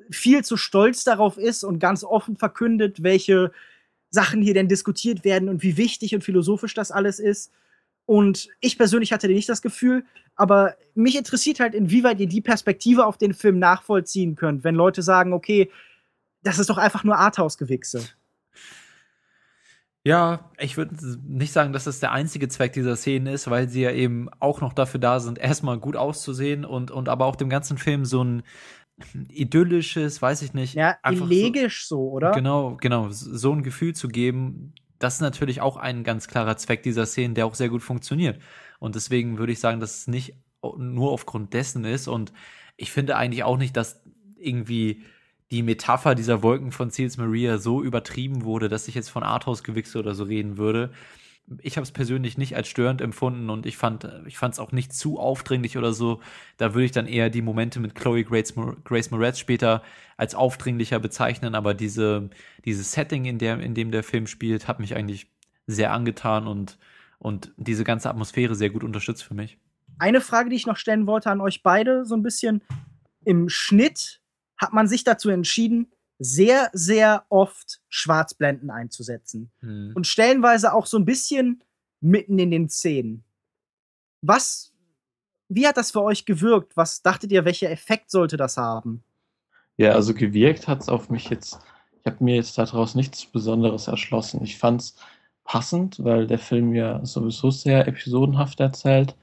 viel 0.10 0.44
zu 0.44 0.58
stolz 0.58 1.04
darauf 1.04 1.38
ist 1.38 1.64
und 1.64 1.80
ganz 1.80 2.04
offen 2.04 2.38
verkündet, 2.38 3.04
welche 3.04 3.52
Sachen 4.10 4.42
hier 4.42 4.54
denn 4.54 4.68
diskutiert 4.68 5.24
werden 5.24 5.50
und 5.50 5.64
wie 5.64 5.78
wichtig 5.78 6.14
und 6.16 6.24
philosophisch 6.24 6.74
das 6.74 6.92
alles 6.92 7.20
ist. 7.20 7.52
Und 8.06 8.50
ich 8.60 8.78
persönlich 8.78 9.12
hatte 9.12 9.28
nicht 9.28 9.50
das 9.50 9.62
Gefühl, 9.62 10.04
aber 10.36 10.76
mich 10.94 11.16
interessiert 11.18 11.60
halt, 11.60 11.74
inwieweit 11.74 12.20
ihr 12.20 12.28
die 12.28 12.42
Perspektive 12.42 13.06
auf 13.06 13.18
den 13.18 13.34
Film 13.34 13.60
nachvollziehen 13.60 14.36
könnt, 14.36 14.64
wenn 14.64 14.76
Leute 14.76 15.02
sagen, 15.02 15.34
okay, 15.34 15.72
das 16.44 16.60
ist 16.60 16.70
doch 16.70 16.78
einfach 16.78 17.04
nur 17.04 17.18
Arthouse-Gewichse. 17.18 18.04
Ja, 20.06 20.52
ich 20.60 20.76
würde 20.76 20.96
nicht 21.26 21.54
sagen, 21.54 21.72
dass 21.72 21.86
das 21.86 22.02
der 22.02 22.12
einzige 22.12 22.50
Zweck 22.50 22.74
dieser 22.74 22.98
Szene 22.98 23.32
ist, 23.32 23.50
weil 23.50 23.70
sie 23.70 23.82
ja 23.82 23.92
eben 23.92 24.30
auch 24.40 24.60
noch 24.60 24.74
dafür 24.74 25.00
da 25.00 25.20
sind, 25.20 25.38
erstmal 25.40 25.80
gut 25.80 25.96
auszusehen 25.96 26.66
und, 26.66 26.92
und 26.92 27.08
aber 27.10 27.26
auch 27.26 27.38
dem 27.38 27.50
ganzen 27.50 27.78
Film 27.78 28.06
so 28.06 28.24
ein 28.24 28.44
idyllisches, 29.30 30.22
weiß 30.22 30.42
ich 30.42 30.54
nicht. 30.54 30.76
Ja, 30.76 30.98
elegisch 31.04 31.88
so, 31.88 31.96
so, 31.96 32.12
oder? 32.12 32.32
Genau, 32.32 32.78
genau, 32.80 33.08
so 33.10 33.52
ein 33.52 33.64
Gefühl 33.64 33.96
zu 33.96 34.08
geben, 34.08 34.74
das 35.00 35.16
ist 35.16 35.22
natürlich 35.22 35.62
auch 35.62 35.78
ein 35.78 36.04
ganz 36.04 36.28
klarer 36.28 36.58
Zweck 36.58 36.84
dieser 36.84 37.06
Szene, 37.06 37.34
der 37.34 37.46
auch 37.46 37.56
sehr 37.56 37.70
gut 37.70 37.82
funktioniert. 37.82 38.40
Und 38.80 38.96
deswegen 38.96 39.38
würde 39.38 39.52
ich 39.52 39.60
sagen, 39.60 39.80
dass 39.80 39.98
es 39.98 40.08
nicht 40.08 40.36
nur 40.78 41.12
aufgrund 41.12 41.54
dessen 41.54 41.84
ist. 41.84 42.08
Und 42.08 42.32
ich 42.78 42.92
finde 42.92 43.18
eigentlich 43.18 43.44
auch 43.44 43.58
nicht, 43.58 43.76
dass 43.76 44.02
irgendwie 44.38 45.04
die 45.54 45.62
Metapher 45.62 46.16
dieser 46.16 46.42
Wolken 46.42 46.72
von 46.72 46.90
Seals 46.90 47.18
Maria 47.18 47.60
so 47.60 47.84
übertrieben 47.84 48.44
wurde, 48.44 48.70
dass 48.70 48.88
ich 48.88 48.96
jetzt 48.96 49.10
von 49.10 49.22
Arthouse-Gewichse 49.22 50.00
oder 50.00 50.16
so 50.16 50.24
reden 50.24 50.58
würde. 50.58 50.90
Ich 51.62 51.78
habe 51.78 51.84
es 51.84 51.92
persönlich 51.92 52.40
nicht 52.40 52.56
als 52.56 52.68
störend 52.68 53.02
empfunden 53.02 53.52
und 53.52 53.68
ich 53.68 53.78
fand 53.78 54.10
ich 54.26 54.42
es 54.42 54.58
auch 54.58 54.72
nicht 54.72 54.94
zu 54.94 55.20
aufdringlich 55.20 55.78
oder 55.78 55.94
so. 55.94 56.22
Da 56.58 56.74
würde 56.74 56.86
ich 56.86 56.92
dann 56.92 57.06
eher 57.06 57.30
die 57.30 57.44
Momente 57.44 57.80
mit 57.80 57.94
Chloe 57.94 58.24
Grace, 58.24 58.56
Grace 58.84 59.12
Moretz 59.12 59.38
später 59.38 59.84
als 60.18 60.34
aufdringlicher 60.34 61.00
bezeichnen, 61.00 61.54
aber 61.54 61.76
diese 61.76 62.32
dieses 62.66 62.92
Setting, 62.92 63.26
in 63.26 63.38
der 63.38 63.60
in 63.60 63.76
dem 63.76 63.92
der 63.92 64.02
Film 64.02 64.26
spielt, 64.26 64.68
hat 64.68 64.80
mich 64.80 64.96
eigentlich 64.96 65.28
sehr 65.68 65.92
angetan 65.92 66.48
und 66.48 66.80
und 67.20 67.54
diese 67.58 67.84
ganze 67.84 68.10
Atmosphäre 68.10 68.56
sehr 68.56 68.72
gut 68.72 68.84
unterstützt 68.84 69.24
für 69.24 69.36
mich. 69.36 69.60
Eine 70.00 70.20
Frage, 70.20 70.50
die 70.50 70.56
ich 70.56 70.66
noch 70.66 70.78
stellen 70.78 71.06
wollte 71.06 71.30
an 71.30 71.42
euch 71.42 71.62
beide, 71.62 72.06
so 72.06 72.16
ein 72.16 72.24
bisschen 72.24 72.64
im 73.24 73.50
Schnitt 73.50 74.23
hat 74.64 74.74
man 74.74 74.88
sich 74.88 75.04
dazu 75.04 75.30
entschieden, 75.30 75.92
sehr, 76.20 76.70
sehr 76.74 77.26
oft 77.30 77.82
Schwarzblenden 77.90 78.70
einzusetzen. 78.70 79.52
Hm. 79.60 79.92
Und 79.96 80.08
stellenweise 80.08 80.74
auch 80.74 80.86
so 80.86 80.98
ein 80.98 81.06
bisschen 81.06 81.64
mitten 82.00 82.40
in 82.40 82.52
den 82.52 82.70
Szenen. 82.70 83.24
Was, 84.22 84.74
wie 85.50 85.68
hat 85.68 85.78
das 85.78 85.92
für 85.92 86.02
euch 86.02 86.26
gewirkt? 86.26 86.76
Was 86.76 87.02
dachtet 87.02 87.32
ihr, 87.32 87.46
welcher 87.46 87.70
Effekt 87.70 88.10
sollte 88.10 88.38
das 88.38 88.58
haben? 88.58 89.04
Ja, 89.78 89.92
also 89.92 90.14
gewirkt 90.14 90.68
hat 90.68 90.82
es 90.82 90.90
auf 90.90 91.10
mich 91.10 91.30
jetzt, 91.30 91.60
ich 92.00 92.06
habe 92.06 92.24
mir 92.24 92.36
jetzt 92.36 92.58
daraus 92.58 92.96
nichts 92.96 93.26
Besonderes 93.26 93.88
erschlossen. 93.88 94.44
Ich 94.44 94.58
fand 94.58 94.82
es 94.82 94.96
passend, 95.44 96.04
weil 96.04 96.28
der 96.28 96.40
Film 96.40 96.74
ja 96.74 97.06
sowieso 97.06 97.52
sehr 97.52 97.88
episodenhaft 97.88 98.60
erzählt 98.60 99.16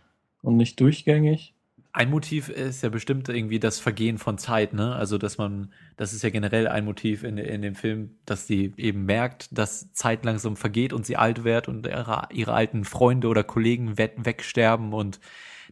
und 0.43 0.57
nicht 0.57 0.81
durchgängig. 0.81 1.55
Ein 1.93 2.11
Motiv 2.11 2.49
ist 2.49 2.83
ja 2.83 2.89
bestimmt 2.89 3.29
irgendwie 3.29 3.59
das 3.59 3.81
Vergehen 3.81 4.19
von 4.19 4.39
Zeit, 4.39 4.75
ne? 4.75 4.95
Also, 4.95 5.19
dass 5.19 5.39
man, 5.39 5.73
das 5.97 6.13
ist 6.13 6.23
ja 6.23 6.31
generell 6.31 6.69
ein 6.69 6.85
Motiv 6.85 7.25
in, 7.25 7.37
in 7.37 7.63
dem 7.63 7.75
Film, 7.75 8.17
dass 8.27 8.47
sie 8.47 8.73
eben 8.77 9.07
merkt, 9.07 9.49
dass 9.57 9.93
Zeit 9.93 10.25
langsam 10.25 10.55
vergeht 10.55 10.93
und 10.93 11.05
sie 11.05 11.17
alt 11.17 11.43
wird 11.43 11.67
und 11.67 11.87
ihre, 11.89 12.29
ihre 12.33 12.53
alten 12.53 12.85
Freunde 12.85 13.27
oder 13.27 13.43
Kollegen 13.43 13.99
wegsterben 13.99 14.93
und 14.93 15.19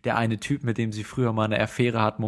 der 0.04 0.16
eine 0.16 0.38
Typ, 0.40 0.64
mit 0.64 0.78
dem 0.78 0.92
sie 0.92 1.04
früher 1.04 1.32
mal 1.32 1.44
eine 1.44 1.60
Affäre 1.60 2.02
hat, 2.02 2.18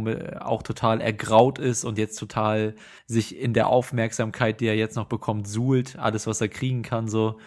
auch 0.41 0.63
total 0.63 1.01
ergraut 1.01 1.59
ist 1.59 1.85
und 1.85 1.99
jetzt 1.99 2.17
total 2.17 2.75
sich 3.07 3.37
in 3.39 3.55
der 3.55 3.69
Aufmerksamkeit, 3.69 4.61
die 4.61 4.67
er 4.67 4.77
jetzt 4.77 4.97
noch 4.97 5.07
bekommt, 5.07 5.49
suhlt, 5.49 5.99
alles, 5.99 6.27
was 6.27 6.41
er 6.41 6.49
kriegen 6.49 6.83
kann, 6.83 7.09
so. 7.09 7.39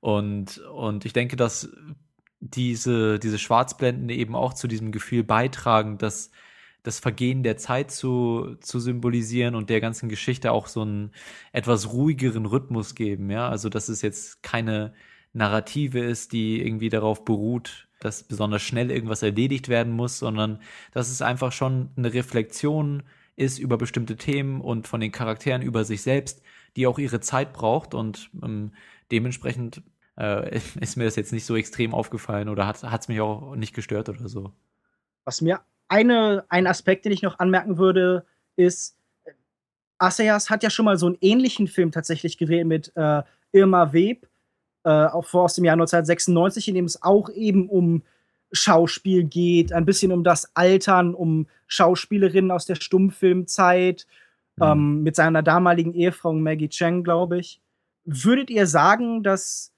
Und, 0.00 0.58
und 0.58 1.04
ich 1.04 1.12
denke, 1.12 1.36
dass 1.36 1.68
diese, 2.40 3.18
diese 3.18 3.38
Schwarzblenden 3.38 4.08
eben 4.10 4.34
auch 4.34 4.54
zu 4.54 4.66
diesem 4.68 4.92
Gefühl 4.92 5.24
beitragen, 5.24 5.98
dass 5.98 6.30
das 6.82 6.98
Vergehen 6.98 7.42
der 7.42 7.58
Zeit 7.58 7.90
zu, 7.90 8.56
zu 8.60 8.80
symbolisieren 8.80 9.54
und 9.54 9.68
der 9.70 9.80
ganzen 9.80 10.08
Geschichte 10.08 10.52
auch 10.52 10.66
so 10.66 10.82
einen 10.82 11.12
etwas 11.52 11.92
ruhigeren 11.92 12.46
Rhythmus 12.46 12.94
geben, 12.94 13.30
ja. 13.30 13.48
Also, 13.48 13.68
dass 13.68 13.88
es 13.88 14.02
jetzt 14.02 14.42
keine 14.42 14.94
Narrative 15.32 16.00
ist, 16.00 16.32
die 16.32 16.60
irgendwie 16.62 16.88
darauf 16.88 17.24
beruht, 17.24 17.88
dass 18.00 18.22
besonders 18.22 18.62
schnell 18.62 18.90
irgendwas 18.90 19.22
erledigt 19.22 19.68
werden 19.68 19.92
muss, 19.92 20.18
sondern 20.18 20.60
dass 20.92 21.10
es 21.10 21.22
einfach 21.22 21.52
schon 21.52 21.90
eine 21.96 22.14
Reflexion 22.14 23.02
ist 23.36 23.58
über 23.58 23.76
bestimmte 23.78 24.16
Themen 24.16 24.60
und 24.60 24.88
von 24.88 25.00
den 25.00 25.12
Charakteren 25.12 25.62
über 25.62 25.84
sich 25.84 26.02
selbst, 26.02 26.42
die 26.76 26.86
auch 26.86 26.98
ihre 26.98 27.20
Zeit 27.20 27.52
braucht 27.52 27.94
und 27.94 28.30
ähm, 28.42 28.72
dementsprechend 29.10 29.82
äh, 30.20 30.60
ist 30.80 30.96
mir 30.96 31.04
das 31.04 31.16
jetzt 31.16 31.32
nicht 31.32 31.46
so 31.46 31.56
extrem 31.56 31.94
aufgefallen 31.94 32.48
oder 32.48 32.66
hat 32.66 32.82
es 32.82 33.08
mich 33.08 33.20
auch 33.20 33.56
nicht 33.56 33.74
gestört 33.74 34.08
oder 34.08 34.28
so. 34.28 34.52
Was 35.24 35.40
mir 35.40 35.60
eine, 35.88 36.44
ein 36.48 36.66
Aspekt, 36.66 37.04
den 37.04 37.12
ich 37.12 37.22
noch 37.22 37.38
anmerken 37.38 37.78
würde, 37.78 38.24
ist, 38.56 38.96
Assayas 39.98 40.50
hat 40.50 40.62
ja 40.62 40.70
schon 40.70 40.84
mal 40.84 40.96
so 40.96 41.06
einen 41.06 41.18
ähnlichen 41.20 41.66
Film 41.66 41.90
tatsächlich 41.92 42.38
gedreht 42.38 42.66
mit 42.66 42.92
äh, 42.96 43.22
Irma 43.52 43.92
Web, 43.92 44.26
äh, 44.84 44.88
auch 44.88 45.24
vor 45.24 45.44
aus 45.44 45.54
dem 45.54 45.64
Jahr 45.64 45.74
1996, 45.74 46.68
in 46.68 46.74
dem 46.74 46.84
es 46.84 47.02
auch 47.02 47.28
eben 47.30 47.68
um 47.68 48.02
Schauspiel 48.52 49.24
geht, 49.24 49.72
ein 49.72 49.84
bisschen 49.84 50.10
um 50.12 50.24
das 50.24 50.54
Altern, 50.56 51.14
um 51.14 51.46
Schauspielerinnen 51.66 52.50
aus 52.50 52.66
der 52.66 52.76
Stummfilmzeit, 52.76 54.06
mhm. 54.56 54.64
ähm, 54.64 55.02
mit 55.02 55.16
seiner 55.16 55.42
damaligen 55.42 55.92
Ehefrau 55.92 56.32
Maggie 56.32 56.68
Cheng, 56.68 57.04
glaube 57.04 57.38
ich. 57.38 57.60
Würdet 58.04 58.50
ihr 58.50 58.66
sagen, 58.66 59.22
dass 59.22 59.72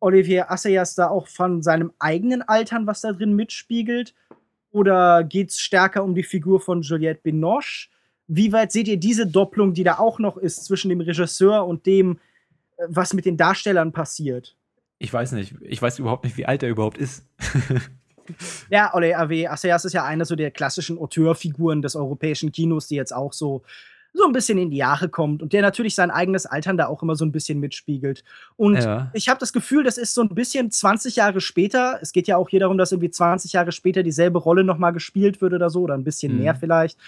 Olivier 0.00 0.50
Assayas 0.50 0.94
da 0.94 1.08
auch 1.08 1.28
von 1.28 1.62
seinem 1.62 1.92
eigenen 1.98 2.42
Altern 2.42 2.86
was 2.86 3.02
da 3.02 3.12
drin 3.12 3.36
mitspiegelt? 3.36 4.14
Oder 4.72 5.24
geht 5.24 5.50
es 5.50 5.60
stärker 5.60 6.04
um 6.04 6.14
die 6.14 6.22
Figur 6.22 6.60
von 6.60 6.82
Juliette 6.82 7.20
Binoche? 7.22 7.88
Wie 8.26 8.52
weit 8.52 8.72
seht 8.72 8.88
ihr 8.88 8.96
diese 8.96 9.26
Doppelung, 9.26 9.74
die 9.74 9.84
da 9.84 9.98
auch 9.98 10.18
noch 10.18 10.36
ist 10.36 10.64
zwischen 10.64 10.88
dem 10.88 11.00
Regisseur 11.00 11.66
und 11.66 11.86
dem, 11.86 12.18
äh, 12.76 12.84
was 12.88 13.12
mit 13.12 13.26
den 13.26 13.36
Darstellern 13.36 13.92
passiert? 13.92 14.56
Ich 14.98 15.12
weiß 15.12 15.32
nicht. 15.32 15.54
Ich 15.62 15.82
weiß 15.82 15.98
überhaupt 15.98 16.24
nicht, 16.24 16.36
wie 16.36 16.46
alt 16.46 16.62
er 16.62 16.68
überhaupt 16.68 16.98
ist. 16.98 17.26
ja, 18.70 18.94
A.W. 18.94 19.48
Assayas 19.48 19.84
ist 19.84 19.94
ja 19.94 20.04
eine 20.04 20.24
so 20.24 20.36
der 20.36 20.50
klassischen 20.50 20.98
Auteurfiguren 20.98 21.82
des 21.82 21.96
europäischen 21.96 22.52
Kinos, 22.52 22.86
die 22.86 22.96
jetzt 22.96 23.12
auch 23.12 23.32
so 23.32 23.62
so 24.12 24.26
ein 24.26 24.32
bisschen 24.32 24.58
in 24.58 24.70
die 24.70 24.76
Jahre 24.76 25.08
kommt 25.08 25.42
und 25.42 25.52
der 25.52 25.62
natürlich 25.62 25.94
sein 25.94 26.10
eigenes 26.10 26.46
Altern 26.46 26.76
da 26.76 26.86
auch 26.86 27.02
immer 27.02 27.16
so 27.16 27.24
ein 27.24 27.32
bisschen 27.32 27.60
mitspiegelt. 27.60 28.24
Und 28.56 28.76
ja. 28.76 29.10
ich 29.14 29.28
habe 29.28 29.38
das 29.38 29.52
Gefühl, 29.52 29.84
das 29.84 29.98
ist 29.98 30.14
so 30.14 30.22
ein 30.22 30.28
bisschen 30.30 30.70
20 30.70 31.16
Jahre 31.16 31.40
später. 31.40 31.98
Es 32.02 32.12
geht 32.12 32.26
ja 32.26 32.36
auch 32.36 32.48
hier 32.48 32.60
darum, 32.60 32.78
dass 32.78 32.92
irgendwie 32.92 33.10
20 33.10 33.52
Jahre 33.52 33.72
später 33.72 34.02
dieselbe 34.02 34.38
Rolle 34.38 34.64
nochmal 34.64 34.92
gespielt 34.92 35.40
wird 35.40 35.52
oder 35.52 35.70
so, 35.70 35.82
oder 35.82 35.94
ein 35.94 36.04
bisschen 36.04 36.34
mhm. 36.34 36.40
mehr 36.40 36.54
vielleicht. 36.54 36.98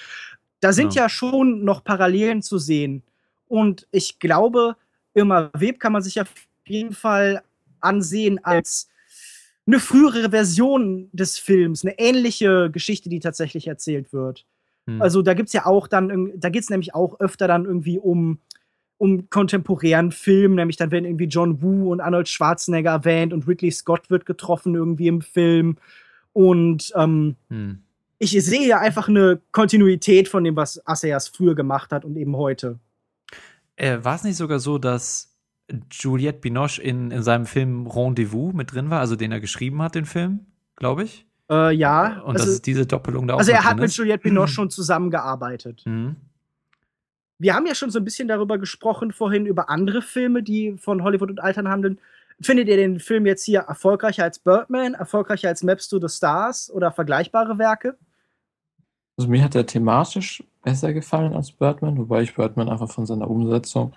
Da 0.61 0.73
sind 0.73 0.95
ja. 0.95 1.03
ja 1.03 1.09
schon 1.09 1.65
noch 1.65 1.83
Parallelen 1.83 2.43
zu 2.43 2.59
sehen. 2.59 3.03
Und 3.49 3.87
ich 3.91 4.19
glaube, 4.19 4.77
Irma 5.15 5.51
Web 5.55 5.81
kann 5.81 5.93
man 5.93 6.03
sich 6.03 6.21
auf 6.21 6.33
jeden 6.67 6.93
Fall 6.93 7.43
ansehen 7.81 8.43
als 8.45 8.89
eine 9.67 9.81
frühere 9.81 10.31
Version 10.31 11.09
des 11.13 11.39
Films, 11.39 11.85
eine 11.85 11.99
ähnliche 11.99 12.71
Geschichte, 12.71 13.09
die 13.09 13.21
tatsächlich 13.21 13.67
erzählt 13.67 14.13
wird. 14.13 14.47
Hm. 14.87 15.01
Also 15.01 15.23
da 15.23 15.35
gibt 15.35 15.49
es 15.49 15.53
ja 15.53 15.67
auch 15.67 15.89
dann, 15.89 16.33
da 16.37 16.49
geht 16.49 16.63
es 16.63 16.71
nämlich 16.71 16.95
auch 16.95 17.21
öfter 17.21 17.49
dann 17.49 17.65
irgendwie 17.65 17.99
um, 17.99 18.39
um 18.99 19.31
kontemporären 19.31 20.13
Film, 20.13 20.55
nämlich 20.55 20.77
dann 20.77 20.91
werden 20.91 21.05
irgendwie 21.05 21.27
John 21.27 21.63
Woo 21.63 21.93
und 21.93 22.01
Arnold 22.01 22.29
Schwarzenegger 22.29 22.91
erwähnt 22.91 23.33
und 23.33 23.47
Ridley 23.47 23.71
Scott 23.71 24.11
wird 24.11 24.27
getroffen 24.27 24.75
irgendwie 24.75 25.09
im 25.09 25.21
Film. 25.21 25.77
Und 26.33 26.93
ähm, 26.97 27.37
hm. 27.49 27.83
ich 28.19 28.31
sehe 28.31 28.67
ja 28.67 28.79
einfach 28.79 29.09
eine 29.09 29.41
Kontinuität 29.53 30.29
von 30.29 30.45
dem, 30.45 30.57
was 30.57 30.85
Assayas 30.87 31.29
früher 31.29 31.55
gemacht 31.55 31.93
hat 31.93 32.05
und 32.05 32.17
eben 32.17 32.37
heute. 32.37 32.79
Äh, 33.77 33.99
War 34.03 34.17
es 34.17 34.25
nicht 34.25 34.37
sogar 34.37 34.59
so, 34.59 34.79
dass 34.79 35.33
Juliette 35.91 36.41
Binoche 36.41 36.83
in, 36.83 37.11
in 37.11 37.23
seinem 37.23 37.47
Film 37.47 37.87
Rendezvous 37.87 38.53
mit 38.53 38.73
drin 38.73 38.91
war, 38.91 39.01
also 39.01 39.17
den 39.17 39.33
er 39.33 39.41
geschrieben 39.41 39.81
hat, 39.83 39.95
den 39.95 40.05
Film, 40.05 40.47
glaube 40.77 41.05
ich? 41.05 41.27
Äh, 41.51 41.75
ja. 41.75 42.21
Und 42.23 42.35
also, 42.35 42.47
das 42.47 42.55
ist 42.55 42.67
diese 42.67 42.87
Doppelung 42.87 43.27
da 43.27 43.35
auch 43.35 43.39
Also 43.39 43.53
er 43.53 43.65
hat 43.65 43.77
mit 43.77 43.87
ist? 43.87 43.97
Juliette 43.97 44.23
Binoche 44.23 44.49
schon 44.49 44.71
zusammengearbeitet. 44.71 45.83
Mhm. 45.85 46.17
Wir 47.39 47.55
haben 47.55 47.67
ja 47.67 47.75
schon 47.75 47.91
so 47.91 47.99
ein 47.99 48.05
bisschen 48.05 48.29
darüber 48.29 48.59
gesprochen 48.59 49.13
vorhin, 49.13 49.47
über 49.47 49.69
andere 49.69 50.01
Filme, 50.01 50.43
die 50.43 50.77
von 50.79 51.03
Hollywood 51.03 51.31
und 51.31 51.41
Altern 51.41 51.69
handeln. 51.69 51.99
Findet 52.41 52.69
ihr 52.69 52.77
den 52.77 53.01
Film 53.01 53.27
jetzt 53.27 53.45
hier 53.45 53.61
erfolgreicher 53.61 54.25
als 54.25 54.39
Birdman, 54.39 54.95
erfolgreicher 54.95 55.49
als 55.49 55.63
Maps 55.63 55.89
to 55.89 56.01
the 56.01 56.09
Stars 56.09 56.71
oder 56.71 56.93
vergleichbare 56.93 57.59
Werke? 57.59 57.97
Also 59.17 59.29
mir 59.29 59.43
hat 59.43 59.55
er 59.55 59.67
thematisch 59.67 60.43
besser 60.63 60.93
gefallen 60.93 61.35
als 61.35 61.53
Birdman, 61.53 61.99
wobei 61.99 62.23
ich 62.23 62.35
Birdman 62.35 62.69
einfach 62.69 62.91
von 62.91 63.07
seiner 63.07 63.29
Umsetzung 63.29 63.93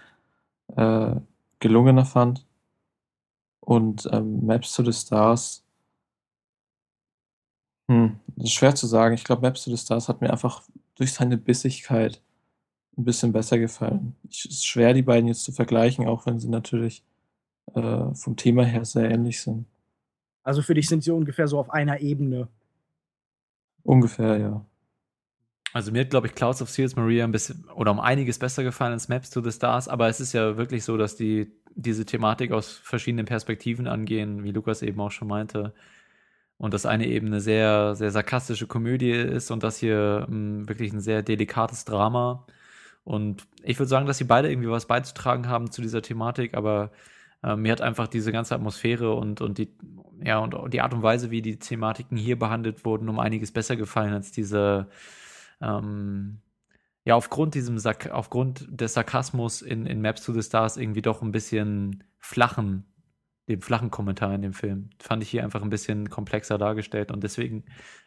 äh, 0.76 1.16
gelungener 1.60 2.06
fand. 2.06 2.46
Und 3.60 4.08
ähm, 4.12 4.46
Maps 4.46 4.76
to 4.76 4.84
the 4.84 4.94
Stars 4.94 5.65
hm, 7.88 8.20
das 8.36 8.46
ist 8.46 8.54
schwer 8.54 8.76
zu 8.76 8.88
sagen. 8.88 9.14
Ich 9.16 9.24
glaube, 9.24 9.42
Maps 9.42 9.64
to 9.64 9.72
the 9.72 9.78
Stars 9.78 10.10
hat 10.10 10.22
mir 10.22 10.32
einfach 10.32 10.64
durch 10.96 11.14
seine 11.14 11.38
Bissigkeit 11.38 12.22
ein 12.98 13.06
bisschen 13.06 13.32
besser 13.34 13.60
gefallen. 13.60 14.16
Es 14.30 14.46
ist 14.46 14.66
schwer, 14.66 14.94
die 14.94 15.02
beiden 15.02 15.28
jetzt 15.28 15.44
zu 15.44 15.52
vergleichen, 15.52 16.08
auch 16.08 16.26
wenn 16.26 16.40
sie 16.40 16.50
natürlich 16.50 17.04
äh, 17.74 18.14
vom 18.14 18.36
Thema 18.38 18.64
her 18.64 18.86
sehr 18.86 19.12
ähnlich 19.12 19.42
sind. 19.42 19.66
Also 20.44 20.62
für 20.62 20.74
dich 20.74 20.88
sind 20.88 21.04
sie 21.04 21.12
ungefähr 21.12 21.48
so 21.48 21.60
auf 21.60 21.70
einer 21.70 22.00
Ebene. 22.00 22.48
Ungefähr, 23.84 24.38
ja. 24.38 24.66
Also 25.74 25.92
mir 25.92 26.02
hat, 26.02 26.10
glaube 26.10 26.28
ich, 26.28 26.36
Clouds 26.36 26.62
of 26.62 26.70
Seals 26.70 26.96
Maria 26.96 27.26
ein 27.26 27.34
bisschen 27.34 27.66
oder 27.76 27.92
um 27.92 28.00
einiges 28.00 28.40
besser 28.40 28.64
gefallen 28.64 28.94
als 28.94 29.10
Maps 29.10 29.30
to 29.30 29.42
the 29.42 29.52
Stars, 29.52 29.90
aber 29.90 30.08
es 30.08 30.22
ist 30.22 30.32
ja 30.32 30.56
wirklich 30.56 30.86
so, 30.86 30.96
dass 30.96 31.18
die 31.18 31.52
diese 31.76 32.06
Thematik 32.06 32.54
aus 32.54 32.72
verschiedenen 32.72 33.26
Perspektiven 33.26 33.86
angehen, 33.88 34.46
wie 34.46 34.52
Lukas 34.52 34.82
eben 34.82 35.02
auch 35.02 35.12
schon 35.12 35.28
meinte 35.28 35.74
und 36.58 36.74
das 36.74 36.86
eine 36.86 37.08
eben 37.08 37.28
eine 37.28 37.42
sehr, 37.42 37.96
sehr 37.96 38.12
sarkastische 38.12 38.68
Komödie 38.68 39.12
ist 39.12 39.52
und 39.52 39.64
das 39.64 39.78
hier 39.78 40.26
mh, 40.30 40.36
hm, 40.36 40.70
wirklich 40.70 40.94
ein 40.94 41.02
sehr 41.02 41.22
delikates 41.22 41.86
Drama. 41.86 42.46
Und 43.04 43.46
ich 43.64 43.78
würde 43.80 43.90
sagen, 43.90 44.08
dass 44.08 44.18
sie 44.18 44.24
beide 44.26 44.50
irgendwie 44.50 44.70
was 44.70 44.88
beizutragen 44.88 45.48
haben 45.48 45.72
zu 45.72 45.82
dieser 45.82 46.02
Thematik, 46.02 46.56
aber 46.56 46.92
äh, 47.44 47.56
mir 47.56 47.72
hat 47.72 47.82
einfach 47.82 48.08
diese 48.08 48.32
ganze 48.32 48.56
Atmosphäre 48.56 49.14
und, 49.14 49.42
und 49.42 49.58
die, 49.58 49.70
ja, 50.24 50.40
und 50.40 50.74
die 50.74 50.82
Art 50.82 50.94
und 50.94 51.04
Weise, 51.04 51.32
wie 51.32 51.42
die 51.42 51.60
Thematiken 51.60 52.18
hier 52.18 52.40
behandelt 52.40 52.86
wurden, 52.86 53.10
um 53.10 53.20
einiges 53.20 53.52
besser 53.52 53.76
gefallen 53.76 54.14
als 54.14 54.32
diese, 54.32 54.88
ähm, 55.62 56.40
ja, 57.06 57.16
aufgrund 57.16 57.54
diesem 57.56 57.78
Sark 57.80 58.10
aufgrund 58.12 58.68
des 58.70 58.94
Sarkasmus 58.94 59.62
in, 59.62 59.86
in 59.86 60.02
Maps 60.02 60.24
to 60.24 60.34
the 60.34 60.42
Stars 60.42 60.78
irgendwie 60.78 61.02
doch 61.04 61.22
ein 61.22 61.32
bisschen 61.32 62.04
flachen 62.20 62.86
dem 63.48 63.62
flachen 63.62 63.92
Kommentar 63.92 64.34
in 64.34 64.42
dem 64.42 64.54
Film. 64.54 64.90
Fand 65.00 65.24
ich 65.24 65.30
hier 65.30 65.44
einfach 65.44 65.62
ein 65.62 65.70
bisschen 65.70 66.10
komplexer 66.10 66.58
dargestellt 66.58 67.12
und 67.12 67.24
deswegen 67.24 67.64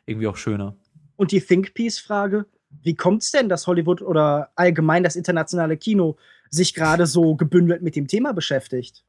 irgendwie 0.07 0.27
auch 0.27 0.37
schöner. 0.37 0.77
Und 1.17 1.33
die 1.33 1.41
Think 1.41 1.75
Piece-Frage, 1.75 2.47
wie 2.83 2.95
kommt 2.95 3.23
es 3.23 3.31
denn, 3.31 3.49
dass 3.49 3.67
Hollywood 3.67 4.03
oder 4.03 4.51
allgemein 4.55 5.03
das 5.03 5.17
internationale 5.17 5.77
Kino 5.77 6.17
sich 6.51 6.75
gerade 6.75 7.07
so 7.07 7.35
gebündelt 7.35 7.83
mit 7.83 7.97
dem 7.97 8.07
Thema 8.09 8.33
beschäftigt? 8.33 9.05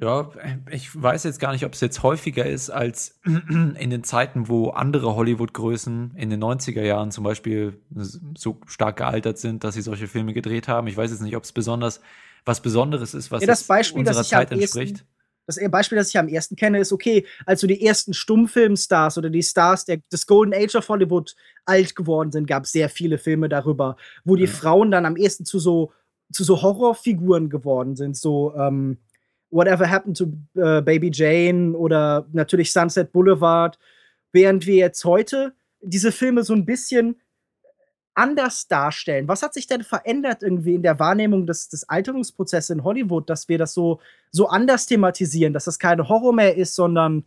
Ja, 0.00 0.30
ich 0.68 1.00
weiß 1.00 1.22
jetzt 1.22 1.38
gar 1.38 1.52
nicht, 1.52 1.64
ob 1.64 1.74
es 1.74 1.80
jetzt 1.80 2.02
häufiger 2.02 2.44
ist 2.44 2.70
als 2.70 3.20
in 3.24 3.90
den 3.90 4.02
Zeiten, 4.02 4.48
wo 4.48 4.70
andere 4.70 5.14
Hollywood-Größen 5.14 6.14
in 6.16 6.28
den 6.28 6.42
90er 6.42 6.82
Jahren 6.82 7.12
zum 7.12 7.22
Beispiel 7.22 7.80
so 8.36 8.60
stark 8.66 8.96
gealtert 8.96 9.38
sind, 9.38 9.62
dass 9.62 9.74
sie 9.74 9.82
solche 9.82 10.08
Filme 10.08 10.32
gedreht 10.34 10.66
haben. 10.66 10.88
Ich 10.88 10.96
weiß 10.96 11.12
jetzt 11.12 11.22
nicht, 11.22 11.36
ob 11.36 11.44
es 11.44 11.52
besonders 11.52 12.00
was 12.44 12.60
Besonderes 12.60 13.14
ist, 13.14 13.30
was 13.30 13.42
ja, 13.42 13.46
das 13.46 13.64
Beispiel, 13.64 14.00
unserer 14.00 14.24
Zeit 14.24 14.50
entspricht. 14.50 14.98
Ersten, 14.98 15.08
das 15.46 15.58
Beispiel, 15.70 15.98
das 15.98 16.08
ich 16.08 16.18
am 16.18 16.28
ersten 16.28 16.56
kenne, 16.56 16.78
ist 16.78 16.92
okay, 16.92 17.26
als 17.46 17.60
so 17.60 17.66
die 17.66 17.84
ersten 17.84 18.14
Stummfilmstars 18.14 19.18
oder 19.18 19.28
die 19.28 19.42
Stars 19.42 19.84
der, 19.84 19.98
des 20.12 20.26
Golden 20.26 20.54
Age 20.54 20.76
of 20.76 20.88
Hollywood 20.88 21.34
alt 21.64 21.96
geworden 21.96 22.30
sind, 22.30 22.46
gab 22.46 22.64
es 22.64 22.72
sehr 22.72 22.88
viele 22.88 23.18
Filme 23.18 23.48
darüber, 23.48 23.96
wo 24.24 24.36
die 24.36 24.44
ja. 24.44 24.50
Frauen 24.50 24.90
dann 24.90 25.04
am 25.04 25.16
ehesten 25.16 25.44
zu 25.44 25.58
so, 25.58 25.92
zu 26.32 26.44
so 26.44 26.62
Horrorfiguren 26.62 27.50
geworden 27.50 27.96
sind, 27.96 28.16
so 28.16 28.54
ähm, 28.56 28.98
Whatever 29.50 29.90
Happened 29.90 30.16
to 30.16 30.24
uh, 30.56 30.80
Baby 30.80 31.10
Jane 31.12 31.76
oder 31.76 32.26
natürlich 32.32 32.72
Sunset 32.72 33.12
Boulevard, 33.12 33.78
während 34.32 34.66
wir 34.66 34.76
jetzt 34.76 35.04
heute 35.04 35.52
diese 35.82 36.12
Filme 36.12 36.42
so 36.42 36.54
ein 36.54 36.64
bisschen 36.64 37.20
anders 38.14 38.68
darstellen? 38.68 39.28
Was 39.28 39.42
hat 39.42 39.54
sich 39.54 39.66
denn 39.66 39.82
verändert 39.82 40.42
irgendwie 40.42 40.74
in 40.74 40.82
der 40.82 40.98
Wahrnehmung 40.98 41.46
des, 41.46 41.68
des 41.68 41.88
Alterungsprozesses 41.88 42.70
in 42.70 42.84
Hollywood, 42.84 43.28
dass 43.30 43.48
wir 43.48 43.58
das 43.58 43.74
so, 43.74 44.00
so 44.30 44.48
anders 44.48 44.86
thematisieren, 44.86 45.52
dass 45.52 45.64
das 45.64 45.78
keine 45.78 46.08
Horror 46.08 46.32
mehr 46.32 46.56
ist, 46.56 46.74
sondern 46.74 47.24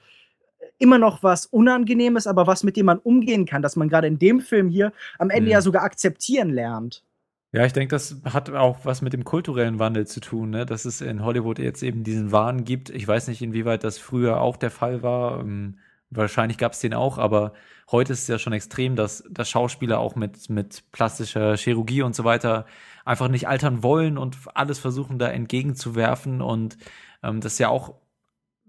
immer 0.77 0.97
noch 0.97 1.23
was 1.23 1.45
Unangenehmes, 1.45 2.27
aber 2.27 2.47
was, 2.47 2.63
mit 2.63 2.77
dem 2.77 2.87
man 2.87 2.99
umgehen 2.99 3.45
kann, 3.45 3.61
dass 3.61 3.75
man 3.75 3.89
gerade 3.89 4.07
in 4.07 4.19
dem 4.19 4.41
Film 4.41 4.69
hier 4.69 4.91
am 5.19 5.29
Ende 5.29 5.47
mhm. 5.47 5.51
ja 5.53 5.61
sogar 5.61 5.83
akzeptieren 5.83 6.49
lernt. 6.49 7.03
Ja, 7.51 7.65
ich 7.65 7.71
denke, 7.71 7.95
das 7.95 8.17
hat 8.25 8.49
auch 8.49 8.79
was 8.83 9.01
mit 9.01 9.13
dem 9.13 9.23
kulturellen 9.23 9.79
Wandel 9.79 10.05
zu 10.05 10.19
tun, 10.19 10.49
ne? 10.49 10.65
dass 10.65 10.83
es 10.83 10.99
in 10.99 11.23
Hollywood 11.23 11.57
jetzt 11.57 11.83
eben 11.83 12.03
diesen 12.03 12.33
Wahn 12.33 12.65
gibt. 12.65 12.89
Ich 12.89 13.07
weiß 13.07 13.29
nicht, 13.29 13.41
inwieweit 13.41 13.85
das 13.85 13.97
früher 13.97 14.41
auch 14.41 14.57
der 14.57 14.71
Fall 14.71 15.03
war. 15.03 15.39
Ähm, 15.39 15.77
wahrscheinlich 16.17 16.57
gab 16.57 16.73
es 16.73 16.79
den 16.79 16.93
auch, 16.93 17.17
aber 17.17 17.53
heute 17.91 18.13
ist 18.13 18.23
es 18.23 18.27
ja 18.27 18.39
schon 18.39 18.53
extrem, 18.53 18.95
dass, 18.95 19.23
dass 19.29 19.49
Schauspieler 19.49 19.99
auch 19.99 20.15
mit, 20.15 20.49
mit 20.49 20.91
plastischer 20.91 21.55
Chirurgie 21.57 22.01
und 22.01 22.15
so 22.15 22.23
weiter 22.23 22.65
einfach 23.05 23.27
nicht 23.27 23.47
altern 23.47 23.83
wollen 23.83 24.17
und 24.17 24.37
alles 24.53 24.79
versuchen 24.79 25.19
da 25.19 25.27
entgegenzuwerfen. 25.27 26.41
Und 26.41 26.77
ähm, 27.23 27.41
das 27.41 27.53
ist 27.53 27.59
ja 27.59 27.69
auch 27.69 27.95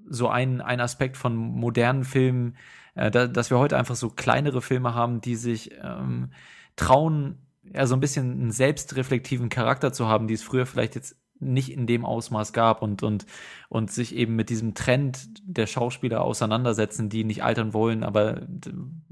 so 0.08 0.28
ein, 0.28 0.60
ein 0.60 0.80
Aspekt 0.80 1.16
von 1.16 1.34
modernen 1.36 2.04
Filmen, 2.04 2.56
äh, 2.94 3.10
da, 3.10 3.26
dass 3.26 3.50
wir 3.50 3.58
heute 3.58 3.76
einfach 3.76 3.96
so 3.96 4.10
kleinere 4.10 4.62
Filme 4.62 4.94
haben, 4.94 5.20
die 5.20 5.36
sich 5.36 5.72
ähm, 5.82 6.30
trauen, 6.76 7.38
ja, 7.62 7.86
so 7.86 7.96
ein 7.96 8.00
bisschen 8.00 8.30
einen 8.30 8.52
selbstreflektiven 8.52 9.48
Charakter 9.48 9.92
zu 9.92 10.06
haben, 10.06 10.28
die 10.28 10.34
es 10.34 10.42
früher 10.42 10.66
vielleicht 10.66 10.94
jetzt 10.94 11.16
nicht 11.40 11.70
in 11.70 11.86
dem 11.86 12.04
Ausmaß 12.04 12.52
gab 12.52 12.82
und, 12.82 13.02
und, 13.02 13.26
und 13.68 13.90
sich 13.90 14.14
eben 14.14 14.36
mit 14.36 14.50
diesem 14.50 14.74
Trend 14.74 15.18
der 15.42 15.66
Schauspieler 15.66 16.22
auseinandersetzen, 16.22 17.08
die 17.08 17.24
nicht 17.24 17.42
altern 17.42 17.72
wollen, 17.72 18.02
aber 18.02 18.42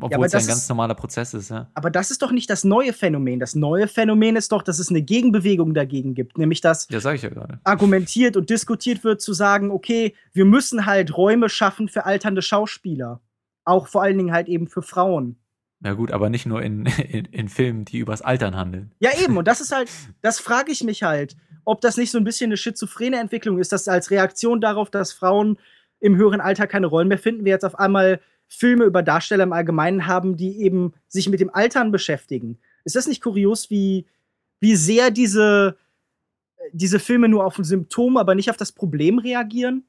obwohl 0.00 0.10
ja, 0.10 0.16
aber 0.16 0.26
es 0.26 0.34
ein 0.34 0.46
ganz 0.46 0.68
normaler 0.68 0.94
Prozess 0.94 1.34
ist. 1.34 1.50
Ja. 1.50 1.70
Aber 1.74 1.90
das 1.90 2.10
ist 2.10 2.22
doch 2.22 2.32
nicht 2.32 2.48
das 2.50 2.64
neue 2.64 2.92
Phänomen. 2.92 3.40
Das 3.40 3.54
neue 3.54 3.88
Phänomen 3.88 4.36
ist 4.36 4.52
doch, 4.52 4.62
dass 4.62 4.78
es 4.78 4.90
eine 4.90 5.02
Gegenbewegung 5.02 5.74
dagegen 5.74 6.14
gibt, 6.14 6.38
nämlich 6.38 6.60
dass 6.60 6.88
ja, 6.90 6.98
ja 6.98 7.48
argumentiert 7.64 8.36
und 8.36 8.50
diskutiert 8.50 9.04
wird, 9.04 9.20
zu 9.20 9.32
sagen, 9.32 9.70
okay, 9.70 10.14
wir 10.32 10.44
müssen 10.44 10.86
halt 10.86 11.16
Räume 11.16 11.48
schaffen 11.48 11.88
für 11.88 12.04
alternde 12.04 12.42
Schauspieler. 12.42 13.20
Auch 13.64 13.86
vor 13.86 14.02
allen 14.02 14.18
Dingen 14.18 14.32
halt 14.32 14.48
eben 14.48 14.68
für 14.68 14.82
Frauen. 14.82 15.36
Ja 15.84 15.92
gut, 15.92 16.12
aber 16.12 16.30
nicht 16.30 16.46
nur 16.46 16.62
in, 16.62 16.86
in, 17.08 17.26
in 17.26 17.48
Filmen, 17.48 17.84
die 17.84 17.98
übers 17.98 18.22
Altern 18.22 18.56
handeln. 18.56 18.92
Ja 18.98 19.10
eben, 19.22 19.36
und 19.36 19.46
das 19.46 19.60
ist 19.60 19.72
halt, 19.72 19.90
das 20.22 20.40
frage 20.40 20.72
ich 20.72 20.82
mich 20.82 21.02
halt 21.02 21.36
ob 21.64 21.80
das 21.80 21.96
nicht 21.96 22.10
so 22.10 22.18
ein 22.18 22.24
bisschen 22.24 22.48
eine 22.48 22.56
schizophrene 22.56 23.18
Entwicklung 23.18 23.58
ist, 23.58 23.72
dass 23.72 23.88
als 23.88 24.10
Reaktion 24.10 24.60
darauf, 24.60 24.90
dass 24.90 25.12
Frauen 25.12 25.58
im 26.00 26.16
höheren 26.16 26.40
Alter 26.40 26.66
keine 26.66 26.86
Rollen 26.86 27.08
mehr 27.08 27.18
finden, 27.18 27.44
wir 27.44 27.52
jetzt 27.52 27.64
auf 27.64 27.78
einmal 27.78 28.20
Filme 28.46 28.84
über 28.84 29.02
Darsteller 29.02 29.44
im 29.44 29.52
Allgemeinen 29.52 30.06
haben, 30.06 30.36
die 30.36 30.60
eben 30.62 30.92
sich 31.08 31.28
mit 31.28 31.40
dem 31.40 31.54
Altern 31.54 31.92
beschäftigen. 31.92 32.58
Ist 32.84 32.96
das 32.96 33.06
nicht 33.06 33.22
kurios, 33.22 33.70
wie, 33.70 34.06
wie 34.60 34.76
sehr 34.76 35.10
diese, 35.10 35.76
diese 36.72 36.98
Filme 36.98 37.28
nur 37.28 37.44
auf 37.44 37.58
ein 37.58 37.64
Symptom, 37.64 38.16
aber 38.16 38.34
nicht 38.34 38.50
auf 38.50 38.56
das 38.56 38.72
Problem 38.72 39.18
reagieren? 39.18 39.84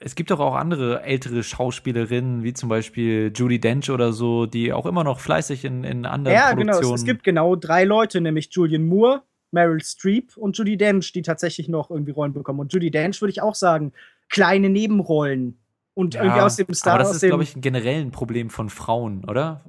es 0.00 0.14
gibt 0.14 0.30
doch 0.30 0.40
auch 0.40 0.54
andere 0.54 1.02
ältere 1.02 1.42
Schauspielerinnen, 1.42 2.42
wie 2.42 2.52
zum 2.52 2.68
Beispiel 2.68 3.32
Judy 3.34 3.60
Dench 3.60 3.90
oder 3.90 4.12
so, 4.12 4.46
die 4.46 4.72
auch 4.72 4.86
immer 4.86 5.04
noch 5.04 5.20
fleißig 5.20 5.64
in, 5.64 5.84
in 5.84 6.06
anderen 6.06 6.36
ja, 6.36 6.48
Produktionen. 6.48 6.80
genau. 6.80 6.94
Es, 6.94 7.00
es 7.00 7.06
gibt 7.06 7.24
genau 7.24 7.56
drei 7.56 7.84
Leute, 7.84 8.20
nämlich 8.20 8.48
Julian 8.50 8.86
Moore, 8.86 9.22
Meryl 9.50 9.82
Streep 9.82 10.36
und 10.36 10.56
Judy 10.56 10.76
Dench, 10.76 11.12
die 11.12 11.22
tatsächlich 11.22 11.68
noch 11.68 11.90
irgendwie 11.90 12.12
Rollen 12.12 12.32
bekommen. 12.32 12.60
Und 12.60 12.72
Judy 12.72 12.90
Dench 12.90 13.20
würde 13.20 13.30
ich 13.30 13.42
auch 13.42 13.54
sagen, 13.54 13.92
kleine 14.28 14.68
Nebenrollen. 14.68 15.58
Und 15.94 16.14
Ja, 16.14 16.22
irgendwie 16.22 16.40
aus 16.42 16.54
dem 16.54 16.72
Star, 16.74 16.94
aber 16.94 17.02
das 17.02 17.16
ist, 17.16 17.22
glaube 17.22 17.42
ich, 17.42 17.56
ein 17.56 17.60
generell 17.60 18.00
ein 18.00 18.12
Problem 18.12 18.50
von 18.50 18.70
Frauen, 18.70 19.24
oder? 19.24 19.64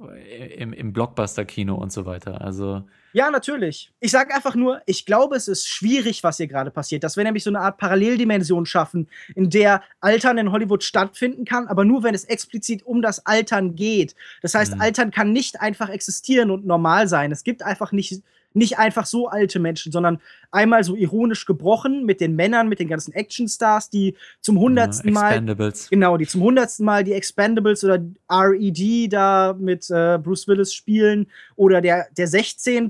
Im, 0.56 0.72
im 0.72 0.92
Blockbuster-Kino 0.92 1.74
und 1.74 1.90
so 1.90 2.06
weiter. 2.06 2.40
Also, 2.40 2.84
Ja, 3.12 3.32
natürlich. 3.32 3.90
Ich 3.98 4.12
sage 4.12 4.32
einfach 4.32 4.54
nur, 4.54 4.80
ich 4.86 5.06
glaube, 5.06 5.34
es 5.34 5.48
ist 5.48 5.66
schwierig, 5.66 6.22
was 6.22 6.36
hier 6.36 6.46
gerade 6.46 6.70
passiert. 6.70 7.02
Dass 7.02 7.16
wir 7.16 7.24
nämlich 7.24 7.42
so 7.42 7.50
eine 7.50 7.58
Art 7.58 7.78
Paralleldimension 7.78 8.64
schaffen, 8.64 9.08
in 9.34 9.50
der 9.50 9.82
Altern 10.00 10.38
in 10.38 10.52
Hollywood 10.52 10.84
stattfinden 10.84 11.44
kann, 11.44 11.66
aber 11.66 11.84
nur, 11.84 12.04
wenn 12.04 12.14
es 12.14 12.22
explizit 12.26 12.86
um 12.86 13.02
das 13.02 13.26
Altern 13.26 13.74
geht. 13.74 14.14
Das 14.40 14.54
heißt, 14.54 14.76
Mhm. 14.76 14.80
Altern 14.82 15.10
kann 15.10 15.32
nicht 15.32 15.60
einfach 15.60 15.88
existieren 15.88 16.52
und 16.52 16.64
normal 16.64 17.08
sein. 17.08 17.32
Es 17.32 17.42
gibt 17.42 17.64
einfach 17.64 17.90
nicht, 17.90 18.22
nicht 18.52 18.78
einfach 18.78 19.06
so 19.06 19.28
alte 19.28 19.60
Menschen, 19.60 19.92
sondern 19.92 20.20
einmal 20.50 20.82
so 20.82 20.96
ironisch 20.96 21.46
gebrochen 21.46 22.04
mit 22.04 22.20
den 22.20 22.34
Männern, 22.34 22.68
mit 22.68 22.80
den 22.80 22.88
ganzen 22.88 23.12
Actionstars, 23.12 23.90
die 23.90 24.16
zum 24.40 24.58
hundertsten 24.58 25.12
Mal 25.12 25.28
Expendables. 25.28 25.90
Genau, 25.90 26.16
die 26.16 26.26
zum 26.26 26.42
hundertsten 26.42 26.84
Mal 26.84 27.04
die 27.04 27.12
Expendables 27.12 27.84
oder 27.84 28.02
R.E.D. 28.28 29.08
da 29.08 29.54
mit 29.58 29.88
äh, 29.90 30.18
Bruce 30.18 30.48
Willis 30.48 30.74
spielen. 30.74 31.26
Oder 31.56 31.80
der, 31.80 32.08
der 32.16 32.26
16. 32.26 32.88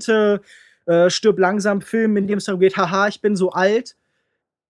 Äh, 0.87 1.09
Stirb 1.09 1.37
langsam 1.37 1.81
Film, 1.81 2.17
in 2.17 2.27
dem 2.27 2.39
es 2.39 2.45
darum 2.45 2.59
geht, 2.59 2.75
haha, 2.75 3.07
ich 3.07 3.21
bin 3.21 3.35
so 3.35 3.51
alt. 3.51 3.95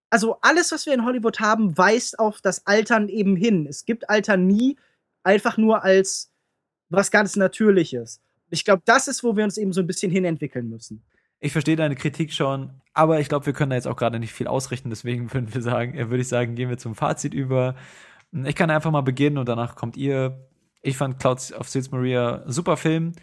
Also 0.09 0.37
alles, 0.41 0.73
was 0.73 0.85
wir 0.85 0.93
in 0.93 1.05
Hollywood 1.05 1.39
haben, 1.39 1.77
weist 1.77 2.19
auf 2.19 2.41
das 2.41 2.67
Altern 2.67 3.07
eben 3.07 3.37
hin. 3.37 3.65
Es 3.65 3.85
gibt 3.85 4.09
Altern 4.09 4.45
nie 4.45 4.75
einfach 5.23 5.57
nur 5.57 5.83
als 5.83 6.29
was 6.89 7.11
ganz 7.11 7.37
Natürliches. 7.37 8.19
Ich 8.51 8.65
glaube, 8.65 8.83
das 8.85 9.07
ist, 9.07 9.23
wo 9.23 9.35
wir 9.35 9.43
uns 9.43 9.57
eben 9.57 9.73
so 9.73 9.81
ein 9.81 9.87
bisschen 9.87 10.11
hinentwickeln 10.11 10.69
müssen. 10.69 11.01
Ich 11.39 11.53
verstehe 11.53 11.75
deine 11.75 11.95
Kritik 11.95 12.31
schon, 12.31 12.69
aber 12.93 13.19
ich 13.19 13.27
glaube, 13.27 13.47
wir 13.47 13.53
können 13.53 13.71
da 13.71 13.75
jetzt 13.75 13.87
auch 13.87 13.95
gerade 13.95 14.19
nicht 14.19 14.31
viel 14.31 14.47
ausrichten. 14.47 14.91
Deswegen 14.91 15.33
würden 15.33 15.53
wir 15.53 15.61
sagen, 15.61 15.95
äh, 15.95 16.09
würde 16.09 16.21
ich 16.21 16.27
sagen, 16.27 16.55
gehen 16.55 16.69
wir 16.69 16.77
zum 16.77 16.93
Fazit 16.93 17.33
über. 17.33 17.75
Ich 18.31 18.55
kann 18.55 18.69
einfach 18.69 18.91
mal 18.91 19.01
beginnen 19.01 19.37
und 19.39 19.49
danach 19.49 19.75
kommt 19.75 19.97
ihr. 19.97 20.47
Ich 20.83 20.97
fand 20.97 21.19
Clouds 21.19 21.51
of 21.53 21.67
Sils 21.67 21.91
Maria 21.91 22.43
super 22.45 22.77
Film. 22.77 23.13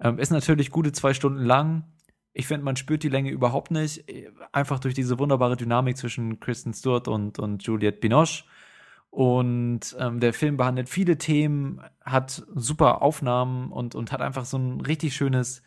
Ähm, 0.00 0.18
ist 0.18 0.30
natürlich 0.30 0.70
gute 0.70 0.92
zwei 0.92 1.14
Stunden 1.14 1.44
lang. 1.44 1.84
Ich 2.32 2.46
finde, 2.46 2.64
man 2.64 2.76
spürt 2.76 3.02
die 3.02 3.08
Länge 3.08 3.30
überhaupt 3.30 3.70
nicht. 3.70 4.08
Äh, 4.08 4.30
Einfach 4.52 4.80
durch 4.80 4.94
diese 4.94 5.18
wunderbare 5.18 5.56
Dynamik 5.56 5.96
zwischen 5.96 6.40
Kristen 6.40 6.74
Stewart 6.74 7.06
und, 7.08 7.38
und 7.38 7.62
Juliette 7.62 7.98
Binoche. 7.98 8.44
Und 9.10 9.96
ähm, 9.98 10.20
der 10.20 10.32
Film 10.32 10.56
behandelt 10.56 10.88
viele 10.88 11.18
Themen, 11.18 11.80
hat 12.04 12.44
super 12.54 13.02
Aufnahmen 13.02 13.72
und, 13.72 13.94
und 13.94 14.12
hat 14.12 14.20
einfach 14.20 14.44
so 14.44 14.58
ein 14.58 14.80
richtig 14.80 15.16
schönes, 15.16 15.62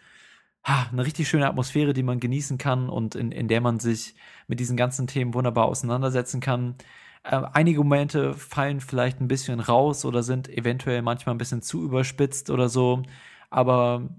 ha, 0.64 0.88
eine 0.92 1.06
richtig 1.06 1.28
schöne 1.28 1.48
Atmosphäre, 1.48 1.94
die 1.94 2.04
man 2.04 2.20
genießen 2.20 2.58
kann 2.58 2.90
und 2.90 3.16
in, 3.16 3.32
in 3.32 3.48
der 3.48 3.62
man 3.62 3.80
sich 3.80 4.16
mit 4.48 4.60
diesen 4.60 4.78
ganzen 4.78 5.08
Themen 5.08 5.34
wunderbar 5.34 5.66
auseinandersetzen 5.66 6.40
kann. 6.40 6.76
Äh, 7.24 7.42
einige 7.54 7.80
Momente 7.80 8.34
fallen 8.34 8.80
vielleicht 8.82 9.22
ein 9.22 9.28
bisschen 9.28 9.60
raus 9.60 10.06
oder 10.06 10.24
sind 10.24 10.50
eventuell 10.50 11.02
manchmal 11.02 11.36
ein 11.36 11.40
bisschen 11.40 11.62
zu 11.62 11.84
überspitzt 11.84 12.50
oder 12.50 12.70
so, 12.70 13.04
aber 13.50 14.10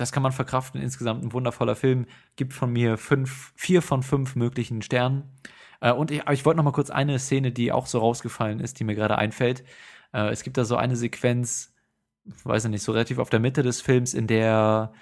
das 0.00 0.12
kann 0.12 0.22
man 0.22 0.32
verkraften. 0.32 0.80
Insgesamt 0.80 1.22
ein 1.22 1.32
wundervoller 1.32 1.76
Film. 1.76 2.06
Gibt 2.36 2.54
von 2.54 2.72
mir 2.72 2.96
fünf, 2.96 3.52
vier 3.56 3.82
von 3.82 4.02
fünf 4.02 4.34
möglichen 4.34 4.82
Sternen. 4.82 5.24
Äh, 5.80 5.92
und 5.92 6.10
ich, 6.10 6.22
aber 6.22 6.32
ich 6.32 6.44
wollte 6.44 6.58
noch 6.58 6.64
mal 6.64 6.72
kurz 6.72 6.90
eine 6.90 7.18
Szene, 7.18 7.52
die 7.52 7.72
auch 7.72 7.86
so 7.86 7.98
rausgefallen 7.98 8.60
ist, 8.60 8.80
die 8.80 8.84
mir 8.84 8.94
gerade 8.94 9.18
einfällt. 9.18 9.64
Äh, 10.12 10.30
es 10.30 10.42
gibt 10.42 10.56
da 10.56 10.64
so 10.64 10.76
eine 10.76 10.96
Sequenz, 10.96 11.74
weiß 12.44 12.64
ich 12.66 12.70
nicht, 12.70 12.82
so 12.82 12.92
relativ 12.92 13.18
auf 13.18 13.30
der 13.30 13.40
Mitte 13.40 13.62
des 13.62 13.80
Films, 13.80 14.14
in 14.14 14.26
der 14.26 14.92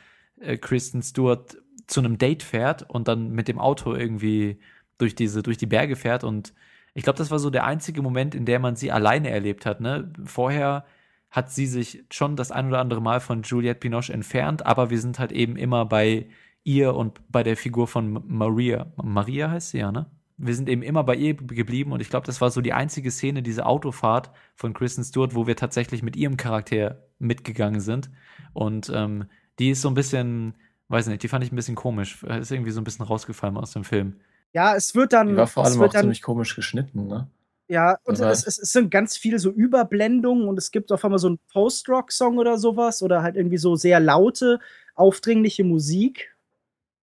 äh, 0.40 0.56
Kristen 0.56 1.02
Stewart 1.02 1.56
zu 1.86 2.00
einem 2.00 2.18
Date 2.18 2.42
fährt 2.42 2.88
und 2.88 3.08
dann 3.08 3.30
mit 3.30 3.48
dem 3.48 3.58
Auto 3.58 3.94
irgendwie 3.94 4.60
durch 4.98 5.14
diese, 5.14 5.42
durch 5.42 5.56
die 5.56 5.66
Berge 5.66 5.96
fährt. 5.96 6.24
Und 6.24 6.54
ich 6.94 7.02
glaube, 7.02 7.18
das 7.18 7.30
war 7.30 7.38
so 7.38 7.50
der 7.50 7.64
einzige 7.64 8.02
Moment, 8.02 8.34
in 8.34 8.44
der 8.44 8.58
man 8.58 8.76
sie 8.76 8.92
alleine 8.92 9.30
erlebt 9.30 9.66
hat. 9.66 9.80
Ne? 9.80 10.12
Vorher 10.24 10.84
hat 11.30 11.50
sie 11.50 11.66
sich 11.66 12.04
schon 12.10 12.36
das 12.36 12.50
ein 12.50 12.68
oder 12.68 12.80
andere 12.80 13.00
Mal 13.00 13.20
von 13.20 13.42
Juliette 13.42 13.80
Binoche 13.80 14.12
entfernt, 14.12 14.64
aber 14.66 14.90
wir 14.90 15.00
sind 15.00 15.18
halt 15.18 15.32
eben 15.32 15.56
immer 15.56 15.84
bei 15.86 16.28
ihr 16.64 16.94
und 16.94 17.20
bei 17.30 17.42
der 17.42 17.56
Figur 17.56 17.86
von 17.86 18.22
Maria. 18.26 18.92
Maria 18.96 19.50
heißt 19.50 19.70
sie 19.70 19.78
ja, 19.78 19.92
ne? 19.92 20.10
Wir 20.38 20.54
sind 20.54 20.68
eben 20.68 20.82
immer 20.82 21.02
bei 21.04 21.16
ihr 21.16 21.34
geblieben 21.34 21.92
und 21.92 22.00
ich 22.00 22.10
glaube, 22.10 22.26
das 22.26 22.40
war 22.40 22.50
so 22.50 22.60
die 22.60 22.72
einzige 22.72 23.10
Szene, 23.10 23.42
diese 23.42 23.66
Autofahrt 23.66 24.30
von 24.54 24.72
Kristen 24.72 25.02
Stewart, 25.02 25.34
wo 25.34 25.46
wir 25.46 25.56
tatsächlich 25.56 26.02
mit 26.02 26.16
ihrem 26.16 26.36
Charakter 26.36 27.04
mitgegangen 27.18 27.80
sind. 27.80 28.08
Und 28.52 28.90
ähm, 28.94 29.26
die 29.58 29.70
ist 29.70 29.82
so 29.82 29.88
ein 29.88 29.94
bisschen, 29.94 30.54
weiß 30.88 31.08
nicht, 31.08 31.22
die 31.22 31.28
fand 31.28 31.44
ich 31.44 31.52
ein 31.52 31.56
bisschen 31.56 31.74
komisch. 31.74 32.22
Ist 32.22 32.52
irgendwie 32.52 32.70
so 32.70 32.80
ein 32.80 32.84
bisschen 32.84 33.04
rausgefallen 33.04 33.56
aus 33.56 33.72
dem 33.72 33.82
Film. 33.84 34.20
Ja, 34.52 34.76
es 34.76 34.94
wird 34.94 35.12
dann. 35.12 35.28
Die 35.28 35.36
war 35.36 35.46
vor 35.46 35.64
allem 35.64 35.80
auch 35.82 35.92
dann, 35.92 36.02
ziemlich 36.02 36.22
komisch 36.22 36.54
geschnitten, 36.54 37.06
ne? 37.06 37.28
Ja, 37.66 37.98
und 38.04 38.20
Aber- 38.20 38.30
es, 38.30 38.46
es, 38.46 38.58
es 38.58 38.72
sind 38.72 38.90
ganz 38.90 39.16
viele 39.16 39.38
so 39.38 39.50
Überblendungen 39.50 40.48
und 40.48 40.56
es 40.56 40.70
gibt 40.70 40.90
auf 40.90 41.04
einmal 41.04 41.18
so 41.18 41.28
einen 41.28 41.38
Post-Rock-Song 41.52 42.38
oder 42.38 42.56
sowas 42.56 43.02
oder 43.02 43.22
halt 43.22 43.36
irgendwie 43.36 43.58
so 43.58 43.76
sehr 43.76 44.00
laute, 44.00 44.58
aufdringliche 44.94 45.64
Musik. 45.64 46.34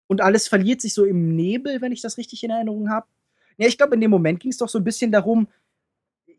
Und 0.07 0.21
alles 0.21 0.47
verliert 0.47 0.81
sich 0.81 0.93
so 0.93 1.03
im 1.03 1.35
Nebel, 1.35 1.81
wenn 1.81 1.91
ich 1.91 2.01
das 2.01 2.17
richtig 2.17 2.43
in 2.43 2.49
Erinnerung 2.49 2.89
habe. 2.89 3.05
Ja, 3.57 3.67
ich 3.67 3.77
glaube, 3.77 3.95
in 3.95 4.01
dem 4.01 4.11
Moment 4.11 4.39
ging 4.39 4.51
es 4.51 4.57
doch 4.57 4.69
so 4.69 4.79
ein 4.79 4.83
bisschen 4.83 5.11
darum, 5.11 5.47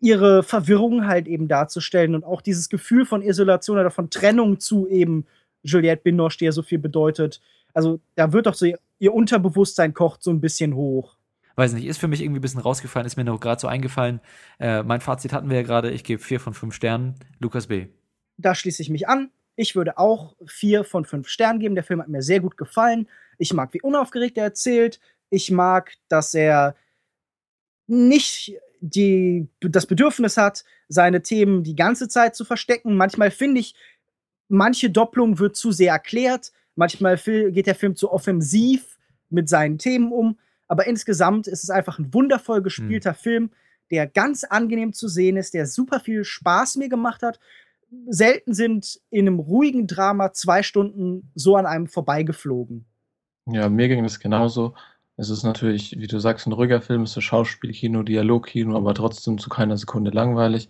ihre 0.00 0.42
Verwirrung 0.42 1.06
halt 1.06 1.26
eben 1.26 1.48
darzustellen 1.48 2.14
und 2.14 2.24
auch 2.24 2.42
dieses 2.42 2.68
Gefühl 2.68 3.06
von 3.06 3.22
Isolation 3.22 3.78
oder 3.78 3.90
von 3.90 4.10
Trennung 4.10 4.60
zu 4.60 4.86
eben 4.88 5.26
Juliette 5.62 6.02
Binoche, 6.02 6.38
die 6.38 6.44
ja 6.44 6.52
so 6.52 6.62
viel 6.62 6.78
bedeutet. 6.78 7.40
Also 7.74 8.00
da 8.14 8.32
wird 8.32 8.46
doch 8.46 8.54
so 8.54 8.66
ihr, 8.98 9.14
Unterbewusstsein 9.14 9.94
kocht 9.94 10.22
so 10.22 10.30
ein 10.30 10.40
bisschen 10.40 10.74
hoch. 10.74 11.16
Weiß 11.56 11.72
nicht, 11.72 11.86
ist 11.86 11.98
für 11.98 12.08
mich 12.08 12.22
irgendwie 12.22 12.40
ein 12.40 12.42
bisschen 12.42 12.60
rausgefallen, 12.60 13.06
ist 13.06 13.16
mir 13.16 13.24
noch 13.24 13.40
gerade 13.40 13.60
so 13.60 13.66
eingefallen. 13.66 14.20
Äh, 14.58 14.82
mein 14.82 15.00
Fazit 15.00 15.32
hatten 15.32 15.48
wir 15.48 15.56
ja 15.56 15.62
gerade, 15.62 15.90
ich 15.90 16.04
gebe 16.04 16.22
vier 16.22 16.38
von 16.38 16.52
fünf 16.52 16.74
Sternen. 16.74 17.14
Lukas 17.38 17.66
B. 17.66 17.86
Da 18.36 18.54
schließe 18.54 18.82
ich 18.82 18.90
mich 18.90 19.08
an. 19.08 19.30
Ich 19.56 19.74
würde 19.74 19.96
auch 19.96 20.36
vier 20.46 20.84
von 20.84 21.06
fünf 21.06 21.28
Sternen 21.28 21.60
geben. 21.60 21.74
Der 21.74 21.84
Film 21.84 22.00
hat 22.00 22.08
mir 22.08 22.20
sehr 22.20 22.40
gut 22.40 22.58
gefallen. 22.58 23.08
Ich 23.38 23.54
mag, 23.54 23.72
wie 23.72 23.80
unaufgeregt 23.80 24.36
er 24.36 24.44
erzählt. 24.44 25.00
Ich 25.30 25.50
mag, 25.50 25.94
dass 26.08 26.34
er 26.34 26.76
nicht 27.86 28.54
die, 28.80 29.48
das 29.60 29.86
Bedürfnis 29.86 30.36
hat, 30.36 30.64
seine 30.88 31.22
Themen 31.22 31.62
die 31.62 31.76
ganze 31.76 32.08
Zeit 32.08 32.36
zu 32.36 32.44
verstecken. 32.44 32.96
Manchmal 32.96 33.30
finde 33.30 33.60
ich, 33.60 33.74
manche 34.48 34.90
Doppelung 34.90 35.38
wird 35.38 35.56
zu 35.56 35.72
sehr 35.72 35.92
erklärt. 35.92 36.52
Manchmal 36.74 37.16
geht 37.16 37.66
der 37.66 37.74
Film 37.74 37.96
zu 37.96 38.12
offensiv 38.12 38.98
mit 39.30 39.48
seinen 39.48 39.78
Themen 39.78 40.12
um. 40.12 40.38
Aber 40.68 40.86
insgesamt 40.86 41.46
ist 41.46 41.64
es 41.64 41.70
einfach 41.70 41.98
ein 41.98 42.12
wundervoll 42.12 42.62
gespielter 42.62 43.14
Film, 43.14 43.50
der 43.90 44.06
ganz 44.06 44.44
angenehm 44.44 44.92
zu 44.92 45.08
sehen 45.08 45.36
ist, 45.36 45.54
der 45.54 45.66
super 45.66 46.00
viel 46.00 46.24
Spaß 46.24 46.76
mir 46.76 46.88
gemacht 46.88 47.22
hat. 47.22 47.38
Selten 48.08 48.52
sind 48.52 49.00
in 49.10 49.26
einem 49.26 49.38
ruhigen 49.38 49.86
Drama 49.86 50.32
zwei 50.32 50.62
Stunden 50.62 51.30
so 51.34 51.56
an 51.56 51.66
einem 51.66 51.86
vorbeigeflogen. 51.86 52.84
Ja, 53.48 53.68
mir 53.68 53.86
ging 53.88 54.02
das 54.02 54.18
genauso. 54.18 54.74
Es 55.16 55.30
ist 55.30 55.44
natürlich, 55.44 55.98
wie 55.98 56.06
du 56.06 56.18
sagst, 56.18 56.46
ein 56.46 56.52
ruhiger 56.52 56.82
Film, 56.82 57.02
es 57.02 57.16
ist 57.16 57.24
Schauspielkino, 57.24 58.02
Dialogkino, 58.02 58.76
aber 58.76 58.94
trotzdem 58.94 59.38
zu 59.38 59.48
keiner 59.48 59.76
Sekunde 59.78 60.10
langweilig 60.10 60.68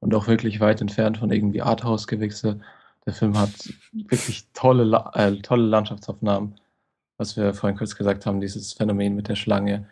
und 0.00 0.14
auch 0.14 0.28
wirklich 0.28 0.60
weit 0.60 0.80
entfernt 0.80 1.18
von 1.18 1.30
irgendwie 1.30 1.62
Arthouse-Gewichse. 1.62 2.60
Der 3.06 3.12
Film 3.12 3.38
hat 3.38 3.50
wirklich 3.92 4.46
tolle, 4.54 5.10
äh, 5.14 5.36
tolle 5.42 5.64
Landschaftsaufnahmen, 5.64 6.54
was 7.18 7.36
wir 7.36 7.52
vorhin 7.54 7.76
kurz 7.76 7.94
gesagt 7.96 8.24
haben, 8.26 8.40
dieses 8.40 8.72
Phänomen 8.72 9.14
mit 9.14 9.28
der 9.28 9.36
Schlange. 9.36 9.86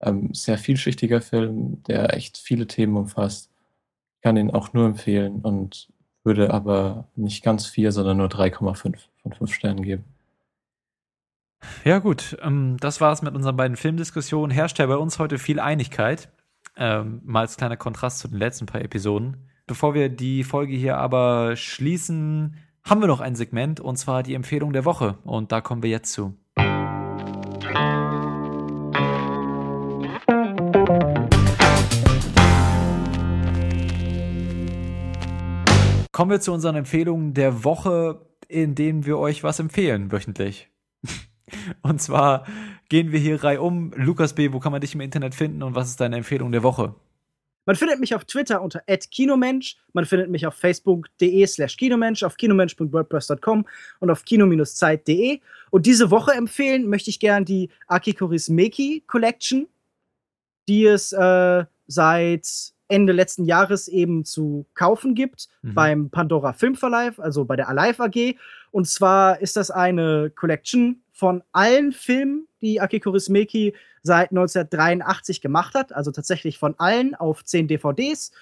Ähm, 0.00 0.32
sehr 0.32 0.58
vielschichtiger 0.58 1.20
Film, 1.20 1.82
der 1.84 2.14
echt 2.16 2.38
viele 2.38 2.66
Themen 2.66 2.96
umfasst. 2.96 3.50
Ich 4.16 4.22
kann 4.22 4.36
ihn 4.36 4.50
auch 4.50 4.72
nur 4.72 4.86
empfehlen 4.86 5.40
und 5.42 5.88
würde 6.24 6.52
aber 6.52 7.08
nicht 7.16 7.44
ganz 7.44 7.66
vier, 7.66 7.92
sondern 7.92 8.18
nur 8.18 8.28
3,5 8.28 8.96
von 9.22 9.32
5 9.32 9.52
Sternen 9.54 9.82
geben. 9.82 10.04
Ja, 11.84 11.98
gut, 12.00 12.36
ähm, 12.42 12.76
das 12.80 13.00
war's 13.00 13.22
mit 13.22 13.34
unseren 13.34 13.56
beiden 13.56 13.76
Filmdiskussionen. 13.76 14.50
Herrscht 14.50 14.78
ja 14.78 14.86
bei 14.86 14.96
uns 14.96 15.18
heute 15.18 15.38
viel 15.38 15.58
Einigkeit. 15.58 16.28
Ähm, 16.76 17.20
mal 17.24 17.40
als 17.40 17.56
kleiner 17.56 17.76
Kontrast 17.76 18.18
zu 18.18 18.28
den 18.28 18.38
letzten 18.38 18.66
paar 18.66 18.82
Episoden. 18.82 19.48
Bevor 19.66 19.94
wir 19.94 20.08
die 20.08 20.44
Folge 20.44 20.74
hier 20.74 20.98
aber 20.98 21.56
schließen, 21.56 22.56
haben 22.84 23.00
wir 23.00 23.08
noch 23.08 23.20
ein 23.20 23.34
Segment 23.34 23.80
und 23.80 23.96
zwar 23.96 24.22
die 24.22 24.34
Empfehlung 24.34 24.72
der 24.72 24.84
Woche. 24.84 25.18
Und 25.24 25.50
da 25.50 25.60
kommen 25.60 25.82
wir 25.82 25.90
jetzt 25.90 26.12
zu. 26.12 26.34
Kommen 36.12 36.30
wir 36.30 36.40
zu 36.40 36.52
unseren 36.52 36.76
Empfehlungen 36.76 37.34
der 37.34 37.64
Woche, 37.64 38.26
in 38.48 38.74
denen 38.74 39.06
wir 39.06 39.18
euch 39.18 39.44
was 39.44 39.58
empfehlen 39.58 40.10
wöchentlich. 40.10 40.68
Und 41.82 42.00
zwar 42.00 42.46
gehen 42.88 43.12
wir 43.12 43.18
hier 43.18 43.42
reihum. 43.42 43.92
Lukas 43.96 44.34
B., 44.34 44.52
wo 44.52 44.60
kann 44.60 44.72
man 44.72 44.80
dich 44.80 44.94
im 44.94 45.00
Internet 45.00 45.34
finden 45.34 45.62
und 45.62 45.74
was 45.74 45.88
ist 45.88 46.00
deine 46.00 46.16
Empfehlung 46.16 46.52
der 46.52 46.62
Woche? 46.62 46.94
Man 47.68 47.76
findet 47.76 48.00
mich 48.00 48.14
auf 48.14 48.24
Twitter 48.24 48.62
unter 48.62 48.80
@kinomensch, 48.86 49.76
man 49.92 50.06
findet 50.06 50.30
mich 50.30 50.46
auf 50.46 50.54
facebook.de/kinomensch, 50.54 52.22
auf 52.22 52.38
kinomensch.wordpress.com 52.38 53.66
und 54.00 54.10
auf 54.10 54.24
kino-zeit.de. 54.24 55.40
Und 55.70 55.84
diese 55.84 56.10
Woche 56.10 56.32
empfehlen 56.32 56.88
möchte 56.88 57.10
ich 57.10 57.20
gern 57.20 57.44
die 57.44 57.68
Akikoris 57.86 58.48
Meki 58.48 59.04
Collection, 59.06 59.68
die 60.66 60.86
es 60.86 61.12
äh, 61.12 61.66
seit 61.86 62.72
Ende 62.88 63.12
letzten 63.12 63.44
Jahres 63.44 63.88
eben 63.88 64.24
zu 64.24 64.66
kaufen 64.74 65.14
gibt 65.14 65.48
mhm. 65.62 65.74
beim 65.74 66.10
Pandora 66.10 66.52
Filmverleih, 66.52 67.12
also 67.18 67.44
bei 67.44 67.56
der 67.56 67.68
Alive 67.68 68.02
AG. 68.02 68.36
Und 68.70 68.88
zwar 68.88 69.40
ist 69.40 69.56
das 69.56 69.70
eine 69.70 70.30
Collection 70.34 71.02
von 71.12 71.42
allen 71.52 71.92
Filmen, 71.92 72.46
die 72.60 72.80
Akiko 72.80 73.10
Rismeki 73.10 73.74
seit 74.02 74.30
1983 74.30 75.40
gemacht 75.40 75.74
hat, 75.74 75.92
also 75.92 76.10
tatsächlich 76.10 76.58
von 76.58 76.74
allen 76.78 77.14
auf 77.14 77.44
10 77.44 77.68
DVDs. 77.68 78.32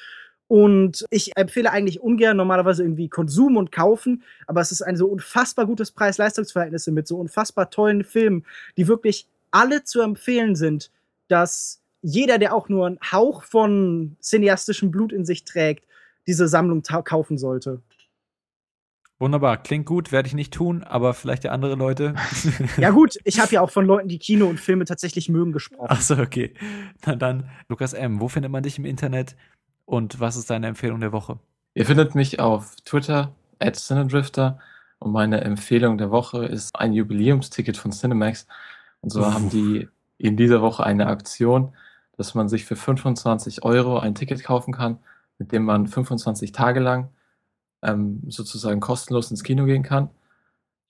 Und 0.49 1.05
ich 1.11 1.37
empfehle 1.37 1.73
eigentlich 1.73 2.01
ungern 2.01 2.37
normalerweise 2.37 2.85
irgendwie 2.85 3.09
Konsum 3.09 3.57
und 3.57 3.73
Kaufen, 3.73 4.23
aber 4.47 4.61
es 4.61 4.71
ist 4.71 4.83
ein 4.83 4.97
so 4.97 5.07
unfassbar 5.07 5.67
gutes 5.67 5.91
Preis-Leistungs-Verhältnis 5.91 6.87
mit 6.87 7.09
so 7.09 7.19
unfassbar 7.19 7.71
tollen 7.71 8.05
Filmen, 8.05 8.45
die 8.77 8.87
wirklich 8.87 9.27
alle 9.51 9.83
zu 9.83 10.01
empfehlen 10.03 10.55
sind, 10.55 10.91
dass 11.29 11.81
jeder, 12.07 12.39
der 12.39 12.55
auch 12.55 12.69
nur 12.69 12.87
einen 12.87 13.01
Hauch 13.11 13.43
von 13.43 14.17
cineastischem 14.23 14.93
Blut 14.93 15.13
in 15.13 15.25
sich 15.25 15.45
trägt, 15.45 15.89
diese 16.29 16.47
Sammlung 16.47 16.83
kaufen 16.83 17.37
sollte. 17.37 17.83
Wunderbar, 19.19 19.61
klingt 19.61 19.87
gut, 19.87 20.13
werde 20.13 20.29
ich 20.29 20.35
nicht 20.35 20.55
tun, 20.55 20.85
aber 20.85 21.15
vielleicht 21.15 21.43
ja 21.43 21.51
andere 21.51 21.75
Leute. 21.75 22.15
ja 22.77 22.91
gut, 22.91 23.17
ich 23.25 23.41
habe 23.41 23.53
ja 23.53 23.61
auch 23.61 23.71
von 23.71 23.85
Leuten, 23.85 24.07
die 24.07 24.21
Kino 24.21 24.47
und 24.47 24.61
Filme 24.61 24.85
tatsächlich 24.85 25.29
mögen, 25.29 25.51
gesprochen. 25.51 25.91
Achso, 25.91 26.17
okay. 26.21 26.55
Na 27.05 27.17
dann, 27.17 27.51
Lukas 27.69 27.93
M., 27.93 28.21
wo 28.21 28.29
findet 28.29 28.53
man 28.53 28.63
dich 28.63 28.79
im 28.79 28.85
Internet 28.85 29.35
und 29.85 30.21
was 30.21 30.37
ist 30.37 30.49
deine 30.49 30.69
Empfehlung 30.69 31.01
der 31.01 31.11
Woche? 31.11 31.41
Ihr 31.75 31.87
findet 31.87 32.15
mich 32.15 32.39
auf 32.39 32.77
Twitter, 32.85 33.35
at 33.59 33.75
Cinedrifter 33.75 34.61
und 35.01 35.11
meine 35.11 35.41
Empfehlung 35.41 35.99
der 35.99 36.13
Woche 36.13 36.45
ist 36.45 36.77
ein 36.77 36.93
Jubiläumsticket 36.93 37.77
von 37.77 37.91
Cinemax. 37.91 38.47
Und 39.01 39.11
zwar 39.11 39.35
haben 39.35 39.51
die 39.51 39.89
in 40.19 40.37
dieser 40.37 40.63
Woche 40.63 40.85
eine 40.85 41.09
Aktion, 41.09 41.73
dass 42.17 42.35
man 42.35 42.49
sich 42.49 42.65
für 42.65 42.77
25 42.77 43.65
Euro 43.65 43.99
ein 43.99 44.15
Ticket 44.15 44.43
kaufen 44.45 44.73
kann, 44.73 44.99
mit 45.39 45.53
dem 45.53 45.65
man 45.65 45.87
25 45.87 46.53
Tage 46.53 46.81
lang 46.81 47.11
ähm, 47.83 48.23
sozusagen 48.29 48.81
kostenlos 48.81 49.31
ins 49.31 49.43
Kino 49.43 49.65
gehen 49.65 49.83
kann. 49.83 50.11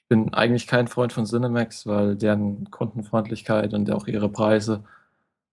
Ich 0.04 0.08
bin 0.08 0.34
eigentlich 0.34 0.66
kein 0.66 0.88
Freund 0.88 1.12
von 1.12 1.26
Cinemax, 1.26 1.86
weil 1.86 2.16
deren 2.16 2.70
Kundenfreundlichkeit 2.70 3.74
und 3.74 3.90
auch 3.90 4.06
ihre 4.06 4.28
Preise 4.28 4.84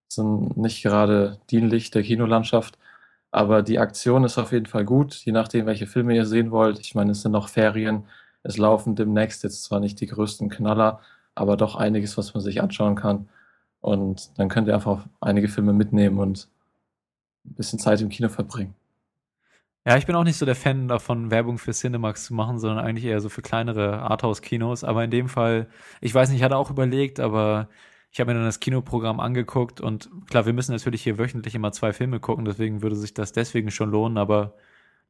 sind 0.10 0.58
nicht 0.58 0.84
gerade 0.84 1.40
dienlich 1.50 1.92
der 1.92 2.04
Kinolandschaft. 2.04 2.78
Aber 3.32 3.64
die 3.64 3.80
Aktion 3.80 4.24
ist 4.26 4.38
auf 4.38 4.52
jeden 4.52 4.68
Fall 4.68 4.86
gut, 4.86 5.16
je 5.16 5.32
nachdem, 5.32 5.66
welche 5.66 5.88
Filme 5.88 6.16
ihr 6.16 6.26
sehen 6.28 6.52
wollt. 6.52 6.80
Ich 6.80 6.94
meine, 6.96 7.12
es 7.12 7.24
sind 7.24 7.32
noch 7.32 7.50
Ferien. 7.50 8.06
Es 8.44 8.58
laufen 8.58 8.96
demnächst 8.96 9.44
jetzt 9.44 9.64
zwar 9.64 9.80
nicht 9.80 10.00
die 10.02 10.08
größten 10.08 10.50
Knaller, 10.50 11.02
aber 11.34 11.58
doch 11.58 11.76
einiges, 11.76 12.18
was 12.18 12.34
man 12.36 12.44
sich 12.44 12.62
anschauen 12.62 12.96
kann. 12.96 13.30
Und 13.84 14.32
dann 14.40 14.48
könnt 14.48 14.70
ihr 14.70 14.76
einfach 14.76 15.06
einige 15.20 15.50
Filme 15.50 15.74
mitnehmen 15.74 16.18
und 16.18 16.48
ein 17.46 17.56
bisschen 17.56 17.80
Zeit 17.80 18.00
im 18.00 18.08
Kino 18.08 18.30
verbringen. 18.30 18.76
Ja, 19.86 19.98
ich 19.98 20.06
bin 20.06 20.16
auch 20.16 20.24
nicht 20.24 20.38
so 20.38 20.46
der 20.46 20.56
Fan 20.56 20.88
davon, 20.88 21.30
Werbung 21.30 21.58
für 21.58 21.74
Cinemax 21.74 22.24
zu 22.26 22.34
machen, 22.34 22.58
sondern 22.58 22.86
eigentlich 22.86 23.04
eher 23.04 23.20
so 23.20 23.28
für 23.28 23.42
kleinere 23.42 24.02
Arthouse-Kinos. 24.02 24.86
Aber 24.86 25.04
in 25.04 25.12
dem 25.12 25.28
Fall, 25.28 25.68
ich 26.00 26.16
weiß 26.16 26.30
nicht, 26.30 26.38
ich 26.38 26.44
hatte 26.44 26.56
auch 26.56 26.70
überlegt, 26.72 27.20
aber 27.20 27.68
ich 28.14 28.22
habe 28.22 28.32
mir 28.32 28.36
dann 28.36 28.46
das 28.46 28.62
Kinoprogramm 28.62 29.20
angeguckt 29.20 29.82
und 29.82 30.10
klar, 30.30 30.46
wir 30.46 30.54
müssen 30.54 30.72
natürlich 30.72 31.04
hier 31.04 31.18
wöchentlich 31.18 31.56
immer 31.56 31.74
zwei 31.74 31.92
Filme 31.92 32.22
gucken, 32.22 32.46
deswegen 32.46 32.82
würde 32.82 32.96
sich 32.96 33.14
das 33.14 33.34
deswegen 33.34 33.72
schon 33.72 33.92
lohnen, 33.92 34.18
aber 34.18 34.56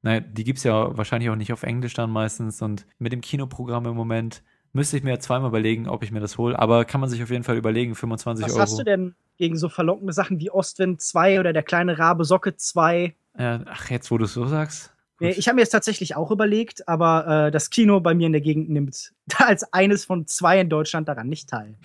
naja, 0.02 0.22
die 0.22 0.44
gibt's 0.44 0.64
ja 0.64 0.98
wahrscheinlich 0.98 1.30
auch 1.30 1.36
nicht 1.36 1.54
auf 1.54 1.64
Englisch 1.64 1.94
dann 1.94 2.10
meistens 2.10 2.62
und 2.62 2.88
mit 3.00 3.12
dem 3.12 3.22
Kinoprogramm 3.22 3.86
im 3.86 3.96
Moment 3.96 4.42
müsste 4.74 4.98
ich 4.98 5.04
mir 5.04 5.20
zweimal 5.20 5.50
überlegen, 5.50 5.88
ob 5.88 6.04
ich 6.04 6.12
mir 6.12 6.20
das 6.20 6.38
hole, 6.38 6.58
aber 6.58 6.84
kann 6.84 7.00
man 7.00 7.10
sich 7.10 7.24
auf 7.24 7.30
jeden 7.30 7.44
Fall 7.44 7.56
überlegen, 7.56 7.96
25 7.96 8.44
Was 8.44 8.52
Euro. 8.52 8.62
Was 8.62 8.72
hast 8.72 8.80
du 8.80 8.84
denn 8.84 9.16
gegen 9.38 9.56
so 9.58 9.70
verlockende 9.70 10.14
Sachen 10.14 10.40
wie 10.40 10.50
Ostwind 10.50 11.02
2 11.02 11.40
oder 11.40 11.54
der 11.54 11.64
kleine 11.64 11.98
Rabe 11.98 12.26
Socke 12.26 12.56
2? 12.56 13.16
Ja, 13.38 13.62
ach, 13.66 13.90
jetzt, 13.90 14.12
wo 14.12 14.18
du 14.18 14.26
es 14.26 14.34
so 14.34 14.46
sagst. 14.46 14.94
Gut. 15.18 15.30
Ich 15.38 15.48
habe 15.48 15.56
mir 15.56 15.62
das 15.62 15.70
tatsächlich 15.70 16.16
auch 16.16 16.32
überlegt, 16.32 16.88
aber 16.88 17.48
äh, 17.48 17.52
das 17.52 17.70
Kino 17.70 18.00
bei 18.00 18.14
mir 18.14 18.26
in 18.26 18.34
der 18.34 18.42
Gegend 18.42 18.70
nimmt 18.70 19.14
als 19.38 19.72
eines 19.72 20.06
von 20.06 20.28
zwei 20.28 20.60
in 20.60 20.70
Deutschland 20.70 21.08
daran 21.08 21.30
nicht 21.30 21.50
teil. 21.50 21.76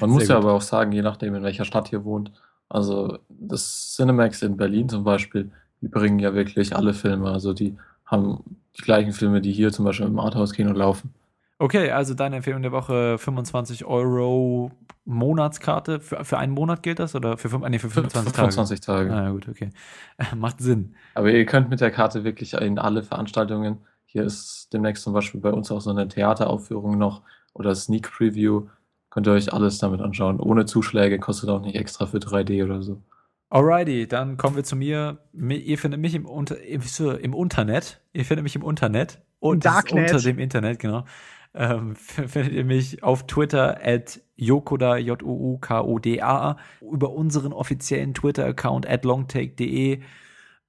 Man 0.00 0.10
muss 0.10 0.28
ja 0.28 0.36
aber 0.36 0.52
auch 0.52 0.62
sagen, 0.62 0.92
je 0.92 1.02
nachdem, 1.02 1.34
in 1.34 1.42
welcher 1.42 1.64
Stadt 1.64 1.92
ihr 1.92 2.04
wohnt. 2.04 2.32
Also 2.68 3.18
das 3.28 3.94
Cinemax 3.96 4.42
in 4.42 4.56
Berlin 4.56 4.88
zum 4.88 5.04
Beispiel, 5.04 5.50
die 5.80 5.88
bringen 5.88 6.18
ja 6.18 6.34
wirklich 6.34 6.76
alle 6.76 6.92
Filme. 6.92 7.30
Also 7.30 7.52
die 7.52 7.76
haben 8.04 8.58
die 8.76 8.82
gleichen 8.82 9.12
Filme, 9.12 9.40
die 9.40 9.52
hier 9.52 9.72
zum 9.72 9.84
Beispiel 9.84 10.06
im 10.06 10.18
Arthouse-Kino 10.18 10.72
laufen. 10.72 11.14
Okay, 11.60 11.90
also 11.90 12.14
deine 12.14 12.36
Empfehlung 12.36 12.62
der 12.62 12.70
Woche 12.70 13.18
25 13.18 13.84
Euro 13.84 14.70
Monatskarte. 15.04 15.98
Für, 15.98 16.24
für 16.24 16.38
einen 16.38 16.52
Monat 16.52 16.84
gilt 16.84 17.00
das 17.00 17.16
oder 17.16 17.36
für, 17.36 17.48
nee, 17.68 17.80
für 17.80 17.90
25 17.90 18.32
Tage? 18.32 18.52
25 18.52 18.80
Tage. 18.80 19.12
Ah, 19.12 19.24
ja, 19.24 19.30
gut, 19.30 19.48
okay. 19.48 19.70
Macht 20.36 20.60
Sinn. 20.60 20.94
Aber 21.14 21.32
ihr 21.32 21.44
könnt 21.46 21.68
mit 21.68 21.80
der 21.80 21.90
Karte 21.90 22.22
wirklich 22.22 22.54
in 22.54 22.78
alle 22.78 23.02
Veranstaltungen. 23.02 23.78
Hier 24.06 24.22
ist 24.22 24.68
demnächst 24.72 25.02
zum 25.02 25.12
Beispiel 25.12 25.40
bei 25.40 25.50
uns 25.50 25.72
auch 25.72 25.80
so 25.80 25.90
eine 25.90 26.06
Theateraufführung 26.06 26.96
noch 26.96 27.22
oder 27.54 27.74
Sneak 27.74 28.08
Preview. 28.10 28.68
Könnt 29.10 29.26
ihr 29.26 29.32
euch 29.32 29.52
alles 29.52 29.78
damit 29.78 30.00
anschauen. 30.00 30.38
Ohne 30.38 30.64
Zuschläge, 30.64 31.18
kostet 31.18 31.50
auch 31.50 31.60
nicht 31.60 31.74
extra 31.74 32.06
für 32.06 32.18
3D 32.18 32.64
oder 32.64 32.82
so. 32.82 33.02
Alrighty, 33.50 34.06
dann 34.06 34.36
kommen 34.36 34.56
wir 34.56 34.64
zu 34.64 34.76
mir. 34.76 35.18
Ihr 35.32 35.78
findet 35.78 36.00
mich 36.00 36.14
im, 36.14 36.26
Unter 36.26 36.56
im 36.60 37.34
Unternet. 37.34 38.00
Ihr 38.12 38.24
findet 38.24 38.44
mich 38.44 38.54
im 38.54 38.62
Unternet. 38.62 39.22
Und 39.40 39.64
Darknet. 39.64 40.12
unter 40.12 40.22
dem 40.22 40.38
Internet, 40.38 40.78
genau 40.78 41.04
ähm, 41.54 41.96
findet 41.96 42.52
ihr 42.52 42.64
mich 42.64 43.02
auf 43.02 43.26
Twitter 43.26 43.78
at 43.82 44.20
Yokoda, 44.36 44.96
J-O-U-K-O-D-A, 44.98 46.56
über 46.80 47.10
unseren 47.10 47.52
offiziellen 47.52 48.14
Twitter-Account 48.14 48.88
at 48.88 49.04
longtake.de 49.04 50.00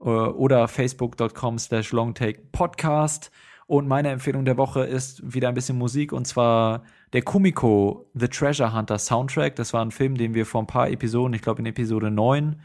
äh, 0.01 0.03
oder 0.03 0.67
facebook.com 0.67 1.59
slash 1.59 1.91
longtakepodcast. 1.91 3.31
Und 3.67 3.87
meine 3.87 4.09
Empfehlung 4.09 4.45
der 4.45 4.57
Woche 4.57 4.83
ist 4.83 5.21
wieder 5.31 5.47
ein 5.47 5.53
bisschen 5.53 5.77
Musik 5.77 6.11
und 6.11 6.25
zwar 6.25 6.83
der 7.13 7.21
Kumiko 7.21 8.09
The 8.15 8.27
Treasure 8.27 8.73
Hunter 8.73 8.97
Soundtrack. 8.97 9.55
Das 9.57 9.73
war 9.73 9.85
ein 9.85 9.91
Film, 9.91 10.15
den 10.15 10.33
wir 10.33 10.47
vor 10.47 10.63
ein 10.63 10.67
paar 10.67 10.89
Episoden, 10.89 11.35
ich 11.35 11.43
glaube 11.43 11.59
in 11.59 11.67
Episode 11.67 12.09
9, 12.09 12.59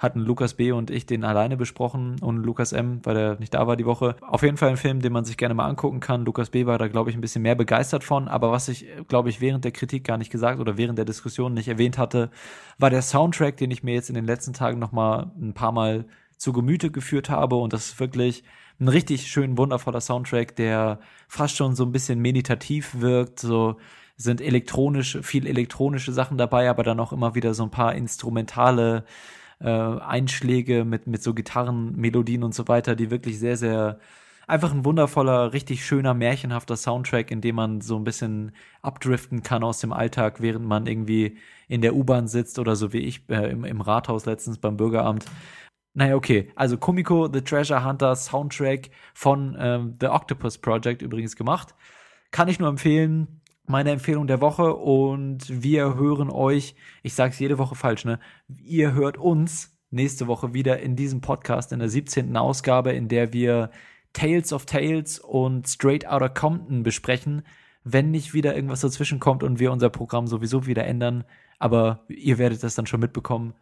hatten 0.00 0.20
Lukas 0.20 0.54
B. 0.54 0.72
und 0.72 0.90
ich 0.90 1.04
den 1.04 1.24
alleine 1.24 1.58
besprochen 1.58 2.16
und 2.20 2.38
Lukas 2.38 2.72
M., 2.72 3.00
weil 3.04 3.16
er 3.18 3.38
nicht 3.38 3.52
da 3.52 3.66
war 3.66 3.76
die 3.76 3.84
Woche. 3.84 4.16
Auf 4.22 4.42
jeden 4.42 4.56
Fall 4.56 4.70
ein 4.70 4.78
Film, 4.78 5.00
den 5.00 5.12
man 5.12 5.26
sich 5.26 5.36
gerne 5.36 5.54
mal 5.54 5.68
angucken 5.68 6.00
kann. 6.00 6.24
Lukas 6.24 6.48
B. 6.48 6.64
war 6.64 6.78
da, 6.78 6.88
glaube 6.88 7.10
ich, 7.10 7.16
ein 7.16 7.20
bisschen 7.20 7.42
mehr 7.42 7.54
begeistert 7.54 8.02
von. 8.02 8.26
Aber 8.26 8.50
was 8.50 8.68
ich, 8.68 8.86
glaube 9.08 9.28
ich, 9.28 9.42
während 9.42 9.62
der 9.62 9.72
Kritik 9.72 10.04
gar 10.04 10.16
nicht 10.16 10.32
gesagt 10.32 10.58
oder 10.58 10.78
während 10.78 10.96
der 10.96 11.04
Diskussion 11.04 11.52
nicht 11.52 11.68
erwähnt 11.68 11.98
hatte, 11.98 12.30
war 12.78 12.88
der 12.88 13.02
Soundtrack, 13.02 13.58
den 13.58 13.70
ich 13.70 13.82
mir 13.82 13.92
jetzt 13.92 14.08
in 14.08 14.14
den 14.14 14.24
letzten 14.24 14.54
Tagen 14.54 14.78
noch 14.78 14.90
mal 14.90 15.30
ein 15.38 15.52
paar 15.52 15.72
Mal 15.72 16.06
zu 16.38 16.54
Gemüte 16.54 16.90
geführt 16.90 17.28
habe. 17.28 17.56
Und 17.56 17.74
das 17.74 17.88
ist 17.88 18.00
wirklich 18.00 18.42
ein 18.80 18.88
richtig 18.88 19.26
schön 19.26 19.58
wundervoller 19.58 20.00
Soundtrack, 20.00 20.56
der 20.56 21.00
fast 21.28 21.56
schon 21.56 21.76
so 21.76 21.84
ein 21.84 21.92
bisschen 21.92 22.20
meditativ 22.20 23.00
wirkt, 23.00 23.38
so 23.38 23.76
sind 24.16 24.40
elektronisch, 24.40 25.18
viel 25.22 25.46
elektronische 25.46 26.12
Sachen 26.12 26.38
dabei, 26.38 26.70
aber 26.70 26.82
dann 26.82 27.00
auch 27.00 27.12
immer 27.12 27.34
wieder 27.34 27.52
so 27.52 27.62
ein 27.62 27.70
paar 27.70 27.94
instrumentale 27.94 29.04
äh, 29.60 29.68
Einschläge 29.68 30.84
mit, 30.84 31.06
mit 31.06 31.22
so 31.22 31.34
Gitarrenmelodien 31.34 32.42
und 32.42 32.54
so 32.54 32.68
weiter, 32.68 32.96
die 32.96 33.10
wirklich 33.10 33.38
sehr, 33.38 33.56
sehr 33.56 34.00
einfach 34.46 34.72
ein 34.72 34.84
wundervoller, 34.84 35.52
richtig 35.52 35.86
schöner, 35.86 36.12
märchenhafter 36.12 36.76
Soundtrack, 36.76 37.30
in 37.30 37.40
dem 37.40 37.54
man 37.54 37.80
so 37.80 37.96
ein 37.96 38.04
bisschen 38.04 38.52
abdriften 38.82 39.42
kann 39.42 39.62
aus 39.62 39.78
dem 39.78 39.92
Alltag, 39.92 40.40
während 40.40 40.66
man 40.66 40.86
irgendwie 40.86 41.38
in 41.68 41.82
der 41.82 41.94
U-Bahn 41.94 42.26
sitzt 42.26 42.58
oder 42.58 42.74
so 42.74 42.92
wie 42.92 42.98
ich 42.98 43.28
äh, 43.28 43.50
im, 43.50 43.64
im 43.64 43.80
Rathaus 43.80 44.26
letztens 44.26 44.58
beim 44.58 44.76
Bürgeramt. 44.76 45.24
Naja, 45.94 46.16
okay. 46.16 46.50
Also 46.56 46.76
Komiko, 46.78 47.28
The 47.32 47.42
Treasure 47.42 47.84
Hunter 47.84 48.14
Soundtrack 48.16 48.90
von 49.14 49.56
ähm, 49.58 49.96
The 50.00 50.08
Octopus 50.08 50.58
Project 50.58 51.02
übrigens 51.02 51.36
gemacht. 51.36 51.74
Kann 52.30 52.48
ich 52.48 52.58
nur 52.58 52.68
empfehlen 52.68 53.39
meine 53.66 53.90
Empfehlung 53.90 54.26
der 54.26 54.40
Woche 54.40 54.74
und 54.74 55.62
wir 55.62 55.94
hören 55.94 56.30
euch, 56.30 56.74
ich 57.02 57.14
sage 57.14 57.32
es 57.32 57.38
jede 57.38 57.58
Woche 57.58 57.74
falsch, 57.74 58.04
ne? 58.04 58.18
Ihr 58.62 58.94
hört 58.94 59.16
uns 59.16 59.76
nächste 59.90 60.26
Woche 60.26 60.54
wieder 60.54 60.80
in 60.80 60.96
diesem 60.96 61.20
Podcast 61.20 61.72
in 61.72 61.78
der 61.78 61.88
17. 61.88 62.36
Ausgabe, 62.36 62.92
in 62.92 63.08
der 63.08 63.32
wir 63.32 63.70
Tales 64.12 64.52
of 64.52 64.66
Tales 64.66 65.18
und 65.18 65.68
Straight 65.68 66.06
Outta 66.06 66.28
Compton 66.28 66.82
besprechen, 66.82 67.42
wenn 67.84 68.10
nicht 68.10 68.34
wieder 68.34 68.54
irgendwas 68.54 68.80
dazwischen 68.80 69.20
kommt 69.20 69.42
und 69.42 69.58
wir 69.58 69.72
unser 69.72 69.90
Programm 69.90 70.26
sowieso 70.26 70.66
wieder 70.66 70.84
ändern, 70.84 71.24
aber 71.58 72.04
ihr 72.08 72.38
werdet 72.38 72.62
das 72.62 72.74
dann 72.74 72.86
schon 72.86 73.00
mitbekommen, 73.00 73.54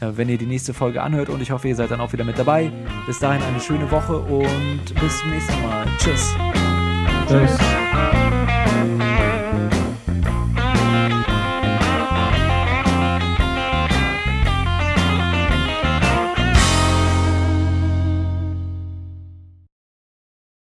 äh, 0.00 0.10
wenn 0.16 0.28
ihr 0.28 0.38
die 0.38 0.46
nächste 0.46 0.74
Folge 0.74 1.02
anhört 1.02 1.28
und 1.28 1.40
ich 1.40 1.50
hoffe, 1.50 1.68
ihr 1.68 1.76
seid 1.76 1.90
dann 1.90 2.00
auch 2.00 2.12
wieder 2.12 2.24
mit 2.24 2.38
dabei. 2.38 2.72
Bis 3.06 3.18
dahin 3.18 3.42
eine 3.42 3.60
schöne 3.60 3.90
Woche 3.90 4.18
und 4.18 4.82
bis 5.00 5.18
zum 5.18 5.30
nächsten 5.30 5.62
Mal. 5.62 5.86
Tschüss. 5.98 6.34
Tschüss. 7.28 8.31